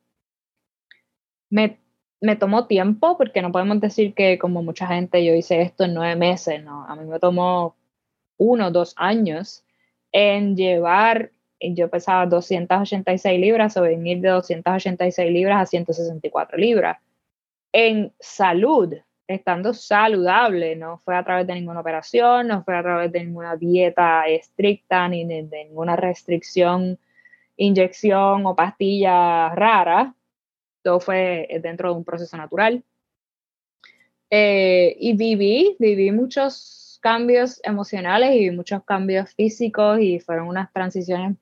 Me, 1.51 1.78
me 2.20 2.36
tomó 2.36 2.66
tiempo, 2.66 3.16
porque 3.16 3.43
no 3.43 3.53
podemos 3.53 3.81
decir 3.81 4.15
que 4.15 4.39
como 4.39 4.62
mucha 4.62 4.86
gente 4.86 5.24
yo 5.24 5.35
hice 5.35 5.62
esto 5.62 5.85
en 5.85 5.95
nueve 5.95 6.16
meses, 6.16 6.62
no, 6.62 6.85
a 6.85 6.95
mí 6.97 7.05
me 7.05 7.19
tomó 7.19 7.77
uno, 8.36 8.70
dos 8.70 8.95
años 8.97 9.65
en 10.12 10.57
llevar, 10.57 11.32
yo 11.60 11.89
pesaba 11.89 12.26
286 12.26 13.40
libras 13.40 13.76
o 13.76 13.82
venir 13.82 14.20
de 14.20 14.28
286 14.28 15.30
libras 15.32 15.62
a 15.62 15.66
164 15.66 16.59
libras. 16.59 16.98
En 17.72 18.12
salud, 18.18 18.94
estando 19.26 19.74
saludable, 19.74 20.76
no 20.76 20.98
fue 21.05 21.16
a 21.16 21.24
través 21.24 21.47
de 21.47 21.55
ninguna 21.55 21.80
operación, 21.80 22.48
no 22.48 22.64
fue 22.64 22.76
a 22.76 22.82
través 22.82 23.12
de 23.12 23.24
ninguna 23.24 23.56
dieta 23.56 24.26
estricta 24.26 25.09
ni 25.09 25.24
de, 25.24 25.43
ninguna 25.43 25.97
restricción, 25.97 26.98
inyección 27.56 28.47
o 28.47 28.56
pastilla 28.56 29.55
rara, 29.55 30.14
todo 30.82 31.01
fue 31.01 31.48
dentro 31.62 31.90
de 31.90 31.97
un 31.97 32.05
proceso 32.05 32.36
natural. 32.36 32.82
Eh, 34.30 34.97
y 35.01 35.14
viví, 35.14 35.76
viví 35.78 36.12
muchos 36.12 36.98
cambios 37.02 37.60
emocionales 37.64 38.36
y 38.36 38.51
muchos 38.51 38.82
cambios 38.85 39.35
físicos 39.35 40.01
y 40.01 40.20
fueron 40.20 40.48
unas 40.48 40.72
transiciones 40.72 41.36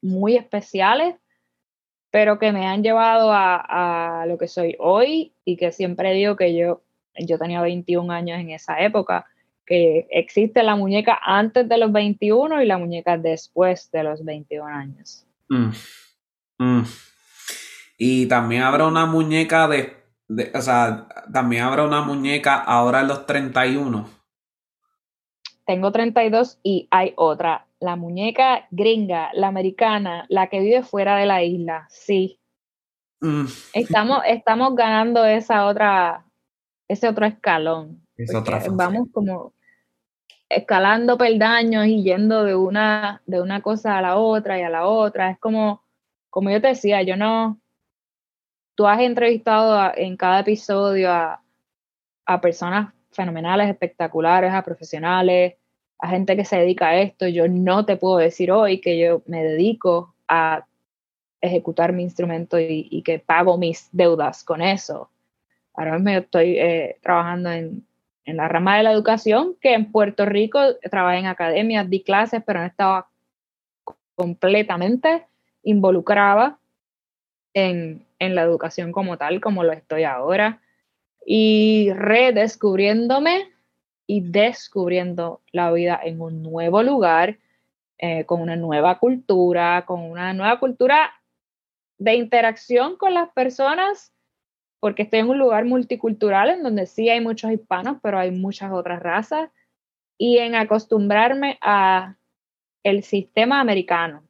muy 0.00 0.36
especiales 0.36 1.16
pero 2.10 2.38
que 2.38 2.52
me 2.52 2.66
han 2.66 2.82
llevado 2.82 3.30
a, 3.32 4.24
lo 4.26 4.38
que 4.38 4.48
soy 4.48 4.76
hoy 4.78 5.34
y 5.44 5.56
que 5.56 5.72
siempre 5.72 6.12
digo 6.12 6.36
que 6.36 6.56
yo, 6.56 6.82
yo 7.14 7.38
tenía 7.38 7.60
21 7.60 8.12
años 8.12 8.40
en 8.40 8.50
esa 8.50 8.80
época, 8.80 9.26
que 9.66 10.06
existe 10.10 10.62
la 10.62 10.76
muñeca 10.76 11.18
antes 11.22 11.68
de 11.68 11.76
los 11.76 11.92
21 11.92 12.62
y 12.62 12.66
la 12.66 12.78
muñeca 12.78 13.18
después 13.18 13.90
de 13.90 14.02
los 14.02 14.24
21 14.24 14.66
años. 14.66 15.26
Mm, 15.48 15.70
mm. 16.58 16.82
Y 17.98 18.26
también 18.26 18.62
habrá 18.62 18.86
una 18.86 19.04
muñeca 19.04 19.68
de, 19.68 19.94
de, 20.28 20.50
o 20.54 20.62
sea, 20.62 21.08
también 21.30 21.64
habrá 21.64 21.84
una 21.84 22.00
muñeca 22.00 22.54
ahora 22.56 23.00
en 23.00 23.08
los 23.08 23.26
31. 23.26 24.08
Tengo 25.66 25.92
32 25.92 26.58
y 26.62 26.88
hay 26.90 27.12
otra 27.16 27.67
la 27.80 27.96
muñeca 27.96 28.66
gringa, 28.70 29.30
la 29.34 29.48
americana, 29.48 30.26
la 30.28 30.48
que 30.48 30.60
vive 30.60 30.82
fuera 30.82 31.16
de 31.16 31.26
la 31.26 31.42
isla, 31.42 31.86
sí. 31.90 32.40
Mm. 33.20 33.46
Estamos, 33.72 34.22
estamos 34.26 34.74
ganando 34.74 35.24
esa 35.24 35.66
otra, 35.66 36.24
ese 36.88 37.08
otro 37.08 37.26
escalón. 37.26 38.02
vamos 38.72 39.08
como 39.12 39.52
escalando 40.48 41.18
peldaños 41.18 41.86
y 41.86 42.02
yendo 42.02 42.44
de 42.44 42.54
una, 42.54 43.22
de 43.26 43.40
una 43.40 43.60
cosa 43.60 43.98
a 43.98 44.02
la 44.02 44.16
otra 44.16 44.58
y 44.58 44.62
a 44.62 44.70
la 44.70 44.86
otra. 44.86 45.30
Es 45.30 45.38
como, 45.38 45.84
como 46.30 46.50
yo 46.50 46.60
te 46.60 46.68
decía, 46.68 47.02
yo 47.02 47.16
no, 47.16 47.60
tú 48.74 48.86
has 48.86 49.00
entrevistado 49.00 49.92
en 49.94 50.16
cada 50.16 50.40
episodio 50.40 51.12
a, 51.12 51.42
a 52.26 52.40
personas 52.40 52.94
fenomenales, 53.10 53.68
espectaculares, 53.68 54.52
a 54.52 54.62
profesionales, 54.62 55.56
a 55.98 56.08
gente 56.08 56.36
que 56.36 56.44
se 56.44 56.56
dedica 56.56 56.88
a 56.88 57.00
esto. 57.00 57.26
Yo 57.26 57.48
no 57.48 57.84
te 57.84 57.96
puedo 57.96 58.18
decir 58.18 58.52
hoy 58.52 58.80
que 58.80 58.98
yo 58.98 59.22
me 59.26 59.42
dedico 59.42 60.14
a 60.28 60.64
ejecutar 61.40 61.92
mi 61.92 62.02
instrumento 62.02 62.58
y, 62.58 63.02
que 63.04 63.18
pago 63.18 63.58
mis 63.58 63.88
deudas 63.92 64.44
con 64.44 64.60
eso. 64.60 65.10
Ahora 65.74 65.98
mismo 65.98 66.10
estoy 66.10 66.58
eh, 66.58 66.98
trabajando 67.00 67.50
en, 67.50 67.86
en, 68.24 68.36
la 68.36 68.48
rama 68.48 68.76
de 68.76 68.82
la 68.82 68.92
educación, 68.92 69.56
que 69.60 69.74
en 69.74 69.92
Puerto 69.92 70.24
Rico 70.24 70.60
trabajé 70.90 71.18
en 71.18 71.26
academias, 71.26 71.88
di 71.88 72.02
clases, 72.02 72.42
pero 72.44 72.60
no 72.60 72.66
estaba 72.66 73.08
completamente 74.16 75.26
involucrada 75.62 76.58
en, 77.54 78.04
en 78.18 78.34
la 78.34 78.42
educación 78.42 78.90
como 78.90 79.16
tal, 79.16 79.40
como 79.40 79.62
lo 79.62 79.72
estoy 79.72 80.04
ahora. 80.04 80.60
Y 81.24 81.92
redescubriéndome 81.92 83.46
y 84.10 84.22
descubriendo 84.22 85.42
la 85.52 85.70
vida 85.70 86.00
en 86.02 86.22
un 86.22 86.42
nuevo 86.42 86.82
lugar, 86.82 87.38
eh, 87.98 88.24
con 88.24 88.40
una 88.40 88.56
nueva 88.56 88.98
cultura, 88.98 89.84
con 89.84 90.00
una 90.00 90.32
nueva 90.32 90.58
cultura 90.58 91.12
de 91.98 92.14
interacción 92.14 92.96
con 92.96 93.12
las 93.12 93.28
personas, 93.28 94.14
porque 94.80 95.02
estoy 95.02 95.18
en 95.18 95.28
un 95.28 95.38
lugar 95.38 95.66
multicultural 95.66 96.48
en 96.48 96.62
donde 96.62 96.86
sí 96.86 97.10
hay 97.10 97.20
muchos 97.20 97.52
hispanos, 97.52 97.98
pero 98.02 98.18
hay 98.18 98.30
muchas 98.30 98.72
otras 98.72 99.02
razas, 99.02 99.50
y 100.16 100.38
en 100.38 100.54
acostumbrarme 100.54 101.58
a 101.60 102.16
el 102.84 103.02
sistema 103.02 103.60
americano 103.60 104.22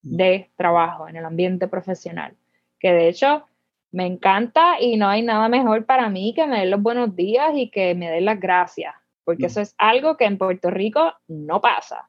de 0.00 0.50
trabajo 0.56 1.06
en 1.06 1.16
el 1.16 1.26
ambiente 1.26 1.68
profesional, 1.68 2.34
que 2.78 2.92
de 2.92 3.08
hecho 3.08 3.44
me 3.92 4.06
encanta 4.06 4.80
y 4.80 4.96
no 4.96 5.08
hay 5.08 5.22
nada 5.22 5.48
mejor 5.48 5.84
para 5.84 6.08
mí 6.08 6.32
que 6.34 6.46
me 6.46 6.60
den 6.60 6.70
los 6.70 6.82
buenos 6.82 7.14
días 7.16 7.50
y 7.54 7.70
que 7.70 7.94
me 7.94 8.10
den 8.10 8.24
las 8.24 8.38
gracias, 8.38 8.94
porque 9.24 9.44
mm. 9.44 9.46
eso 9.46 9.60
es 9.60 9.74
algo 9.78 10.16
que 10.16 10.24
en 10.24 10.38
Puerto 10.38 10.70
Rico 10.70 11.12
no 11.28 11.60
pasa. 11.60 12.08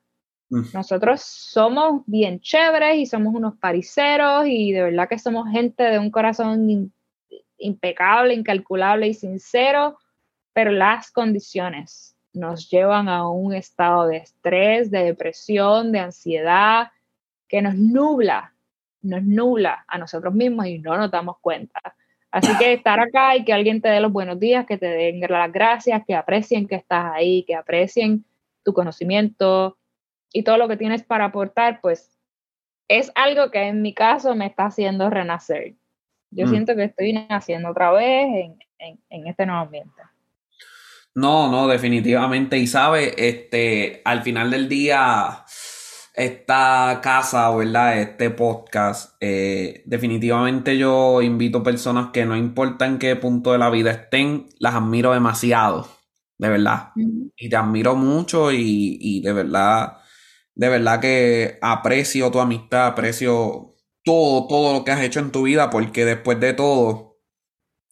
Mm. 0.50 0.64
Nosotros 0.74 1.22
somos 1.22 2.04
bien 2.06 2.40
chéveres 2.40 2.98
y 2.98 3.06
somos 3.06 3.34
unos 3.34 3.58
pariseros 3.58 4.46
y 4.48 4.72
de 4.74 4.84
verdad 4.84 5.10
que 5.10 5.18
somos 5.18 5.50
gente 5.50 5.84
de 5.84 5.98
un 5.98 6.12
corazón 6.12 6.94
impecable, 7.58 8.34
incalculable 8.34 9.08
y 9.08 9.14
sincero, 9.14 9.98
pero 10.54 10.72
las 10.72 11.12
condiciones 11.12 12.16
nos 12.34 12.70
llevan 12.70 13.10
a 13.10 13.28
un 13.28 13.54
estado 13.54 14.08
de 14.08 14.18
estrés, 14.18 14.92
de 14.92 15.04
depresión, 15.04 15.92
de 15.92 16.00
ansiedad, 16.00 16.92
que 17.48 17.62
nos 17.62 17.76
nubla 17.76 18.54
nos 19.02 19.24
nula 19.24 19.86
a 19.88 19.98
nosotros 19.98 20.34
mismos 20.34 20.68
y 20.68 20.80
no 20.80 20.98
nos 20.98 21.12
damos 21.12 21.38
cuenta. 21.40 21.82
Así 22.32 22.56
que 22.58 22.74
estar 22.74 23.00
acá 23.00 23.36
y 23.36 23.44
que 23.44 23.52
alguien 23.52 23.82
te 23.82 23.90
dé 23.90 24.00
los 24.00 24.12
buenos 24.12 24.40
días, 24.40 24.66
que 24.66 24.78
te 24.78 24.86
den 24.86 25.20
las 25.20 25.52
gracias, 25.52 26.04
que 26.08 26.16
aprecien 26.16 26.68
que 26.68 26.76
estás 26.76 27.12
ahí, 27.14 27.44
que 27.44 27.56
aprecien 27.56 28.24
tu 28.64 28.74
conocimiento 28.74 29.78
y 30.32 30.44
todo 30.44 30.58
lo 30.58 30.70
que 30.70 30.78
tienes 30.78 31.04
para 31.04 31.26
aportar, 31.26 31.82
pues 31.82 32.18
es 32.88 33.12
algo 33.16 33.52
que 33.52 33.64
en 33.64 33.82
mi 33.82 33.94
caso 33.94 34.34
me 34.36 34.46
está 34.46 34.66
haciendo 34.66 35.10
renacer. 35.10 35.74
Yo 36.30 36.46
mm. 36.46 36.50
siento 36.50 36.76
que 36.76 36.86
estoy 36.86 37.14
naciendo 37.14 37.70
otra 37.70 37.92
vez 37.92 38.28
en, 38.80 39.00
en 39.10 39.28
este 39.28 39.46
nuevo 39.46 39.62
ambiente. 39.62 40.02
No, 41.14 41.52
no, 41.52 41.68
definitivamente. 41.68 42.58
Y 42.58 42.68
sabe, 42.68 43.14
este, 43.18 44.02
al 44.06 44.22
final 44.22 44.50
del 44.52 44.70
día, 44.70 45.44
esta 46.26 47.00
casa, 47.02 47.50
¿verdad? 47.56 48.00
Este 48.00 48.30
podcast. 48.30 49.16
Eh, 49.20 49.84
definitivamente 49.86 50.78
yo 50.78 51.22
invito 51.22 51.64
personas 51.64 52.12
que 52.12 52.26
no 52.26 52.38
importa 52.38 52.86
en 52.86 53.00
qué 53.00 53.16
punto 53.16 53.52
de 53.52 53.58
la 53.58 53.70
vida 53.70 53.92
estén, 53.92 54.50
las 54.60 54.76
admiro 54.76 55.14
demasiado, 55.14 55.88
de 56.38 56.50
verdad. 56.50 56.92
Y 57.36 57.50
te 57.50 57.56
admiro 57.56 57.96
mucho 57.96 58.52
y, 58.52 58.98
y, 59.02 59.22
de 59.22 59.34
verdad, 59.34 59.98
de 60.56 60.70
verdad 60.70 61.00
que 61.00 61.58
aprecio 61.62 62.32
tu 62.32 62.40
amistad, 62.40 62.88
aprecio 62.88 63.76
todo, 64.04 64.48
todo 64.48 64.74
lo 64.74 64.84
que 64.84 64.92
has 64.92 65.02
hecho 65.02 65.20
en 65.20 65.32
tu 65.32 65.44
vida, 65.44 65.70
porque 65.70 66.06
después 66.06 66.40
de 66.40 66.54
todo, 66.54 67.18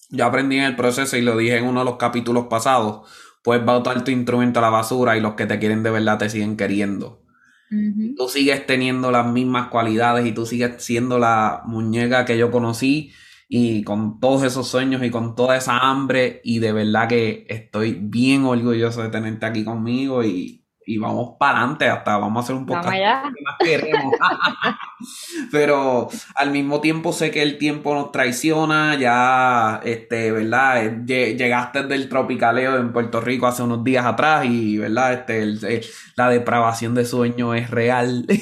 yo 0.09 0.25
aprendí 0.25 0.57
en 0.57 0.63
el 0.65 0.75
proceso 0.75 1.17
y 1.17 1.21
lo 1.21 1.37
dije 1.37 1.57
en 1.57 1.65
uno 1.65 1.79
de 1.81 1.85
los 1.85 1.97
capítulos 1.97 2.47
pasados, 2.47 3.09
puedes 3.43 3.65
botar 3.65 4.03
tu 4.03 4.11
instrumento 4.11 4.59
a 4.59 4.63
la 4.63 4.69
basura 4.69 5.17
y 5.17 5.21
los 5.21 5.33
que 5.35 5.45
te 5.45 5.59
quieren 5.59 5.83
de 5.83 5.91
verdad 5.91 6.17
te 6.19 6.29
siguen 6.29 6.57
queriendo. 6.57 7.18
Tú 7.69 8.27
sigues 8.27 8.65
teniendo 8.65 9.11
las 9.11 9.31
mismas 9.31 9.67
cualidades 9.67 10.25
y 10.25 10.31
tú 10.31 10.45
sigues 10.45 10.83
siendo 10.83 11.19
la 11.19 11.61
muñeca 11.65 12.25
que 12.25 12.37
yo 12.37 12.49
conocí 12.49 13.11
y 13.47 13.83
con 13.83 14.19
todos 14.19 14.43
esos 14.43 14.67
sueños 14.67 15.03
y 15.03 15.11
con 15.11 15.35
toda 15.35 15.57
esa 15.57 15.77
hambre. 15.77 16.41
Y 16.43 16.59
de 16.59 16.71
verdad 16.71 17.07
que 17.07 17.45
estoy 17.47 17.97
bien 18.01 18.45
orgulloso 18.45 19.03
de 19.03 19.09
tenerte 19.09 19.45
aquí 19.45 19.63
conmigo 19.63 20.23
y, 20.23 20.58
y 20.89 20.97
vamos 20.97 21.35
para 21.37 21.59
adelante, 21.59 21.87
hasta 21.87 22.17
vamos 22.17 22.41
a 22.41 22.43
hacer 22.43 22.55
un 22.55 22.65
poco 22.65 22.81
más 22.81 22.95
queremos. 23.59 24.11
Pero 25.51 26.09
al 26.33 26.49
mismo 26.49 26.81
tiempo 26.81 27.13
sé 27.13 27.29
que 27.29 27.43
el 27.43 27.59
tiempo 27.59 27.93
nos 27.93 28.11
traiciona, 28.11 28.95
ya, 28.95 29.81
este, 29.83 30.31
¿verdad? 30.31 31.05
Llegaste 31.05 31.83
del 31.83 32.09
tropicaleo 32.09 32.77
en 32.77 32.91
Puerto 32.91 33.21
Rico 33.21 33.45
hace 33.45 33.61
unos 33.61 33.83
días 33.83 34.03
atrás 34.03 34.45
y, 34.45 34.79
¿verdad? 34.79 35.13
Este, 35.13 35.75
eh, 35.75 35.81
la 36.15 36.27
depravación 36.27 36.95
de 36.95 37.05
sueño 37.05 37.53
es 37.53 37.69
real. 37.69 38.25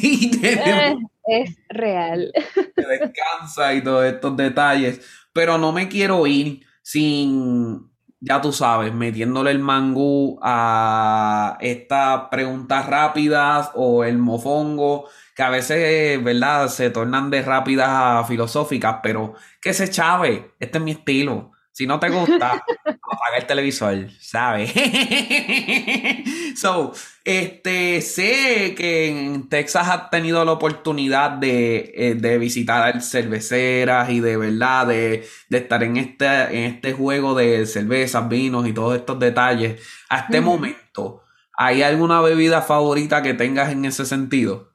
Eh, 0.50 0.96
es 1.28 1.58
real. 1.68 2.32
Descansa 2.78 3.74
y 3.74 3.84
todos 3.84 4.06
estos 4.06 4.38
detalles. 4.38 5.02
Pero 5.34 5.58
no 5.58 5.74
me 5.74 5.90
quiero 5.90 6.26
ir 6.26 6.66
sin 6.82 7.92
ya 8.20 8.42
tú 8.42 8.52
sabes, 8.52 8.94
metiéndole 8.94 9.52
el 9.52 9.60
mangú 9.60 10.40
a 10.42 11.58
estas 11.62 12.30
preguntas 12.32 12.88
rápidas 12.88 13.72
o 13.76 14.04
el 14.04 14.18
mofongo, 14.18 15.08
que 15.36 15.44
a 15.44 15.50
veces, 15.50 16.24
¿verdad?, 16.24 16.68
se 16.70 16.90
tornan 16.90 17.30
de 17.30 17.42
rápidas 17.44 17.90
a 17.90 18.24
filosóficas, 18.26 18.98
pero 19.04 19.36
que 19.62 19.74
se 19.74 19.90
chave, 19.90 20.56
este 20.60 20.78
es 20.80 20.84
mi 20.84 20.92
estilo. 20.92 21.52
Si 21.78 21.86
no 21.86 22.00
te 22.00 22.10
gusta, 22.10 22.54
apaga 22.86 23.38
el 23.38 23.46
televisor, 23.46 24.10
¿sabes? 24.20 24.74
so, 26.56 26.92
este, 27.24 28.02
sé 28.02 28.74
que 28.76 29.10
en 29.10 29.48
Texas 29.48 29.88
has 29.88 30.10
tenido 30.10 30.44
la 30.44 30.54
oportunidad 30.54 31.30
de, 31.34 31.94
eh, 31.96 32.16
de 32.16 32.40
visitar 32.40 33.00
cerveceras 33.04 34.10
y 34.10 34.22
de 34.22 34.38
verdad 34.38 34.88
de, 34.88 35.28
estar 35.52 35.84
en 35.84 35.98
este, 35.98 36.26
en 36.26 36.74
este 36.74 36.94
juego 36.94 37.36
de 37.36 37.68
cervezas, 37.68 38.28
vinos 38.28 38.68
y 38.68 38.74
todos 38.74 38.96
estos 38.98 39.20
detalles. 39.20 39.80
A 40.10 40.22
este 40.22 40.42
momento, 40.42 41.26
¿hay 41.56 41.84
alguna 41.84 42.22
bebida 42.22 42.64
favorita 42.64 43.22
que 43.22 43.36
tengas 43.36 43.72
en 43.72 43.86
ese 43.86 44.04
sentido? 44.08 44.72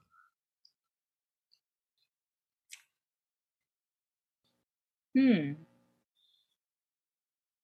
Hmm. 5.14 5.61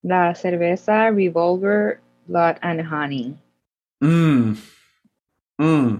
La 0.08 0.34
cerveza 0.34 1.10
Revolver 1.10 2.00
Blood 2.26 2.56
and 2.62 2.80
Honey. 2.90 3.34
Mmm. 4.00 4.54
Mmm. 5.58 5.96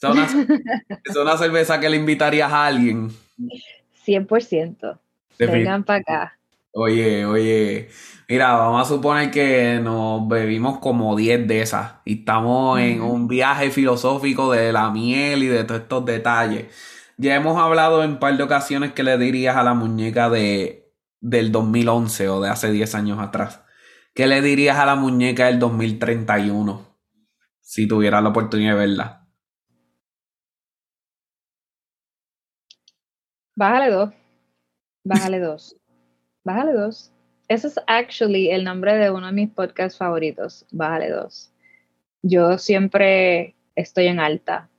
Es 1.04 1.16
una, 1.16 1.36
cerveza 1.36 1.80
que 1.80 1.90
le 1.90 1.96
invitarías 1.96 2.52
a 2.52 2.66
alguien. 2.66 3.10
100%. 4.06 4.98
Vengan 5.40 5.82
para 5.82 5.98
acá. 5.98 6.38
Oye, 6.72 7.26
oye, 7.26 7.88
mira, 8.28 8.52
vamos 8.52 8.86
a 8.86 8.94
suponer 8.94 9.32
que 9.32 9.80
nos 9.82 10.28
bebimos 10.28 10.78
como 10.78 11.16
10 11.16 11.48
de 11.48 11.62
esas 11.62 11.94
y 12.04 12.20
estamos 12.20 12.78
en 12.78 13.02
un 13.02 13.26
viaje 13.26 13.72
filosófico 13.72 14.52
de 14.52 14.72
la 14.72 14.90
miel 14.92 15.42
y 15.42 15.48
de 15.48 15.64
todos 15.64 15.80
estos 15.80 16.04
detalles. 16.04 16.66
Ya 17.16 17.34
hemos 17.34 17.58
hablado 17.58 18.04
en 18.04 18.12
un 18.12 18.18
par 18.20 18.36
de 18.36 18.44
ocasiones 18.44 18.92
que 18.92 19.02
le 19.02 19.18
dirías 19.18 19.56
a 19.56 19.64
la 19.64 19.74
muñeca 19.74 20.30
de, 20.30 20.79
del 21.20 21.52
2011 21.52 22.28
o 22.28 22.40
de 22.40 22.50
hace 22.50 22.70
10 22.72 22.94
años 22.94 23.18
atrás. 23.18 23.62
¿Qué 24.14 24.26
le 24.26 24.42
dirías 24.42 24.78
a 24.78 24.86
la 24.86 24.96
muñeca 24.96 25.46
del 25.46 25.58
2031 25.58 26.98
si 27.60 27.86
tuvieras 27.86 28.22
la 28.22 28.30
oportunidad 28.30 28.72
de 28.72 28.78
verla? 28.78 29.28
Bájale 33.54 33.90
dos. 33.90 34.10
Bájale 35.04 35.38
dos. 35.40 35.76
Bájale 36.44 36.72
dos. 36.72 37.12
Ese 37.48 37.66
es 37.66 37.80
actually 37.86 38.50
el 38.50 38.64
nombre 38.64 38.96
de 38.96 39.10
uno 39.10 39.26
de 39.26 39.32
mis 39.32 39.50
podcasts 39.50 39.98
favoritos. 39.98 40.66
Bájale 40.70 41.10
dos. 41.10 41.52
Yo 42.22 42.58
siempre 42.58 43.56
estoy 43.74 44.06
en 44.06 44.20
alta 44.20 44.69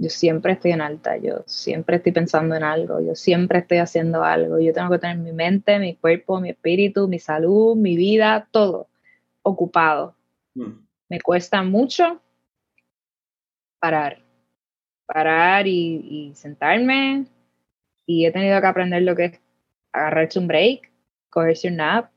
yo 0.00 0.08
siempre 0.08 0.54
estoy 0.54 0.70
en 0.72 0.80
alta, 0.80 1.18
yo 1.18 1.42
siempre 1.44 1.96
estoy 1.96 2.12
pensando 2.12 2.54
en 2.54 2.62
algo, 2.64 3.00
yo 3.00 3.14
siempre 3.14 3.58
estoy 3.58 3.78
haciendo 3.78 4.24
algo, 4.24 4.58
yo 4.58 4.72
tengo 4.72 4.90
que 4.90 4.98
tener 4.98 5.18
mi 5.18 5.30
mente, 5.30 5.78
mi 5.78 5.94
cuerpo, 5.94 6.40
mi 6.40 6.48
espíritu, 6.48 7.06
mi 7.06 7.18
salud, 7.18 7.76
mi 7.76 7.98
vida, 7.98 8.48
todo 8.50 8.88
ocupado. 9.42 10.16
Mm. 10.54 10.86
Me 11.10 11.20
cuesta 11.20 11.62
mucho 11.62 12.18
parar, 13.78 14.22
parar 15.04 15.66
y, 15.66 16.32
sentarme 16.34 17.26
y 18.06 18.24
he 18.24 18.32
tenido 18.32 18.58
que 18.58 18.66
aprender 18.66 19.02
lo 19.02 19.14
que 19.14 19.24
es 19.26 19.40
agarrarse 19.92 20.38
un 20.38 20.48
break, 20.48 20.90
cogerse 21.28 21.68
un 21.68 21.76
nap, 21.76 22.10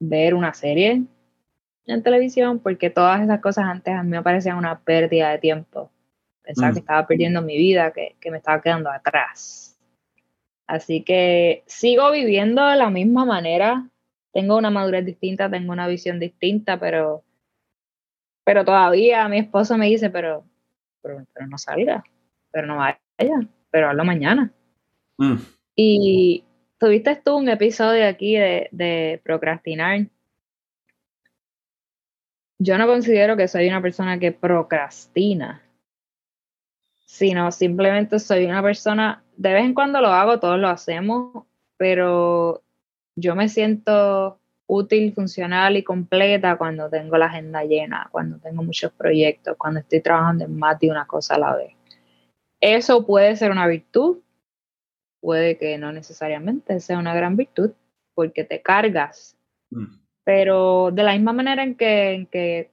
ver 0.00 0.34
una 0.34 0.52
serie 0.52 1.04
en 1.86 2.02
televisión, 2.02 2.58
porque 2.58 2.90
todas 2.90 3.22
esas 3.22 3.40
cosas 3.40 3.66
antes 3.66 3.94
a 3.94 4.02
mí 4.02 4.10
me 4.10 4.22
parecían 4.22 4.58
una 4.58 4.80
pérdida 4.80 5.30
de 5.30 5.38
tiempo 5.38 5.92
Pensaba 6.44 6.72
que 6.72 6.80
mm. 6.80 6.82
estaba 6.82 7.06
perdiendo 7.06 7.42
mi 7.42 7.56
vida, 7.56 7.92
que, 7.92 8.30
me 8.30 8.36
estaba 8.36 8.60
quedando 8.60 8.90
atrás. 8.90 9.78
Así 10.66 11.02
que 11.02 11.64
sigo 11.66 12.10
viviendo 12.10 12.64
de 12.66 12.76
la 12.76 12.90
misma 12.90 13.24
manera. 13.24 13.88
Tengo 14.32 14.56
una 14.56 14.70
madurez 14.70 15.06
distinta, 15.06 15.50
tengo 15.50 15.72
una 15.72 15.86
visión 15.86 16.20
distinta, 16.20 16.78
pero, 16.78 17.24
pero 18.44 18.64
todavía 18.64 19.26
mi 19.28 19.38
esposo 19.38 19.78
me 19.78 19.86
dice, 19.86 20.10
pero, 20.10 20.44
pero, 21.02 21.24
no 21.48 21.56
salga, 21.56 22.04
pero 22.50 22.66
no 22.66 22.76
vaya, 22.76 22.96
pero 23.70 23.88
hazlo 23.88 24.04
mañana. 24.04 24.52
Mm. 25.16 25.36
Y 25.76 26.44
tuviste 26.78 27.16
tú 27.16 27.36
un 27.36 27.48
episodio 27.48 28.06
aquí 28.06 28.36
de, 28.36 28.68
de 28.70 29.20
procrastinar. 29.24 30.08
Yo 32.58 32.76
no 32.76 32.86
considero 32.86 33.36
que 33.36 33.48
soy 33.48 33.68
una 33.68 33.80
persona 33.80 34.18
que 34.18 34.32
procrastina 34.32 35.63
sino 37.06 37.50
simplemente 37.52 38.18
soy 38.18 38.44
una 38.44 38.62
persona, 38.62 39.22
de 39.36 39.52
vez 39.52 39.64
en 39.64 39.74
cuando 39.74 40.00
lo 40.00 40.08
hago, 40.08 40.40
todos 40.40 40.58
lo 40.58 40.68
hacemos, 40.68 41.44
pero 41.76 42.62
yo 43.16 43.34
me 43.34 43.48
siento 43.48 44.38
útil, 44.66 45.12
funcional 45.12 45.76
y 45.76 45.82
completa 45.82 46.56
cuando 46.56 46.88
tengo 46.88 47.16
la 47.18 47.26
agenda 47.26 47.64
llena, 47.64 48.08
cuando 48.10 48.38
tengo 48.38 48.62
muchos 48.62 48.92
proyectos, 48.92 49.56
cuando 49.58 49.80
estoy 49.80 50.00
trabajando 50.00 50.44
en 50.44 50.58
más 50.58 50.78
de 50.80 50.90
una 50.90 51.06
cosa 51.06 51.34
a 51.34 51.38
la 51.38 51.56
vez. 51.56 51.72
Eso 52.60 53.04
puede 53.06 53.36
ser 53.36 53.50
una 53.50 53.66
virtud, 53.66 54.18
puede 55.20 55.58
que 55.58 55.76
no 55.78 55.92
necesariamente 55.92 56.80
sea 56.80 56.98
una 56.98 57.14
gran 57.14 57.36
virtud, 57.36 57.72
porque 58.14 58.44
te 58.44 58.62
cargas. 58.62 59.36
Mm. 59.70 59.98
Pero 60.24 60.90
de 60.90 61.02
la 61.02 61.12
misma 61.12 61.34
manera 61.34 61.62
en 61.62 61.74
que, 61.74 62.12
en 62.12 62.26
que 62.26 62.70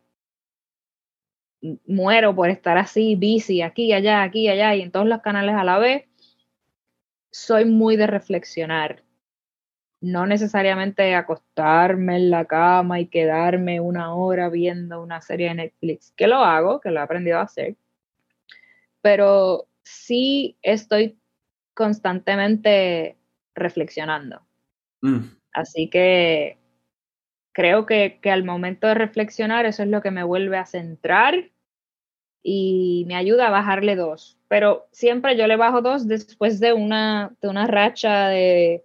muero 1.86 2.36
por 2.36 2.50
estar 2.50 2.78
así, 2.78 3.16
bici, 3.16 3.62
aquí, 3.62 3.94
allá, 3.94 4.24
aquí, 4.24 4.48
allá, 4.50 4.76
y 4.76 4.82
en 4.82 4.92
todos 4.92 5.06
los 5.06 5.22
canales 5.22 5.56
a 5.56 5.64
la 5.64 5.78
vez, 5.78 6.06
soy 7.32 7.66
muy 7.66 7.96
de 7.96 8.08
reflexionar. 8.08 9.04
No 10.02 10.26
necesariamente 10.26 11.14
acostarme 11.14 12.16
en 12.16 12.32
la 12.32 12.46
cama 12.46 13.00
y 13.00 13.08
quedarme 13.08 13.80
una 13.80 14.16
hora 14.16 14.50
viendo 14.50 15.02
una 15.02 15.22
serie 15.22 15.50
de 15.50 15.56
Netflix, 15.56 16.12
que 16.18 16.28
lo 16.28 16.38
hago, 16.38 16.82
que 16.82 16.90
lo 16.90 17.00
he 17.00 17.04
aprendido 17.04 17.38
a 17.38 17.44
hacer, 17.44 17.76
pero 19.02 19.68
sí 19.84 20.58
estoy 20.64 21.18
constantemente 21.74 23.18
reflexionando. 23.54 24.42
Mm. 25.02 25.20
Así 25.54 25.90
que 25.90 26.58
creo 27.53 27.86
que, 27.86 28.19
que, 28.22 28.32
al 28.32 28.44
momento 28.44 28.88
de 28.88 28.94
reflexionar 28.94 29.65
eso 29.65 29.84
es 29.84 29.90
lo 29.90 30.02
que 30.02 30.11
me 30.11 30.23
vuelve 30.23 30.57
a 30.57 30.65
centrar 30.65 31.52
y 32.44 33.06
me 33.07 33.15
ayuda 33.15 33.48
a 33.48 33.52
bajarle 33.52 33.95
dos. 33.95 34.38
Pero 34.48 34.88
siempre 34.91 35.38
yo 35.38 35.48
le 35.48 35.57
bajo 35.57 35.82
dos 35.82 36.07
después 36.07 36.60
de 36.60 36.73
una, 36.73 37.36
de 37.41 37.48
una 37.48 37.68
racha 37.68 38.28
de 38.30 38.84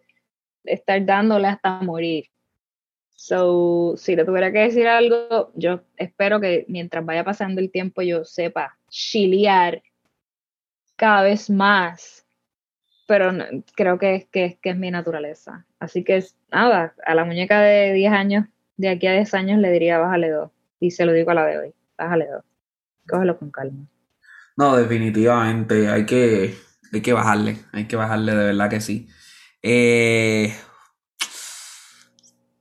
estar 0.64 1.04
dándole 1.04 1.48
hasta 1.48 1.80
morir. 1.82 2.26
So, 3.14 3.94
si 3.96 4.14
le 4.14 4.24
tuviera 4.24 4.52
que 4.52 4.58
decir 4.58 4.86
algo, 4.86 5.50
yo 5.54 5.80
espero 5.96 6.40
que 6.40 6.66
mientras 6.68 7.04
vaya 7.04 7.24
pasando 7.24 7.60
el 7.60 7.70
tiempo 7.70 8.02
yo 8.02 8.24
sepa 8.24 8.78
chilear 8.88 9.82
cada 10.96 11.22
vez 11.22 11.48
más. 11.48 12.26
Pero 13.06 13.32
creo 13.74 13.98
que, 13.98 14.28
que, 14.30 14.58
que 14.60 14.70
es 14.70 14.76
mi 14.76 14.90
naturaleza. 14.90 15.64
Así 15.78 16.04
que 16.04 16.22
nada, 16.50 16.94
a 17.04 17.14
la 17.14 17.24
muñeca 17.24 17.60
de 17.60 17.92
10 17.92 18.12
años, 18.12 18.46
de 18.76 18.88
aquí 18.88 19.06
a 19.06 19.12
10 19.12 19.34
años 19.34 19.58
le 19.60 19.70
diría 19.70 19.98
bájale 19.98 20.30
dos. 20.30 20.50
Y 20.80 20.90
se 20.90 21.06
lo 21.06 21.12
digo 21.12 21.30
a 21.30 21.34
la 21.34 21.46
de 21.46 21.58
hoy, 21.58 21.74
bájale 21.96 22.26
dos 22.26 22.44
cógelo 23.06 23.38
con 23.38 23.50
calma. 23.50 23.86
No, 24.56 24.76
definitivamente, 24.76 25.88
hay 25.88 26.06
que, 26.06 26.56
hay 26.92 27.00
que 27.00 27.12
bajarle, 27.12 27.58
hay 27.72 27.86
que 27.86 27.96
bajarle, 27.96 28.34
de 28.34 28.44
verdad 28.44 28.70
que 28.70 28.80
sí. 28.80 29.08
Eh, 29.62 30.54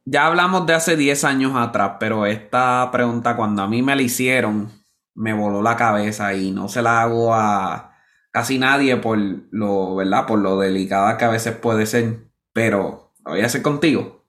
ya 0.06 0.28
hablamos 0.28 0.66
de 0.66 0.74
hace 0.74 0.96
10 0.96 1.24
años 1.24 1.54
atrás, 1.56 1.94
pero 2.00 2.26
esta 2.26 2.90
pregunta 2.92 3.36
cuando 3.36 3.62
a 3.64 3.68
mí 3.68 3.82
me 3.82 3.96
la 3.96 4.02
hicieron, 4.02 4.70
me 5.14 5.34
voló 5.34 5.62
la 5.62 5.78
cabeza 5.78 6.34
y 6.34 6.52
no 6.52 6.68
se 6.68 6.82
la 6.82 7.02
hago 7.02 7.34
a 7.34 7.94
casi 8.32 8.60
nadie 8.60 8.98
por 8.98 9.18
lo, 9.52 9.96
¿verdad? 9.96 10.26
Por 10.26 10.40
lo 10.40 10.60
delicada 10.60 11.18
que 11.18 11.26
a 11.26 11.30
veces 11.30 11.56
puede 11.56 11.86
ser, 11.86 12.28
pero 12.52 13.14
voy 13.24 13.42
a 13.42 13.46
hacer 13.46 13.62
contigo. 13.62 14.25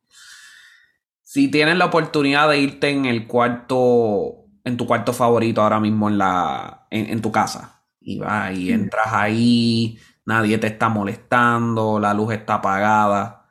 Si 1.36 1.48
tienes 1.48 1.76
la 1.76 1.84
oportunidad 1.84 2.48
de 2.48 2.60
irte 2.60 2.88
en 2.88 3.04
el 3.04 3.26
cuarto 3.26 4.46
en 4.64 4.78
tu 4.78 4.86
cuarto 4.86 5.12
favorito 5.12 5.60
ahora 5.60 5.78
mismo 5.78 6.08
en, 6.08 6.16
la, 6.16 6.86
en, 6.90 7.20
tu 7.20 7.30
casa. 7.30 7.82
Y 8.00 8.18
vas 8.18 8.56
y 8.56 8.72
entras 8.72 9.08
ahí, 9.12 9.98
nadie 10.24 10.56
te 10.56 10.68
está 10.68 10.88
molestando, 10.88 12.00
la 12.00 12.14
luz 12.14 12.32
está 12.32 12.54
apagada. 12.54 13.50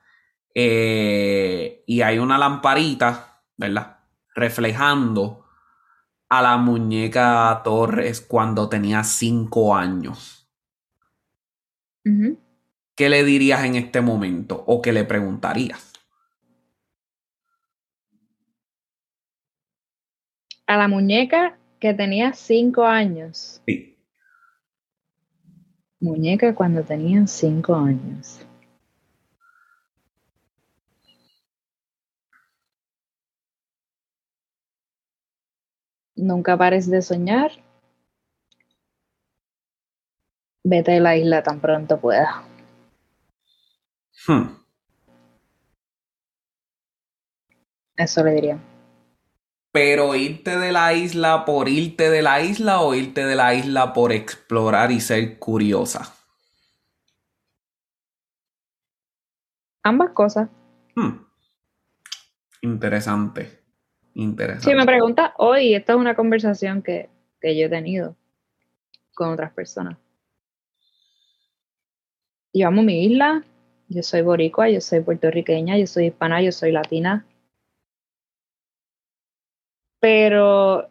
Eh, 0.55 1.83
y 1.85 2.01
hay 2.01 2.17
una 2.17 2.39
lamparita, 2.39 3.43
¿verdad? 3.55 3.99
Reflejando 4.33 5.45
a 6.27 6.41
la 6.41 6.57
muñeca 6.57 7.61
Torres 7.63 8.19
cuando 8.19 8.67
tenía 8.67 9.03
cinco 9.03 9.75
años. 9.75 10.49
¿Qué 12.03 13.09
le 13.09 13.23
dirías 13.23 13.63
en 13.63 13.75
este 13.75 14.01
momento? 14.01 14.63
¿O 14.65 14.81
qué 14.81 14.91
le 14.91 15.03
preguntarías? 15.03 15.94
a 20.67 20.77
la 20.77 20.87
muñeca 20.87 21.57
que 21.79 21.93
tenía 21.93 22.33
cinco 22.33 22.85
años. 22.85 23.61
Muñeca 25.99 26.55
cuando 26.55 26.83
tenían 26.83 27.27
cinco 27.27 27.75
años. 27.75 28.45
Nunca 36.15 36.57
pares 36.57 36.89
de 36.89 37.01
soñar. 37.01 37.51
Vete 40.63 40.97
a 40.97 40.99
la 40.99 41.15
isla 41.15 41.43
tan 41.43 41.59
pronto 41.59 41.99
pueda. 41.99 42.43
Hmm. 44.25 44.65
Eso 47.97 48.23
le 48.23 48.31
diría. 48.31 48.74
Pero 49.75 50.15
irte 50.15 50.57
de 50.57 50.71
la 50.71 50.93
isla 50.93 51.43
por 51.43 51.67
irte 51.67 52.09
de 52.09 52.21
la 52.21 52.41
isla 52.41 52.79
o 52.79 52.95
irte 52.95 53.25
de 53.25 53.35
la 53.35 53.53
isla 53.55 53.91
por 53.91 54.13
explorar 54.13 54.89
y 54.89 55.01
ser 55.01 55.37
curiosa. 55.37 56.15
Ambas 59.83 60.11
cosas. 60.11 60.47
Hmm. 60.95 61.25
Interesante. 62.61 63.59
Interesante. 64.13 64.69
Si 64.69 64.73
me 64.73 64.85
pregunta 64.85 65.33
hoy, 65.39 65.75
esta 65.75 65.91
es 65.91 65.99
una 65.99 66.15
conversación 66.15 66.81
que, 66.81 67.09
que 67.41 67.57
yo 67.57 67.65
he 67.65 67.69
tenido 67.69 68.15
con 69.13 69.33
otras 69.33 69.51
personas. 69.51 69.97
Yo 72.53 72.69
amo 72.69 72.81
mi 72.81 73.03
isla, 73.03 73.43
yo 73.89 74.03
soy 74.03 74.21
boricua, 74.21 74.69
yo 74.69 74.79
soy 74.79 75.01
puertorriqueña, 75.01 75.77
yo 75.77 75.85
soy 75.85 76.05
hispana, 76.05 76.41
yo 76.41 76.53
soy 76.53 76.71
latina. 76.71 77.25
Pero 80.05 80.87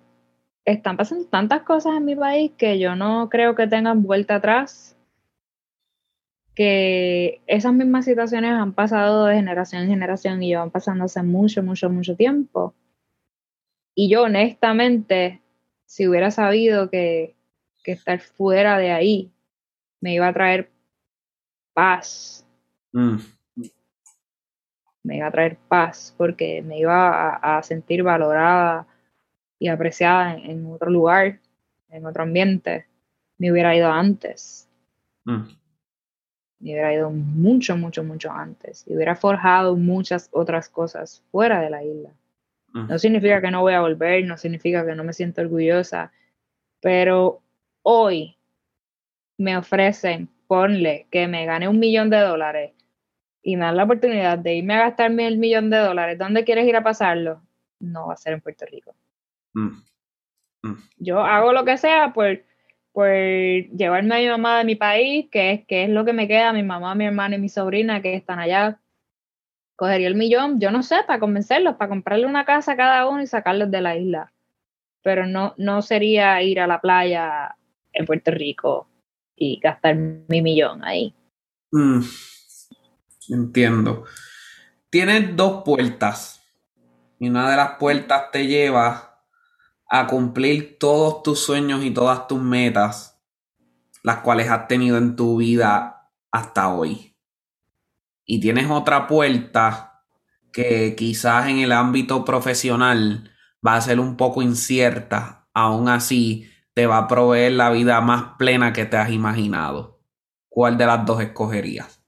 están 0.65 0.97
pasando 0.97 1.24
tantas 1.27 1.62
cosas 1.62 1.97
en 1.97 2.05
mi 2.05 2.16
país 2.16 2.51
que 2.59 2.81
yo 2.81 2.97
no 2.97 3.28
creo 3.28 3.55
que 3.55 3.69
tengan 3.69 4.03
vuelta 4.03 4.35
atrás. 4.35 4.99
Que 6.57 7.41
esas 7.47 7.73
mismas 7.74 8.07
situaciones 8.07 8.51
han 8.51 8.73
pasado 8.73 9.27
de 9.27 9.36
generación 9.36 9.82
en 9.82 9.91
generación 9.91 10.43
y 10.43 10.49
llevan 10.49 10.73
pasando 10.73 11.05
hace 11.05 11.23
mucho, 11.23 11.62
mucho, 11.62 11.89
mucho 11.91 12.16
tiempo. 12.16 12.74
Y 13.95 14.11
yo 14.11 14.24
honestamente, 14.24 15.41
si 15.86 16.09
hubiera 16.09 16.32
sabido 16.32 16.91
que, 16.91 17.36
que 17.85 17.93
estar 17.93 18.19
fuera 18.19 18.78
de 18.78 18.91
ahí 18.91 19.31
me 20.01 20.15
iba 20.15 20.27
a 20.27 20.32
traer 20.32 20.73
paz. 21.73 22.45
Mm. 22.93 23.19
Me 25.05 25.19
iba 25.19 25.28
a 25.28 25.31
traer 25.31 25.57
paz 25.69 26.12
porque 26.19 26.62
me 26.62 26.81
iba 26.81 27.36
a, 27.36 27.62
sentir 27.62 28.03
valorada 28.03 28.89
y 29.65 29.69
apreciada 29.69 30.35
en, 30.35 30.66
otro 30.66 30.91
lugar, 30.91 31.41
en 31.89 32.05
otro 32.05 32.23
ambiente. 32.23 32.85
Me 33.39 33.51
hubiera 33.51 33.74
ido 33.74 33.91
antes. 33.91 34.69
Mm. 35.24 35.45
Me 36.61 36.73
hubiera 36.73 36.93
ido 36.93 37.11
mucho, 37.11 37.74
mucho, 37.74 38.05
mucho 38.05 38.31
antes. 38.31 38.85
Y 38.86 38.95
hubiera 38.95 39.16
forjado 39.16 39.74
muchas 39.74 40.28
otras 40.32 40.69
cosas 40.69 41.24
fuera 41.31 41.62
de 41.62 41.70
la 41.70 41.82
isla. 41.82 42.11
Mm. 42.74 42.89
No 42.89 42.99
significa 42.99 43.41
que 43.41 43.51
no 43.51 43.62
voy 43.62 43.73
a 43.73 43.81
volver, 43.81 44.27
no 44.27 44.36
significa 44.36 44.85
que 44.85 44.95
no 44.95 45.03
me 45.03 45.15
siento 45.15 45.41
orgullosa, 45.41 46.12
pero 46.82 47.41
hoy 47.81 48.36
me 49.39 49.57
ofrecen 49.57 50.28
ponle 50.47 51.07
que 51.11 51.27
me 51.27 51.47
gane 51.47 51.69
un 51.69 51.78
millón 51.78 52.11
de 52.11 52.19
dólares 52.19 52.74
y 53.43 53.57
me 53.57 53.65
dan 53.65 53.78
la 53.78 53.85
oportunidad 53.85 54.39
de 54.39 54.57
irme 54.57 54.74
a 54.74 54.89
gastarme 54.89 55.27
el 55.27 55.39
millón 55.39 55.70
de 55.70 55.78
dólares, 55.78 56.19
¿dónde 56.19 56.45
quieres 56.45 56.69
ir 56.69 56.77
a 56.77 56.82
pasarlo? 56.82 57.41
No 57.81 58.09
va 58.09 58.12
a 58.12 58.19
ser 58.19 58.35
en 58.35 58.43
Puerto 58.43 58.66
Rico. 58.66 58.95
Mm. 59.55 59.82
Mm. 60.62 60.74
Yo 60.98 61.20
hago 61.20 61.52
lo 61.52 61.64
que 61.64 61.78
sea 61.78 62.12
por, 62.12 62.43
por 62.93 63.09
llevarme 63.09 64.14
a 64.14 64.18
mi 64.18 64.28
mamá 64.28 64.59
de 64.59 64.64
mi 64.64 64.76
país, 64.76 65.28
que 65.31 65.52
es, 65.52 65.66
que 65.66 65.85
es 65.85 65.90
lo 65.90 66.05
que 66.05 66.12
me 66.12 66.28
queda, 66.28 66.52
mi 66.52 66.62
mamá, 66.62 66.94
mi 66.94 67.06
hermana 67.06 67.36
y 67.36 67.40
mi 67.40 67.48
sobrina 67.48 68.02
que 68.02 68.14
están 68.14 68.39
allá. 68.39 68.81
Cogería 69.76 70.06
el 70.06 70.14
millón, 70.14 70.60
yo 70.60 70.70
no 70.70 70.82
sé, 70.82 70.97
para 71.06 71.18
convencerlos, 71.18 71.74
para 71.76 71.89
comprarle 71.89 72.26
una 72.26 72.44
casa 72.44 72.72
a 72.72 72.76
cada 72.76 73.09
uno 73.09 73.22
y 73.22 73.26
sacarlos 73.26 73.70
de 73.70 73.81
la 73.81 73.97
isla. 73.97 74.32
Pero 75.02 75.26
no, 75.26 75.55
no 75.59 75.82
sería 75.82 76.40
ir 76.43 76.60
a 76.60 76.66
la 76.66 76.81
playa 76.81 77.56
en 77.93 78.06
Puerto 78.06 78.31
Rico 78.31 78.89
y 79.36 79.59
gastar 79.60 79.97
mi 79.97 80.43
millón 80.43 80.85
ahí. 80.85 81.14
Mm, 81.72 82.01
entiendo. 83.31 84.05
Tienes 84.90 85.35
dos 85.35 85.64
puertas 85.64 86.40
y 87.18 87.28
una 87.28 87.51
de 87.51 87.56
las 87.56 87.70
puertas 87.78 88.31
te 88.31 88.47
lleva 88.47 89.14
a 89.97 90.09
cumplir 90.09 90.77
todos 90.81 91.23
tus 91.23 91.39
sueños 91.39 91.85
y 91.85 91.93
todas 91.93 92.27
tus 92.27 92.43
metas, 92.43 93.23
las 94.03 94.19
cuales 94.19 94.51
has 94.51 94.66
tenido 94.66 94.99
en 94.99 95.15
tu 95.15 95.37
vida 95.37 96.11
hasta 96.33 96.75
hoy. 96.75 97.16
Y 98.25 98.41
tienes 98.41 98.69
otra 98.69 99.07
puerta 99.07 100.03
que 100.53 100.97
quizás 100.97 101.49
en 101.49 101.59
el 101.59 101.71
ámbito 101.71 102.25
profesional 102.25 103.31
va 103.65 103.77
a 103.77 103.81
ser 103.81 104.01
un 104.01 104.16
poco 104.16 104.43
incierta, 104.43 105.47
aún 105.55 105.89
así 105.89 106.51
te 106.73 106.87
va 106.87 106.99
a 106.99 107.07
proveer 107.07 107.53
la 107.53 107.71
vida 107.71 108.01
más 108.01 108.37
plena 108.37 108.73
que 108.73 108.87
te 108.87 108.97
has 108.97 109.11
imaginado. 109.11 110.01
¿Cuál 110.49 110.77
de 110.77 110.87
las 110.87 111.07
dos 111.07 111.23
escogerías? 111.23 112.05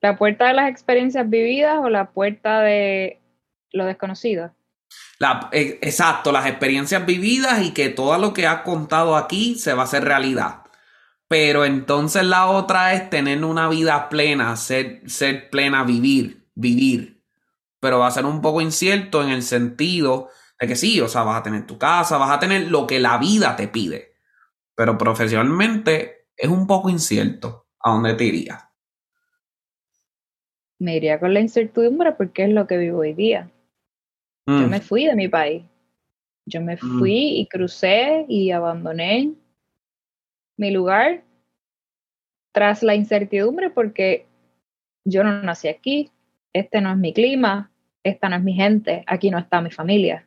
¿La 0.00 0.16
puerta 0.16 0.46
de 0.46 0.54
las 0.54 0.70
experiencias 0.70 1.28
vividas 1.28 1.78
o 1.82 1.90
la 1.90 2.10
puerta 2.12 2.60
de 2.60 3.20
lo 3.76 3.84
desconocido? 3.84 4.54
La, 5.18 5.48
eh, 5.52 5.78
exacto, 5.82 6.32
las 6.32 6.46
experiencias 6.46 7.04
vividas 7.04 7.62
y 7.62 7.72
que 7.72 7.88
todo 7.88 8.18
lo 8.18 8.32
que 8.32 8.46
has 8.46 8.62
contado 8.62 9.16
aquí 9.16 9.56
se 9.56 9.74
va 9.74 9.82
a 9.82 9.84
hacer 9.84 10.04
realidad. 10.04 10.62
Pero 11.28 11.64
entonces 11.64 12.24
la 12.24 12.46
otra 12.46 12.94
es 12.94 13.10
tener 13.10 13.44
una 13.44 13.68
vida 13.68 14.08
plena, 14.08 14.56
ser, 14.56 15.02
ser 15.06 15.50
plena, 15.50 15.84
vivir, 15.84 16.46
vivir. 16.54 17.22
Pero 17.80 17.98
va 17.98 18.06
a 18.06 18.12
ser 18.12 18.26
un 18.26 18.40
poco 18.40 18.60
incierto 18.60 19.22
en 19.22 19.30
el 19.30 19.42
sentido 19.42 20.30
es 20.58 20.68
que 20.68 20.76
sí, 20.76 21.00
o 21.00 21.08
sea, 21.08 21.22
vas 21.22 21.40
a 21.40 21.42
tener 21.42 21.66
tu 21.66 21.78
casa, 21.78 22.16
vas 22.16 22.30
a 22.30 22.38
tener 22.38 22.70
lo 22.70 22.86
que 22.86 22.98
la 22.98 23.18
vida 23.18 23.56
te 23.56 23.68
pide. 23.68 24.14
Pero 24.74 24.96
profesionalmente 24.96 26.28
es 26.36 26.48
un 26.48 26.66
poco 26.66 26.88
incierto 26.88 27.68
a 27.80 27.92
dónde 27.92 28.14
te 28.14 28.24
irías. 28.24 28.64
Me 30.78 30.96
iría 30.96 31.18
con 31.18 31.32
la 31.32 31.40
incertidumbre 31.40 32.12
porque 32.12 32.44
es 32.44 32.50
lo 32.50 32.66
que 32.66 32.76
vivo 32.76 33.00
hoy 33.00 33.14
día. 33.14 33.50
Yo 34.46 34.66
mm. 34.66 34.70
me 34.70 34.80
fui 34.80 35.06
de 35.06 35.16
mi 35.16 35.28
país. 35.28 35.62
Yo 36.46 36.60
me 36.60 36.76
mm. 36.76 36.98
fui 36.98 37.40
y 37.40 37.46
crucé 37.46 38.24
y 38.28 38.50
abandoné 38.50 39.32
mi 40.56 40.70
lugar 40.70 41.22
tras 42.52 42.82
la 42.82 42.94
incertidumbre 42.94 43.70
porque 43.70 44.26
yo 45.04 45.22
no 45.22 45.42
nací 45.42 45.68
aquí, 45.68 46.10
este 46.52 46.80
no 46.80 46.92
es 46.92 46.96
mi 46.96 47.12
clima, 47.12 47.70
esta 48.02 48.28
no 48.28 48.36
es 48.36 48.42
mi 48.42 48.54
gente, 48.54 49.04
aquí 49.06 49.30
no 49.30 49.38
está 49.38 49.60
mi 49.60 49.70
familia. 49.70 50.26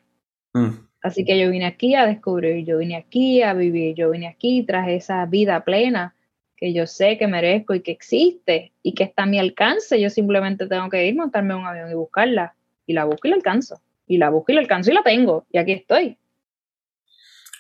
Mm. 0.54 0.90
Así 1.02 1.24
que 1.24 1.40
yo 1.40 1.50
vine 1.50 1.66
aquí 1.66 1.96
a 1.96 2.06
descubrir, 2.06 2.66
yo 2.66 2.78
vine 2.78 2.98
aquí 2.98 3.42
a 3.42 3.54
vivir, 3.54 3.96
yo 3.96 4.12
vine 4.12 4.28
aquí 4.28 4.64
tras 4.64 4.90
esa 4.90 5.26
vida 5.26 5.64
plena 5.64 6.14
que 6.58 6.74
yo 6.74 6.88
sé 6.88 7.18
que 7.18 7.26
merezco 7.26 7.74
y 7.74 7.80
que 7.80 7.92
existe 7.92 8.74
y 8.84 8.94
que 8.94 9.06
está 9.06 9.24
a 9.24 9.26
mi 9.26 9.40
alcance. 9.40 10.00
Yo 10.00 10.10
simplemente 10.10 10.68
tengo 10.68 10.90
que 10.90 11.08
ir, 11.08 11.16
montarme 11.16 11.56
un 11.56 11.66
avión 11.66 11.90
y 11.90 11.94
buscarla. 11.94 12.54
Y 12.86 12.94
la 12.94 13.06
busco 13.06 13.28
y 13.28 13.30
la 13.30 13.38
alcanzo. 13.38 13.82
Y 14.10 14.18
la 14.18 14.30
busco 14.30 14.52
y 14.52 14.56
la 14.56 14.62
alcanzo 14.62 14.92
y 14.92 14.96
la 14.96 15.04
tengo. 15.04 15.46
Y 15.52 15.58
aquí 15.58 15.72
estoy. 15.72 16.18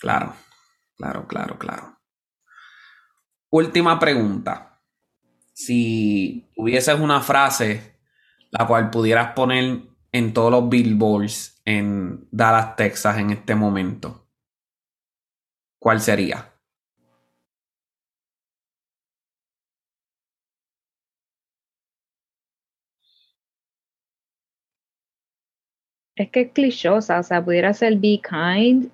Claro, 0.02 0.36
claro, 0.98 1.26
claro, 1.28 1.58
claro. 1.58 1.98
Última 3.50 3.98
pregunta. 3.98 4.82
Si 5.54 6.52
tuvieses 6.56 7.00
una 7.00 7.22
frase 7.22 8.00
la 8.52 8.66
cual 8.66 8.90
pudieras 8.90 9.34
poner 9.34 9.82
en 10.12 10.34
todos 10.34 10.52
los 10.52 10.70
billboards 10.70 11.62
en 11.66 12.28
Dallas, 12.32 12.76
Texas 12.76 13.18
en 13.18 13.30
este 13.30 13.56
momento, 13.56 14.28
¿cuál 15.78 16.02
sería? 16.02 16.49
Es 26.20 26.30
que 26.32 26.42
es 26.42 26.52
clichosa, 26.52 27.18
o 27.18 27.24
sea, 27.24 27.46
pudiera 27.46 27.74
ser 27.74 27.96
be 27.96 28.20
kind, 28.22 28.90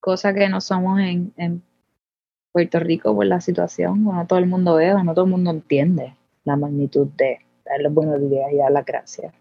cosa 0.00 0.32
que 0.32 0.48
no 0.48 0.62
somos 0.62 0.98
en, 0.98 1.62
Puerto 2.52 2.80
Rico 2.80 3.14
por 3.14 3.26
la 3.26 3.42
situación, 3.42 4.02
no 4.02 4.26
todo 4.26 4.38
el 4.38 4.46
mundo 4.46 4.76
ve, 4.76 4.92
no 5.04 5.12
todo 5.14 5.26
el 5.26 5.30
mundo 5.30 5.50
entiende 5.50 6.16
la 6.44 6.56
magnitud 6.56 7.06
de 7.18 7.38
dar 7.66 7.80
los 7.82 7.92
buenos 7.92 8.18
días 8.28 8.50
y 8.50 8.56
dar 8.56 8.72
las 8.72 8.86
gracias. 8.86 9.34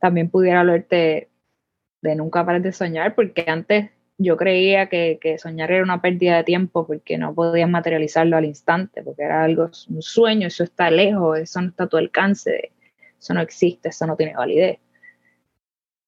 También 0.00 0.30
pudiera 0.30 0.60
hablarte 0.60 1.28
de 2.00 2.16
nunca 2.16 2.44
parar 2.44 2.62
de 2.62 2.72
soñar, 2.72 3.14
porque 3.14 3.44
antes 3.46 3.90
yo 4.16 4.38
creía 4.38 4.88
que, 4.88 5.36
soñar 5.38 5.70
era 5.70 5.84
una 5.84 6.00
pérdida 6.00 6.38
de 6.38 6.44
tiempo 6.44 6.86
porque 6.86 7.18
no 7.18 7.34
podías 7.34 7.68
materializarlo 7.68 8.38
al 8.38 8.46
instante, 8.46 9.02
porque 9.02 9.24
era 9.24 9.44
algo, 9.44 9.70
un 9.90 10.00
sueño, 10.00 10.46
eso 10.48 10.64
está 10.64 10.90
lejos, 10.90 11.38
eso 11.38 11.60
no 11.60 11.68
está 11.68 11.84
a 11.84 11.88
tu 11.88 11.98
alcance, 11.98 12.72
eso 13.20 13.34
no 13.34 13.42
existe, 13.42 13.90
eso 13.90 14.06
no 14.06 14.16
tiene 14.16 14.34
validez. 14.34 14.78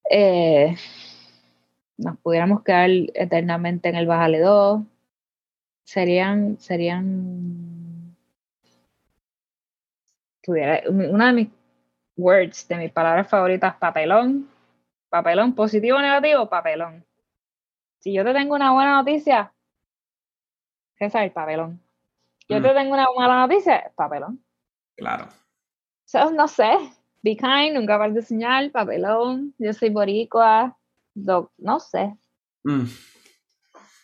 Eh, 0.09 0.75
nos 1.97 2.17
pudiéramos 2.19 2.63
quedar 2.63 2.89
eternamente 3.13 3.89
en 3.89 3.95
el 3.95 4.07
Bajale 4.07 4.39
2, 4.39 4.83
serían, 5.83 6.59
serían, 6.59 8.15
tuviera, 10.41 10.81
una 10.89 11.27
de 11.27 11.33
mis 11.33 11.49
words, 12.17 12.67
de 12.67 12.77
mis 12.77 12.91
palabras 12.91 13.27
favoritas, 13.27 13.75
papelón, 13.75 14.49
papelón, 15.09 15.55
positivo 15.55 15.97
o 15.97 16.01
negativo, 16.01 16.49
papelón. 16.49 17.05
Si 17.99 18.13
yo 18.13 18.23
te 18.23 18.33
tengo 18.33 18.55
una 18.55 18.71
buena 18.73 18.95
noticia, 18.97 19.51
César, 20.97 21.31
papelón. 21.33 21.81
Yo 22.47 22.61
te 22.61 22.71
mm. 22.71 22.75
tengo 22.75 22.93
una 22.93 23.07
mala 23.15 23.47
noticia, 23.47 23.91
papelón. 23.95 24.43
Claro. 24.95 25.27
So, 26.05 26.31
no 26.31 26.47
sé, 26.47 26.77
be 27.25 27.35
kind, 27.35 27.73
nunca 27.73 27.97
vas 27.97 28.13
de 28.13 28.21
señal, 28.21 28.69
papelón, 28.69 29.55
yo 29.57 29.73
soy 29.73 29.89
boricua, 29.89 30.77
no 31.15 31.79
sé. 31.79 32.15
Mm. 32.63 32.83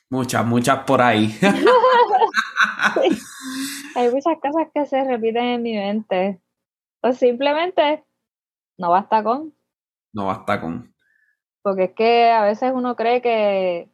Muchas, 0.09 0.43
muchas 0.45 0.83
por 0.85 1.03
ahí. 1.03 1.31
Hay 3.95 4.09
muchas 4.09 4.39
cosas 4.41 4.69
que 4.73 4.87
se 4.87 5.03
repiten 5.03 5.45
en 5.45 5.61
mi 5.61 5.73
mente. 5.73 6.41
O 7.01 7.13
simplemente 7.13 8.03
no 8.77 8.89
basta 8.89 9.23
con. 9.23 9.53
No 10.13 10.25
basta 10.25 10.59
con. 10.59 10.91
Porque 11.61 11.83
es 11.83 11.91
que 11.91 12.31
a 12.31 12.41
veces 12.43 12.71
uno 12.73 12.95
cree 12.95 13.21
que 13.21 13.90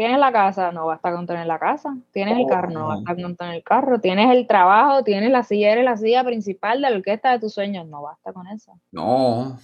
tienes 0.00 0.18
la 0.18 0.32
casa, 0.32 0.72
no 0.72 0.86
basta 0.86 1.14
con 1.14 1.26
tener 1.26 1.46
la 1.46 1.58
casa. 1.58 1.94
Tienes 2.10 2.38
el 2.38 2.46
carro, 2.46 2.70
no 2.70 2.88
basta 2.88 3.14
con 3.14 3.36
tener 3.36 3.56
el 3.56 3.62
carro. 3.62 4.00
Tienes 4.00 4.30
el 4.30 4.46
trabajo, 4.46 5.04
tienes 5.04 5.30
la 5.30 5.42
silla, 5.42 5.72
eres 5.72 5.84
la 5.84 5.98
silla 5.98 6.24
principal 6.24 6.80
de 6.80 6.88
la 6.88 6.96
orquesta 6.96 7.32
de 7.32 7.38
tus 7.38 7.52
sueños, 7.52 7.86
no 7.86 8.00
basta 8.00 8.32
con 8.32 8.46
eso. 8.46 8.80
No. 8.92 9.58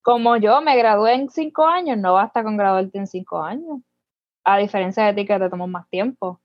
Como 0.00 0.38
yo 0.38 0.62
me 0.62 0.78
gradué 0.78 1.12
en 1.12 1.28
cinco 1.28 1.66
años, 1.66 1.98
no 1.98 2.14
basta 2.14 2.42
con 2.42 2.56
graduarte 2.56 2.96
en 2.96 3.06
cinco 3.06 3.42
años 3.42 3.80
a 4.44 4.56
diferencia 4.56 5.04
de 5.04 5.12
ti 5.12 5.26
que 5.26 5.38
te 5.38 5.50
tomó 5.50 5.66
más 5.66 5.86
tiempo. 5.90 6.40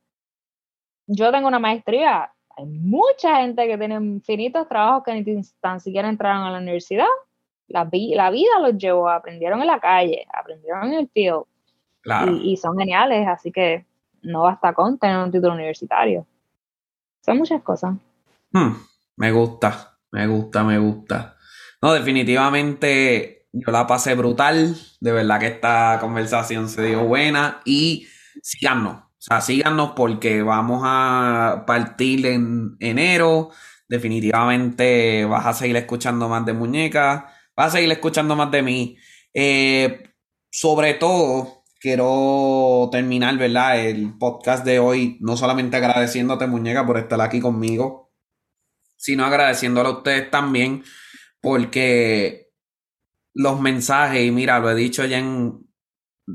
Yo 1.06 1.32
tengo 1.32 1.48
una 1.48 1.60
maestría, 1.60 2.30
hay 2.49 2.65
mucha 2.65 3.38
gente 3.38 3.65
que 3.65 3.78
tiene 3.78 3.95
infinitos 3.95 4.68
trabajos 4.68 5.03
que 5.06 5.14
ni 5.14 5.41
tan 5.61 5.80
siquiera 5.80 6.10
entraron 6.10 6.44
a 6.44 6.52
la 6.52 6.57
universidad. 6.57 7.07
La, 7.69 7.90
la 7.90 8.30
vida 8.30 8.60
los 8.61 8.78
llevó, 8.78 9.07
aprendieron 9.07 9.61
en 9.61 9.68
la 9.68 9.80
calle, 9.80 10.28
aprendieron 10.34 10.91
en 10.91 10.94
el 10.95 11.07
field. 11.07 11.45
Y, 12.42 12.58
son 12.58 12.78
geniales, 12.78 13.28
así 13.28 13.52
que 13.52 13.86
no 14.22 14.44
basta 14.44 14.74
con 14.74 14.98
tener 14.98 15.18
un 15.18 15.32
título 15.32 15.54
universitario. 15.54 16.26
Son 17.26 17.38
muchas 17.38 17.62
cosas. 17.62 17.96
Hmm, 18.52 18.74
me 19.18 19.32
gusta, 19.32 19.98
me 20.12 20.28
gusta, 20.28 20.64
me 20.64 20.78
gusta. 20.80 21.36
No, 21.82 21.94
definitivamente 21.94 23.48
yo 23.52 23.72
la 23.72 23.86
pasé 23.88 24.16
brutal. 24.16 24.76
De 25.00 25.12
verdad 25.12 25.40
que 25.40 25.48
esta 25.48 25.98
conversación 26.00 26.70
se 26.70 26.84
dio 26.84 27.04
buena. 27.04 27.62
Y 27.66 28.08
síganos. 28.42 29.04
O 29.04 29.20
sea, 29.20 29.42
síganos 29.42 29.92
porque 29.96 30.44
vamos 30.44 30.84
a 30.86 31.64
partir 31.68 32.26
en 32.26 32.78
enero. 32.80 33.50
Definitivamente 33.90 35.26
vas 35.26 35.46
a 35.46 35.54
seguir 35.54 35.76
escuchando 35.76 36.30
más 36.30 36.46
de 36.46 36.54
muñecas. 36.54 37.26
Vas 37.56 37.68
a 37.68 37.78
seguir 37.78 37.92
escuchando 37.92 38.36
más 38.36 38.52
de 38.52 38.62
mí. 38.62 38.98
Eh, 39.34 40.04
sobre 40.50 40.94
todo, 40.94 41.57
quiero 41.80 42.90
terminar, 42.91 43.38
¿verdad? 43.38 43.80
El 43.80 44.18
podcast 44.18 44.66
de 44.66 44.80
hoy, 44.80 45.18
no 45.22 45.38
solamente 45.38 45.78
agradeciéndote, 45.78 46.48
muñeca, 46.48 46.86
por 46.86 46.98
estar 46.98 47.20
aquí 47.22 47.40
conmigo, 47.40 48.14
sino 48.98 49.26
agradeciéndole 49.26 49.90
a 49.90 49.94
ustedes 49.94 50.32
también, 50.32 50.84
porque 51.41 52.52
los 53.34 53.62
mensajes, 53.62 54.26
y 54.26 54.32
mira, 54.32 54.60
lo 54.60 54.72
he 54.72 54.76
dicho 54.76 55.06
ya 55.06 55.20
en 55.20 55.68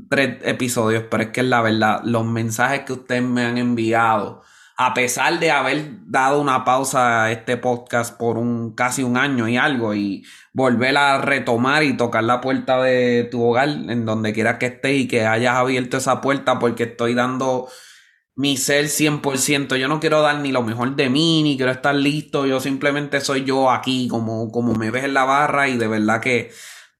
tres 0.09 0.39
episodios, 0.43 1.05
pero 1.09 1.23
es 1.23 1.29
que 1.29 1.43
la 1.43 1.61
verdad, 1.61 2.01
los 2.03 2.25
mensajes 2.25 2.81
que 2.81 2.93
ustedes 2.93 3.23
me 3.23 3.45
han 3.45 3.57
enviado, 3.57 4.41
a 4.75 4.93
pesar 4.93 5.39
de 5.39 5.51
haber 5.51 5.91
dado 6.07 6.41
una 6.41 6.65
pausa 6.65 7.25
a 7.25 7.31
este 7.31 7.57
podcast 7.57 8.17
por 8.17 8.37
un 8.37 8.73
casi 8.73 9.03
un 9.03 9.17
año 9.17 9.47
y 9.47 9.57
algo, 9.57 9.93
y 9.93 10.25
volver 10.51 10.97
a 10.97 11.19
retomar 11.19 11.83
y 11.83 11.95
tocar 11.95 12.23
la 12.23 12.41
puerta 12.41 12.81
de 12.81 13.27
tu 13.29 13.43
hogar, 13.43 13.69
en 13.69 14.05
donde 14.05 14.33
quiera 14.33 14.57
que 14.57 14.67
estés, 14.67 15.01
y 15.01 15.07
que 15.07 15.25
hayas 15.25 15.55
abierto 15.55 15.97
esa 15.97 16.21
puerta 16.21 16.59
porque 16.59 16.83
estoy 16.83 17.13
dando 17.13 17.67
mi 18.35 18.57
ser 18.57 18.85
100%. 18.85 19.75
Yo 19.75 19.87
no 19.87 19.99
quiero 19.99 20.21
dar 20.21 20.39
ni 20.39 20.51
lo 20.51 20.63
mejor 20.63 20.95
de 20.95 21.09
mí, 21.09 21.43
ni 21.43 21.55
quiero 21.55 21.71
estar 21.71 21.93
listo. 21.93 22.45
Yo 22.47 22.59
simplemente 22.59 23.21
soy 23.21 23.43
yo 23.43 23.69
aquí, 23.69 24.07
como, 24.07 24.51
como 24.51 24.73
me 24.73 24.89
ves 24.91 25.03
en 25.03 25.13
la 25.13 25.25
barra, 25.25 25.67
y 25.69 25.77
de 25.77 25.87
verdad 25.87 26.19
que 26.21 26.51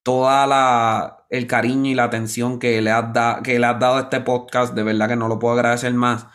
toda 0.03 0.45
la 0.47 1.25
el 1.29 1.47
cariño 1.47 1.89
y 1.89 1.95
la 1.95 2.03
atención 2.03 2.59
que 2.59 2.81
le 2.81 2.91
has 2.91 3.05
que 3.43 3.57
le 3.57 3.65
has 3.65 3.79
dado 3.79 3.97
a 3.97 4.01
este 4.01 4.19
podcast, 4.21 4.75
de 4.75 4.83
verdad 4.83 5.07
que 5.07 5.15
no 5.15 5.27
lo 5.27 5.39
puedo 5.39 5.55
agradecer 5.55 5.93
más. 5.93 6.27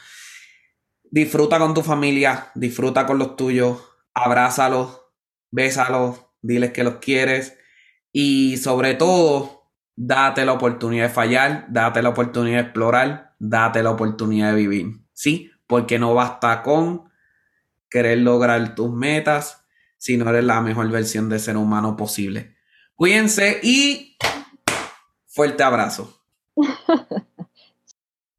Disfruta 1.11 1.59
con 1.59 1.75
tu 1.75 1.83
familia, 1.83 2.51
disfruta 2.55 3.07
con 3.07 3.19
los 3.19 3.37
tuyos, 3.37 3.79
abrázalos, 4.15 5.01
bésalos, 5.51 6.27
diles 6.43 6.73
que 6.73 6.85
los 6.85 6.97
quieres 6.97 7.59
y 8.13 8.57
sobre 8.57 8.95
todo, 8.95 9.71
date 9.97 10.45
la 10.45 10.53
oportunidad 10.53 11.05
de 11.05 11.15
fallar, 11.15 11.67
date 11.69 12.03
la 12.03 12.11
oportunidad 12.11 12.57
de 12.57 12.63
explorar, 12.65 13.35
date 13.39 13.83
la 13.83 13.91
oportunidad 13.91 14.51
de 14.51 14.57
vivir. 14.57 15.01
¿Sí? 15.13 15.51
Porque 15.67 15.99
no 15.99 16.15
basta 16.15 16.63
con 16.63 17.11
querer 17.91 18.19
lograr 18.19 18.75
tus 18.75 18.93
metas 18.93 19.65
si 19.97 20.17
no 20.17 20.29
eres 20.31 20.45
la 20.45 20.61
mejor 20.61 20.91
versión 20.91 21.29
de 21.29 21.39
ser 21.39 21.57
humano 21.57 21.97
posible. 21.97 22.57
Cuídense 22.95 23.61
y 23.63 24.17
fuerte 25.27 25.63
abrazo. 25.63 26.23